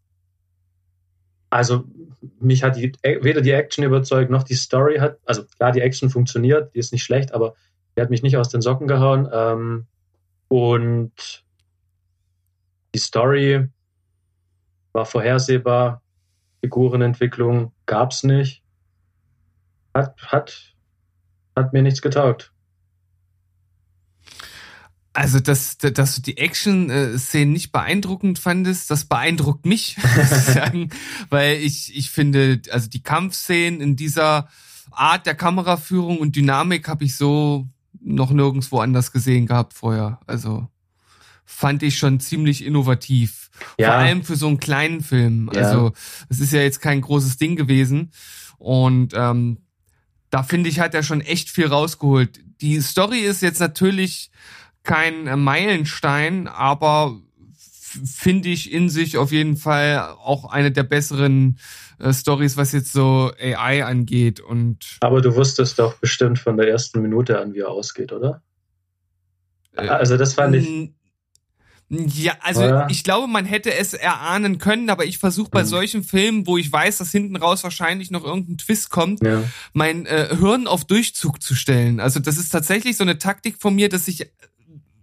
also 1.49 1.83
mich 2.39 2.63
hat 2.63 2.77
die, 2.77 2.93
weder 3.03 3.41
die 3.41 3.51
Action 3.51 3.83
überzeugt 3.83 4.31
noch 4.31 4.43
die 4.43 4.55
Story 4.55 4.97
hat, 4.97 5.19
also 5.25 5.43
klar, 5.57 5.71
die 5.71 5.81
Action 5.81 6.09
funktioniert, 6.09 6.73
die 6.73 6.79
ist 6.79 6.91
nicht 6.91 7.03
schlecht, 7.03 7.33
aber 7.33 7.55
die 7.95 8.01
hat 8.01 8.09
mich 8.09 8.23
nicht 8.23 8.37
aus 8.37 8.49
den 8.49 8.61
Socken 8.61 8.87
gehauen. 8.87 9.27
Ähm, 9.31 9.87
und 10.47 11.43
die 12.95 12.99
Story 12.99 13.67
war 14.93 15.05
vorhersehbar, 15.05 16.01
Figurenentwicklung 16.61 17.71
gab 17.85 18.11
es 18.11 18.23
nicht. 18.23 18.63
Hat, 19.93 20.15
hat, 20.21 20.75
hat 21.55 21.73
mir 21.73 21.81
nichts 21.81 22.01
getaugt. 22.01 22.51
Also, 25.13 25.39
dass, 25.39 25.79
dass 25.79 26.15
du 26.15 26.21
die 26.21 26.37
Action-Szenen 26.37 27.51
nicht 27.51 27.71
beeindruckend 27.71 28.37
fandest, 28.37 28.91
das 28.91 29.05
beeindruckt 29.05 29.65
mich, 29.65 29.97
muss. 30.15 30.55
Weil 31.29 31.57
ich, 31.57 31.95
ich 31.97 32.11
finde, 32.11 32.61
also 32.69 32.87
die 32.87 33.01
Kampfszenen 33.01 33.81
in 33.81 33.95
dieser 33.95 34.47
Art 34.91 35.25
der 35.25 35.33
Kameraführung 35.33 36.19
und 36.19 36.35
Dynamik 36.35 36.87
habe 36.87 37.03
ich 37.03 37.15
so 37.15 37.67
noch 37.99 38.29
nirgendwo 38.29 38.79
anders 38.79 39.11
gesehen 39.11 39.47
gehabt 39.47 39.73
vorher. 39.73 40.19
Also 40.27 40.67
fand 41.49 41.81
ich 41.81 41.97
schon 41.97 42.19
ziemlich 42.19 42.63
innovativ. 42.63 43.49
Ja. 43.79 43.87
Vor 43.87 43.95
allem 43.95 44.23
für 44.23 44.35
so 44.35 44.47
einen 44.47 44.59
kleinen 44.59 45.01
Film. 45.01 45.49
Ja. 45.53 45.61
Also 45.61 45.93
es 46.29 46.41
ist 46.41 46.51
ja 46.53 46.61
jetzt 46.61 46.81
kein 46.81 47.01
großes 47.01 47.37
Ding 47.37 47.55
gewesen. 47.55 48.11
Und 48.59 49.13
ähm, 49.15 49.59
da 50.29 50.43
finde 50.43 50.69
ich, 50.69 50.81
hat 50.81 50.93
er 50.93 51.03
schon 51.03 51.21
echt 51.21 51.49
viel 51.49 51.67
rausgeholt. 51.67 52.41
Die 52.61 52.81
Story 52.81 53.19
ist 53.19 53.41
jetzt 53.41 53.61
natürlich 53.61 54.29
kein 54.83 55.41
Meilenstein, 55.41 56.47
aber 56.47 57.17
finde 58.05 58.49
ich 58.49 58.71
in 58.71 58.89
sich 58.89 59.17
auf 59.17 59.31
jeden 59.31 59.55
Fall 59.55 59.99
auch 60.23 60.51
eine 60.51 60.71
der 60.71 60.83
besseren 60.83 61.59
äh, 61.99 62.11
Stories, 62.11 62.57
was 62.57 62.73
jetzt 62.73 62.91
so 62.91 63.31
AI 63.39 63.85
angeht. 63.85 64.41
Und 64.41 64.97
aber 64.99 65.21
du 65.21 65.33
wusstest 65.35 65.79
doch 65.79 65.95
bestimmt 65.95 66.39
von 66.39 66.57
der 66.57 66.67
ersten 66.67 67.01
Minute 67.01 67.39
an, 67.39 67.53
wie 67.53 67.59
er 67.59 67.69
ausgeht, 67.69 68.11
oder? 68.11 68.43
Äh, 69.77 69.87
also 69.87 70.17
das 70.17 70.33
fand 70.33 70.55
ich. 70.55 70.91
Ja, 71.89 72.33
also 72.41 72.63
Oder? 72.63 72.87
ich 72.89 73.05
glaube, 73.05 73.27
man 73.27 73.45
hätte 73.45 73.73
es 73.73 73.93
erahnen 73.93 74.57
können, 74.57 74.89
aber 74.89 75.05
ich 75.05 75.19
versuche 75.19 75.49
bei 75.49 75.63
mhm. 75.63 75.67
solchen 75.67 76.03
Filmen, 76.03 76.45
wo 76.45 76.57
ich 76.57 76.69
weiß, 76.69 76.97
dass 76.97 77.11
hinten 77.11 77.37
raus 77.37 77.63
wahrscheinlich 77.63 78.11
noch 78.11 78.25
irgendein 78.25 78.57
Twist 78.57 78.89
kommt, 78.89 79.23
ja. 79.23 79.43
mein 79.71 80.05
äh, 80.05 80.35
Hirn 80.37 80.67
auf 80.67 80.83
Durchzug 80.83 81.41
zu 81.41 81.55
stellen. 81.55 82.01
Also 82.01 82.19
das 82.19 82.37
ist 82.37 82.49
tatsächlich 82.49 82.97
so 82.97 83.03
eine 83.03 83.19
Taktik 83.19 83.61
von 83.61 83.73
mir, 83.73 83.87
dass 83.87 84.07
ich 84.09 84.29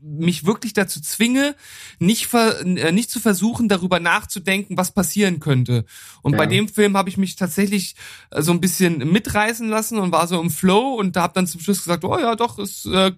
mich 0.05 0.45
wirklich 0.45 0.75
dazu 0.75 1.01
zwinge, 1.01 1.55
nicht, 1.99 2.27
ver, 2.27 2.61
äh, 2.61 2.93
nicht 2.93 3.11
zu 3.11 3.21
versuchen, 3.21 3.69
darüber 3.69 4.01
nachzudenken, 4.01 4.77
was 4.77 4.93
passieren 4.93 5.41
könnte. 5.41 5.85
Und 6.23 6.33
ja. 6.33 6.39
bei 6.39 6.47
dem 6.47 6.69
Film 6.69 6.97
habe 6.97 7.09
ich 7.09 7.17
mich 7.17 7.37
tatsächlich 7.37 7.97
äh, 8.31 8.43
so 8.43 8.53
ein 8.53 8.61
bisschen 8.61 8.99
mitreißen 9.11 9.69
lassen 9.69 9.99
und 9.99 10.13
war 10.13 10.27
so 10.27 10.41
im 10.41 10.51
Flow 10.51 10.95
und 10.95 11.17
da 11.17 11.23
habe 11.23 11.35
dann 11.35 11.47
zum 11.47 11.61
Schluss 11.61 11.79
gesagt, 11.79 12.05
oh 12.05 12.19
ja, 12.19 12.37
doch, 12.37 12.59
es 12.59 12.85
äh, 12.87 13.13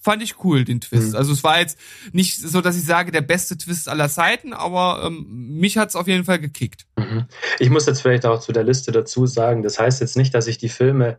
fand 0.00 0.22
ich 0.22 0.42
cool, 0.44 0.64
den 0.64 0.80
Twist. 0.80 1.10
Mhm. 1.10 1.16
Also 1.16 1.32
es 1.32 1.44
war 1.44 1.60
jetzt 1.60 1.78
nicht 2.12 2.38
so, 2.38 2.60
dass 2.60 2.76
ich 2.76 2.84
sage, 2.84 3.12
der 3.12 3.20
beste 3.20 3.58
Twist 3.58 3.88
aller 3.88 4.08
Zeiten, 4.08 4.52
aber 4.52 5.02
ähm, 5.04 5.58
mich 5.58 5.76
hat's 5.76 5.96
auf 5.96 6.08
jeden 6.08 6.24
Fall 6.24 6.38
gekickt. 6.38 6.86
Mhm. 6.96 7.26
Ich 7.58 7.70
muss 7.70 7.86
jetzt 7.86 8.00
vielleicht 8.00 8.24
auch 8.24 8.40
zu 8.40 8.52
der 8.52 8.64
Liste 8.64 8.92
dazu 8.92 9.26
sagen, 9.26 9.62
das 9.62 9.78
heißt 9.78 10.00
jetzt 10.00 10.16
nicht, 10.16 10.34
dass 10.34 10.46
ich 10.46 10.58
die 10.58 10.68
Filme 10.68 11.18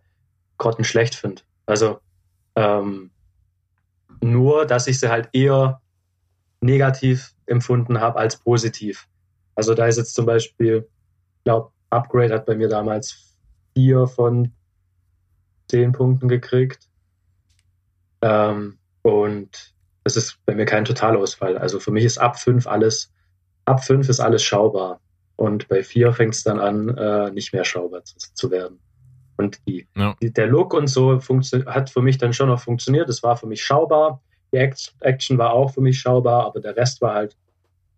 grottenschlecht 0.58 1.16
finde. 1.16 1.44
Also 1.66 2.00
ähm, 2.56 3.12
nur, 4.22 4.66
dass 4.66 4.88
ich 4.88 5.00
sie 5.00 5.10
halt 5.10 5.30
eher 5.34 5.82
negativ 6.62 7.34
empfunden 7.46 8.00
habe 8.00 8.20
als 8.20 8.38
positiv. 8.38 9.08
Also 9.56 9.74
da 9.74 9.88
ist 9.88 9.98
jetzt 9.98 10.16
zum 10.16 10.26
Beispiel, 10.26 10.88
ich 11.38 11.44
glaube, 11.44 11.72
Upgrade 11.90 12.34
hat 12.34 12.46
bei 12.46 12.56
mir 12.56 12.70
damals 12.70 13.36
vier 13.74 14.08
von 14.08 14.52
zehn 15.68 15.92
Punkten 15.92 16.28
gekriegt. 16.28 16.88
Ähm, 18.22 18.78
und 19.02 19.74
das 20.04 20.18
ist 20.18 20.38
bei 20.46 20.56
mir 20.56 20.66
kein 20.66 20.86
Totalausfall. 20.86 21.58
Also 21.58 21.80
für 21.80 21.92
mich 21.92 22.06
ist 22.06 22.18
ab 22.18 22.40
fünf 22.40 22.68
alles, 22.68 23.12
ab 23.66 23.84
fünf 23.84 24.10
ist 24.10 24.20
alles 24.20 24.44
schaubar. 24.44 25.00
Und 25.36 25.68
bei 25.68 25.84
vier 25.84 26.14
fängt 26.14 26.36
es 26.36 26.44
dann 26.44 26.60
an, 26.60 26.90
äh, 26.90 27.32
nicht 27.32 27.54
mehr 27.54 27.66
schaubar 27.66 28.04
zu, 28.04 28.16
zu 28.34 28.52
werden. 28.52 28.80
Und 29.42 29.60
die, 29.68 29.88
ja. 29.96 30.16
der 30.22 30.48
Look 30.48 30.74
und 30.74 30.88
so 30.88 31.20
hat 31.66 31.90
für 31.90 32.02
mich 32.02 32.18
dann 32.18 32.34
schon 32.34 32.50
noch 32.50 32.60
funktioniert. 32.60 33.10
Es 33.10 33.24
war 33.24 33.36
für 33.38 33.48
mich 33.48 33.64
schaubar. 33.64 34.22
Die 34.54 34.58
Action 34.58 35.38
war 35.38 35.54
auch 35.54 35.74
für 35.74 35.82
mich 35.82 36.00
schaubar, 36.00 36.46
aber 36.46 36.60
der 36.60 36.76
Rest 36.76 37.02
war 37.02 37.16
halt 37.16 37.38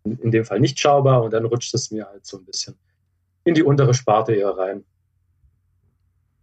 in, 0.04 0.18
in 0.20 0.32
dem 0.32 0.46
Fall 0.46 0.60
nicht 0.60 0.80
schaubar 0.80 1.24
und 1.24 1.34
dann 1.34 1.46
rutscht 1.46 1.74
es 1.74 1.92
mir 1.92 2.06
halt 2.06 2.26
so 2.26 2.38
ein 2.38 2.46
bisschen 2.46 2.76
in 3.44 3.54
die 3.54 3.64
untere 3.64 3.94
Sparte 3.94 4.34
eher 4.34 4.58
rein. 4.58 4.84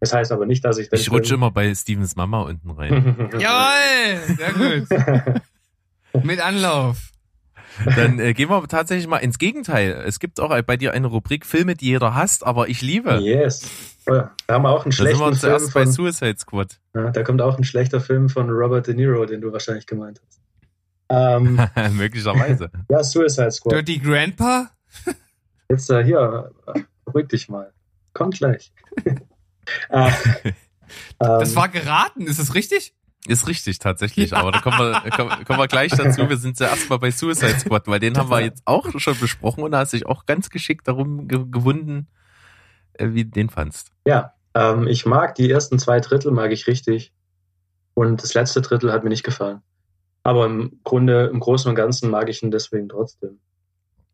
Das 0.01 0.13
heißt 0.15 0.33
aber 0.33 0.47
nicht, 0.47 0.65
dass 0.65 0.79
ich 0.79 0.91
Ich 0.93 1.11
rutsche 1.11 1.35
immer 1.35 1.51
bei 1.51 1.75
Stevens 1.75 2.17
Mama 2.17 2.43
unten 2.43 2.71
rein. 2.71 3.31
Jawoll, 3.39 4.37
sehr 4.37 4.53
gut. 4.53 6.25
Mit 6.25 6.41
Anlauf. 6.41 7.11
Dann 7.85 8.19
äh, 8.19 8.35
gehen 8.35 8.49
wir 8.51 8.67
tatsächlich 8.67 9.07
mal 9.07 9.19
ins 9.19 9.39
Gegenteil. 9.39 10.03
Es 10.07 10.19
gibt 10.19 10.41
auch 10.41 10.61
bei 10.63 10.77
dir 10.77 10.93
eine 10.93 11.07
Rubrik 11.07 11.47
Filme, 11.47 11.75
die 11.75 11.87
jeder 11.87 12.15
hasst, 12.15 12.45
aber 12.45 12.69
ich 12.69 12.83
liebe. 12.83 13.19
Yes. 13.19 13.69
Oh 14.07 14.13
da 14.47 14.55
haben 14.55 14.63
wir 14.63 14.71
auch 14.71 14.85
einen 14.85 14.93
schlechten 14.93 15.21
da 15.21 15.33
sind 15.33 15.43
wir 15.43 15.59
Film 15.59 15.71
von, 15.71 15.85
bei 15.85 15.91
Suicide 15.91 16.39
Squad. 16.39 16.81
Ja, 16.95 17.11
da 17.11 17.23
kommt 17.23 17.43
auch 17.43 17.59
ein 17.59 17.65
schlechter 17.65 18.01
Film 18.01 18.29
von 18.29 18.51
Robert 18.51 18.87
De 18.87 18.95
Niro, 18.95 19.25
den 19.27 19.41
du 19.41 19.53
wahrscheinlich 19.53 19.87
gemeint 19.87 20.21
hast. 20.27 20.41
Ähm, 21.11 21.61
Möglicherweise. 21.97 22.71
ja, 22.89 23.03
Suicide 23.03 23.51
Squad. 23.51 23.73
Dirty 23.73 23.99
Grandpa? 23.99 24.71
Jetzt 25.69 25.91
äh, 25.91 26.05
hier, 26.05 26.51
beruhig 27.05 27.29
dich 27.29 27.49
mal. 27.49 27.73
Kommt 28.13 28.39
gleich. 28.39 28.73
äh, 29.91 30.11
das 31.19 31.51
ähm, 31.51 31.57
war 31.57 31.69
geraten, 31.69 32.27
ist 32.27 32.41
das 32.41 32.55
richtig? 32.55 32.95
Ist 33.27 33.47
richtig, 33.47 33.79
tatsächlich. 33.79 34.35
Aber 34.35 34.51
da 34.51 34.61
kommen 34.61 34.79
wir, 34.79 35.11
kommen, 35.11 35.45
kommen 35.45 35.59
wir 35.59 35.69
gleich 35.69 35.93
dazu. 35.93 36.29
Wir 36.29 36.39
sind 36.39 36.57
zuerst 36.57 36.89
mal 36.89 36.99
bei 36.99 37.11
Suicide 37.11 37.61
Squad, 37.61 37.87
weil 37.87 38.01
den 38.01 38.17
haben 38.17 38.31
wir 38.31 38.41
jetzt 38.41 38.63
auch 38.65 38.99
schon 38.99 39.19
besprochen 39.19 39.63
und 39.63 39.73
da 39.73 39.81
hast 39.81 39.93
du 39.93 39.99
dich 39.99 40.07
auch 40.07 40.27
ganz 40.27 40.49
geschickt 40.49 40.89
darum 40.89 41.29
ge 41.29 41.45
gewunden, 41.51 42.09
äh, 42.09 42.20
wie 43.01 43.25
du 43.25 43.31
den 43.31 43.51
fandst. 43.51 43.91
Ja, 44.07 44.35
ähm, 44.55 44.87
ich 44.87 45.07
mag 45.07 45.35
die 45.35 45.51
ersten 45.51 45.79
zwei 45.79 46.01
Drittel, 46.01 46.33
mag 46.33 46.53
ich 46.53 46.67
richtig. 46.67 47.13
Und 47.95 48.23
das 48.23 48.35
letzte 48.35 48.61
Drittel 48.61 48.93
hat 48.93 49.03
mir 49.03 49.11
nicht 49.11 49.25
gefallen. 49.25 49.63
Aber 50.23 50.47
im 50.47 50.81
Grunde, 50.85 51.27
im 51.33 51.41
Großen 51.41 51.69
und 51.69 51.75
Ganzen 51.75 52.11
mag 52.11 52.29
ich 52.29 52.43
ihn 52.43 52.51
deswegen 52.51 52.89
trotzdem. 52.89 53.39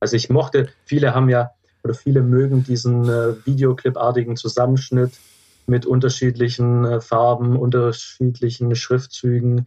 Also 0.01 0.17
ich 0.17 0.31
mochte, 0.31 0.69
viele 0.85 1.15
haben 1.15 1.29
ja, 1.29 1.51
oder 1.83 1.95
viele 1.95 2.23
mögen 2.23 2.65
diesen 2.65 3.09
äh, 3.09 3.47
Videoclip-artigen 3.47 4.37
Zusammenschnitt 4.37 5.13
mit 5.67 5.87
unterschiedlichen 5.87 6.85
äh, 6.85 7.01
Farben, 7.01 7.57
unterschiedlichen 7.57 8.75
Schriftzügen, 8.77 9.67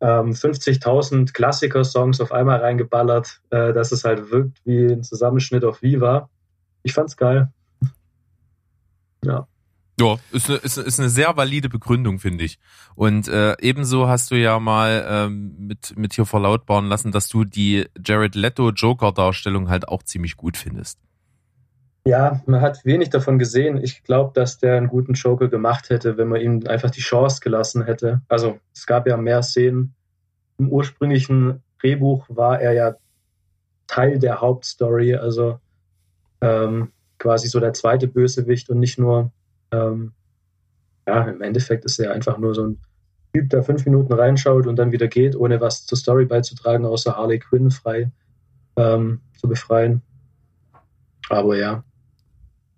ähm, 0.00 0.32
50.000 0.32 1.32
Klassiker-Songs 1.32 2.20
auf 2.20 2.32
einmal 2.32 2.60
reingeballert, 2.60 3.40
äh, 3.50 3.72
dass 3.72 3.92
es 3.92 4.04
halt 4.04 4.30
wirkt 4.30 4.58
wie 4.64 4.86
ein 4.86 5.02
Zusammenschnitt 5.02 5.64
auf 5.64 5.82
Viva. 5.82 6.28
Ich 6.82 6.94
fand's 6.94 7.16
geil. 7.16 7.52
Ja. 9.24 9.46
Ja, 10.00 10.16
ist 10.30 10.48
eine, 10.48 10.58
ist, 10.58 10.76
ist 10.76 11.00
eine 11.00 11.08
sehr 11.08 11.36
valide 11.36 11.68
Begründung, 11.68 12.20
finde 12.20 12.44
ich. 12.44 12.60
Und 12.94 13.26
äh, 13.26 13.56
ebenso 13.60 14.06
hast 14.06 14.30
du 14.30 14.36
ja 14.36 14.60
mal 14.60 15.04
ähm, 15.08 15.56
mit, 15.58 15.96
mit 15.96 16.12
hier 16.14 16.24
verlautbaren 16.24 16.86
lassen, 16.86 17.10
dass 17.10 17.28
du 17.28 17.44
die 17.44 17.86
Jared 18.04 18.36
Leto 18.36 18.70
Joker-Darstellung 18.70 19.68
halt 19.68 19.88
auch 19.88 20.04
ziemlich 20.04 20.36
gut 20.36 20.56
findest. 20.56 21.00
Ja, 22.06 22.40
man 22.46 22.60
hat 22.60 22.84
wenig 22.84 23.10
davon 23.10 23.40
gesehen. 23.40 23.82
Ich 23.82 24.04
glaube, 24.04 24.30
dass 24.34 24.58
der 24.58 24.76
einen 24.76 24.86
guten 24.86 25.14
Joker 25.14 25.48
gemacht 25.48 25.90
hätte, 25.90 26.16
wenn 26.16 26.28
man 26.28 26.40
ihm 26.40 26.62
einfach 26.68 26.90
die 26.90 27.00
Chance 27.00 27.40
gelassen 27.40 27.84
hätte. 27.84 28.22
Also 28.28 28.60
es 28.72 28.86
gab 28.86 29.08
ja 29.08 29.16
mehr 29.16 29.42
Szenen. 29.42 29.94
Im 30.58 30.68
ursprünglichen 30.70 31.62
Drehbuch 31.80 32.24
war 32.28 32.60
er 32.60 32.72
ja 32.72 32.94
Teil 33.88 34.18
der 34.18 34.40
Hauptstory, 34.40 35.16
also 35.16 35.58
ähm, 36.40 36.92
quasi 37.18 37.48
so 37.48 37.60
der 37.60 37.72
zweite 37.72 38.08
Bösewicht 38.08 38.70
und 38.70 38.78
nicht 38.78 38.98
nur, 38.98 39.32
ähm, 39.72 40.12
ja, 41.06 41.24
im 41.24 41.42
Endeffekt 41.42 41.84
ist 41.84 41.98
er 41.98 42.12
einfach 42.12 42.38
nur 42.38 42.54
so 42.54 42.66
ein 42.66 42.80
Typ, 43.32 43.50
der 43.50 43.62
fünf 43.62 43.84
Minuten 43.84 44.12
reinschaut 44.12 44.66
und 44.66 44.76
dann 44.76 44.92
wieder 44.92 45.08
geht, 45.08 45.36
ohne 45.36 45.60
was 45.60 45.84
zur 45.84 45.98
Story 45.98 46.24
beizutragen, 46.24 46.86
außer 46.86 47.16
Harley 47.16 47.38
Quinn 47.38 47.70
frei 47.70 48.10
ähm, 48.76 49.20
zu 49.38 49.48
befreien. 49.48 50.02
Aber 51.28 51.56
ja, 51.56 51.84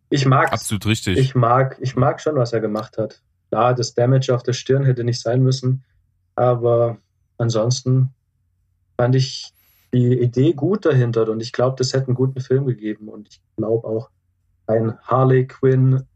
ich 0.09 0.27
mag 0.27 0.53
absolut 0.53 0.87
richtig. 0.87 1.19
Ich 1.19 1.35
mag, 1.35 1.79
ich 1.81 1.95
mag 1.95 2.21
schon, 2.21 2.35
was 2.35 2.53
er 2.53 2.61
gemacht 2.61 2.99
hat. 2.99 3.23
Klar, 3.51 3.75
das 3.75 3.95
Damage 3.95 4.35
auf 4.35 4.43
der 4.43 4.53
Stirn 4.53 4.85
hätte 4.85 5.05
nicht 5.05 5.21
sein 5.21 5.43
müssen, 5.43 5.85
aber 6.35 6.99
ansonsten 7.39 8.13
fand 8.97 9.15
ich 9.15 9.53
die 9.93 10.21
Idee 10.21 10.53
gut 10.53 10.85
dahinter 10.85 11.29
und 11.29 11.41
ich 11.41 11.53
glaube, 11.53 11.77
das 11.79 11.93
hätte 11.93 12.09
einen 12.09 12.17
guten 12.17 12.41
Film 12.41 12.67
gegeben 12.67 13.09
und 13.09 13.29
ich 13.29 13.41
glaube 13.57 13.87
auch 13.87 14.11
ein 14.71 14.99
Harley 15.03 15.47
Quinn 15.47 16.07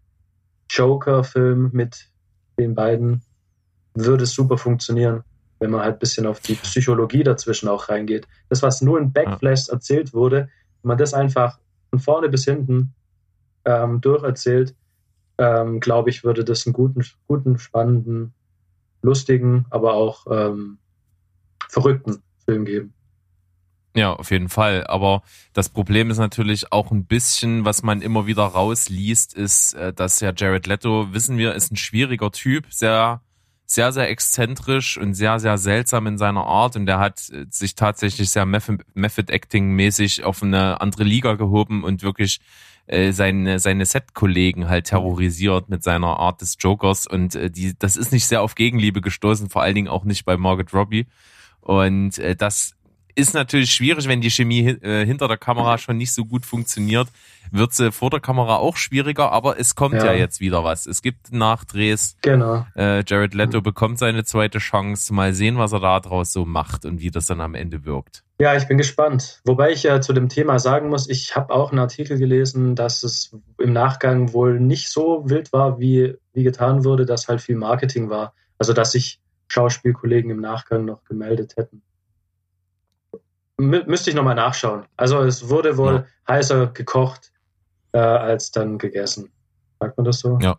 Joker-Film 0.70 1.70
mit 1.72 2.08
den 2.58 2.74
beiden 2.74 3.22
würde 3.94 4.26
super 4.26 4.58
funktionieren, 4.58 5.22
wenn 5.58 5.70
man 5.70 5.82
halt 5.82 5.96
ein 5.96 5.98
bisschen 5.98 6.26
auf 6.26 6.40
die 6.40 6.54
Psychologie 6.54 7.22
dazwischen 7.22 7.68
auch 7.68 7.88
reingeht. 7.88 8.26
Das, 8.48 8.62
was 8.62 8.80
nur 8.80 8.98
in 8.98 9.12
Backflash 9.12 9.68
erzählt 9.68 10.12
wurde, 10.12 10.48
wenn 10.82 10.88
man 10.88 10.98
das 10.98 11.14
einfach 11.14 11.58
von 11.90 11.98
vorne 12.00 12.28
bis 12.28 12.44
hinten 12.44 12.94
ähm, 13.64 14.00
durcherzählt, 14.00 14.74
ähm, 15.38 15.80
glaube 15.80 16.10
ich, 16.10 16.24
würde 16.24 16.44
das 16.44 16.66
einen 16.66 16.72
guten, 16.72 17.04
guten, 17.26 17.58
spannenden, 17.58 18.32
lustigen, 19.02 19.66
aber 19.70 19.94
auch 19.94 20.26
ähm, 20.30 20.78
verrückten 21.68 22.22
Film 22.44 22.64
geben. 22.64 22.94
Ja, 23.96 24.12
auf 24.12 24.32
jeden 24.32 24.48
Fall. 24.48 24.84
Aber 24.88 25.22
das 25.52 25.68
Problem 25.68 26.10
ist 26.10 26.18
natürlich 26.18 26.72
auch 26.72 26.90
ein 26.90 27.04
bisschen, 27.06 27.64
was 27.64 27.84
man 27.84 28.02
immer 28.02 28.26
wieder 28.26 28.42
rausliest, 28.42 29.34
ist, 29.34 29.74
äh, 29.74 29.92
dass 29.92 30.18
ja 30.20 30.32
Jared 30.36 30.66
Leto, 30.66 31.12
wissen 31.12 31.38
wir, 31.38 31.54
ist 31.54 31.70
ein 31.70 31.76
schwieriger 31.76 32.32
Typ, 32.32 32.66
sehr, 32.70 33.22
sehr, 33.66 33.92
sehr 33.92 34.10
exzentrisch 34.10 34.98
und 34.98 35.14
sehr, 35.14 35.38
sehr 35.38 35.58
seltsam 35.58 36.08
in 36.08 36.18
seiner 36.18 36.44
Art. 36.44 36.74
Und 36.74 36.86
der 36.86 36.98
hat 36.98 37.30
äh, 37.30 37.46
sich 37.50 37.76
tatsächlich 37.76 38.30
sehr 38.30 38.46
Method-Acting-mäßig 38.46 40.24
auf 40.24 40.42
eine 40.42 40.80
andere 40.80 41.04
Liga 41.04 41.34
gehoben 41.34 41.84
und 41.84 42.02
wirklich 42.02 42.40
äh, 42.86 43.12
seine, 43.12 43.60
seine 43.60 43.86
Set-Kollegen 43.86 44.68
halt 44.68 44.86
terrorisiert 44.86 45.68
mit 45.68 45.84
seiner 45.84 46.18
Art 46.18 46.40
des 46.40 46.56
Jokers 46.58 47.06
und 47.06 47.34
die, 47.34 47.78
das 47.78 47.96
ist 47.96 48.12
nicht 48.12 48.26
sehr 48.26 48.42
auf 48.42 48.56
Gegenliebe 48.56 49.00
gestoßen, 49.00 49.48
vor 49.48 49.62
allen 49.62 49.74
Dingen 49.76 49.88
auch 49.88 50.04
nicht 50.04 50.24
bei 50.24 50.36
Margaret 50.36 50.74
Robbie. 50.74 51.06
Und 51.60 52.18
äh, 52.18 52.36
das 52.36 52.74
ist 53.14 53.34
natürlich 53.34 53.70
schwierig, 53.70 54.08
wenn 54.08 54.20
die 54.20 54.30
Chemie 54.30 54.68
äh, 54.68 55.04
hinter 55.06 55.28
der 55.28 55.36
Kamera 55.36 55.78
schon 55.78 55.96
nicht 55.96 56.12
so 56.12 56.24
gut 56.24 56.44
funktioniert, 56.46 57.08
wird 57.50 57.72
sie 57.72 57.92
vor 57.92 58.10
der 58.10 58.20
Kamera 58.20 58.56
auch 58.56 58.76
schwieriger, 58.76 59.30
aber 59.30 59.58
es 59.58 59.74
kommt 59.74 59.94
ja, 59.94 60.06
ja 60.06 60.12
jetzt 60.12 60.40
wieder 60.40 60.64
was. 60.64 60.86
Es 60.86 61.02
gibt 61.02 61.32
Nachdrehs. 61.32 62.16
Genau. 62.22 62.66
Äh, 62.74 63.04
Jared 63.06 63.34
Leto 63.34 63.60
bekommt 63.60 63.98
seine 63.98 64.24
zweite 64.24 64.58
Chance. 64.58 65.14
Mal 65.14 65.34
sehen, 65.34 65.58
was 65.58 65.72
er 65.72 65.80
da 65.80 66.00
draus 66.00 66.32
so 66.32 66.44
macht 66.44 66.84
und 66.84 67.00
wie 67.00 67.10
das 67.10 67.26
dann 67.26 67.40
am 67.40 67.54
Ende 67.54 67.84
wirkt. 67.84 68.24
Ja, 68.40 68.56
ich 68.56 68.66
bin 68.66 68.78
gespannt. 68.78 69.40
Wobei 69.44 69.70
ich 69.70 69.84
ja 69.84 70.00
zu 70.00 70.12
dem 70.12 70.28
Thema 70.28 70.58
sagen 70.58 70.88
muss, 70.88 71.08
ich 71.08 71.36
habe 71.36 71.54
auch 71.54 71.70
einen 71.70 71.78
Artikel 71.78 72.18
gelesen, 72.18 72.74
dass 72.74 73.04
es 73.04 73.36
im 73.58 73.72
Nachgang 73.72 74.32
wohl 74.32 74.58
nicht 74.58 74.88
so 74.88 75.22
wild 75.28 75.52
war, 75.52 75.78
wie, 75.78 76.14
wie 76.32 76.42
getan 76.42 76.84
wurde, 76.84 77.06
dass 77.06 77.28
halt 77.28 77.40
viel 77.40 77.56
Marketing 77.56 78.10
war. 78.10 78.34
Also 78.58 78.72
dass 78.72 78.92
sich 78.92 79.20
Schauspielkollegen 79.48 80.30
im 80.30 80.40
Nachgang 80.40 80.84
noch 80.84 81.04
gemeldet 81.04 81.56
hätten. 81.56 81.82
Mü 83.56 83.84
müsste 83.86 84.10
ich 84.10 84.16
nochmal 84.16 84.34
nachschauen. 84.34 84.84
Also 84.96 85.20
es 85.22 85.48
wurde 85.48 85.76
wohl 85.76 85.94
ja. 85.94 86.34
heißer 86.34 86.68
gekocht 86.68 87.32
äh, 87.92 87.98
als 87.98 88.50
dann 88.50 88.78
gegessen. 88.78 89.30
Sagt 89.80 89.96
man 89.96 90.04
das 90.04 90.20
so? 90.20 90.38
Ja. 90.40 90.58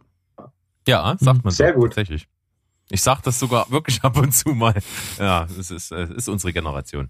Ja, 0.87 1.15
sagt 1.19 1.43
man 1.43 1.51
Sehr 1.51 1.73
so, 1.73 1.79
gut. 1.79 1.89
Tatsächlich. 1.89 2.27
Ich 2.89 3.01
sag 3.01 3.21
das 3.23 3.39
sogar 3.39 3.69
wirklich 3.71 4.03
ab 4.03 4.17
und 4.17 4.31
zu 4.31 4.49
mal. 4.49 4.75
Ja, 5.17 5.45
es 5.45 5.71
ist, 5.71 5.91
es 5.91 6.09
ist 6.09 6.29
unsere 6.29 6.53
Generation. 6.53 7.09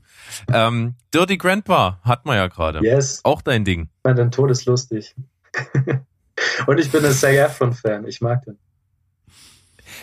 Ähm, 0.51 0.95
Dirty 1.13 1.37
Grandpa 1.37 1.99
hat 2.03 2.25
man 2.25 2.37
ja 2.37 2.47
gerade. 2.47 2.79
Yes. 2.81 3.21
Auch 3.23 3.41
dein 3.41 3.65
Ding. 3.65 3.89
Tod 4.31 4.51
ist 4.51 4.65
lustig. 4.65 5.15
und 6.67 6.79
ich 6.79 6.91
bin 6.91 7.05
ein 7.05 7.11
Zac 7.11 7.33
Efron-Fan. 7.33 8.07
Ich 8.07 8.21
mag 8.21 8.43
den. 8.45 8.57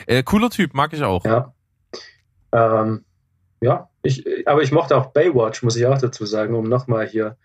Äh, 0.07 0.23
cooler 0.23 0.51
Typ, 0.51 0.75
mag 0.75 0.93
ich 0.93 1.03
auch. 1.03 1.25
Ja. 1.25 1.55
Ähm, 2.53 3.05
ja, 3.63 3.89
ich, 4.03 4.25
aber 4.47 4.63
ich 4.63 4.73
mochte 4.73 4.97
auch 4.97 5.07
Baywatch, 5.07 5.63
muss 5.63 5.77
ich 5.77 5.87
auch 5.87 5.99
dazu 5.99 6.27
sagen, 6.27 6.55
um 6.55 6.69
nochmal 6.69 7.07
hier 7.07 7.37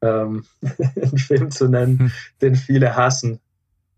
ähm, 0.00 0.44
einen 0.62 1.18
Film 1.18 1.50
zu 1.50 1.68
nennen, 1.68 1.98
hm. 1.98 2.12
den 2.40 2.54
viele 2.54 2.96
hassen. 2.96 3.40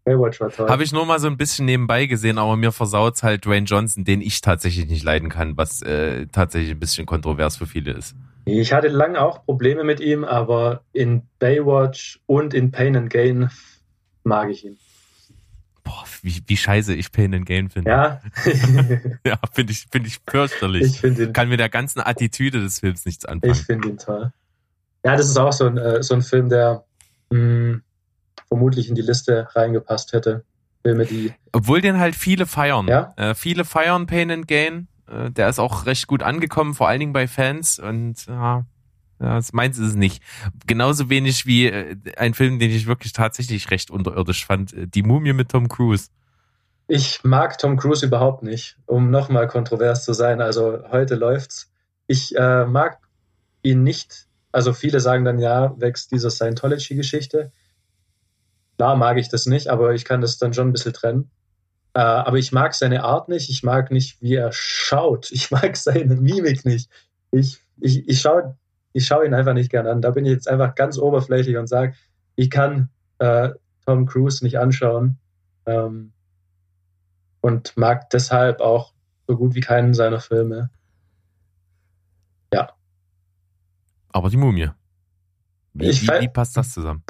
Baywatch 0.05 0.41
war 0.41 0.51
toll. 0.51 0.69
Habe 0.69 0.85
ich 0.85 0.93
nur 0.93 1.05
mal 1.05 1.19
so 1.19 1.27
ein 1.27 1.37
bisschen 1.37 1.67
nebenbei 1.67 2.07
gesehen, 2.07 2.39
aber 2.39 2.57
mir 2.57 2.73
versaut 2.73 3.23
halt 3.23 3.45
Dwayne 3.45 3.67
Johnson, 3.67 4.05
den 4.05 4.23
ich 4.23 4.41
tatsächlich 4.41 4.87
nicht 4.87 5.05
leiden 5.05 5.29
kann, 5.29 5.57
was 5.57 5.83
äh, 5.83 6.27
tatsächlich 6.29 6.71
ein 6.71 6.79
bisschen 6.79 7.07
kontrovers 7.07 7.57
für 7.57 7.67
viele 7.67 7.93
ist. 7.93 8.15
Ich 8.45 8.73
hatte 8.73 8.87
lange 8.87 9.21
auch 9.21 9.45
Probleme 9.45 9.83
mit 9.83 9.99
ihm, 9.99 10.25
aber 10.25 10.83
in 10.93 11.23
Baywatch 11.41 12.21
und 12.27 12.55
in 12.55 12.71
Pain 12.71 12.97
and 12.97 13.11
Gain 13.11 13.51
mag 14.23 14.49
ich 14.49 14.65
ihn. 14.65 14.79
Boah, 15.87 16.05
wie, 16.23 16.43
wie 16.47 16.57
scheiße 16.57 16.95
ich 16.95 17.13
Pain 17.13 17.33
and 17.33 17.47
Gain 17.47 17.71
finde. 17.71 17.91
Ja. 17.91 18.21
ja, 19.25 19.39
finde 19.53 19.73
ich, 19.73 19.87
finde 19.89 20.09
ich 20.09 20.19
fürchterlich. 20.29 20.83
Ich 20.83 21.01
finde 21.01 21.25
ihn. 21.25 21.33
Kann 21.33 21.49
mit 21.49 21.61
der 21.61 21.69
ganzen 21.69 22.01
Attitüde 22.01 22.61
des 22.61 22.81
Films 22.81 23.07
nichts 23.07 23.25
anfangen. 23.25 23.53
Ich 23.53 23.63
finde 23.63 23.89
ihn 23.91 23.97
toll. 23.97 24.33
Ja, 25.05 25.17
das 25.17 25.29
ist 25.29 25.37
auch 25.39 25.53
so 25.53 25.67
ein, 25.67 25.79
äh, 25.79 26.03
so 26.03 26.15
ein 26.15 26.23
Film, 26.23 26.49
der 26.49 26.85
mh, 27.31 27.39
mm, 27.39 27.83
vermutlich 28.49 28.89
in 28.89 28.97
die 28.97 29.03
Liste 29.03 29.47
reingepasst 29.55 30.13
hätte. 30.13 30.45
Filme, 30.83 31.07
die. 31.07 31.33
Obwohl 31.53 31.81
den 31.81 32.01
halt 32.01 32.17
viele 32.17 32.47
feiern. 32.47 32.89
Ja? 32.89 33.15
Äh, 33.17 33.37
viele 33.37 33.65
feiern 33.65 34.09
Pain 34.09 34.33
and 34.33 34.49
Gain. 34.49 34.89
Äh, 35.09 35.31
der 35.31 35.49
ist 35.49 35.61
auch 35.61 35.87
recht 35.87 36.09
gut 36.09 36.25
angekommen, 36.25 36.75
vor 36.75 36.89
allen 36.89 36.99
Dingen 36.99 37.13
bei 37.13 37.29
Fans. 37.29 37.79
Und 37.79 38.27
ja, 38.27 38.65
ja 39.21 39.41
meins 39.53 39.79
ist 39.79 39.89
es 39.89 39.95
nicht. 39.95 40.23
Genauso 40.67 41.09
wenig 41.09 41.47
wie 41.47 41.67
äh, 41.67 41.97
ein 42.17 42.35
Film, 42.35 42.59
den 42.59 42.71
ich 42.71 42.87
wirklich 42.87 43.13
tatsächlich 43.13 43.71
recht 43.71 43.91
unterirdisch 43.91 44.47
fand. 44.47 44.73
Äh, 44.73 44.87
die 44.87 45.03
Mumie 45.03 45.33
mit 45.33 45.51
Tom 45.51 45.69
Cruise. 45.69 46.09
Ich 46.89 47.25
mag 47.25 47.59
Tom 47.59 47.77
Cruise 47.77 48.07
überhaupt 48.07 48.43
nicht, 48.43 48.79
um 48.87 49.11
nochmal 49.11 49.49
kontrovers 49.49 50.05
zu 50.05 50.13
sein. 50.13 50.41
Also 50.41 50.85
heute 50.91 51.17
läuft's. 51.17 51.71
Ich 52.07 52.37
äh, 52.37 52.65
mag 52.65 52.99
ihn 53.63 53.83
nicht. 53.83 54.27
Also 54.53 54.73
viele 54.73 55.01
sagen 55.01 55.25
dann 55.25 55.39
ja, 55.39 55.75
wächst 55.79 56.13
dieser 56.13 56.31
Scientology-Geschichte. 56.31 57.53
Klar 58.77 58.97
mag 58.97 59.19
ich 59.19 59.29
das 59.29 59.47
nicht, 59.47 59.69
aber 59.69 59.95
ich 59.95 60.05
kann 60.05 60.21
das 60.21 60.39
dann 60.39 60.53
schon 60.53 60.69
ein 60.69 60.73
bisschen 60.73 60.93
trennen. 60.93 61.31
Äh, 61.95 62.01
aber 62.01 62.37
ich 62.37 62.53
mag 62.53 62.75
seine 62.75 63.03
Art 63.05 63.29
nicht. 63.29 63.51
Ich 63.51 63.63
mag 63.63 63.91
nicht, 63.91 64.21
wie 64.23 64.35
er 64.35 64.53
schaut. 64.53 65.33
Ich 65.33 65.51
mag 65.51 65.77
seine 65.77 66.15
Mimik 66.15 66.65
nicht. 66.65 66.91
Ich, 67.33 67.59
ich, 67.81 68.09
ich 68.09 68.21
schaue 68.21 68.57
ich 68.97 69.07
schau 69.07 69.21
ihn 69.23 69.35
einfach 69.35 69.53
nicht 69.53 69.71
gern 69.71 69.87
an. 69.87 70.01
Da 70.01 70.11
bin 70.11 70.25
ich 70.25 70.33
jetzt 70.33 70.49
einfach 70.49 70.75
ganz 70.75 70.97
oberflächlich 70.97 71.59
und 71.59 71.67
sage, 71.67 71.93
ich 72.35 72.49
kann 72.49 72.89
äh, 73.19 73.51
Tom 73.85 74.07
Cruise 74.07 74.43
nicht 74.43 74.59
anschauen 74.59 75.19
ähm, 75.67 76.13
und 77.43 77.77
mag 77.77 78.09
deshalb 78.09 78.61
auch 78.63 78.95
so 79.29 79.37
gut 79.37 79.55
wie 79.55 79.61
keinen 79.61 79.93
seiner 79.93 80.19
Filme. 80.19 80.71
Ja. 82.55 82.73
Aber 84.13 84.31
die 84.31 84.39
Mumie. 84.39 84.71
Wie, 85.75 85.89
wie, 85.89 86.09
wie 86.21 86.29
passt 86.29 86.57
das 86.57 86.73
zusammen? 86.73 87.05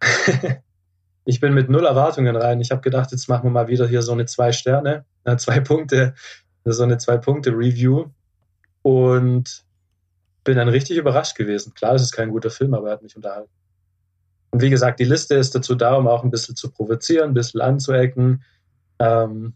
ich 1.24 1.40
bin 1.40 1.54
mit 1.54 1.68
null 1.68 1.86
Erwartungen 1.86 2.36
rein. 2.36 2.60
Ich 2.60 2.70
habe 2.70 2.82
gedacht, 2.82 3.10
jetzt 3.10 3.28
machen 3.28 3.46
wir 3.46 3.50
mal 3.50 3.66
wieder 3.66 3.88
hier 3.88 4.02
so 4.02 4.12
eine 4.12 4.26
zwei 4.26 4.52
Sterne, 4.52 5.06
äh, 5.24 5.36
zwei 5.38 5.58
Punkte, 5.58 6.14
so 6.64 6.84
eine 6.84 6.98
zwei 6.98 7.16
Punkte 7.16 7.50
Review 7.50 8.10
und 8.82 9.64
bin 10.44 10.56
dann 10.56 10.68
richtig 10.68 10.96
überrascht 10.96 11.36
gewesen. 11.36 11.74
Klar, 11.74 11.94
es 11.94 12.02
ist 12.02 12.12
kein 12.12 12.30
guter 12.30 12.50
Film, 12.50 12.74
aber 12.74 12.88
er 12.88 12.94
hat 12.94 13.02
mich 13.02 13.16
unterhalten. 13.16 13.50
Und 14.50 14.60
wie 14.60 14.70
gesagt, 14.70 15.00
die 15.00 15.04
Liste 15.04 15.34
ist 15.34 15.54
dazu 15.54 15.74
da, 15.74 15.94
um 15.94 16.06
auch 16.06 16.24
ein 16.24 16.30
bisschen 16.30 16.56
zu 16.56 16.70
provozieren, 16.70 17.30
ein 17.30 17.34
bisschen 17.34 17.60
anzuecken. 17.60 18.44
Ähm, 18.98 19.54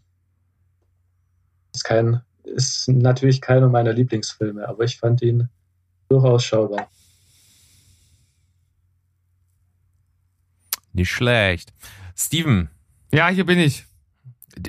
ist 1.73 1.83
kein, 1.83 2.21
ist 2.43 2.87
natürlich 2.89 3.41
keiner 3.41 3.69
meiner 3.69 3.93
Lieblingsfilme, 3.93 4.67
aber 4.67 4.85
ich 4.85 4.97
fand 4.97 5.21
ihn 5.21 5.49
durchaus 6.09 6.43
schaubar. 6.43 6.89
Nicht 10.93 11.11
schlecht. 11.11 11.73
Steven. 12.15 12.69
Ja, 13.11 13.27
hier 13.29 13.45
bin 13.45 13.59
ich. 13.59 13.85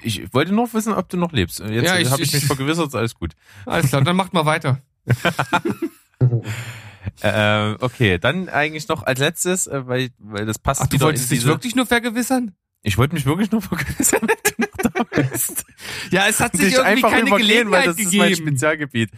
Ich 0.02 0.34
wollte 0.34 0.52
nur 0.52 0.70
wissen, 0.74 0.92
ob 0.92 1.08
du 1.08 1.16
noch 1.16 1.32
lebst. 1.32 1.60
Jetzt 1.60 1.84
ja, 1.84 2.10
habe 2.10 2.22
ich, 2.22 2.32
mich 2.34 2.44
vergewissert, 2.44 2.94
alles 2.94 3.14
gut. 3.14 3.34
Alles 3.64 3.88
klar, 3.88 4.02
dann 4.02 4.16
macht 4.16 4.34
mal 4.34 4.44
weiter. 4.44 4.82
äh, 7.22 7.72
okay, 7.80 8.18
dann 8.18 8.48
eigentlich 8.48 8.88
noch 8.88 9.04
als 9.04 9.18
letztes, 9.20 9.66
äh, 9.66 9.86
weil, 9.86 10.10
weil 10.18 10.46
das 10.46 10.58
passt 10.58 10.82
Ach, 10.82 10.86
du 10.86 11.00
wolltest 11.00 11.30
dich 11.30 11.44
wirklich 11.44 11.74
nur 11.74 11.86
vergewissern? 11.86 12.54
Ich 12.82 12.96
wollte 12.98 13.14
mich 13.14 13.26
wirklich 13.26 13.50
nur 13.50 13.62
vergewissern, 13.62 14.26
dass 14.26 14.42
du 14.42 14.62
noch 14.62 14.92
da 14.92 15.02
bist. 15.04 15.64
ja, 16.10 16.26
es 16.28 16.40
hat 16.40 16.56
sich 16.56 16.72
irgendwie 16.74 16.88
einfach 16.88 17.10
keine 17.10 17.30
Gelegenheit 17.30 17.72
weil 17.72 17.86
das 17.86 17.96
gegeben. 17.96 18.24
ist 18.24 18.40
mein 18.40 18.48
Spezialgebiet. 18.48 19.10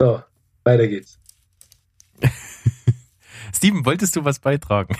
so, 0.00 0.22
weiter 0.64 0.88
geht's. 0.88 1.18
Steven, 3.54 3.84
wolltest 3.86 4.14
du 4.16 4.24
was 4.24 4.40
beitragen? 4.40 4.96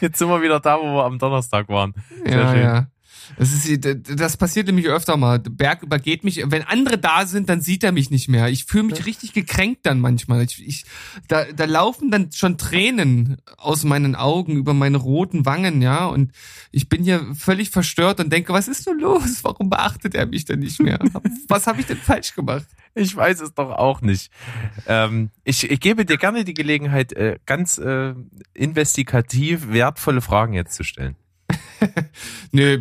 Jetzt 0.00 0.18
sind 0.18 0.28
wir 0.28 0.42
wieder 0.42 0.60
da, 0.60 0.78
wo 0.78 0.84
wir 0.84 1.04
am 1.04 1.18
Donnerstag 1.18 1.68
waren. 1.68 1.94
Sehr 2.24 2.38
ja, 2.38 2.52
schön. 2.52 2.62
ja. 2.62 2.86
Das, 3.38 3.52
ist, 3.52 3.86
das 4.20 4.36
passiert 4.36 4.66
nämlich 4.66 4.86
öfter 4.86 5.16
mal. 5.16 5.38
Berg 5.38 5.82
übergeht 5.82 6.24
mich. 6.24 6.42
Wenn 6.46 6.62
andere 6.62 6.98
da 6.98 7.26
sind, 7.26 7.48
dann 7.48 7.60
sieht 7.60 7.84
er 7.84 7.92
mich 7.92 8.10
nicht 8.10 8.28
mehr. 8.28 8.48
Ich 8.48 8.64
fühle 8.64 8.84
mich 8.84 9.06
richtig 9.06 9.32
gekränkt 9.32 9.86
dann 9.86 10.00
manchmal. 10.00 10.42
Ich, 10.44 10.66
ich, 10.66 10.84
da, 11.28 11.44
da 11.44 11.64
laufen 11.64 12.10
dann 12.10 12.32
schon 12.32 12.58
Tränen 12.58 13.36
aus 13.56 13.84
meinen 13.84 14.14
Augen 14.14 14.56
über 14.56 14.74
meine 14.74 14.98
roten 14.98 15.46
Wangen, 15.46 15.82
ja. 15.82 16.06
Und 16.06 16.32
ich 16.70 16.88
bin 16.88 17.04
hier 17.04 17.34
völlig 17.34 17.70
verstört 17.70 18.20
und 18.20 18.32
denke, 18.32 18.52
was 18.52 18.68
ist 18.68 18.86
nur 18.86 18.96
los? 18.96 19.42
Warum 19.42 19.70
beachtet 19.70 20.14
er 20.14 20.26
mich 20.26 20.44
denn 20.44 20.60
nicht 20.60 20.80
mehr? 20.80 20.98
Was 21.48 21.66
habe 21.66 21.80
ich 21.80 21.86
denn 21.86 21.96
falsch 21.96 22.34
gemacht? 22.34 22.66
Ich 22.94 23.14
weiß 23.14 23.40
es 23.42 23.54
doch 23.54 23.70
auch 23.70 24.00
nicht. 24.00 24.30
Ähm, 24.86 25.30
ich, 25.44 25.70
ich 25.70 25.80
gebe 25.80 26.06
dir 26.06 26.16
gerne 26.16 26.44
die 26.44 26.54
Gelegenheit, 26.54 27.12
äh, 27.12 27.38
ganz 27.44 27.78
äh, 27.78 28.14
investigativ 28.54 29.68
wertvolle 29.70 30.22
Fragen 30.22 30.54
jetzt 30.54 30.74
zu 30.74 30.82
stellen. 30.82 31.16
Nö, 32.52 32.78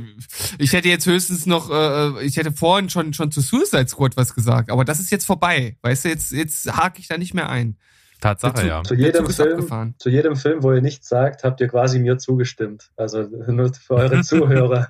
ich 0.58 0.74
hätte 0.74 0.90
jetzt 0.90 1.06
höchstens 1.06 1.46
noch, 1.46 1.70
äh, 1.70 2.24
ich 2.26 2.38
hätte 2.38 2.52
vorhin 2.52 2.90
schon 2.90 3.14
schon 3.14 3.32
zu 3.32 3.42
Suicide 3.42 3.88
Squad 3.88 4.18
was 4.18 4.34
gesagt, 4.34 4.72
aber 4.72 4.86
das 4.86 5.00
ist 5.00 5.12
jetzt 5.12 5.26
vorbei. 5.26 5.78
Weißt 5.82 6.06
du, 6.06 6.10
jetzt 6.10 6.32
jetzt 6.32 6.72
hake 6.76 7.00
ich 7.00 7.08
da 7.08 7.18
nicht 7.18 7.34
mehr 7.34 7.50
ein. 7.50 7.78
Tatsache, 8.22 8.56
zu, 8.56 8.68
ja. 8.68 8.84
Zu 8.84 8.96
jedem, 8.96 9.30
Film, 9.30 9.96
zu 10.00 10.10
jedem 10.10 10.36
Film, 10.36 10.64
wo 10.64 10.74
ihr 10.74 10.82
nichts 10.82 11.10
sagt, 11.10 11.44
habt 11.44 11.62
ihr 11.62 11.68
quasi 11.68 12.00
mir 12.00 12.18
zugestimmt. 12.18 12.90
Also 12.96 13.22
nur 13.48 13.74
für 13.74 13.96
eure 13.96 14.22
Zuhörer. 14.22 14.90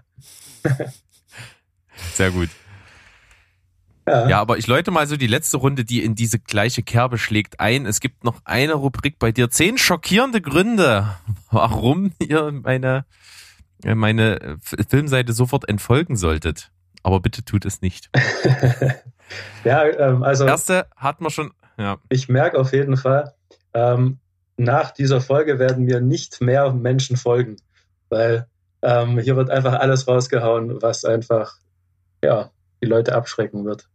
Sehr 2.13 2.31
gut. 2.31 2.49
Ja. 4.07 4.29
ja, 4.29 4.39
aber 4.39 4.59
ich 4.59 4.67
läute 4.67 4.91
mal 4.91 5.07
so 5.07 5.17
die 5.17 5.27
letzte 5.27 5.57
Runde, 5.57 5.83
die 5.83 6.03
in 6.03 6.13
diese 6.13 6.37
gleiche 6.37 6.83
Kerbe 6.83 7.17
schlägt, 7.17 7.59
ein. 7.59 7.87
Es 7.87 7.99
gibt 7.99 8.23
noch 8.23 8.39
eine 8.45 8.73
Rubrik 8.73 9.17
bei 9.17 9.31
dir. 9.31 9.49
Zehn 9.49 9.79
schockierende 9.79 10.41
Gründe, 10.41 11.09
warum 11.49 12.11
ihr 12.19 12.51
meine, 12.51 13.05
meine 13.93 14.57
Filmseite 14.61 15.33
sofort 15.33 15.69
entfolgen 15.69 16.15
solltet. 16.15 16.71
Aber 17.03 17.19
bitte 17.19 17.45
tut 17.45 17.65
es 17.65 17.81
nicht. 17.81 18.09
ja, 19.63 19.85
ähm, 19.85 20.23
also. 20.23 20.45
Erste 20.45 20.87
hat 20.95 21.21
man 21.21 21.29
schon, 21.29 21.51
ja. 21.77 21.97
Ich 22.09 22.27
merke 22.29 22.57
auf 22.57 22.73
jeden 22.73 22.97
Fall, 22.97 23.35
ähm, 23.75 24.17
nach 24.57 24.91
dieser 24.91 25.21
Folge 25.21 25.59
werden 25.59 25.85
mir 25.85 26.01
nicht 26.01 26.41
mehr 26.41 26.73
Menschen 26.73 27.17
folgen, 27.17 27.57
weil 28.09 28.47
ähm, 28.81 29.19
hier 29.19 29.35
wird 29.35 29.49
einfach 29.49 29.73
alles 29.73 30.07
rausgehauen, 30.07 30.81
was 30.81 31.05
einfach, 31.05 31.57
ja, 32.23 32.49
die 32.81 32.87
Leute 32.87 33.13
abschrecken 33.13 33.65
wird. 33.65 33.87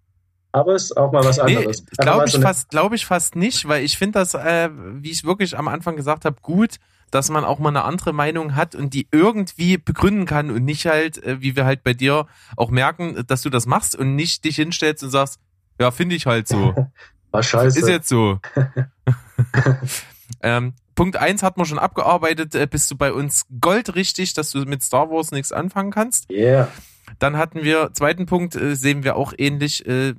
Aber 0.53 0.75
es 0.75 0.85
ist 0.85 0.97
auch 0.97 1.13
mal 1.13 1.25
was 1.25 1.39
anderes. 1.39 1.83
Nee, 1.83 2.05
glaube 2.05 2.25
ich, 2.27 2.33
so 2.33 2.41
fast, 2.41 2.71
glaub 2.71 2.93
ich 2.93 3.07
fast 3.07 3.37
nicht, 3.37 3.69
weil 3.69 3.85
ich 3.85 3.97
finde 3.97 4.19
das, 4.19 4.35
äh, 4.35 4.69
wie 4.73 5.11
ich 5.11 5.25
wirklich 5.25 5.57
am 5.57 5.69
Anfang 5.69 5.97
gesagt 5.97 6.25
habe, 6.25 6.37
gut, 6.43 6.77
dass 7.11 7.31
man 7.31 7.45
auch 7.45 7.59
mal 7.59 7.71
eine 7.71 7.85
andere 7.85 8.13
Meinung 8.13 8.55
hat 8.57 8.75
und 8.75 8.95
die 8.95 9.09
irgendwie 9.11 9.79
begründen 9.79 10.27
kann 10.27 10.51
und 10.51 10.65
nicht 10.65 10.87
halt, 10.87 11.23
äh, 11.25 11.41
wie 11.41 11.57
wir 11.57 11.65
halt 11.65 11.83
bei 11.83 11.95
dir 11.95 12.27
auch 12.57 12.71
merken, 12.71 13.25
dass 13.27 13.43
du 13.43 13.51
das 13.51 13.67
machst 13.67 13.97
und 13.97 14.15
nicht 14.15 14.45
dich 14.45 14.57
hinstellst 14.57 15.03
und 15.03 15.11
sagst, 15.11 15.41
ja, 15.79 15.91
finde 15.91 16.15
ich 16.15 16.27
halt 16.27 16.49
so. 16.49 16.75
War 17.31 17.43
scheiße. 17.43 17.79
Ist 17.79 17.89
jetzt 17.89 18.09
so. 18.09 18.41
ähm, 20.43 20.75
Punkt 20.95 21.17
eins 21.17 21.43
hat 21.43 21.57
man 21.57 21.67
schon 21.67 21.79
abgearbeitet. 21.79 22.55
Äh, 22.55 22.67
bist 22.67 22.91
du 22.91 22.97
bei 22.97 23.13
uns 23.13 23.47
goldrichtig, 23.61 24.35
dass 24.35 24.51
du 24.51 24.61
mit 24.67 24.83
Star 24.83 25.11
Wars 25.11 25.31
nichts 25.31 25.53
anfangen 25.53 25.91
kannst? 25.91 26.31
Yeah. 26.31 26.69
Dann 27.19 27.39
hatten 27.39 27.63
wir, 27.63 27.91
zweiten 27.95 28.27
Punkt, 28.27 28.55
äh, 28.55 28.77
sehen 28.77 29.03
wir 29.03 29.17
auch 29.17 29.33
ähnlich. 29.37 29.87
Äh, 29.87 30.15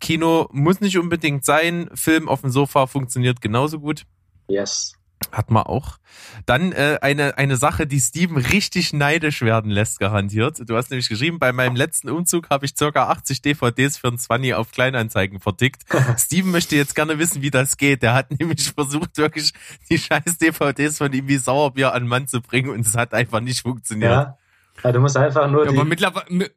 Kino 0.00 0.48
muss 0.50 0.80
nicht 0.80 0.98
unbedingt 0.98 1.44
sein. 1.44 1.88
Film 1.94 2.28
auf 2.28 2.40
dem 2.40 2.50
Sofa 2.50 2.86
funktioniert 2.86 3.40
genauso 3.40 3.78
gut. 3.78 4.02
Yes. 4.48 4.95
Hat 5.32 5.50
man 5.50 5.64
auch. 5.64 5.98
Dann 6.44 6.72
äh, 6.72 6.98
eine, 7.00 7.38
eine 7.38 7.56
Sache, 7.56 7.86
die 7.86 8.00
Steven 8.00 8.36
richtig 8.36 8.92
neidisch 8.92 9.42
werden 9.42 9.70
lässt, 9.70 9.98
garantiert. 9.98 10.68
Du 10.68 10.76
hast 10.76 10.90
nämlich 10.90 11.08
geschrieben, 11.08 11.38
bei 11.38 11.52
meinem 11.52 11.74
letzten 11.74 12.10
Umzug 12.10 12.50
habe 12.50 12.66
ich 12.66 12.76
circa 12.76 13.08
80 13.08 13.42
DVDs 13.42 13.96
für 13.96 14.08
ein 14.08 14.18
20 14.18 14.54
auf 14.54 14.70
Kleinanzeigen 14.70 15.40
vertickt. 15.40 15.84
Steven 16.18 16.50
möchte 16.50 16.76
jetzt 16.76 16.94
gerne 16.94 17.18
wissen, 17.18 17.42
wie 17.42 17.50
das 17.50 17.76
geht. 17.76 18.02
Der 18.02 18.14
hat 18.14 18.30
nämlich 18.38 18.70
versucht, 18.70 19.16
wirklich 19.16 19.52
die 19.90 19.98
scheiß 19.98 20.38
DVDs 20.38 20.98
von 20.98 21.12
ihm 21.12 21.28
wie 21.28 21.38
Sauerbier 21.38 21.92
an 21.94 22.06
Mann 22.06 22.28
zu 22.28 22.40
bringen 22.40 22.70
und 22.70 22.86
es 22.86 22.94
hat 22.94 23.14
einfach 23.14 23.40
nicht 23.40 23.62
funktioniert. 23.62 24.10
Ja, 24.10 24.38
ja 24.84 24.92
du 24.92 25.00
musst 25.00 25.16
einfach 25.16 25.50
nur 25.50 25.64
ja, 25.64 25.72
die... 25.72 25.76
Aber 25.76 25.86
mittlerweile... 25.86 26.50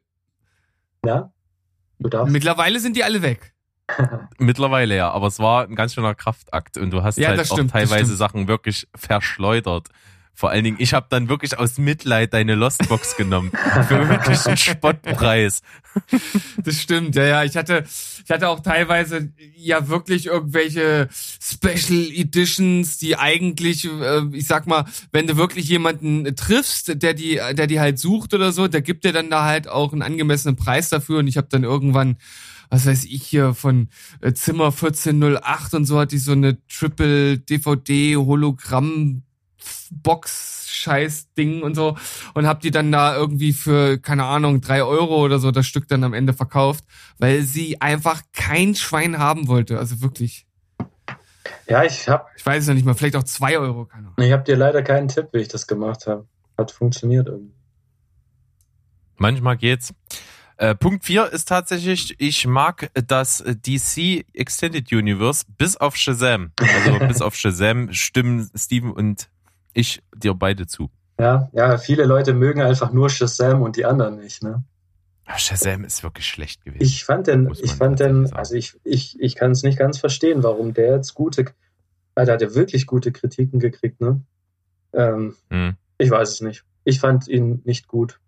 Ja? 1.04 1.32
Du 1.98 2.08
darfst. 2.08 2.32
Mittlerweile 2.32 2.78
sind 2.78 2.96
die 2.96 3.04
alle 3.04 3.22
weg. 3.22 3.54
Mittlerweile 4.38 4.96
ja, 4.96 5.10
aber 5.10 5.26
es 5.26 5.38
war 5.38 5.64
ein 5.64 5.74
ganz 5.74 5.94
schöner 5.94 6.14
Kraftakt 6.14 6.76
und 6.76 6.90
du 6.90 7.02
hast 7.02 7.18
ja, 7.18 7.28
halt 7.28 7.40
auch 7.40 7.44
stimmt, 7.44 7.72
teilweise 7.72 8.16
Sachen 8.16 8.48
wirklich 8.48 8.88
verschleudert. 8.94 9.88
Vor 10.40 10.48
allen 10.48 10.64
Dingen, 10.64 10.76
ich 10.80 10.94
habe 10.94 11.06
dann 11.10 11.28
wirklich 11.28 11.58
aus 11.58 11.76
Mitleid 11.76 12.32
deine 12.32 12.54
Lostbox 12.54 13.16
genommen. 13.18 13.50
Für 13.88 14.08
wirklich 14.08 14.46
einen 14.46 14.56
Spottpreis. 14.56 15.62
Das 16.64 16.80
stimmt, 16.80 17.16
ja, 17.16 17.24
ja. 17.24 17.44
Ich 17.44 17.56
hatte, 17.56 17.84
ich 18.24 18.30
hatte 18.30 18.48
auch 18.48 18.60
teilweise 18.60 19.32
ja 19.56 19.88
wirklich 19.88 20.26
irgendwelche 20.26 21.08
Special 21.10 22.12
Editions, 22.12 22.98
die 22.98 23.16
eigentlich, 23.16 23.86
äh, 23.86 24.22
ich 24.32 24.46
sag 24.46 24.68
mal, 24.68 24.84
wenn 25.10 25.26
du 25.26 25.36
wirklich 25.36 25.68
jemanden 25.68 26.36
triffst, 26.36 27.02
der 27.02 27.12
die, 27.12 27.40
der 27.52 27.66
die 27.66 27.80
halt 27.80 27.98
sucht 27.98 28.34
oder 28.34 28.52
so, 28.52 28.68
der 28.68 28.82
gibt 28.82 29.04
dir 29.04 29.12
dann 29.12 29.30
da 29.30 29.44
halt 29.44 29.66
auch 29.66 29.92
einen 29.92 30.02
angemessenen 30.02 30.54
Preis 30.54 30.90
dafür. 30.90 31.18
Und 31.18 31.26
ich 31.26 31.36
habe 31.36 31.48
dann 31.50 31.64
irgendwann 31.64 32.16
was 32.70 32.86
weiß 32.86 33.04
ich 33.04 33.24
hier 33.24 33.52
von 33.54 33.88
äh, 34.22 34.32
Zimmer 34.32 34.66
1408 34.66 35.74
und 35.74 35.84
so 35.84 35.98
hat 35.98 36.12
die 36.12 36.18
so 36.18 36.32
eine 36.32 36.64
Triple 36.68 37.38
DVD 37.38 38.16
Hologramm 38.16 39.22
Box 39.90 40.68
Scheiß 40.70 41.34
Ding 41.34 41.62
und 41.62 41.74
so 41.74 41.96
und 42.34 42.46
hab 42.46 42.60
die 42.60 42.70
dann 42.70 42.90
da 42.90 43.14
irgendwie 43.14 43.52
für 43.52 43.98
keine 43.98 44.24
Ahnung 44.24 44.60
drei 44.60 44.82
Euro 44.82 45.22
oder 45.22 45.38
so 45.38 45.50
das 45.50 45.66
Stück 45.66 45.88
dann 45.88 46.04
am 46.04 46.14
Ende 46.14 46.32
verkauft, 46.32 46.84
weil 47.18 47.42
sie 47.42 47.80
einfach 47.80 48.22
kein 48.32 48.74
Schwein 48.74 49.18
haben 49.18 49.48
wollte, 49.48 49.78
also 49.78 50.00
wirklich. 50.00 50.46
Ja, 51.66 51.84
ich 51.84 52.08
hab. 52.08 52.30
Ich 52.36 52.44
weiß 52.44 52.62
es 52.62 52.68
ja 52.68 52.74
nicht 52.74 52.86
mal, 52.86 52.94
vielleicht 52.94 53.16
auch 53.16 53.24
zwei 53.24 53.58
Euro, 53.58 53.84
keine 53.84 54.08
Ahnung. 54.08 54.14
Ich 54.18 54.32
habe 54.32 54.44
dir 54.44 54.56
leider 54.56 54.82
keinen 54.82 55.08
Tipp, 55.08 55.28
wie 55.32 55.38
ich 55.38 55.48
das 55.48 55.66
gemacht 55.66 56.06
habe. 56.06 56.26
Hat 56.56 56.70
funktioniert 56.70 57.28
irgendwie. 57.28 57.54
Manchmal 59.16 59.56
geht's. 59.56 59.92
Äh, 60.60 60.74
Punkt 60.74 61.06
4 61.06 61.32
ist 61.32 61.48
tatsächlich, 61.48 62.16
ich 62.18 62.46
mag 62.46 62.90
das 63.08 63.42
DC 63.46 64.26
Extended 64.34 64.92
Universe 64.92 65.46
bis 65.56 65.78
auf 65.78 65.96
Shazam. 65.96 66.52
Also 66.60 66.98
bis 67.08 67.22
auf 67.22 67.34
Shazam 67.34 67.94
stimmen 67.94 68.50
Steven 68.54 68.92
und 68.92 69.30
ich 69.72 70.02
dir 70.14 70.34
beide 70.34 70.66
zu. 70.66 70.90
Ja, 71.18 71.48
ja, 71.54 71.78
viele 71.78 72.04
Leute 72.04 72.34
mögen 72.34 72.60
einfach 72.60 72.92
nur 72.92 73.08
Shazam 73.08 73.62
und 73.62 73.76
die 73.76 73.86
anderen 73.86 74.18
nicht, 74.18 74.42
ne? 74.42 74.62
Shazam 75.34 75.82
ist 75.82 76.02
wirklich 76.02 76.26
schlecht 76.26 76.62
gewesen. 76.62 76.82
Ich 76.82 77.04
fand 77.04 77.26
den, 77.26 77.50
ich 77.58 77.72
fand 77.72 77.98
den, 77.98 78.30
also 78.34 78.54
ich, 78.54 78.78
ich, 78.84 79.18
ich 79.18 79.36
kann 79.36 79.52
es 79.52 79.62
nicht 79.62 79.78
ganz 79.78 79.96
verstehen, 79.96 80.42
warum 80.42 80.74
der 80.74 80.96
jetzt 80.96 81.14
gute, 81.14 81.46
weil 82.14 82.26
der 82.26 82.34
hat 82.34 82.42
ja 82.42 82.54
wirklich 82.54 82.86
gute 82.86 83.12
Kritiken 83.12 83.60
gekriegt, 83.60 84.02
ne? 84.02 84.20
Ähm, 84.92 85.36
hm. 85.48 85.76
Ich 85.96 86.10
weiß 86.10 86.28
es 86.28 86.42
nicht. 86.42 86.64
Ich 86.84 87.00
fand 87.00 87.28
ihn 87.28 87.62
nicht 87.64 87.88
gut. 87.88 88.20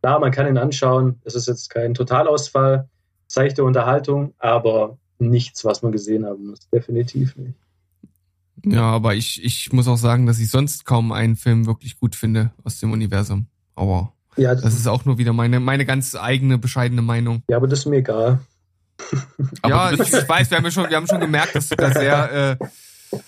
Klar, 0.00 0.20
man 0.20 0.30
kann 0.30 0.46
ihn 0.46 0.58
anschauen. 0.58 1.20
Es 1.24 1.34
ist 1.34 1.48
jetzt 1.48 1.70
kein 1.70 1.94
Totalausfall, 1.94 2.88
seichte 3.26 3.64
Unterhaltung, 3.64 4.34
aber 4.38 4.98
nichts, 5.18 5.64
was 5.64 5.82
man 5.82 5.92
gesehen 5.92 6.26
haben 6.26 6.46
muss. 6.46 6.68
Definitiv 6.70 7.36
nicht. 7.36 7.54
Ja, 8.64 8.82
aber 8.82 9.14
ich, 9.14 9.44
ich 9.44 9.72
muss 9.72 9.88
auch 9.88 9.96
sagen, 9.96 10.26
dass 10.26 10.38
ich 10.38 10.50
sonst 10.50 10.84
kaum 10.84 11.12
einen 11.12 11.36
Film 11.36 11.66
wirklich 11.66 11.98
gut 11.98 12.16
finde 12.16 12.50
aus 12.64 12.80
dem 12.80 12.92
Universum. 12.92 13.46
Aber 13.74 14.12
ja, 14.36 14.54
das, 14.54 14.64
das 14.64 14.74
ist 14.74 14.86
auch 14.86 15.04
nur 15.04 15.18
wieder 15.18 15.32
meine, 15.32 15.60
meine 15.60 15.84
ganz 15.84 16.14
eigene, 16.14 16.58
bescheidene 16.58 17.02
Meinung. 17.02 17.42
Ja, 17.48 17.58
aber 17.58 17.68
das 17.68 17.80
ist 17.80 17.86
mir 17.86 17.96
egal. 17.96 18.40
ja, 19.66 19.92
ich, 19.92 20.00
ich, 20.00 20.28
weiß, 20.28 20.50
wir 20.50 20.58
haben, 20.58 20.70
schon, 20.70 20.88
wir 20.88 20.96
haben 20.96 21.06
schon 21.06 21.20
gemerkt, 21.20 21.54
dass 21.54 21.68
du 21.68 21.76
da 21.76 21.92
sehr 21.92 22.58
äh, 23.12 23.18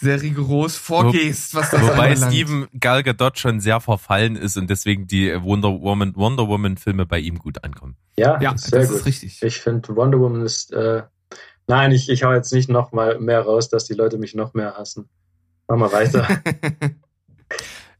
sehr 0.00 0.22
rigoros 0.22 0.76
vorgehst, 0.76 1.54
was 1.54 1.70
das 1.70 1.82
Wobei 1.82 2.10
anbelangt. 2.12 2.32
Steven 2.32 2.68
Gal 2.78 3.02
Gadot 3.02 3.38
schon 3.38 3.60
sehr 3.60 3.80
verfallen 3.80 4.36
ist 4.36 4.56
und 4.56 4.70
deswegen 4.70 5.06
die 5.06 5.34
Wonder 5.42 5.80
Woman 5.80 6.14
Wonder 6.14 6.46
Woman 6.46 6.76
Filme 6.76 7.04
bei 7.04 7.18
ihm 7.18 7.38
gut 7.38 7.64
ankommen. 7.64 7.96
Ja, 8.16 8.40
ja 8.40 8.56
sehr 8.56 8.80
das 8.80 8.88
gut. 8.88 8.98
ist 8.98 9.06
richtig. 9.06 9.42
Ich 9.42 9.60
finde 9.60 9.96
Wonder 9.96 10.20
Woman 10.20 10.42
ist 10.42 10.72
äh, 10.72 11.02
nein, 11.66 11.92
ich 11.92 12.08
ich 12.08 12.22
hau 12.22 12.32
jetzt 12.32 12.52
nicht 12.52 12.68
noch 12.68 12.92
mal 12.92 13.18
mehr 13.18 13.40
raus, 13.40 13.68
dass 13.68 13.86
die 13.86 13.94
Leute 13.94 14.18
mich 14.18 14.34
noch 14.34 14.54
mehr 14.54 14.74
hassen. 14.76 15.08
Machen 15.66 15.80
wir 15.80 15.92
weiter. 15.92 16.28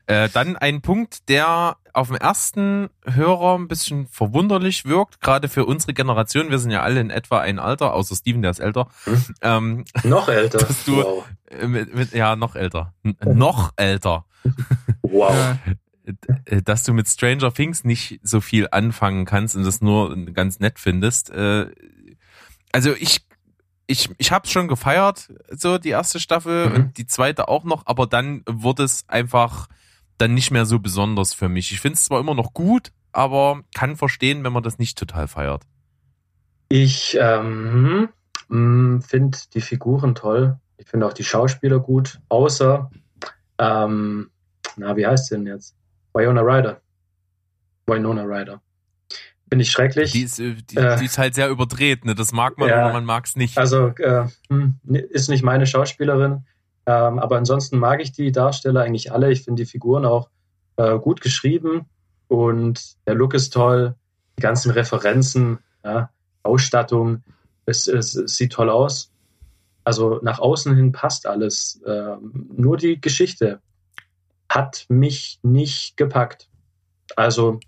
Äh, 0.09 0.31
dann 0.31 0.57
ein 0.57 0.81
Punkt, 0.81 1.29
der 1.29 1.77
auf 1.99 2.09
dem 2.09 2.17
ersten 2.17 2.89
Hörer 3.05 3.59
ein 3.59 3.69
bisschen 3.69 4.07
verwunderlich 4.07 4.85
wirkt, 4.85 5.21
gerade 5.21 5.49
für 5.49 5.67
unsere 5.67 5.95
Generation. 5.95 6.51
Wir 6.51 6.59
sind 6.59 6.71
ja 6.71 6.83
alle 6.83 7.01
in 7.01 7.11
etwa 7.11 7.41
ein 7.41 7.59
Alter, 7.59 7.95
außer 7.95 8.15
Steven, 8.15 8.43
der 8.43 8.53
ist 8.53 8.61
älter. 8.61 8.89
Hm? 9.05 9.25
Ähm, 9.43 9.85
noch 10.05 10.29
älter. 10.29 10.59
Dass 10.59 10.85
du, 10.85 10.97
wow. 10.97 11.25
mit, 11.67 11.95
mit, 11.95 12.13
ja, 12.13 12.37
noch 12.37 12.55
älter. 12.55 12.95
noch 13.25 13.73
älter. 13.77 14.25
Wow. 15.03 15.57
Äh, 16.45 16.63
dass 16.63 16.83
du 16.83 16.93
mit 16.93 17.09
Stranger 17.09 17.53
Things 17.53 17.85
nicht 17.85 18.21
so 18.23 18.41
viel 18.41 18.69
anfangen 18.71 19.25
kannst 19.25 19.57
und 19.57 19.65
das 19.65 19.81
nur 19.81 20.15
ganz 20.33 20.61
nett 20.61 20.79
findest. 20.79 21.31
Äh, 21.31 21.67
also 22.73 22.93
ich 22.95 23.27
ich, 23.87 24.11
ich 24.19 24.33
habe 24.33 24.47
schon 24.47 24.69
gefeiert, 24.69 25.33
so 25.51 25.79
die 25.79 25.89
erste 25.89 26.21
Staffel 26.21 26.69
mhm. 26.69 26.75
und 26.75 26.99
die 26.99 27.07
zweite 27.07 27.49
auch 27.49 27.65
noch, 27.65 27.87
aber 27.87 28.07
dann 28.07 28.43
wurde 28.47 28.85
es 28.85 29.09
einfach 29.09 29.69
dann 30.19 30.35
nicht 30.35 30.51
mehr 30.51 30.67
so 30.67 30.79
besonders 30.79 31.33
für 31.33 31.49
mich. 31.49 31.73
Ich 31.73 31.81
finde 31.81 31.95
es 31.95 32.05
zwar 32.05 32.21
immer 32.21 32.35
noch 32.35 32.53
gut, 32.53 32.93
aber 33.13 33.63
kann 33.75 33.97
verstehen, 33.97 34.45
wenn 34.45 34.53
man 34.53 34.63
das 34.63 34.79
nicht 34.79 34.99
total 34.99 35.29
feiert. 35.29 35.63
Ich 36.69 37.17
ähm, 37.21 38.11
hm, 38.49 39.03
finde 39.03 39.39
die 39.55 39.61
Figuren 39.61 40.15
toll. 40.15 40.59
Ich 40.77 40.89
finde 40.89 41.07
auch 41.07 41.13
die 41.13 41.25
Schauspieler 41.25 41.81
gut, 41.81 42.21
außer, 42.29 42.91
ähm, 43.59 44.31
na, 44.77 44.97
wie 44.97 45.07
heißt 45.07 45.27
sie 45.27 45.37
denn 45.37 45.47
jetzt? 45.47 45.75
Winona 46.15 46.43
Ryder. 46.43 46.81
Winona 47.87 48.23
Ryder. 48.23 48.61
Finde 49.49 49.63
ich 49.63 49.71
schrecklich. 49.71 50.13
Die 50.13 50.23
ist, 50.23 50.39
äh, 50.39 50.55
die, 50.55 50.77
äh, 50.77 50.99
die, 50.99 51.07
ist 51.07 51.19
halt 51.19 51.35
sehr 51.35 51.49
überdreht, 51.49 52.05
ne? 52.05 52.15
Das 52.15 52.33
mag 52.33 52.59
man, 52.59 52.69
ja, 52.69 52.85
aber 52.85 52.93
man 52.93 53.05
mag 53.05 53.25
es 53.25 53.35
nicht. 53.35 53.57
Also 53.57 53.89
äh, 53.99 54.27
hm, 54.51 54.79
ist 54.85 55.29
nicht 55.31 55.43
meine 55.43 55.67
Schauspielerin. 55.67 56.45
Ähm, 56.89 57.19
aber 57.19 57.37
ansonsten 57.37 57.79
mag 57.79 58.01
ich 58.01 58.13
die 58.13 58.33
Darsteller 58.33 58.81
eigentlich 58.81 59.13
alle. 59.13 59.31
Ich 59.31 59.43
finde 59.43 59.63
die 59.63 59.69
Figuren 59.69 60.07
auch 60.07 60.31
äh, 60.77 60.99
gut 60.99 61.21
geschrieben 61.21 61.85
und 62.29 62.97
der 63.07 63.15
Look 63.15 63.35
ist 63.35 63.51
toll. 63.51 63.95
Die 64.39 64.43
ganzen 64.43 64.71
Referenzen, 64.71 65.59
ja, 65.85 66.09
Ausstattung, 66.43 67.23
es, 67.67 67.89
es, 67.89 68.15
es, 68.15 68.37
sieht 68.37 68.53
toll 68.53 68.71
aus. 68.71 69.13
Also 69.85 70.19
nach 70.23 70.39
außen 70.39 70.75
hin 70.75 70.93
passt 70.93 71.27
alles. 71.27 71.79
Ähm, 71.87 72.49
nur 72.57 72.79
die 72.79 72.99
Geschichte 72.99 73.61
hat 74.49 74.87
mich 74.89 75.41
nicht 75.43 75.99
gepackt. 75.99 76.49
Also 77.17 77.61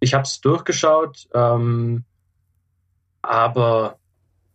ich 0.00 0.14
habe 0.14 0.24
es 0.24 0.40
durchgeschaut, 0.40 1.28
ähm, 1.32 2.04
aber 3.22 3.98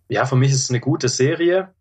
ja, 0.10 0.26
für 0.26 0.36
mich 0.36 0.52
ist 0.52 0.64
es 0.66 0.70
eine 0.70 0.82
gute 0.82 1.08
Serie, 1.08 1.74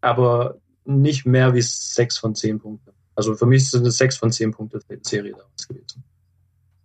aber 0.00 0.56
nicht 0.88 1.26
mehr 1.26 1.54
wie 1.54 1.62
sechs 1.62 2.18
von 2.18 2.34
zehn 2.34 2.58
Punkte. 2.58 2.92
Also 3.14 3.34
für 3.34 3.46
mich 3.46 3.62
ist 3.62 3.74
es 3.74 3.80
eine 3.80 3.90
sechs 3.90 4.16
von 4.16 4.32
zehn 4.32 4.52
Punkte 4.52 4.80
Serie 5.02 5.32
damals 5.32 5.68
gewesen. 5.68 6.04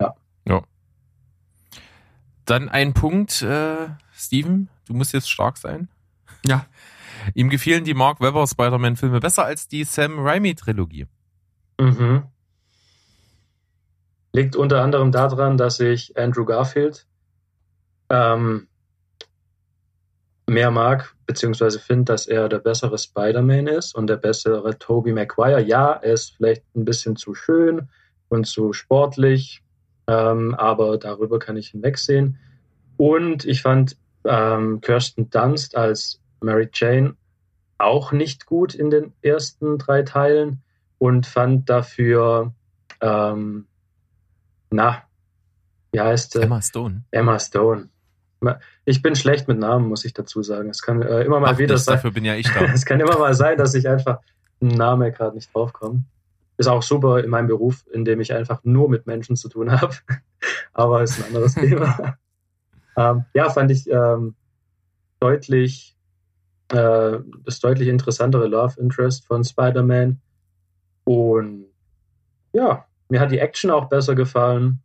Ja. 0.00 0.14
Ja. 0.46 0.62
Dann 2.44 2.68
ein 2.68 2.92
Punkt, 2.92 3.42
äh, 3.42 3.88
Steven, 4.12 4.68
du 4.86 4.94
musst 4.94 5.12
jetzt 5.12 5.30
stark 5.30 5.56
sein. 5.56 5.88
Ja. 6.44 6.66
Ihm 7.34 7.48
gefielen 7.48 7.84
die 7.84 7.94
Mark 7.94 8.20
Webber 8.20 8.46
Spider-Man-Filme 8.46 9.20
besser 9.20 9.44
als 9.44 9.68
die 9.68 9.84
Sam 9.84 10.18
Raimi-Trilogie. 10.18 11.06
Mhm. 11.80 12.24
Liegt 14.32 14.56
unter 14.56 14.82
anderem 14.82 15.12
daran, 15.12 15.56
dass 15.56 15.80
ich 15.80 16.18
Andrew 16.18 16.44
Garfield 16.44 17.06
ähm, 18.10 18.68
mehr 20.54 20.70
mag, 20.70 21.14
beziehungsweise 21.26 21.78
finde, 21.78 22.04
dass 22.04 22.26
er 22.26 22.48
der 22.48 22.60
bessere 22.60 22.96
Spider-Man 22.96 23.66
ist 23.66 23.94
und 23.94 24.06
der 24.06 24.16
bessere 24.16 24.78
Tobey 24.78 25.12
Maguire. 25.12 25.60
Ja, 25.60 25.92
er 25.92 26.14
ist 26.14 26.36
vielleicht 26.36 26.64
ein 26.74 26.84
bisschen 26.84 27.16
zu 27.16 27.34
schön 27.34 27.88
und 28.28 28.46
zu 28.46 28.72
sportlich, 28.72 29.62
ähm, 30.06 30.54
aber 30.54 30.96
darüber 30.96 31.38
kann 31.38 31.56
ich 31.56 31.68
hinwegsehen. 31.68 32.38
Und 32.96 33.44
ich 33.44 33.60
fand 33.62 33.96
ähm, 34.24 34.80
Kirsten 34.80 35.28
Dunst 35.28 35.76
als 35.76 36.20
Mary 36.40 36.68
Jane 36.72 37.16
auch 37.78 38.12
nicht 38.12 38.46
gut 38.46 38.74
in 38.74 38.90
den 38.90 39.12
ersten 39.22 39.78
drei 39.78 40.02
Teilen 40.02 40.62
und 40.98 41.26
fand 41.26 41.68
dafür, 41.68 42.54
ähm, 43.00 43.66
na, 44.70 45.02
wie 45.92 46.00
heißt 46.00 46.36
Emma 46.36 46.62
Stone. 46.62 47.02
Emma 47.10 47.38
Stone. 47.38 47.88
Ich 48.84 49.02
bin 49.02 49.16
schlecht 49.16 49.48
mit 49.48 49.58
Namen, 49.58 49.88
muss 49.88 50.04
ich 50.04 50.14
dazu 50.14 50.42
sagen. 50.42 50.70
Es 50.70 50.82
kann 50.82 51.02
äh, 51.02 51.22
immer 51.22 51.40
mal 51.40 51.54
Ach, 51.54 51.58
wieder 51.58 51.78
sein. 51.78 51.96
Dafür 51.96 52.12
bin 52.12 52.24
ja 52.24 52.34
ich 52.34 52.48
da. 52.54 52.64
es 52.72 52.84
kann 52.84 53.00
immer 53.00 53.18
mal 53.18 53.34
sein, 53.34 53.58
dass 53.58 53.74
ich 53.74 53.88
einfach 53.88 54.18
Name 54.60 55.12
gerade 55.12 55.34
nicht 55.36 55.54
draufkomme. 55.54 56.04
Ist 56.56 56.68
auch 56.68 56.82
super 56.82 57.22
in 57.22 57.30
meinem 57.30 57.48
Beruf, 57.48 57.84
in 57.92 58.04
dem 58.04 58.20
ich 58.20 58.32
einfach 58.32 58.60
nur 58.62 58.88
mit 58.88 59.06
Menschen 59.06 59.36
zu 59.36 59.48
tun 59.48 59.70
habe. 59.80 59.94
Aber 60.72 61.02
ist 61.02 61.18
ein 61.18 61.26
anderes 61.26 61.54
Thema. 61.56 62.16
ähm, 62.96 63.24
ja, 63.34 63.50
fand 63.50 63.70
ich 63.70 63.90
ähm, 63.90 64.34
deutlich 65.20 65.94
äh, 66.68 67.18
das 67.44 67.60
deutlich 67.60 67.88
interessantere 67.88 68.46
Love 68.46 68.80
Interest 68.80 69.26
von 69.26 69.44
Spider-Man. 69.44 70.20
Und 71.04 71.66
ja, 72.52 72.86
mir 73.08 73.20
hat 73.20 73.30
die 73.30 73.38
Action 73.38 73.70
auch 73.70 73.88
besser 73.88 74.14
gefallen. 74.14 74.80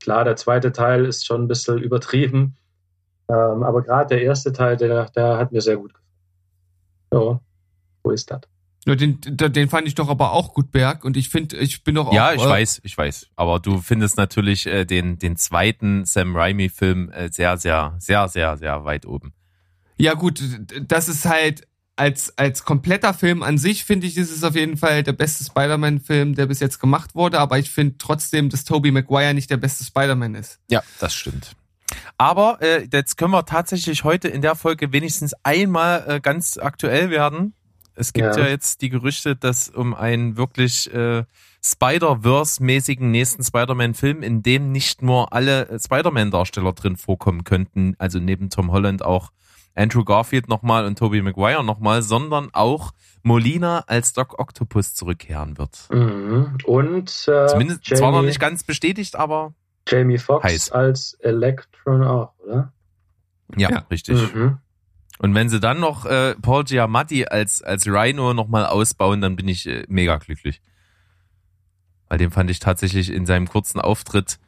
Klar, 0.00 0.24
der 0.24 0.36
zweite 0.36 0.72
Teil 0.72 1.04
ist 1.04 1.26
schon 1.26 1.42
ein 1.44 1.48
bisschen 1.48 1.78
übertrieben. 1.78 2.56
Ähm, 3.28 3.62
aber 3.62 3.82
gerade 3.82 4.14
der 4.14 4.22
erste 4.22 4.52
Teil, 4.52 4.76
der, 4.76 5.06
der 5.10 5.38
hat 5.38 5.52
mir 5.52 5.60
sehr 5.60 5.76
gut 5.76 5.92
gefallen. 5.92 6.06
Ja, 7.12 7.40
wo 8.04 8.10
ist 8.10 8.30
das? 8.30 8.40
Ja, 8.86 8.94
den, 8.94 9.18
den 9.20 9.68
fand 9.68 9.88
ich 9.88 9.96
doch 9.96 10.08
aber 10.08 10.32
auch 10.32 10.54
gut, 10.54 10.70
Berg. 10.70 11.04
Und 11.04 11.16
ich 11.16 11.28
finde, 11.28 11.56
ich 11.56 11.82
bin 11.82 11.96
doch 11.96 12.06
auch. 12.06 12.12
Ja, 12.12 12.32
ich 12.32 12.42
äh, 12.42 12.48
weiß, 12.48 12.82
ich 12.84 12.96
weiß. 12.96 13.26
Aber 13.34 13.58
du 13.58 13.78
findest 13.78 14.16
natürlich 14.16 14.66
äh, 14.66 14.84
den, 14.84 15.18
den 15.18 15.36
zweiten 15.36 16.04
Sam 16.04 16.36
Raimi-Film 16.36 17.10
äh, 17.10 17.28
sehr, 17.32 17.56
sehr, 17.56 17.96
sehr, 17.98 18.28
sehr, 18.28 18.56
sehr 18.56 18.84
weit 18.84 19.04
oben. 19.04 19.32
Ja, 19.98 20.14
gut, 20.14 20.40
das 20.86 21.08
ist 21.08 21.24
halt 21.24 21.66
als, 21.96 22.36
als 22.38 22.64
kompletter 22.64 23.12
Film 23.12 23.42
an 23.42 23.58
sich, 23.58 23.84
finde 23.84 24.06
ich, 24.06 24.16
ist 24.16 24.30
es 24.30 24.44
auf 24.44 24.54
jeden 24.54 24.76
Fall 24.76 25.02
der 25.02 25.14
beste 25.14 25.42
Spider-Man-Film, 25.42 26.36
der 26.36 26.46
bis 26.46 26.60
jetzt 26.60 26.78
gemacht 26.78 27.16
wurde. 27.16 27.40
Aber 27.40 27.58
ich 27.58 27.70
finde 27.70 27.96
trotzdem, 27.98 28.50
dass 28.50 28.64
Tobey 28.64 28.92
Maguire 28.92 29.34
nicht 29.34 29.50
der 29.50 29.56
beste 29.56 29.82
Spider-Man 29.82 30.36
ist. 30.36 30.60
Ja, 30.70 30.82
das 31.00 31.12
stimmt. 31.12 31.56
Aber 32.18 32.58
äh, 32.62 32.86
jetzt 32.92 33.16
können 33.16 33.32
wir 33.32 33.44
tatsächlich 33.44 34.04
heute 34.04 34.28
in 34.28 34.42
der 34.42 34.54
Folge 34.54 34.92
wenigstens 34.92 35.34
einmal 35.42 36.04
äh, 36.06 36.20
ganz 36.20 36.58
aktuell 36.58 37.10
werden. 37.10 37.54
Es 37.94 38.12
gibt 38.12 38.36
ja. 38.36 38.44
ja 38.44 38.48
jetzt 38.48 38.82
die 38.82 38.90
Gerüchte, 38.90 39.36
dass 39.36 39.68
um 39.68 39.94
einen 39.94 40.36
wirklich 40.36 40.92
äh, 40.92 41.24
Spider-Verse-mäßigen 41.64 43.10
nächsten 43.10 43.42
Spider-Man-Film, 43.42 44.22
in 44.22 44.42
dem 44.42 44.70
nicht 44.70 45.02
nur 45.02 45.32
alle 45.32 45.68
äh, 45.68 45.78
Spider-Man-Darsteller 45.78 46.72
drin 46.72 46.96
vorkommen 46.96 47.44
könnten, 47.44 47.96
also 47.98 48.18
neben 48.18 48.50
Tom 48.50 48.70
Holland 48.70 49.04
auch 49.04 49.30
Andrew 49.74 50.04
Garfield 50.04 50.48
nochmal 50.48 50.86
und 50.86 50.98
Tobey 50.98 51.20
Maguire 51.20 51.62
nochmal, 51.62 52.02
sondern 52.02 52.48
auch 52.52 52.92
Molina 53.22 53.84
als 53.86 54.14
Doc 54.14 54.38
Octopus 54.38 54.94
zurückkehren 54.94 55.58
wird. 55.58 55.88
Mhm. 55.90 56.56
Und 56.64 57.10
äh, 57.28 57.46
zumindest 57.46 57.86
Jamie, 57.86 57.98
zwar 57.98 58.12
noch 58.12 58.22
nicht 58.22 58.40
ganz 58.40 58.64
bestätigt, 58.64 59.16
aber 59.16 59.52
Jamie 59.86 60.18
Foxx 60.18 60.70
als 60.70 61.14
Electron 61.14 62.02
auch, 62.02 62.34
oder? 62.38 62.72
Ja, 63.56 63.70
ja. 63.70 63.78
richtig. 63.90 64.34
Mhm. 64.34 64.58
Und 65.18 65.34
wenn 65.34 65.48
sie 65.48 65.60
dann 65.60 65.80
noch 65.80 66.04
äh, 66.04 66.34
Paul 66.34 66.64
Giamatti 66.64 67.26
als 67.26 67.62
als 67.62 67.86
Rhino 67.86 68.34
nochmal 68.34 68.66
ausbauen, 68.66 69.20
dann 69.20 69.36
bin 69.36 69.48
ich 69.48 69.66
äh, 69.66 69.84
mega 69.88 70.16
glücklich. 70.16 70.60
Weil 72.08 72.18
den 72.18 72.30
fand 72.30 72.50
ich 72.50 72.58
tatsächlich 72.58 73.10
in 73.10 73.26
seinem 73.26 73.48
kurzen 73.48 73.80
Auftritt 73.80 74.38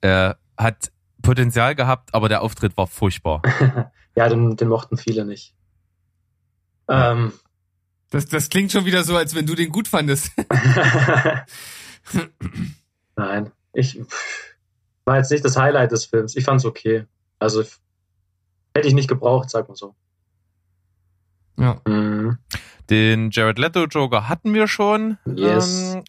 äh, 0.00 0.34
hat 0.56 0.90
Potenzial 1.22 1.74
gehabt, 1.74 2.14
aber 2.14 2.28
der 2.28 2.42
Auftritt 2.42 2.76
war 2.76 2.86
furchtbar. 2.86 3.42
ja, 4.14 4.28
den, 4.28 4.56
den 4.56 4.68
mochten 4.68 4.96
viele 4.96 5.24
nicht. 5.24 5.54
Ähm, 6.88 7.32
das, 8.10 8.26
das 8.26 8.48
klingt 8.48 8.72
schon 8.72 8.84
wieder 8.84 9.04
so, 9.04 9.16
als 9.16 9.34
wenn 9.34 9.46
du 9.46 9.54
den 9.54 9.70
gut 9.70 9.88
fandest. 9.88 10.32
Nein, 13.16 13.50
ich 13.72 14.00
war 15.08 15.16
jetzt 15.16 15.30
nicht 15.30 15.44
das 15.44 15.56
Highlight 15.56 15.90
des 15.90 16.04
Films. 16.04 16.36
Ich 16.36 16.44
fand 16.44 16.60
es 16.60 16.66
okay. 16.66 17.06
Also 17.38 17.64
hätte 18.74 18.86
ich 18.86 18.94
nicht 18.94 19.08
gebraucht, 19.08 19.50
sag 19.50 19.68
mal 19.68 19.74
so. 19.74 19.94
Ja. 21.58 21.80
Mhm. 21.86 22.38
Den 22.90 23.30
Jared 23.30 23.58
Leto 23.58 23.84
Joker 23.84 24.28
hatten 24.28 24.54
wir 24.54 24.68
schon. 24.68 25.18
Yes. 25.24 25.94
Ähm, 25.94 26.04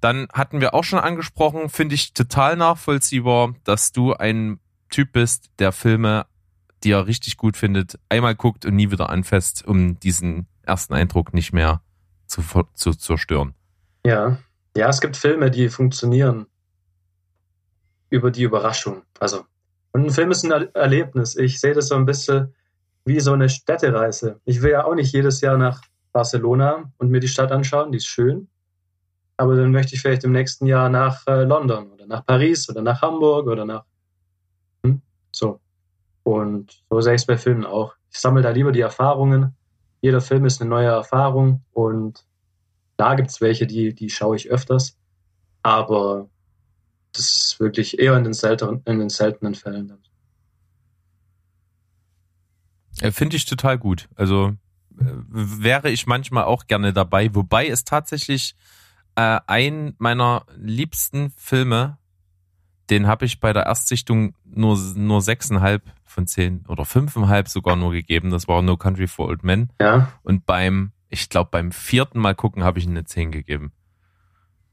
dann 0.00 0.28
hatten 0.32 0.60
wir 0.60 0.74
auch 0.74 0.84
schon 0.84 0.98
angesprochen, 0.98 1.70
finde 1.70 1.94
ich 1.94 2.12
total 2.12 2.56
nachvollziehbar, 2.56 3.54
dass 3.64 3.92
du 3.92 4.12
ein 4.12 4.60
Typ 4.90 5.12
bist, 5.12 5.50
der 5.58 5.72
Filme, 5.72 6.26
die 6.82 6.90
er 6.90 7.06
richtig 7.06 7.38
gut 7.38 7.56
findet, 7.56 7.98
einmal 8.10 8.34
guckt 8.34 8.66
und 8.66 8.76
nie 8.76 8.90
wieder 8.90 9.08
anfasst, 9.08 9.66
um 9.66 9.98
diesen 10.00 10.46
ersten 10.62 10.92
Eindruck 10.92 11.32
nicht 11.32 11.54
mehr 11.54 11.80
zu, 12.26 12.42
zu 12.74 12.92
zerstören. 12.92 13.54
Ja. 14.04 14.36
Ja, 14.76 14.88
es 14.88 15.00
gibt 15.00 15.16
Filme, 15.16 15.50
die 15.50 15.68
funktionieren 15.70 16.46
über 18.14 18.30
die 18.30 18.42
Überraschung. 18.42 19.02
Also, 19.18 19.44
und 19.92 20.06
ein 20.06 20.10
Film 20.10 20.30
ist 20.30 20.44
ein 20.44 20.74
Erlebnis. 20.74 21.36
Ich 21.36 21.60
sehe 21.60 21.74
das 21.74 21.88
so 21.88 21.94
ein 21.94 22.06
bisschen 22.06 22.54
wie 23.04 23.20
so 23.20 23.32
eine 23.32 23.48
Städtereise. 23.48 24.40
Ich 24.44 24.62
will 24.62 24.72
ja 24.72 24.84
auch 24.84 24.94
nicht 24.94 25.12
jedes 25.12 25.40
Jahr 25.40 25.58
nach 25.58 25.82
Barcelona 26.12 26.90
und 26.98 27.10
mir 27.10 27.20
die 27.20 27.28
Stadt 27.28 27.52
anschauen, 27.52 27.92
die 27.92 27.98
ist 27.98 28.06
schön 28.06 28.48
aber 29.36 29.56
dann 29.56 29.72
möchte 29.72 29.94
ich 29.94 30.00
vielleicht 30.00 30.24
im 30.24 30.32
nächsten 30.32 30.66
Jahr 30.66 30.88
nach 30.88 31.26
äh, 31.26 31.44
London 31.44 31.90
oder 31.90 32.06
nach 32.06 32.24
Paris 32.24 32.68
oder 32.68 32.82
nach 32.82 33.02
Hamburg 33.02 33.46
oder 33.46 33.64
nach 33.64 33.84
hm? 34.84 35.00
so. 35.34 35.60
Und 36.22 36.82
so 36.88 37.00
sehe 37.00 37.14
ich 37.14 37.22
es 37.22 37.26
bei 37.26 37.36
Filmen 37.36 37.66
auch. 37.66 37.94
Ich 38.10 38.20
sammle 38.20 38.42
da 38.42 38.50
lieber 38.50 38.72
die 38.72 38.80
Erfahrungen. 38.80 39.54
Jeder 40.00 40.20
Film 40.20 40.44
ist 40.44 40.60
eine 40.60 40.70
neue 40.70 40.88
Erfahrung 40.88 41.62
und 41.72 42.24
da 42.96 43.14
gibt 43.14 43.30
es 43.30 43.40
welche, 43.40 43.66
die, 43.66 43.94
die 43.94 44.08
schaue 44.08 44.36
ich 44.36 44.50
öfters. 44.50 44.96
Aber 45.62 46.28
das 47.14 47.30
ist 47.30 47.60
wirklich 47.60 47.98
eher 47.98 48.16
in 48.16 48.24
den 48.24 48.34
seltenen, 48.34 48.82
in 48.84 48.98
den 48.98 49.08
seltenen 49.08 49.54
Fällen. 49.54 49.88
Dann. 49.88 49.98
Äh, 53.00 53.12
finde 53.12 53.36
ich 53.36 53.46
total 53.46 53.78
gut. 53.78 54.08
Also 54.14 54.56
äh, 54.98 55.04
wäre 55.30 55.90
ich 55.90 56.06
manchmal 56.06 56.44
auch 56.44 56.66
gerne 56.66 56.92
dabei, 56.92 57.34
wobei 57.34 57.68
es 57.68 57.84
tatsächlich 57.84 58.54
äh, 59.16 59.40
ein 59.46 59.94
meiner 59.98 60.44
liebsten 60.56 61.30
Filme, 61.36 61.98
den 62.90 63.06
habe 63.06 63.24
ich 63.24 63.40
bei 63.40 63.52
der 63.52 63.64
Erstsichtung 63.64 64.34
nur 64.44 64.78
nur 64.94 65.22
sechseinhalb 65.22 65.82
von 66.04 66.26
zehn 66.26 66.64
oder 66.68 66.84
fünfeinhalb 66.84 67.48
sogar 67.48 67.76
nur 67.76 67.92
gegeben. 67.92 68.30
Das 68.30 68.46
war 68.46 68.62
No 68.62 68.76
Country 68.76 69.06
for 69.06 69.28
Old 69.28 69.42
Men. 69.42 69.70
Ja. 69.80 70.12
Und 70.22 70.46
beim, 70.46 70.92
ich 71.08 71.28
glaube, 71.28 71.50
beim 71.50 71.72
vierten 71.72 72.18
Mal 72.18 72.34
gucken 72.34 72.64
habe 72.64 72.78
ich 72.78 72.86
eine 72.86 73.04
zehn 73.04 73.30
gegeben. 73.30 73.72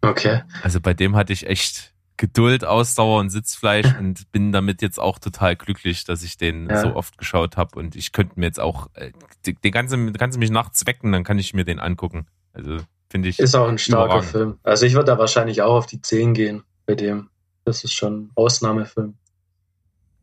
Okay. 0.02 0.42
Also 0.64 0.82
bei 0.82 0.94
dem 0.94 1.16
hatte 1.16 1.34
ich 1.34 1.48
echt 1.48 1.94
Geduld, 2.22 2.64
Ausdauer 2.64 3.20
und 3.20 3.32
Sitzfleisch 3.32 3.88
und 4.00 4.32
bin 4.32 4.52
damit 4.52 4.82
jetzt 4.84 5.00
auch 5.00 5.18
total 5.18 5.56
glücklich, 5.56 6.06
dass 6.06 6.22
ich 6.22 6.38
den 6.38 6.70
ja. 6.70 6.80
so 6.80 6.96
oft 6.96 7.18
geschaut 7.18 7.58
habe. 7.58 7.78
Und 7.80 7.96
ich 7.96 8.12
könnte 8.12 8.40
mir 8.40 8.46
jetzt 8.46 8.60
auch, 8.60 8.90
äh, 8.94 9.12
den 9.46 9.72
ganzen, 9.72 10.14
kannst 10.14 10.36
du 10.36 10.40
mich 10.40 10.52
nachts 10.52 10.86
wecken, 10.86 11.12
dann 11.12 11.24
kann 11.24 11.40
ich 11.40 11.54
mir 11.54 11.66
den 11.66 11.80
angucken. 11.80 12.28
Also 12.54 12.78
Finde 13.12 13.28
ich. 13.28 13.40
Ist 13.40 13.56
auch 13.56 13.68
ein 13.68 13.78
starker 13.78 14.24
Film. 14.24 14.58
Also 14.64 14.86
ich 14.86 14.94
würde 14.94 15.08
da 15.08 15.18
wahrscheinlich 15.18 15.62
auch 15.62 15.76
auf 15.76 15.86
die 15.86 16.02
10 16.02 16.34
gehen 16.34 16.64
bei 16.86 16.96
dem. 16.96 17.30
Das 17.66 17.84
ist 17.84 17.92
schon 17.92 18.14
ein 18.14 18.32
Ausnahmefilm. 18.36 19.16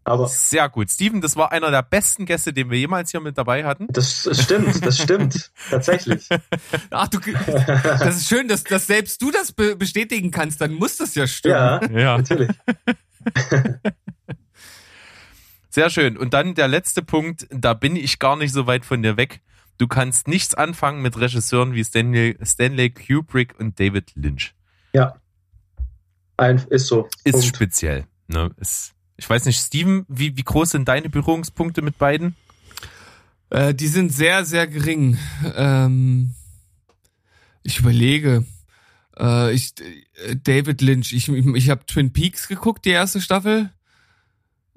Aber 0.09 0.27
Sehr 0.27 0.69
gut. 0.71 0.91
Steven, 0.91 1.21
das 1.21 1.37
war 1.37 1.53
einer 1.53 1.71
der 1.71 1.83
besten 1.83 2.25
Gäste, 2.25 2.55
den 2.55 2.71
wir 2.71 2.79
jemals 2.79 3.11
hier 3.11 3.21
mit 3.21 3.37
dabei 3.37 3.65
hatten. 3.65 3.89
Das, 3.91 4.23
das 4.23 4.43
stimmt, 4.43 4.85
das 4.85 4.99
stimmt. 4.99 5.51
Tatsächlich. 5.71 6.29
Ach, 6.91 7.09
du, 7.09 7.19
das 7.21 8.17
ist 8.17 8.29
schön, 8.29 8.49
dass, 8.49 8.65
dass 8.65 8.87
selbst 8.87 9.21
du 9.21 9.31
das 9.31 9.53
bestätigen 9.53 10.31
kannst, 10.31 10.63
dann 10.63 10.73
muss 10.75 10.97
das 10.97 11.15
ja 11.15 11.27
stimmen. 11.27 11.55
Ja, 11.93 11.99
ja. 11.99 12.17
natürlich. 12.17 12.49
Sehr 15.69 15.91
schön. 15.91 16.17
Und 16.17 16.33
dann 16.33 16.55
der 16.55 16.69
letzte 16.69 17.03
Punkt, 17.03 17.47
da 17.51 17.75
bin 17.75 17.95
ich 17.95 18.19
gar 18.19 18.37
nicht 18.37 18.53
so 18.53 18.67
weit 18.67 18.87
von 18.87 19.03
dir 19.03 19.19
weg. 19.19 19.43
Du 19.77 19.87
kannst 19.87 20.27
nichts 20.27 20.55
anfangen 20.55 21.03
mit 21.03 21.21
Regisseuren 21.21 21.75
wie 21.75 21.85
Stanley, 21.85 22.39
Stanley 22.43 22.91
Kubrick 22.91 23.61
und 23.61 23.79
David 23.79 24.13
Lynch. 24.17 24.55
Ja. 24.95 25.21
Ein, 26.39 26.65
ist 26.71 26.87
so. 26.87 27.09
Ist 27.25 27.33
Punkt. 27.33 27.47
speziell. 27.47 28.07
Ne? 28.27 28.51
Ist, 28.57 28.95
ich 29.19 29.29
weiß 29.29 29.45
nicht, 29.45 29.61
Steven, 29.61 30.07
wie, 30.09 30.37
wie 30.37 30.45
groß 30.45 30.71
sind 30.71 30.89
deine 30.89 31.11
Berührungspunkte 31.11 31.83
mit 31.83 31.99
beiden? 31.99 32.37
Äh, 33.51 33.75
die 33.75 33.89
sind 33.89 34.13
sehr, 34.13 34.45
sehr 34.45 34.69
gering. 34.69 35.19
Ähm, 35.57 36.35
ich 37.65 37.81
überlege. 37.81 38.45
Äh, 39.19 39.53
ich, 39.53 39.75
äh, 40.25 40.37
David 40.37 40.81
Lynch, 40.81 41.13
ich, 41.13 41.29
ich, 41.29 41.47
ich 41.47 41.69
habe 41.69 41.85
Twin 41.85 42.13
Peaks 42.13 42.47
geguckt, 42.47 42.85
die 42.85 42.91
erste 42.91 43.21
Staffel. 43.21 43.71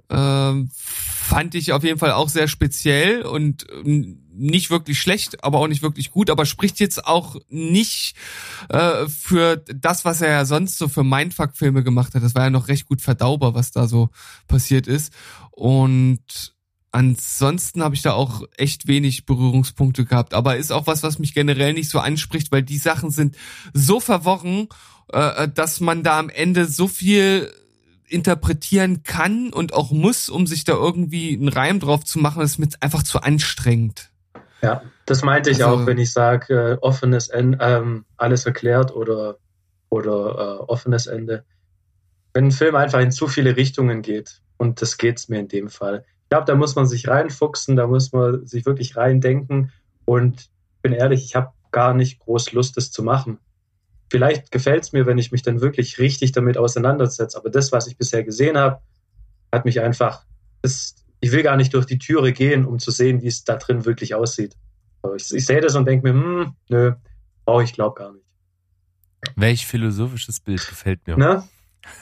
Ähm, 0.09 0.69
fand 0.75 1.53
ich 1.53 1.71
auf 1.71 1.83
jeden 1.83 1.99
Fall 1.99 2.11
auch 2.11 2.27
sehr 2.27 2.47
speziell 2.47 3.21
und 3.21 3.67
ähm, 3.71 4.23
nicht 4.33 4.69
wirklich 4.69 4.99
schlecht, 4.99 5.43
aber 5.43 5.59
auch 5.59 5.67
nicht 5.67 5.81
wirklich 5.81 6.11
gut, 6.11 6.29
aber 6.29 6.45
spricht 6.45 6.79
jetzt 6.79 7.05
auch 7.05 7.35
nicht 7.49 8.15
äh, 8.69 9.07
für 9.07 9.57
das, 9.57 10.05
was 10.05 10.21
er 10.21 10.31
ja 10.31 10.45
sonst 10.45 10.77
so 10.77 10.87
für 10.87 11.03
Mindfuck-Filme 11.03 11.83
gemacht 11.83 12.15
hat. 12.15 12.23
Das 12.23 12.35
war 12.35 12.43
ja 12.43 12.49
noch 12.49 12.67
recht 12.67 12.87
gut 12.87 13.01
verdaubar, 13.01 13.53
was 13.53 13.71
da 13.71 13.87
so 13.87 14.09
passiert 14.47 14.87
ist. 14.87 15.13
Und 15.51 16.53
ansonsten 16.91 17.83
habe 17.83 17.95
ich 17.95 18.01
da 18.01 18.13
auch 18.13 18.43
echt 18.57 18.87
wenig 18.87 19.25
Berührungspunkte 19.25 20.05
gehabt. 20.05 20.33
Aber 20.33 20.57
ist 20.57 20.71
auch 20.71 20.87
was, 20.87 21.03
was 21.03 21.19
mich 21.19 21.33
generell 21.33 21.73
nicht 21.73 21.89
so 21.89 21.99
anspricht, 21.99 22.51
weil 22.51 22.63
die 22.63 22.77
Sachen 22.77 23.11
sind 23.11 23.37
so 23.73 23.99
verworren, 23.99 24.67
äh, 25.11 25.47
dass 25.49 25.79
man 25.79 26.03
da 26.03 26.19
am 26.19 26.29
Ende 26.29 26.65
so 26.65 26.87
viel 26.87 27.51
interpretieren 28.07 29.03
kann 29.03 29.53
und 29.53 29.73
auch 29.73 29.91
muss, 29.91 30.29
um 30.29 30.45
sich 30.45 30.65
da 30.65 30.73
irgendwie 30.73 31.33
einen 31.33 31.47
Reim 31.47 31.79
drauf 31.79 32.03
zu 32.03 32.19
machen, 32.19 32.41
ist 32.41 32.59
mir 32.59 32.67
einfach 32.81 33.03
zu 33.03 33.21
anstrengend. 33.21 34.10
Ja, 34.61 34.83
das 35.05 35.23
meinte 35.23 35.49
ich 35.49 35.63
also, 35.63 35.81
auch, 35.81 35.85
wenn 35.85 35.97
ich 35.97 36.11
sage, 36.11 36.53
äh, 36.53 36.77
offenes 36.81 37.29
Ende, 37.29 37.57
ähm, 37.61 38.05
alles 38.17 38.45
erklärt 38.45 38.95
oder, 38.95 39.37
oder 39.89 40.59
äh, 40.59 40.63
offenes 40.67 41.07
Ende. 41.07 41.43
Wenn 42.33 42.45
ein 42.45 42.51
Film 42.51 42.75
einfach 42.75 42.99
in 42.99 43.11
zu 43.11 43.27
viele 43.27 43.57
Richtungen 43.57 44.01
geht, 44.01 44.41
und 44.57 44.79
das 44.81 44.97
geht 44.97 45.17
es 45.17 45.27
mir 45.27 45.39
in 45.39 45.47
dem 45.47 45.69
Fall. 45.69 46.05
Ich 46.23 46.29
glaube, 46.29 46.45
da 46.45 46.53
muss 46.53 46.75
man 46.75 46.85
sich 46.85 47.07
reinfuchsen, 47.07 47.75
da 47.75 47.87
muss 47.87 48.13
man 48.13 48.45
sich 48.45 48.65
wirklich 48.65 48.95
reindenken. 48.95 49.71
Und 50.05 50.49
bin 50.83 50.93
ehrlich, 50.93 51.25
ich 51.25 51.35
habe 51.35 51.51
gar 51.71 51.95
nicht 51.95 52.19
groß 52.19 52.51
Lust, 52.51 52.77
das 52.77 52.91
zu 52.91 53.01
machen. 53.01 53.39
Vielleicht 54.11 54.51
gefällt 54.51 54.83
es 54.83 54.93
mir, 54.93 55.07
wenn 55.07 55.17
ich 55.17 55.31
mich 55.31 55.41
dann 55.41 55.61
wirklich 55.61 55.97
richtig 55.97 56.31
damit 56.31 56.57
auseinandersetze. 56.59 57.37
Aber 57.37 57.49
das, 57.49 57.71
was 57.71 57.87
ich 57.87 57.97
bisher 57.97 58.23
gesehen 58.23 58.55
habe, 58.55 58.81
hat 59.51 59.65
mich 59.65 59.81
einfach, 59.81 60.25
das, 60.61 60.95
ich 61.21 61.31
will 61.31 61.43
gar 61.43 61.55
nicht 61.55 61.73
durch 61.73 61.85
die 61.85 61.99
Türe 61.99 62.33
gehen, 62.33 62.65
um 62.65 62.79
zu 62.79 62.91
sehen, 62.91 63.21
wie 63.21 63.27
es 63.27 63.43
da 63.43 63.55
drin 63.55 63.85
wirklich 63.85 64.15
aussieht. 64.15 64.57
Ich, 65.15 65.33
ich 65.33 65.45
sehe 65.45 65.61
das 65.61 65.75
und 65.75 65.85
denke 65.85 66.11
mir, 66.11 66.13
hm, 66.13 66.55
nö, 66.69 66.93
brauche 67.45 67.63
ich 67.63 67.73
glaube 67.73 67.97
gar 67.97 68.11
nicht. 68.11 68.25
Welch 69.35 69.65
philosophisches 69.65 70.39
Bild 70.39 70.67
gefällt 70.67 71.05
mir. 71.05 71.17
Ne? 71.17 71.43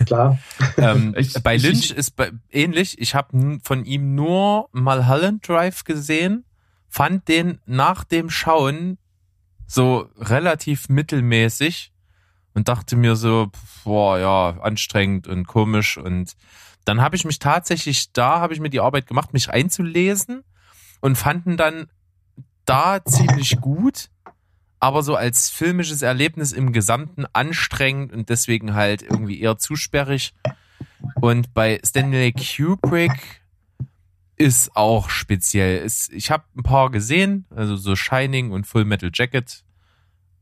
Klar. 0.05 0.39
ähm, 0.77 1.13
ich, 1.17 1.33
bei 1.43 1.57
Lynch 1.57 1.91
ich, 1.91 1.97
ist 1.97 2.15
bei, 2.15 2.31
ähnlich. 2.49 2.99
Ich 2.99 3.13
habe 3.13 3.59
von 3.63 3.85
ihm 3.85 4.15
nur 4.15 4.69
Mulholland 4.71 5.47
Drive 5.47 5.83
gesehen, 5.83 6.45
fand 6.87 7.27
den 7.27 7.59
nach 7.65 8.05
dem 8.05 8.29
Schauen 8.29 8.97
so 9.67 10.09
relativ 10.17 10.89
mittelmäßig 10.89 11.91
und 12.53 12.67
dachte 12.67 12.95
mir 12.95 13.15
so, 13.15 13.51
boah, 13.83 14.19
ja, 14.19 14.61
anstrengend 14.61 15.27
und 15.27 15.47
komisch 15.47 15.97
und 15.97 16.35
dann 16.85 17.01
habe 17.01 17.15
ich 17.15 17.25
mich 17.25 17.39
tatsächlich 17.39 18.11
da, 18.13 18.39
habe 18.39 18.53
ich 18.53 18.59
mir 18.59 18.69
die 18.69 18.79
Arbeit 18.79 19.07
gemacht, 19.07 19.33
mich 19.33 19.49
einzulesen 19.49 20.43
und 21.01 21.17
fanden 21.17 21.57
dann 21.57 21.87
da 22.65 23.03
ziemlich 23.03 23.61
gut, 23.61 24.09
aber 24.79 25.03
so 25.03 25.15
als 25.15 25.49
filmisches 25.49 26.01
Erlebnis 26.01 26.51
im 26.51 26.71
Gesamten 26.71 27.25
anstrengend 27.33 28.13
und 28.13 28.29
deswegen 28.29 28.73
halt 28.73 29.01
irgendwie 29.01 29.39
eher 29.39 29.57
zu 29.57 29.75
sperrig. 29.75 30.33
Und 31.15 31.53
bei 31.53 31.79
Stanley 31.85 32.33
Kubrick 32.33 33.41
ist 34.37 34.75
auch 34.75 35.09
speziell. 35.09 35.85
Ich 36.11 36.31
habe 36.31 36.45
ein 36.55 36.63
paar 36.63 36.91
gesehen, 36.91 37.45
also 37.49 37.75
so 37.75 37.95
Shining 37.95 38.51
und 38.51 38.65
Full 38.65 38.85
Metal 38.85 39.11
Jacket 39.13 39.63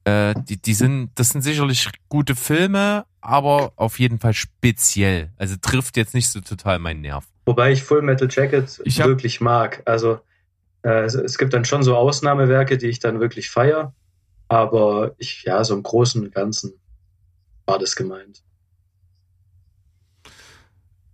äh, 0.08 0.34
die, 0.48 0.56
die 0.56 0.74
sind, 0.74 1.12
das 1.16 1.30
sind 1.30 1.42
sicherlich 1.42 1.90
gute 2.08 2.36
Filme, 2.36 3.06
aber 3.20 3.74
auf 3.76 4.00
jeden 4.00 4.20
Fall 4.20 4.34
speziell. 4.34 5.34
Also 5.36 5.56
trifft 5.62 5.98
jetzt 5.98 6.14
nicht 6.14 6.30
so 6.30 6.40
total 6.40 6.80
meinen 6.80 7.02
Nerv. 7.02 7.26
Wobei 7.46 7.74
ich 7.74 7.84
Full 7.84 8.02
Metal 8.02 8.30
Jacket 8.32 8.80
ich 8.86 9.04
wirklich 9.04 9.42
mag. 9.42 9.82
Also 9.84 10.20
äh, 10.84 11.02
es, 11.02 11.14
es, 11.14 11.38
gibt 11.38 11.54
dann 11.54 11.66
schon 11.66 11.84
so 11.84 11.98
Ausnahmewerke, 11.98 12.78
die 12.78 12.88
ich 12.88 13.00
dann 13.00 13.20
wirklich 13.20 13.50
feiere. 13.50 13.94
Aber 14.48 15.14
ich, 15.18 15.44
ja, 15.44 15.62
so 15.66 15.76
im 15.76 15.84
Großen 15.84 16.24
und 16.24 16.34
Ganzen 16.34 16.74
war 17.66 17.78
das 17.78 17.98
gemeint. 17.98 18.44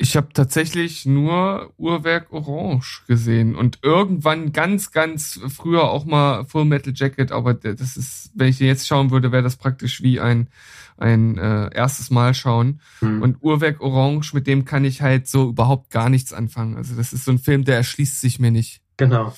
Ich 0.03 0.17
habe 0.17 0.33
tatsächlich 0.33 1.05
nur 1.05 1.71
Uhrwerk 1.77 2.33
Orange 2.33 3.03
gesehen 3.07 3.55
und 3.55 3.79
irgendwann 3.83 4.51
ganz, 4.51 4.91
ganz 4.91 5.39
früher 5.47 5.83
auch 5.83 6.03
mal 6.03 6.43
Full 6.43 6.65
Metal 6.65 6.91
Jacket, 6.93 7.31
aber 7.31 7.53
das 7.53 7.95
ist, 7.95 8.29
wenn 8.35 8.49
ich 8.49 8.59
jetzt 8.59 8.85
schauen 8.85 9.11
würde, 9.11 9.31
wäre 9.31 9.43
das 9.43 9.55
praktisch 9.55 10.03
wie 10.03 10.19
ein, 10.19 10.49
ein 10.97 11.37
äh, 11.37 11.73
erstes 11.73 12.09
Mal 12.09 12.33
schauen. 12.33 12.81
Mhm. 12.99 13.21
Und 13.21 13.37
Uhrwerk 13.43 13.79
Orange, 13.79 14.33
mit 14.33 14.45
dem 14.45 14.65
kann 14.65 14.83
ich 14.83 15.01
halt 15.01 15.29
so 15.29 15.47
überhaupt 15.47 15.89
gar 15.89 16.09
nichts 16.09 16.33
anfangen. 16.33 16.75
Also 16.75 16.97
das 16.97 17.13
ist 17.13 17.23
so 17.23 17.31
ein 17.31 17.39
Film, 17.39 17.63
der 17.63 17.77
erschließt 17.77 18.19
sich 18.19 18.39
mir 18.41 18.51
nicht. 18.51 18.81
Genau. 18.97 19.33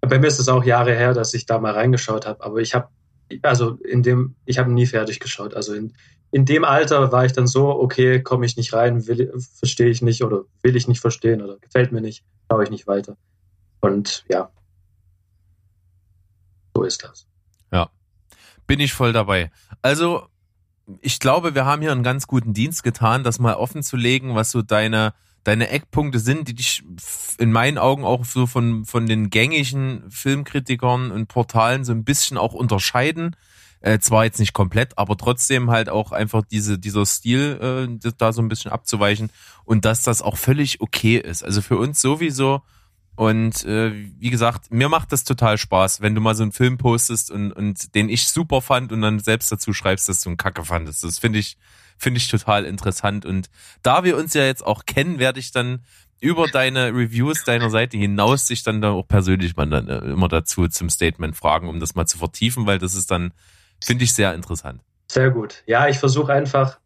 Bei 0.00 0.20
mir 0.20 0.28
ist 0.28 0.38
es 0.38 0.48
auch 0.48 0.62
Jahre 0.62 0.94
her, 0.94 1.12
dass 1.12 1.34
ich 1.34 1.44
da 1.44 1.58
mal 1.58 1.72
reingeschaut 1.72 2.24
habe, 2.24 2.44
aber 2.44 2.58
ich 2.58 2.72
habe 2.72 2.86
also 3.42 3.72
in 3.84 4.04
dem, 4.04 4.36
ich 4.44 4.58
habe 4.58 4.70
nie 4.70 4.86
fertig 4.86 5.18
geschaut. 5.18 5.54
Also 5.54 5.74
in, 5.74 5.92
in 6.30 6.44
dem 6.44 6.64
Alter 6.64 7.10
war 7.10 7.24
ich 7.24 7.32
dann 7.32 7.46
so, 7.46 7.68
okay, 7.68 8.22
komme 8.22 8.44
ich 8.44 8.56
nicht 8.56 8.72
rein, 8.74 9.02
verstehe 9.02 9.88
ich 9.88 10.02
nicht 10.02 10.22
oder 10.22 10.42
will 10.62 10.76
ich 10.76 10.88
nicht 10.88 11.00
verstehen 11.00 11.42
oder 11.42 11.58
gefällt 11.58 11.92
mir 11.92 12.00
nicht, 12.00 12.24
schaue 12.50 12.64
ich 12.64 12.70
nicht 12.70 12.86
weiter. 12.86 13.16
Und 13.80 14.24
ja, 14.28 14.50
so 16.74 16.82
ist 16.82 17.02
das. 17.04 17.26
Ja, 17.72 17.90
bin 18.66 18.80
ich 18.80 18.92
voll 18.92 19.12
dabei. 19.12 19.50
Also, 19.82 20.26
ich 21.00 21.20
glaube, 21.20 21.54
wir 21.54 21.64
haben 21.64 21.82
hier 21.82 21.92
einen 21.92 22.02
ganz 22.02 22.26
guten 22.26 22.54
Dienst 22.54 22.82
getan, 22.82 23.24
das 23.24 23.38
mal 23.38 23.54
offen 23.54 23.82
zu 23.82 23.96
legen, 23.96 24.34
was 24.34 24.50
so 24.50 24.62
deine 24.62 25.14
deine 25.44 25.70
Eckpunkte 25.70 26.18
sind, 26.18 26.48
die 26.48 26.54
dich 26.54 26.82
in 27.38 27.52
meinen 27.52 27.78
Augen 27.78 28.04
auch 28.04 28.26
so 28.26 28.46
von, 28.46 28.84
von 28.84 29.06
den 29.06 29.30
gängigen 29.30 30.04
Filmkritikern 30.10 31.10
und 31.10 31.28
Portalen 31.28 31.86
so 31.86 31.92
ein 31.92 32.04
bisschen 32.04 32.36
auch 32.36 32.52
unterscheiden. 32.52 33.34
Äh, 33.80 33.98
zwar 34.00 34.24
jetzt 34.24 34.40
nicht 34.40 34.52
komplett, 34.52 34.98
aber 34.98 35.16
trotzdem 35.16 35.70
halt 35.70 35.88
auch 35.88 36.10
einfach 36.12 36.42
diese, 36.42 36.78
dieser 36.78 37.06
Stil 37.06 37.88
äh, 38.02 38.10
da 38.18 38.32
so 38.32 38.42
ein 38.42 38.48
bisschen 38.48 38.72
abzuweichen 38.72 39.30
und 39.64 39.84
dass 39.84 40.02
das 40.02 40.20
auch 40.20 40.36
völlig 40.36 40.80
okay 40.80 41.16
ist. 41.16 41.44
Also 41.44 41.62
für 41.62 41.76
uns 41.76 42.00
sowieso. 42.00 42.62
Und 43.14 43.64
äh, 43.64 43.92
wie 44.18 44.30
gesagt, 44.30 44.70
mir 44.70 44.88
macht 44.88 45.10
das 45.10 45.24
total 45.24 45.58
Spaß, 45.58 46.00
wenn 46.00 46.14
du 46.14 46.20
mal 46.20 46.36
so 46.36 46.44
einen 46.44 46.52
Film 46.52 46.78
postest 46.78 47.32
und, 47.32 47.52
und 47.52 47.94
den 47.96 48.08
ich 48.08 48.28
super 48.28 48.60
fand 48.60 48.92
und 48.92 49.02
dann 49.02 49.18
selbst 49.18 49.50
dazu 49.50 49.72
schreibst, 49.72 50.08
dass 50.08 50.20
du 50.20 50.30
einen 50.30 50.36
Kacke 50.36 50.64
fandest. 50.64 51.02
Das 51.02 51.18
finde 51.18 51.40
ich, 51.40 51.56
finde 51.96 52.18
ich 52.18 52.28
total 52.28 52.64
interessant. 52.64 53.26
Und 53.26 53.50
da 53.82 54.04
wir 54.04 54.16
uns 54.16 54.34
ja 54.34 54.44
jetzt 54.44 54.64
auch 54.64 54.86
kennen, 54.86 55.18
werde 55.18 55.40
ich 55.40 55.50
dann 55.50 55.82
über 56.20 56.46
deine 56.46 56.88
Reviews 56.94 57.44
deiner 57.44 57.70
Seite 57.70 57.96
hinaus 57.96 58.46
sich 58.46 58.62
dann 58.62 58.80
da 58.80 58.90
auch 58.90 59.06
persönlich 59.06 59.56
mal 59.56 59.68
dann 59.68 59.88
äh, 59.88 59.98
immer 59.98 60.28
dazu 60.28 60.66
zum 60.68 60.90
Statement 60.90 61.36
fragen, 61.36 61.68
um 61.68 61.80
das 61.80 61.94
mal 61.94 62.06
zu 62.06 62.18
vertiefen, 62.18 62.66
weil 62.66 62.78
das 62.78 62.94
ist 62.94 63.10
dann, 63.10 63.32
finde 63.84 64.04
ich, 64.04 64.12
sehr 64.12 64.34
interessant. 64.34 64.82
Sehr 65.10 65.30
gut. 65.30 65.62
Ja, 65.66 65.88
ich 65.88 65.98
versuche 65.98 66.32
einfach, 66.32 66.78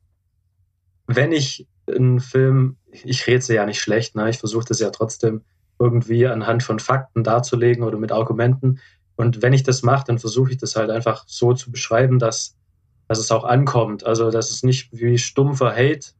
wenn 1.06 1.32
ich 1.32 1.66
einen 1.86 2.20
Film, 2.20 2.76
ich 2.90 3.26
rede 3.26 3.52
ja 3.52 3.66
nicht 3.66 3.80
schlecht, 3.80 4.14
ne? 4.14 4.30
ich 4.30 4.38
versuche 4.38 4.64
das 4.66 4.78
ja 4.78 4.90
trotzdem 4.90 5.42
irgendwie 5.78 6.26
anhand 6.26 6.62
von 6.62 6.78
Fakten 6.78 7.24
darzulegen 7.24 7.82
oder 7.82 7.98
mit 7.98 8.12
Argumenten. 8.12 8.80
Und 9.16 9.42
wenn 9.42 9.52
ich 9.52 9.62
das 9.62 9.82
mache, 9.82 10.04
dann 10.06 10.18
versuche 10.18 10.52
ich 10.52 10.58
das 10.58 10.76
halt 10.76 10.90
einfach 10.90 11.24
so 11.26 11.54
zu 11.54 11.70
beschreiben, 11.70 12.18
dass 12.18 12.56
dass 13.12 13.18
es 13.18 13.30
auch 13.30 13.44
ankommt. 13.44 14.06
Also, 14.06 14.30
dass 14.30 14.50
es 14.50 14.62
nicht 14.62 14.88
wie 14.92 15.18
stumpfer 15.18 15.72
Hate 15.72 16.12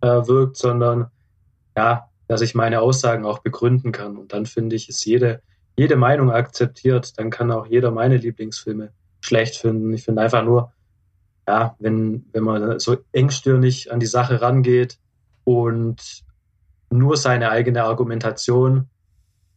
äh, 0.00 0.26
wirkt, 0.26 0.56
sondern 0.56 1.10
ja, 1.76 2.08
dass 2.26 2.40
ich 2.40 2.54
meine 2.54 2.80
Aussagen 2.80 3.26
auch 3.26 3.40
begründen 3.40 3.92
kann. 3.92 4.16
Und 4.16 4.32
dann 4.32 4.46
finde 4.46 4.74
ich, 4.76 4.88
ist 4.88 5.04
jede, 5.04 5.42
jede 5.76 5.96
Meinung 5.96 6.30
akzeptiert. 6.30 7.18
Dann 7.18 7.28
kann 7.28 7.50
auch 7.50 7.66
jeder 7.66 7.90
meine 7.90 8.16
Lieblingsfilme 8.16 8.92
schlecht 9.22 9.56
finden. 9.56 9.92
Ich 9.94 10.04
finde 10.04 10.22
einfach 10.22 10.44
nur, 10.44 10.72
ja, 11.48 11.74
wenn, 11.78 12.26
wenn 12.32 12.44
man 12.44 12.78
so 12.78 12.98
engstirnig 13.12 13.90
an 13.90 14.00
die 14.00 14.06
Sache 14.06 14.42
rangeht 14.42 14.98
und 15.44 16.24
nur 16.90 17.16
seine 17.16 17.50
eigene 17.50 17.84
Argumentation 17.84 18.88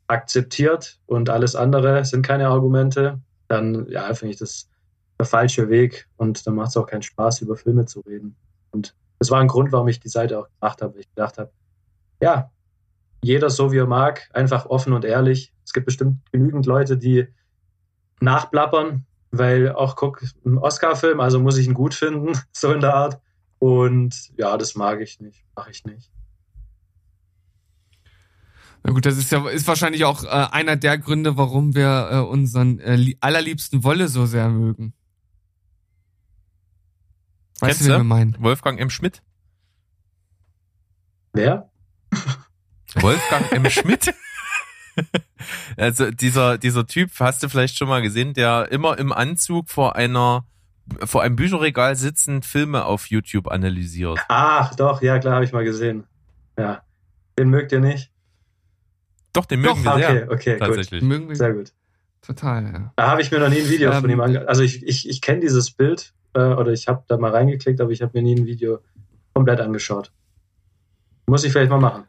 akzeptiert 0.08 1.00
und 1.08 1.30
alles 1.30 1.56
andere 1.56 2.06
sind 2.06 2.26
keine 2.26 2.48
Argumente, 2.48 3.20
dann 3.48 3.88
ja, 3.90 4.14
finde 4.14 4.34
ich 4.34 4.40
das 4.40 4.70
der 5.20 5.26
falsche 5.26 5.70
Weg 5.70 6.08
und 6.18 6.46
dann 6.46 6.56
macht 6.56 6.70
es 6.70 6.78
auch 6.78 6.88
keinen 6.88 7.02
Spaß, 7.02 7.42
über 7.42 7.56
Filme 7.56 7.86
zu 7.86 8.02
reden. 8.02 8.36
Und 8.72 8.96
das 9.20 9.32
war 9.32 9.40
ein 9.40 9.48
Grund, 9.48 9.72
warum 9.72 9.88
ich 9.88 10.00
die 10.00 10.10
Seite 10.10 10.40
auch 10.40 10.48
gemacht 10.60 10.82
habe. 10.82 11.00
Ich 11.00 11.10
gedacht 11.10 11.38
habe, 11.38 11.52
ja, 12.22 12.52
jeder 13.22 13.50
so 13.50 13.72
wie 13.72 13.78
er 13.78 13.88
mag, 13.88 14.30
einfach 14.34 14.66
offen 14.66 14.94
und 14.94 15.06
ehrlich. 15.06 15.54
Es 15.64 15.74
gibt 15.74 15.86
bestimmt 15.86 16.18
genügend 16.32 16.66
Leute, 16.66 16.98
die 16.98 17.28
nachplappern, 18.20 19.06
weil 19.38 19.72
auch 19.72 19.96
guck, 19.96 20.22
ein 20.46 20.58
Oscar-Film, 20.58 21.20
also 21.20 21.40
muss 21.40 21.58
ich 21.58 21.68
ihn 21.68 21.74
gut 21.74 21.94
finden, 21.94 22.38
so 22.52 22.72
in 22.72 22.82
der 22.82 22.94
Art. 22.94 23.22
Und 23.60 24.32
ja, 24.38 24.58
das 24.58 24.76
mag 24.76 25.02
ich 25.02 25.20
nicht, 25.20 25.44
mache 25.56 25.72
ich 25.72 25.86
nicht. 25.86 26.12
Na 28.84 28.92
gut, 28.92 29.06
das 29.06 29.18
ist 29.18 29.32
ja 29.32 29.48
ist 29.50 29.68
wahrscheinlich 29.68 30.06
auch 30.06 30.24
äh, 30.24 30.28
einer 30.28 30.76
der 30.76 31.00
Gründe, 31.00 31.38
warum 31.38 31.74
wir 31.74 32.10
äh, 32.12 32.18
unseren 32.20 32.80
äh, 32.80 33.16
allerliebsten 33.20 33.84
Wolle 33.84 34.08
so 34.08 34.28
sehr 34.28 34.50
mögen. 34.50 34.94
Weißt 37.60 37.80
Kennst 37.80 37.82
du, 37.82 37.94
wen 37.94 38.00
wir 38.02 38.04
meinen? 38.04 38.36
Wolfgang 38.40 38.80
M. 38.80 38.90
Schmidt. 38.90 39.24
Wer? 41.34 41.70
Wolfgang 42.96 43.52
M. 43.52 43.70
Schmidt. 43.70 44.14
also 45.78 46.12
dieser, 46.12 46.58
dieser 46.58 46.88
Typ, 46.88 47.12
hast 47.20 47.44
du 47.44 47.50
vielleicht 47.50 47.78
schon 47.78 47.88
mal 47.88 48.02
gesehen, 48.02 48.34
der 48.34 48.72
immer 48.72 48.98
im 48.98 49.12
Anzug 49.12 49.70
vor 49.70 49.96
einer 49.96 50.46
vor 51.04 51.24
einem 51.24 51.36
Bücherregal 51.36 51.96
sitzend 51.96 52.46
Filme 52.46 52.86
auf 52.86 53.08
YouTube 53.08 53.48
analysiert. 53.48 54.20
Ach, 54.28 54.76
doch, 54.76 55.02
ja 55.02 55.18
klar, 55.18 55.36
habe 55.36 55.46
ich 55.46 55.52
mal 55.52 55.64
gesehen. 55.64 56.04
Ja. 56.60 56.84
Den 57.40 57.50
mögt 57.50 57.72
ihr 57.72 57.80
nicht? 57.80 58.12
Doch, 59.34 59.46
den 59.46 59.62
mögen 59.62 59.84
doch, 59.84 59.98
wir 59.98 60.08
sehr. 60.08 60.24
Okay, 60.24 60.34
okay, 60.34 60.58
tatsächlich. 60.58 61.02
Gut. 61.02 61.10
Mögen 61.10 61.28
wir 61.28 61.36
sehr 61.36 61.54
gut. 61.54 61.74
Total, 62.22 62.64
ja. 62.64 62.94
Da 62.96 63.08
habe 63.08 63.22
ich 63.22 63.32
mir 63.32 63.40
noch 63.40 63.50
nie 63.50 63.60
ein 63.60 63.70
Video 63.70 63.92
ähm, 63.92 64.02
von 64.02 64.10
ihm 64.10 64.22
angeschaut. 64.22 64.48
Also 64.48 64.64
ich, 64.64 64.84
ich, 64.84 65.10
ich 65.10 65.22
kenne 65.22 65.42
dieses 65.42 65.72
Bild 65.72 66.14
äh, 66.34 66.40
oder 66.40 66.72
ich 66.72 66.88
habe 66.88 67.04
da 67.08 67.18
mal 67.18 67.32
reingeklickt, 67.32 67.82
aber 67.82 67.92
ich 67.92 68.02
habe 68.02 68.12
mir 68.14 68.24
nie 68.24 68.36
ein 68.36 68.46
Video 68.46 68.80
komplett 69.34 69.60
angeschaut. 69.60 70.12
Muss 71.28 71.44
ich 71.44 71.52
vielleicht 71.52 71.72
mal 71.72 71.80
machen. 71.80 72.04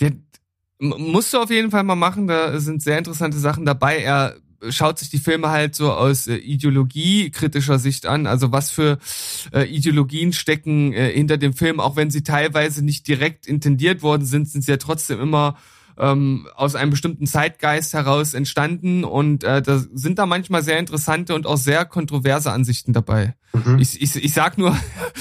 Ja, 0.00 0.10
musst 0.78 1.32
du 1.32 1.38
auf 1.38 1.50
jeden 1.50 1.70
Fall 1.70 1.84
mal 1.84 1.96
machen. 1.96 2.28
Da 2.28 2.58
sind 2.60 2.82
sehr 2.82 2.98
interessante 2.98 3.38
Sachen 3.38 3.64
dabei. 3.64 3.98
Er 3.98 4.36
schaut 4.70 4.98
sich 4.98 5.10
die 5.10 5.18
Filme 5.18 5.50
halt 5.50 5.74
so 5.74 5.92
aus 5.92 6.26
äh, 6.26 6.36
ideologiekritischer 6.36 7.78
Sicht 7.78 8.06
an. 8.06 8.26
Also 8.26 8.52
was 8.52 8.70
für 8.70 8.98
äh, 9.52 9.64
Ideologien 9.64 10.32
stecken 10.32 10.92
äh, 10.92 11.12
hinter 11.12 11.36
dem 11.36 11.52
Film, 11.52 11.80
auch 11.80 11.96
wenn 11.96 12.10
sie 12.10 12.22
teilweise 12.22 12.84
nicht 12.84 13.06
direkt 13.06 13.46
intendiert 13.46 14.02
worden 14.02 14.24
sind, 14.24 14.48
sind 14.48 14.64
sie 14.64 14.72
ja 14.72 14.76
trotzdem 14.76 15.20
immer 15.20 15.56
ähm, 15.98 16.48
aus 16.54 16.74
einem 16.74 16.90
bestimmten 16.90 17.26
Zeitgeist 17.26 17.92
heraus 17.94 18.34
entstanden 18.34 19.04
und 19.04 19.44
äh, 19.44 19.60
da 19.62 19.82
sind 19.92 20.18
da 20.18 20.26
manchmal 20.26 20.62
sehr 20.62 20.78
interessante 20.78 21.34
und 21.34 21.46
auch 21.46 21.56
sehr 21.56 21.84
kontroverse 21.84 22.52
Ansichten 22.52 22.92
dabei. 22.92 23.34
Mhm. 23.52 23.78
Ich, 23.78 24.00
ich, 24.00 24.14
ich 24.16 24.32
sag 24.32 24.58
nur, 24.58 24.76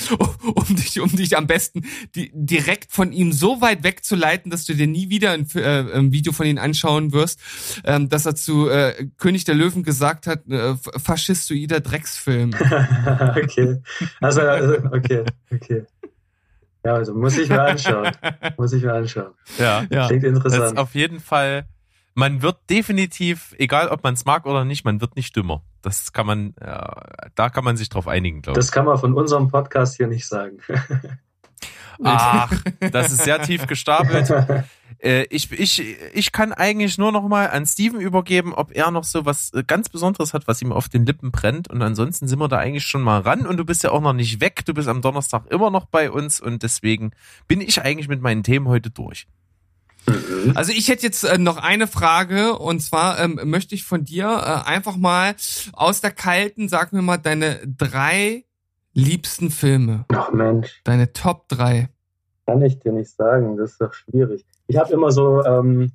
um 0.55 0.75
dich, 0.75 0.99
um 0.99 1.09
dich 1.09 1.37
am 1.37 1.47
besten 1.47 1.85
die, 2.15 2.31
direkt 2.33 2.91
von 2.91 3.11
ihm 3.11 3.31
so 3.31 3.61
weit 3.61 3.83
wegzuleiten, 3.83 4.51
dass 4.51 4.65
du 4.65 4.73
dir 4.73 4.87
nie 4.87 5.09
wieder 5.09 5.31
ein, 5.31 5.47
äh, 5.55 5.85
ein 5.93 6.11
Video 6.11 6.33
von 6.33 6.45
ihm 6.45 6.57
anschauen 6.57 7.13
wirst, 7.13 7.39
ähm, 7.83 8.09
dass 8.09 8.25
er 8.25 8.35
zu 8.35 8.69
äh, 8.69 9.07
König 9.17 9.45
der 9.45 9.55
Löwen 9.55 9.83
gesagt 9.83 10.27
hat, 10.27 10.47
äh, 10.47 10.75
faschistoider 10.97 11.79
Drecksfilm. 11.79 12.51
okay. 13.35 13.77
Also, 14.19 14.41
also, 14.41 14.73
okay, 14.91 15.23
okay. 15.51 15.85
Ja, 16.87 16.93
also 16.93 17.13
muss 17.13 17.37
ich 17.37 17.49
mir 17.49 17.61
anschauen. 17.61 18.11
muss 18.57 18.71
ich 18.71 18.81
mir 18.81 18.93
anschauen. 18.93 19.33
Ja, 19.57 19.83
ja. 19.89 20.07
Klingt 20.07 20.23
interessant. 20.23 20.63
Das 20.63 20.71
ist 20.71 20.77
auf 20.77 20.95
jeden 20.95 21.19
Fall, 21.19 21.65
man 22.13 22.41
wird 22.41 22.57
definitiv, 22.69 23.53
egal 23.57 23.89
ob 23.89 24.05
man 24.05 24.13
es 24.13 24.23
mag 24.23 24.45
oder 24.45 24.63
nicht, 24.63 24.85
man 24.85 25.01
wird 25.01 25.17
nicht 25.17 25.35
dümmer. 25.35 25.63
Das 25.81 26.13
kann 26.13 26.25
man, 26.25 26.55
ja, 26.61 26.95
da 27.35 27.49
kann 27.49 27.65
man 27.65 27.75
sich 27.75 27.89
drauf 27.89 28.07
einigen, 28.07 28.41
glaube 28.41 28.57
ich. 28.57 28.65
Das 28.65 28.71
kann 28.71 28.85
man 28.85 28.97
von 28.97 29.13
unserem 29.15 29.49
Podcast 29.49 29.97
hier 29.97 30.07
nicht 30.07 30.25
sagen. 30.25 30.59
Ach, 32.03 32.51
das 32.91 33.11
ist 33.11 33.23
sehr 33.23 33.41
tief 33.41 33.67
gestapelt. 33.67 34.31
Äh, 34.99 35.25
ich, 35.29 35.51
ich, 35.51 35.83
ich 36.13 36.31
kann 36.31 36.53
eigentlich 36.53 36.97
nur 36.97 37.11
noch 37.11 37.27
mal 37.27 37.49
an 37.49 37.65
Steven 37.65 37.99
übergeben, 37.99 38.53
ob 38.53 38.75
er 38.75 38.89
noch 38.91 39.03
so 39.03 39.25
was 39.25 39.53
äh, 39.53 39.63
ganz 39.65 39.89
Besonderes 39.89 40.33
hat, 40.33 40.47
was 40.47 40.61
ihm 40.61 40.71
auf 40.71 40.89
den 40.89 41.05
Lippen 41.05 41.31
brennt. 41.31 41.69
Und 41.69 41.81
ansonsten 41.81 42.27
sind 42.27 42.39
wir 42.39 42.47
da 42.47 42.57
eigentlich 42.57 42.85
schon 42.85 43.01
mal 43.01 43.21
ran. 43.21 43.45
Und 43.45 43.57
du 43.57 43.65
bist 43.65 43.83
ja 43.83 43.91
auch 43.91 44.01
noch 44.01 44.13
nicht 44.13 44.41
weg. 44.41 44.65
Du 44.65 44.73
bist 44.73 44.87
am 44.87 45.01
Donnerstag 45.01 45.43
immer 45.51 45.69
noch 45.69 45.85
bei 45.85 46.09
uns. 46.09 46.39
Und 46.39 46.63
deswegen 46.63 47.11
bin 47.47 47.61
ich 47.61 47.81
eigentlich 47.81 48.07
mit 48.07 48.21
meinen 48.21 48.43
Themen 48.43 48.67
heute 48.67 48.89
durch. 48.89 49.27
Also 50.55 50.71
ich 50.71 50.87
hätte 50.87 51.03
jetzt 51.03 51.23
äh, 51.23 51.37
noch 51.37 51.57
eine 51.57 51.85
Frage 51.85 52.57
und 52.57 52.79
zwar 52.79 53.19
ähm, 53.19 53.39
möchte 53.43 53.75
ich 53.75 53.83
von 53.83 54.05
dir 54.05 54.25
äh, 54.25 54.69
einfach 54.69 54.95
mal 54.95 55.35
aus 55.73 55.99
der 55.99 56.11
kalten, 56.11 56.69
sag 56.69 56.93
mir 56.93 57.01
mal, 57.01 57.17
deine 57.17 57.59
drei 57.65 58.45
liebsten 58.97 59.51
Filme. 59.51 60.05
Ach 60.09 60.31
Mensch. 60.31 60.81
Deine 60.83 61.13
Top 61.13 61.47
3. 61.49 61.89
Kann 62.47 62.61
ich 62.63 62.79
dir 62.79 62.91
nicht 62.91 63.11
sagen, 63.11 63.57
das 63.57 63.73
ist 63.73 63.81
doch 63.81 63.93
schwierig. 63.93 64.45
Ich 64.67 64.77
habe 64.77 64.91
immer 64.91 65.11
so, 65.11 65.43
ähm, 65.45 65.91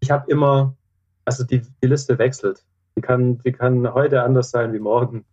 ich 0.00 0.10
habe 0.10 0.30
immer, 0.30 0.76
also 1.24 1.44
die, 1.44 1.62
die 1.82 1.86
Liste 1.86 2.18
wechselt. 2.18 2.64
Die 2.96 3.00
kann, 3.00 3.38
die 3.38 3.52
kann 3.52 3.92
heute 3.92 4.22
anders 4.22 4.50
sein 4.50 4.72
wie 4.72 4.78
morgen. 4.78 5.24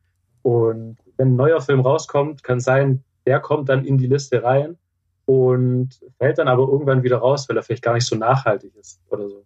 Und 0.42 0.98
wenn 1.18 1.34
ein 1.34 1.36
neuer 1.36 1.62
Film 1.62 1.82
rauskommt, 1.82 2.44
kann 2.44 2.60
sein, 2.60 3.04
der 3.26 3.40
kommt 3.40 3.70
dann 3.70 3.86
in 3.86 3.98
die 3.98 4.08
Liste 4.08 4.42
rein 4.42 4.78
und 5.26 6.00
fällt 6.18 6.38
dann 6.38 6.48
aber 6.48 6.64
irgendwann 6.64 7.04
wieder 7.04 7.18
raus, 7.18 7.48
weil 7.50 7.58
er 7.58 7.64
vielleicht 7.64 7.84
gar 7.84 7.94
nicht 7.94 8.08
so 8.08 8.16
nachhaltig 8.16 8.76
ist 8.76 9.02
oder 9.10 9.28
so. 9.28 9.46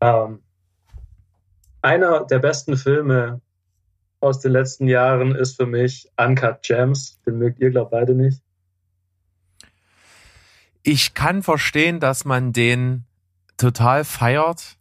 Ähm, 0.00 0.40
einer 1.82 2.24
der 2.24 2.38
besten 2.38 2.76
Filme 2.76 3.40
aus 4.20 4.40
den 4.40 4.52
letzten 4.52 4.86
Jahren 4.86 5.34
ist 5.34 5.56
für 5.56 5.66
mich 5.66 6.08
Uncut 6.16 6.62
Gems. 6.62 7.18
Den 7.26 7.38
mögt 7.38 7.58
ihr, 7.60 7.70
glaube 7.70 7.90
beide 7.90 8.14
nicht. 8.14 8.42
Ich 10.82 11.14
kann 11.14 11.42
verstehen, 11.42 12.00
dass 12.00 12.24
man 12.24 12.52
den 12.52 13.04
total 13.56 14.04
feiert. 14.04 14.76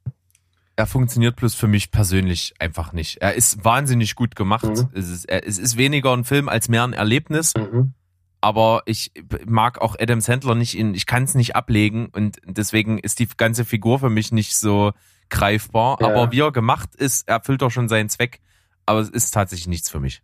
Er 0.75 0.87
funktioniert 0.87 1.35
bloß 1.35 1.55
für 1.55 1.67
mich 1.67 1.91
persönlich 1.91 2.53
einfach 2.59 2.93
nicht. 2.93 3.17
Er 3.17 3.33
ist 3.33 3.65
wahnsinnig 3.65 4.15
gut 4.15 4.35
gemacht. 4.35 4.63
Mhm. 4.63 4.89
Es, 4.93 5.09
ist, 5.09 5.29
es 5.29 5.57
ist 5.57 5.77
weniger 5.77 6.15
ein 6.15 6.23
Film 6.23 6.47
als 6.47 6.69
mehr 6.69 6.83
ein 6.83 6.93
Erlebnis. 6.93 7.53
Mhm. 7.55 7.93
Aber 8.41 8.83
ich 8.85 9.11
mag 9.45 9.81
auch 9.81 9.97
Adam 9.99 10.21
Sandler 10.21 10.55
nicht 10.55 10.77
in, 10.77 10.93
ich 10.93 11.05
kann 11.05 11.23
es 11.23 11.35
nicht 11.35 11.57
ablegen 11.57 12.07
und 12.07 12.37
deswegen 12.45 12.97
ist 12.97 13.19
die 13.19 13.27
ganze 13.35 13.65
Figur 13.65 13.99
für 13.99 14.09
mich 14.09 14.31
nicht 14.31 14.55
so 14.55 14.93
greifbar. 15.29 15.97
Ja. 15.99 16.07
Aber 16.07 16.31
wie 16.31 16.39
er 16.39 16.53
gemacht 16.53 16.95
ist, 16.95 17.27
erfüllt 17.27 17.61
er 17.61 17.69
schon 17.69 17.89
seinen 17.89 18.07
Zweck 18.07 18.39
aber 18.89 19.01
es 19.01 19.09
ist 19.09 19.31
tatsächlich 19.31 19.67
nichts 19.67 19.89
für 19.89 19.99
mich. 19.99 20.23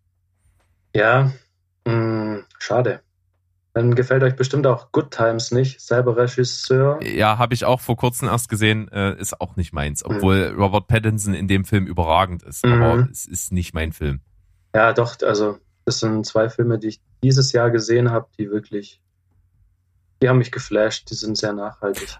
Ja, 0.95 1.31
mh, 1.85 1.93
hm, 1.93 2.45
schade. 2.57 3.01
Dann 3.73 3.93
gefällt 3.93 4.23
euch 4.23 4.35
bestimmt 4.35 4.65
auch 4.65 4.91
Good 4.91 5.11
Times 5.11 5.51
nicht, 5.51 5.81
selber 5.81 6.17
Regisseur. 6.17 7.03
Ja, 7.03 7.37
habe 7.37 7.53
ich 7.53 7.65
auch 7.65 7.81
vor 7.81 7.97
kurzem 7.97 8.29
erst 8.29 8.49
gesehen, 8.49 8.87
äh, 8.87 9.19
ist 9.19 9.39
auch 9.39 9.55
nicht 9.55 9.73
meins, 9.73 10.03
hm. 10.03 10.15
obwohl 10.15 10.51
mhm. 10.51 10.61
Robert 10.61 10.87
Pattinson 10.87 11.33
in 11.33 11.47
dem 11.47 11.65
Film 11.65 11.85
überragend 11.85 12.41
ist, 12.43 12.65
mhm. 12.65 12.73
aber 12.73 13.07
es 13.11 13.25
ist 13.25 13.51
nicht 13.51 13.73
mein 13.73 13.91
Film. 13.91 14.21
Ja, 14.73 14.93
doch, 14.93 15.15
also 15.21 15.59
das 15.85 15.99
sind 15.99 16.25
zwei 16.25 16.49
Filme, 16.49 16.79
die 16.79 16.87
ich 16.87 17.01
dieses 17.21 17.51
Jahr 17.51 17.69
gesehen 17.69 18.09
habe, 18.11 18.27
die 18.39 18.49
wirklich, 18.49 19.01
die 20.21 20.29
haben 20.29 20.39
mich 20.39 20.51
geflasht, 20.51 21.09
die 21.11 21.15
sind 21.15 21.37
sehr 21.37 21.53
nachhaltig. 21.53 22.17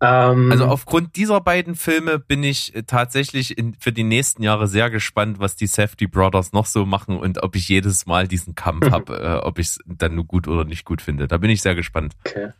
Ähm, 0.00 0.50
also 0.52 0.66
aufgrund 0.66 1.16
dieser 1.16 1.40
beiden 1.40 1.74
Filme 1.74 2.18
bin 2.18 2.44
ich 2.44 2.74
äh, 2.74 2.82
tatsächlich 2.82 3.56
in, 3.56 3.74
für 3.74 3.92
die 3.92 4.04
nächsten 4.04 4.42
Jahre 4.42 4.68
sehr 4.68 4.90
gespannt, 4.90 5.38
was 5.38 5.56
die 5.56 5.66
Safety 5.66 6.06
Brothers 6.06 6.52
noch 6.52 6.66
so 6.66 6.84
machen 6.84 7.18
und 7.18 7.42
ob 7.42 7.56
ich 7.56 7.68
jedes 7.68 8.04
Mal 8.04 8.28
diesen 8.28 8.54
Kampf 8.54 8.90
habe, 8.90 9.18
äh, 9.18 9.46
ob 9.46 9.58
ich 9.58 9.68
es 9.68 9.78
dann 9.86 10.14
nur 10.14 10.26
gut 10.26 10.48
oder 10.48 10.64
nicht 10.64 10.84
gut 10.84 11.00
finde. 11.00 11.26
Da 11.26 11.38
bin 11.38 11.50
ich 11.50 11.62
sehr 11.62 11.74
gespannt. 11.74 12.14
Okay. 12.26 12.52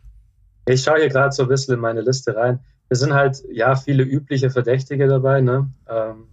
Ich 0.65 0.83
schaue 0.83 0.97
hier 0.97 1.09
gerade 1.09 1.31
so 1.31 1.43
ein 1.43 1.49
bisschen 1.49 1.75
in 1.75 1.79
meine 1.79 2.01
Liste 2.01 2.35
rein. 2.35 2.59
Es 2.89 2.99
sind 2.99 3.13
halt, 3.13 3.43
ja, 3.51 3.75
viele 3.75 4.03
übliche 4.03 4.49
Verdächtige 4.49 5.07
dabei, 5.07 5.41
ne? 5.41 5.69
Ähm, 5.87 6.27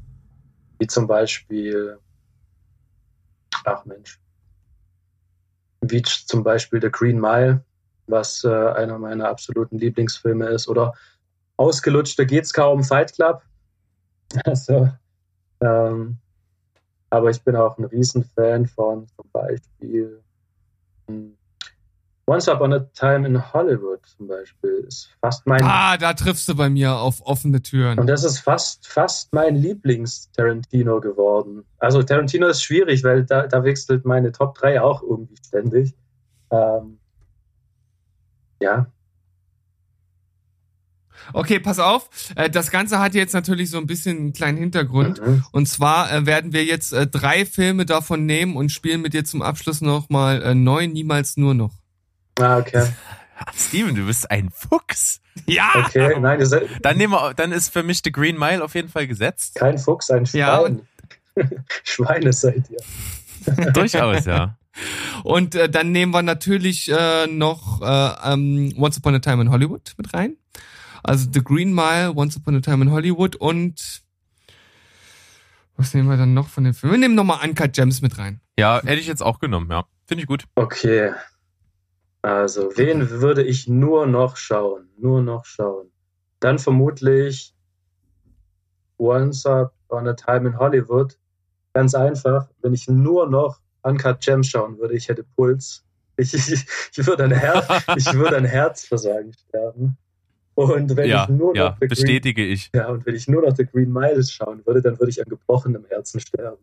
wie 0.78 0.86
zum 0.86 1.06
Beispiel, 1.06 1.98
ach 3.64 3.84
Mensch, 3.84 4.20
wie 5.82 6.02
zum 6.02 6.42
Beispiel 6.42 6.80
The 6.80 6.90
Green 6.90 7.20
Mile, 7.20 7.64
was 8.06 8.44
äh, 8.44 8.48
einer 8.48 8.98
meiner 8.98 9.28
absoluten 9.28 9.78
Lieblingsfilme 9.78 10.46
ist. 10.46 10.68
Oder 10.68 10.94
ausgelutschter 11.56 12.24
geht's 12.24 12.52
kaum, 12.52 12.82
Fight 12.84 13.14
Club. 13.14 13.42
Also, 14.44 14.90
ähm, 15.60 16.16
aber 17.10 17.30
ich 17.30 17.40
bin 17.44 17.54
auch 17.54 17.78
ein 17.78 17.84
Riesenfan 17.84 18.66
von 18.66 19.06
zum 19.06 19.30
Beispiel 19.30 20.20
hm, 21.06 21.36
Once 22.26 22.48
Upon 22.48 22.72
a 22.72 22.80
Time 22.94 23.26
in 23.26 23.52
Hollywood 23.52 24.00
zum 24.06 24.28
Beispiel 24.28 24.84
ist 24.88 25.10
fast 25.20 25.46
mein. 25.46 25.62
Ah, 25.62 25.98
da 25.98 26.14
triffst 26.14 26.48
du 26.48 26.54
bei 26.54 26.70
mir 26.70 26.96
auf 26.96 27.20
offene 27.20 27.60
Türen. 27.60 27.98
Und 27.98 28.06
das 28.06 28.24
ist 28.24 28.38
fast, 28.38 28.86
fast 28.86 29.32
mein 29.34 29.56
Lieblings-Tarantino 29.56 31.00
geworden. 31.00 31.64
Also 31.78 32.02
Tarantino 32.02 32.46
ist 32.46 32.62
schwierig, 32.62 33.04
weil 33.04 33.24
da, 33.24 33.46
da 33.46 33.62
wechselt 33.62 34.06
meine 34.06 34.32
Top 34.32 34.54
3 34.54 34.80
auch 34.80 35.02
irgendwie 35.02 35.36
ständig. 35.46 35.94
Ähm, 36.50 36.98
ja. 38.64 38.86
Okay, 41.32 41.58
pass 41.58 41.78
auf. 41.78 42.10
Äh, 42.36 42.50
das 42.50 42.70
Ganze 42.70 42.98
hat 42.98 43.14
jetzt 43.14 43.32
natürlich 43.32 43.70
so 43.70 43.78
ein 43.78 43.86
bisschen 43.86 44.18
einen 44.18 44.32
kleinen 44.32 44.58
Hintergrund. 44.58 45.24
Mhm. 45.24 45.44
Und 45.52 45.66
zwar 45.66 46.12
äh, 46.12 46.26
werden 46.26 46.52
wir 46.52 46.64
jetzt 46.64 46.92
äh, 46.92 47.06
drei 47.06 47.46
Filme 47.46 47.86
davon 47.86 48.26
nehmen 48.26 48.56
und 48.56 48.70
spielen 48.70 49.00
mit 49.00 49.14
dir 49.14 49.24
zum 49.24 49.42
Abschluss 49.42 49.80
nochmal 49.80 50.54
neun, 50.54 50.92
niemals 50.92 51.36
nur 51.36 51.54
noch. 51.54 51.72
Ah, 52.38 52.58
okay. 52.58 52.88
Steven, 53.56 53.94
du 53.94 54.06
bist 54.06 54.30
ein 54.30 54.50
Fuchs. 54.50 55.20
Ja. 55.46 55.70
Okay, 55.74 56.18
nein, 56.20 56.40
ist, 56.40 56.54
dann 56.82 56.96
nehmen 56.96 57.12
wir, 57.12 57.34
dann 57.34 57.52
ist 57.52 57.72
für 57.72 57.82
mich 57.82 58.00
The 58.04 58.12
Green 58.12 58.38
Mile 58.38 58.62
auf 58.62 58.74
jeden 58.74 58.88
Fall 58.88 59.06
gesetzt. 59.06 59.56
Kein 59.56 59.78
Fuchs, 59.78 60.10
ein 60.10 60.26
Schwein. 60.26 60.82
Ja, 61.36 61.44
Schweine 61.82 62.32
seid 62.32 62.64
ihr. 62.70 63.72
Durchaus, 63.72 64.24
ja. 64.24 64.56
Und 65.22 65.54
äh, 65.54 65.68
dann 65.68 65.92
nehmen 65.92 66.12
wir 66.12 66.22
natürlich 66.22 66.90
äh, 66.90 67.26
noch 67.26 67.80
äh, 67.80 68.32
um, 68.32 68.70
ähm, 68.70 68.74
Once 68.76 68.98
Upon 68.98 69.14
a 69.14 69.18
Time 69.20 69.42
in 69.42 69.50
Hollywood 69.50 69.94
mit 69.96 70.12
rein. 70.14 70.36
Also 71.02 71.28
The 71.32 71.42
Green 71.42 71.72
Mile, 71.72 72.14
Once 72.14 72.36
Upon 72.36 72.56
a 72.56 72.60
Time 72.60 72.84
in 72.84 72.90
Hollywood 72.90 73.36
und 73.36 74.02
was 75.76 75.92
nehmen 75.92 76.08
wir 76.08 76.16
dann 76.16 76.34
noch 76.34 76.48
von 76.48 76.64
den 76.64 76.74
Filmen? 76.74 76.94
Wir 76.94 77.00
nehmen 77.00 77.14
nochmal 77.14 77.46
Uncut 77.46 77.72
Gems 77.72 78.00
mit 78.00 78.18
rein. 78.18 78.40
Ja, 78.56 78.80
hätte 78.82 79.00
ich 79.00 79.08
jetzt 79.08 79.22
auch 79.22 79.40
genommen, 79.40 79.68
ja. 79.70 79.84
Finde 80.06 80.22
ich 80.22 80.28
gut. 80.28 80.44
Okay. 80.54 81.12
Also, 82.22 82.70
wen 82.76 83.10
würde 83.10 83.42
ich 83.42 83.68
nur 83.68 84.06
noch 84.06 84.36
schauen? 84.36 84.88
Nur 84.96 85.20
noch 85.20 85.44
schauen. 85.44 85.90
Dann 86.40 86.58
vermutlich 86.58 87.54
Once 88.98 89.44
Upon 89.46 90.06
a 90.08 90.14
Time 90.14 90.48
in 90.48 90.58
Hollywood. 90.58 91.18
Ganz 91.72 91.94
einfach, 91.94 92.48
wenn 92.62 92.72
ich 92.72 92.88
nur 92.88 93.28
noch 93.28 93.58
Uncut 93.84 94.20
Gems 94.20 94.48
schauen 94.48 94.78
würde, 94.78 94.94
ich 94.94 95.08
hätte 95.08 95.24
Puls. 95.36 95.84
Ich, 96.16 96.32
ich, 96.34 96.66
ich 96.96 97.06
würde 97.06 97.24
an, 97.24 97.32
Her 97.32 97.66
ich 97.96 98.12
würde 98.12 98.36
an 98.36 98.44
Herzversagen 98.44 99.32
sterben. 99.32 99.96
Und 100.54 100.96
wenn 100.96 101.08
ja, 101.08 101.24
ich 101.24 101.28
nur 101.30 101.52
noch 101.52 101.56
ja, 101.56 101.76
bestätige 101.80 102.42
Green, 102.42 102.52
ich. 102.52 102.70
Ja, 102.74 102.88
und 102.88 103.04
wenn 103.06 103.14
ich 103.14 103.26
nur 103.26 103.42
noch 103.42 103.56
The 103.56 103.66
Green 103.66 103.92
Miles 103.92 104.30
schauen 104.30 104.64
würde, 104.64 104.82
dann 104.82 104.98
würde 104.98 105.10
ich 105.10 105.20
an 105.20 105.28
gebrochenem 105.28 105.84
Herzen 105.88 106.20
sterben. 106.20 106.62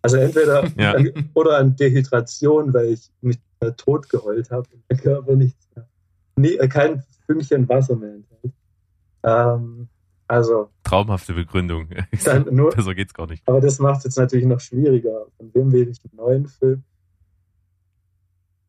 Also 0.00 0.16
entweder 0.16 0.64
ja. 0.76 0.92
an, 0.92 1.30
oder 1.34 1.58
an 1.58 1.74
Dehydration, 1.74 2.72
weil 2.72 2.90
ich 2.90 3.10
mich 3.20 3.38
äh, 3.60 3.72
tot 3.72 4.08
geheult 4.08 4.50
habe 4.50 4.68
und 4.72 4.82
der 4.88 4.96
Körper 4.96 5.34
nichts 5.34 5.66
mehr. 5.74 5.88
Nie, 6.36 6.56
äh, 6.56 6.68
kein 6.68 7.02
Fünkchen 7.26 7.68
Wasser 7.68 7.96
mehr 7.96 8.14
enthält. 8.14 8.54
Ähm, 9.24 9.88
Also. 10.32 10.70
Traumhafte 10.84 11.34
Begründung. 11.34 11.90
Nur, 12.50 12.70
Besser 12.70 12.94
geht's 12.94 13.12
gar 13.12 13.26
nicht. 13.26 13.46
Aber 13.46 13.60
das 13.60 13.78
macht 13.78 13.98
es 13.98 14.04
jetzt 14.04 14.16
natürlich 14.16 14.46
noch 14.46 14.60
schwieriger. 14.60 15.26
Von 15.36 15.52
wem 15.52 15.70
will 15.70 15.86
ich 15.86 16.00
einen 16.04 16.16
neuen 16.16 16.46
Film? 16.46 16.84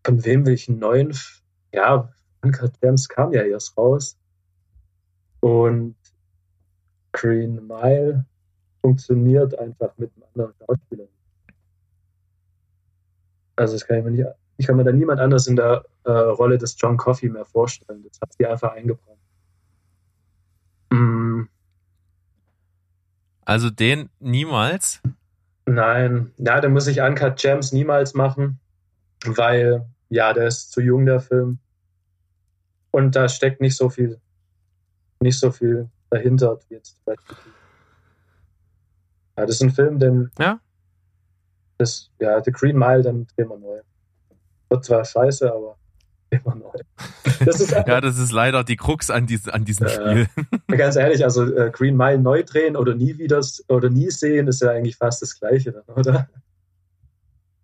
Von 0.03 0.25
wem 0.25 0.45
will 0.45 0.55
ich 0.55 0.67
einen 0.67 0.79
neuen 0.79 1.13
Film? 1.13 1.41
Ja, 1.73 2.11
Uncut 2.41 2.81
Gems 2.81 3.07
kam 3.07 3.31
ja 3.31 3.43
erst 3.43 3.77
raus. 3.77 4.17
Und 5.39 5.95
Green 7.13 7.65
Mile 7.65 8.25
funktioniert 8.81 9.57
einfach 9.57 9.93
mit 9.97 10.11
einem 10.17 10.25
anderen 10.33 10.53
Schauspieler. 10.59 11.05
Also 13.55 13.75
das 13.75 13.87
kann 13.87 13.99
ich 13.99 14.03
mir 14.03 14.11
nicht, 14.11 14.27
ich 14.57 14.67
kann 14.67 14.75
mir 14.75 14.83
da 14.83 14.91
niemand 14.91 15.21
anders 15.21 15.47
in 15.47 15.55
der 15.55 15.85
äh, 16.03 16.11
Rolle 16.11 16.57
des 16.57 16.75
John 16.77 16.97
Coffey 16.97 17.29
mehr 17.29 17.45
vorstellen. 17.45 18.03
Das 18.03 18.19
hat 18.19 18.33
sie 18.33 18.45
einfach 18.45 18.73
eingebracht. 18.73 19.12
Also 23.45 23.69
den 23.69 24.09
niemals? 24.19 25.01
Nein, 25.65 26.33
ja, 26.37 26.59
den 26.59 26.73
muss 26.73 26.87
ich 26.87 27.01
Uncut 27.01 27.37
Gems 27.37 27.71
niemals 27.71 28.13
machen, 28.13 28.59
weil 29.25 29.85
ja, 30.09 30.33
der 30.33 30.47
ist 30.47 30.71
zu 30.71 30.81
jung, 30.81 31.05
der 31.05 31.19
Film. 31.19 31.59
Und 32.91 33.15
da 33.15 33.27
steckt 33.27 33.61
nicht 33.61 33.75
so 33.75 33.89
viel, 33.89 34.19
nicht 35.19 35.39
so 35.39 35.51
viel 35.51 35.89
dahinter, 36.09 36.59
wie 36.67 36.75
jetzt. 36.75 37.01
Ja, 37.07 37.15
das 39.45 39.55
ist 39.55 39.63
ein 39.63 39.71
Film, 39.71 39.97
den. 39.99 40.29
Ja. 40.37 40.59
Das, 41.79 42.11
ja, 42.19 42.41
The 42.43 42.51
Green 42.51 42.77
Mile, 42.77 43.01
dann 43.01 43.25
drehen 43.35 43.49
wir 43.49 43.57
neu. 43.57 43.81
Wird 44.69 44.85
zwar 44.85 45.03
scheiße, 45.03 45.51
aber 45.51 45.77
immer 46.33 46.55
neu. 46.55 46.71
Das 47.45 47.59
ist 47.59 47.71
ja, 47.71 48.01
das 48.01 48.17
ist 48.17 48.31
leider 48.31 48.63
die 48.63 48.75
Krux 48.75 49.09
an, 49.09 49.25
diesen, 49.25 49.51
an 49.51 49.65
diesem 49.65 49.87
äh, 49.87 49.89
Spiel. 49.89 50.27
Ganz 50.77 50.95
ehrlich, 50.95 51.23
also 51.23 51.43
äh, 51.43 51.71
Green 51.71 51.97
Mile 51.97 52.19
neu 52.19 52.43
drehen 52.43 52.75
oder 52.75 52.95
nie 52.95 53.17
wieder 53.17 53.41
oder 53.67 53.89
nie 53.89 54.09
sehen, 54.11 54.47
ist 54.47 54.61
ja 54.61 54.69
eigentlich 54.69 54.97
fast 54.97 55.21
das 55.21 55.39
Gleiche 55.39 55.71
dann, 55.71 55.95
oder? 55.95 56.29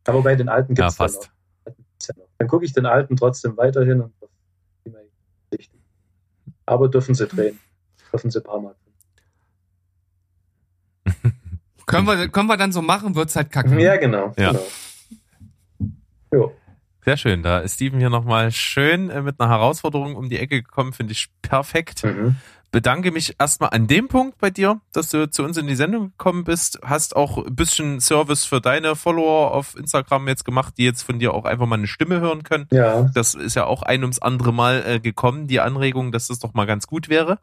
Aber 0.05 0.21
bei 0.21 0.35
den 0.35 0.49
alten 0.49 0.73
gibt 0.73 0.87
es 0.87 0.97
ja, 0.97 1.03
fast. 1.05 1.23
Ja 1.23 1.29
noch. 1.29 2.25
Dann 2.37 2.47
gucke 2.47 2.65
ich 2.65 2.73
den 2.73 2.85
alten 2.85 3.17
trotzdem 3.17 3.57
weiterhin 3.57 4.01
und 4.01 4.13
aber 6.65 6.87
dürfen 6.87 7.15
sie 7.15 7.25
drehen. 7.25 7.59
Dürfen 8.11 8.29
sie 8.29 8.39
ein 8.39 8.43
paar 8.43 8.61
Mal. 8.61 8.75
können, 11.87 12.05
wir, 12.05 12.29
können 12.29 12.47
wir 12.47 12.57
dann 12.57 12.71
so 12.71 12.83
machen, 12.83 13.15
wird's 13.15 13.35
halt 13.35 13.51
kacke. 13.51 13.81
Ja, 13.81 13.97
genau. 13.97 14.33
Ja. 14.37 14.51
genau. 14.51 14.67
Jo. 16.31 16.55
Sehr 17.05 17.17
schön. 17.17 17.43
Da 17.43 17.59
ist 17.59 17.75
Steven 17.75 17.99
hier 17.99 18.09
nochmal 18.09 18.51
schön 18.51 19.09
äh, 19.09 19.21
mit 19.21 19.39
einer 19.39 19.49
Herausforderung 19.49 20.15
um 20.15 20.29
die 20.29 20.37
Ecke 20.37 20.61
gekommen, 20.61 20.93
finde 20.93 21.13
ich 21.13 21.29
perfekt. 21.41 22.03
Mhm. 22.03 22.35
Bedanke 22.71 23.11
mich 23.11 23.35
erstmal 23.39 23.71
an 23.71 23.87
dem 23.87 24.09
Punkt 24.09 24.37
bei 24.37 24.51
dir, 24.51 24.79
dass 24.93 25.09
du 25.09 25.27
zu 25.29 25.43
uns 25.43 25.57
in 25.57 25.65
die 25.65 25.75
Sendung 25.75 26.11
gekommen 26.11 26.43
bist. 26.43 26.79
Hast 26.83 27.15
auch 27.15 27.43
ein 27.43 27.55
bisschen 27.55 27.99
Service 27.99 28.45
für 28.45 28.61
deine 28.61 28.95
Follower 28.95 29.55
auf 29.55 29.75
Instagram 29.75 30.27
jetzt 30.27 30.45
gemacht, 30.45 30.75
die 30.77 30.83
jetzt 30.83 31.01
von 31.01 31.17
dir 31.17 31.33
auch 31.33 31.45
einfach 31.45 31.65
mal 31.65 31.77
eine 31.77 31.87
Stimme 31.87 32.19
hören 32.19 32.43
können. 32.43 32.67
Ja. 32.71 33.09
Das 33.15 33.33
ist 33.33 33.55
ja 33.55 33.65
auch 33.65 33.81
ein 33.81 34.03
ums 34.03 34.19
andere 34.19 34.53
Mal 34.53 34.83
äh, 34.85 34.99
gekommen, 34.99 35.47
die 35.47 35.59
Anregung, 35.59 36.11
dass 36.11 36.27
das 36.27 36.37
doch 36.37 36.53
mal 36.53 36.65
ganz 36.65 36.85
gut 36.85 37.09
wäre. 37.09 37.39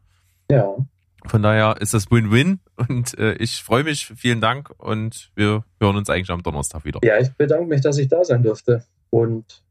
Ja. 0.49 0.77
Von 1.25 1.43
daher 1.43 1.77
ist 1.81 1.93
das 1.93 2.09
Win-Win 2.09 2.61
und 2.77 3.19
äh, 3.19 3.33
ich 3.35 3.65
freue 3.65 3.83
mich. 3.83 4.13
Vielen 4.17 4.41
Dank 4.41 4.71
und 4.79 5.33
wir 5.35 5.65
hören 5.81 5.97
uns 5.97 6.09
eigentlich 6.09 6.31
am 6.31 6.45
Donnerstag 6.45 6.85
wieder. 6.85 7.01
Ja, 7.03 7.19
ich 7.19 7.31
bedanke 7.31 7.67
mich, 7.67 7.81
dass 7.81 7.99
ich 7.99 8.07
da 8.07 8.23
sein 8.23 8.45
durfte. 8.45 8.85
Und 9.11 9.63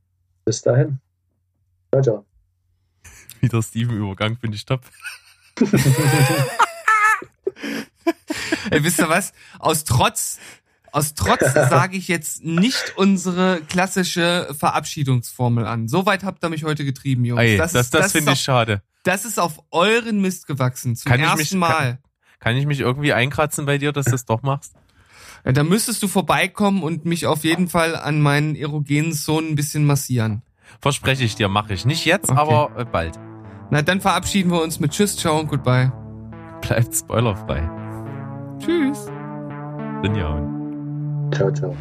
bis 0.45 0.61
dahin. 0.61 0.99
Ciao, 1.91 2.01
ciao. 2.01 2.25
Wieder 3.41 3.61
Steven-Übergang 3.61 4.37
finde 4.37 4.55
ich 4.55 4.65
top. 4.65 4.81
Ey, 8.71 8.83
wisst 8.83 8.99
ihr 8.99 9.09
was? 9.09 9.33
Aus 9.59 9.83
Trotz, 9.83 10.39
aus 10.91 11.13
Trotz 11.13 11.53
sage 11.53 11.97
ich 11.97 12.07
jetzt 12.07 12.43
nicht 12.43 12.93
unsere 12.97 13.61
klassische 13.61 14.53
Verabschiedungsformel 14.57 15.65
an. 15.65 15.87
Soweit 15.87 16.23
habt 16.23 16.43
ihr 16.43 16.49
mich 16.49 16.63
heute 16.63 16.85
getrieben, 16.85 17.25
Jungs. 17.25 17.41
Ey, 17.41 17.57
das, 17.57 17.73
das, 17.73 17.89
das, 17.89 18.03
das 18.03 18.11
finde 18.13 18.33
ich 18.33 18.41
schade. 18.41 18.81
Das 19.03 19.25
ist 19.25 19.39
auf 19.39 19.61
euren 19.71 20.21
Mist 20.21 20.47
gewachsen. 20.47 20.95
Zum 20.95 21.11
kann 21.11 21.19
ersten 21.19 21.39
mich, 21.39 21.53
Mal. 21.53 21.69
Kann, 21.69 21.97
kann, 22.39 22.55
ich 22.57 22.65
mich 22.65 22.79
irgendwie 22.79 23.13
einkratzen 23.13 23.65
bei 23.65 23.77
dir, 23.77 23.91
dass 23.91 24.05
du 24.05 24.11
das 24.11 24.25
doch 24.25 24.41
machst? 24.41 24.73
Ja, 25.45 25.51
da 25.51 25.63
müsstest 25.63 26.01
du 26.01 26.07
vorbeikommen 26.07 26.81
und 26.81 27.05
mich 27.05 27.27
auf 27.27 27.43
jeden 27.43 27.67
Fall 27.67 27.95
an 27.95 28.19
meinen 28.19 28.55
erogenen 28.55 29.13
Zonen 29.13 29.51
ein 29.51 29.55
bisschen 29.55 29.85
massieren. 29.85 30.41
Verspreche 30.81 31.23
ich 31.23 31.35
dir, 31.35 31.47
mache 31.47 31.73
ich. 31.73 31.85
Nicht 31.85 32.05
jetzt, 32.05 32.31
okay. 32.31 32.39
aber 32.39 32.71
äh, 32.77 32.85
bald. 32.85 33.19
Na, 33.69 33.81
dann 33.81 34.01
verabschieden 34.01 34.51
wir 34.51 34.61
uns 34.61 34.79
mit 34.79 34.91
Tschüss, 34.91 35.15
Ciao 35.15 35.39
und 35.39 35.47
Goodbye. 35.47 35.91
Bleibt 36.61 36.95
spoilerfrei. 36.95 37.69
Tschüss. 38.59 39.07
Rinjauen. 40.03 41.31
Ciao, 41.31 41.51
ciao. 41.51 41.75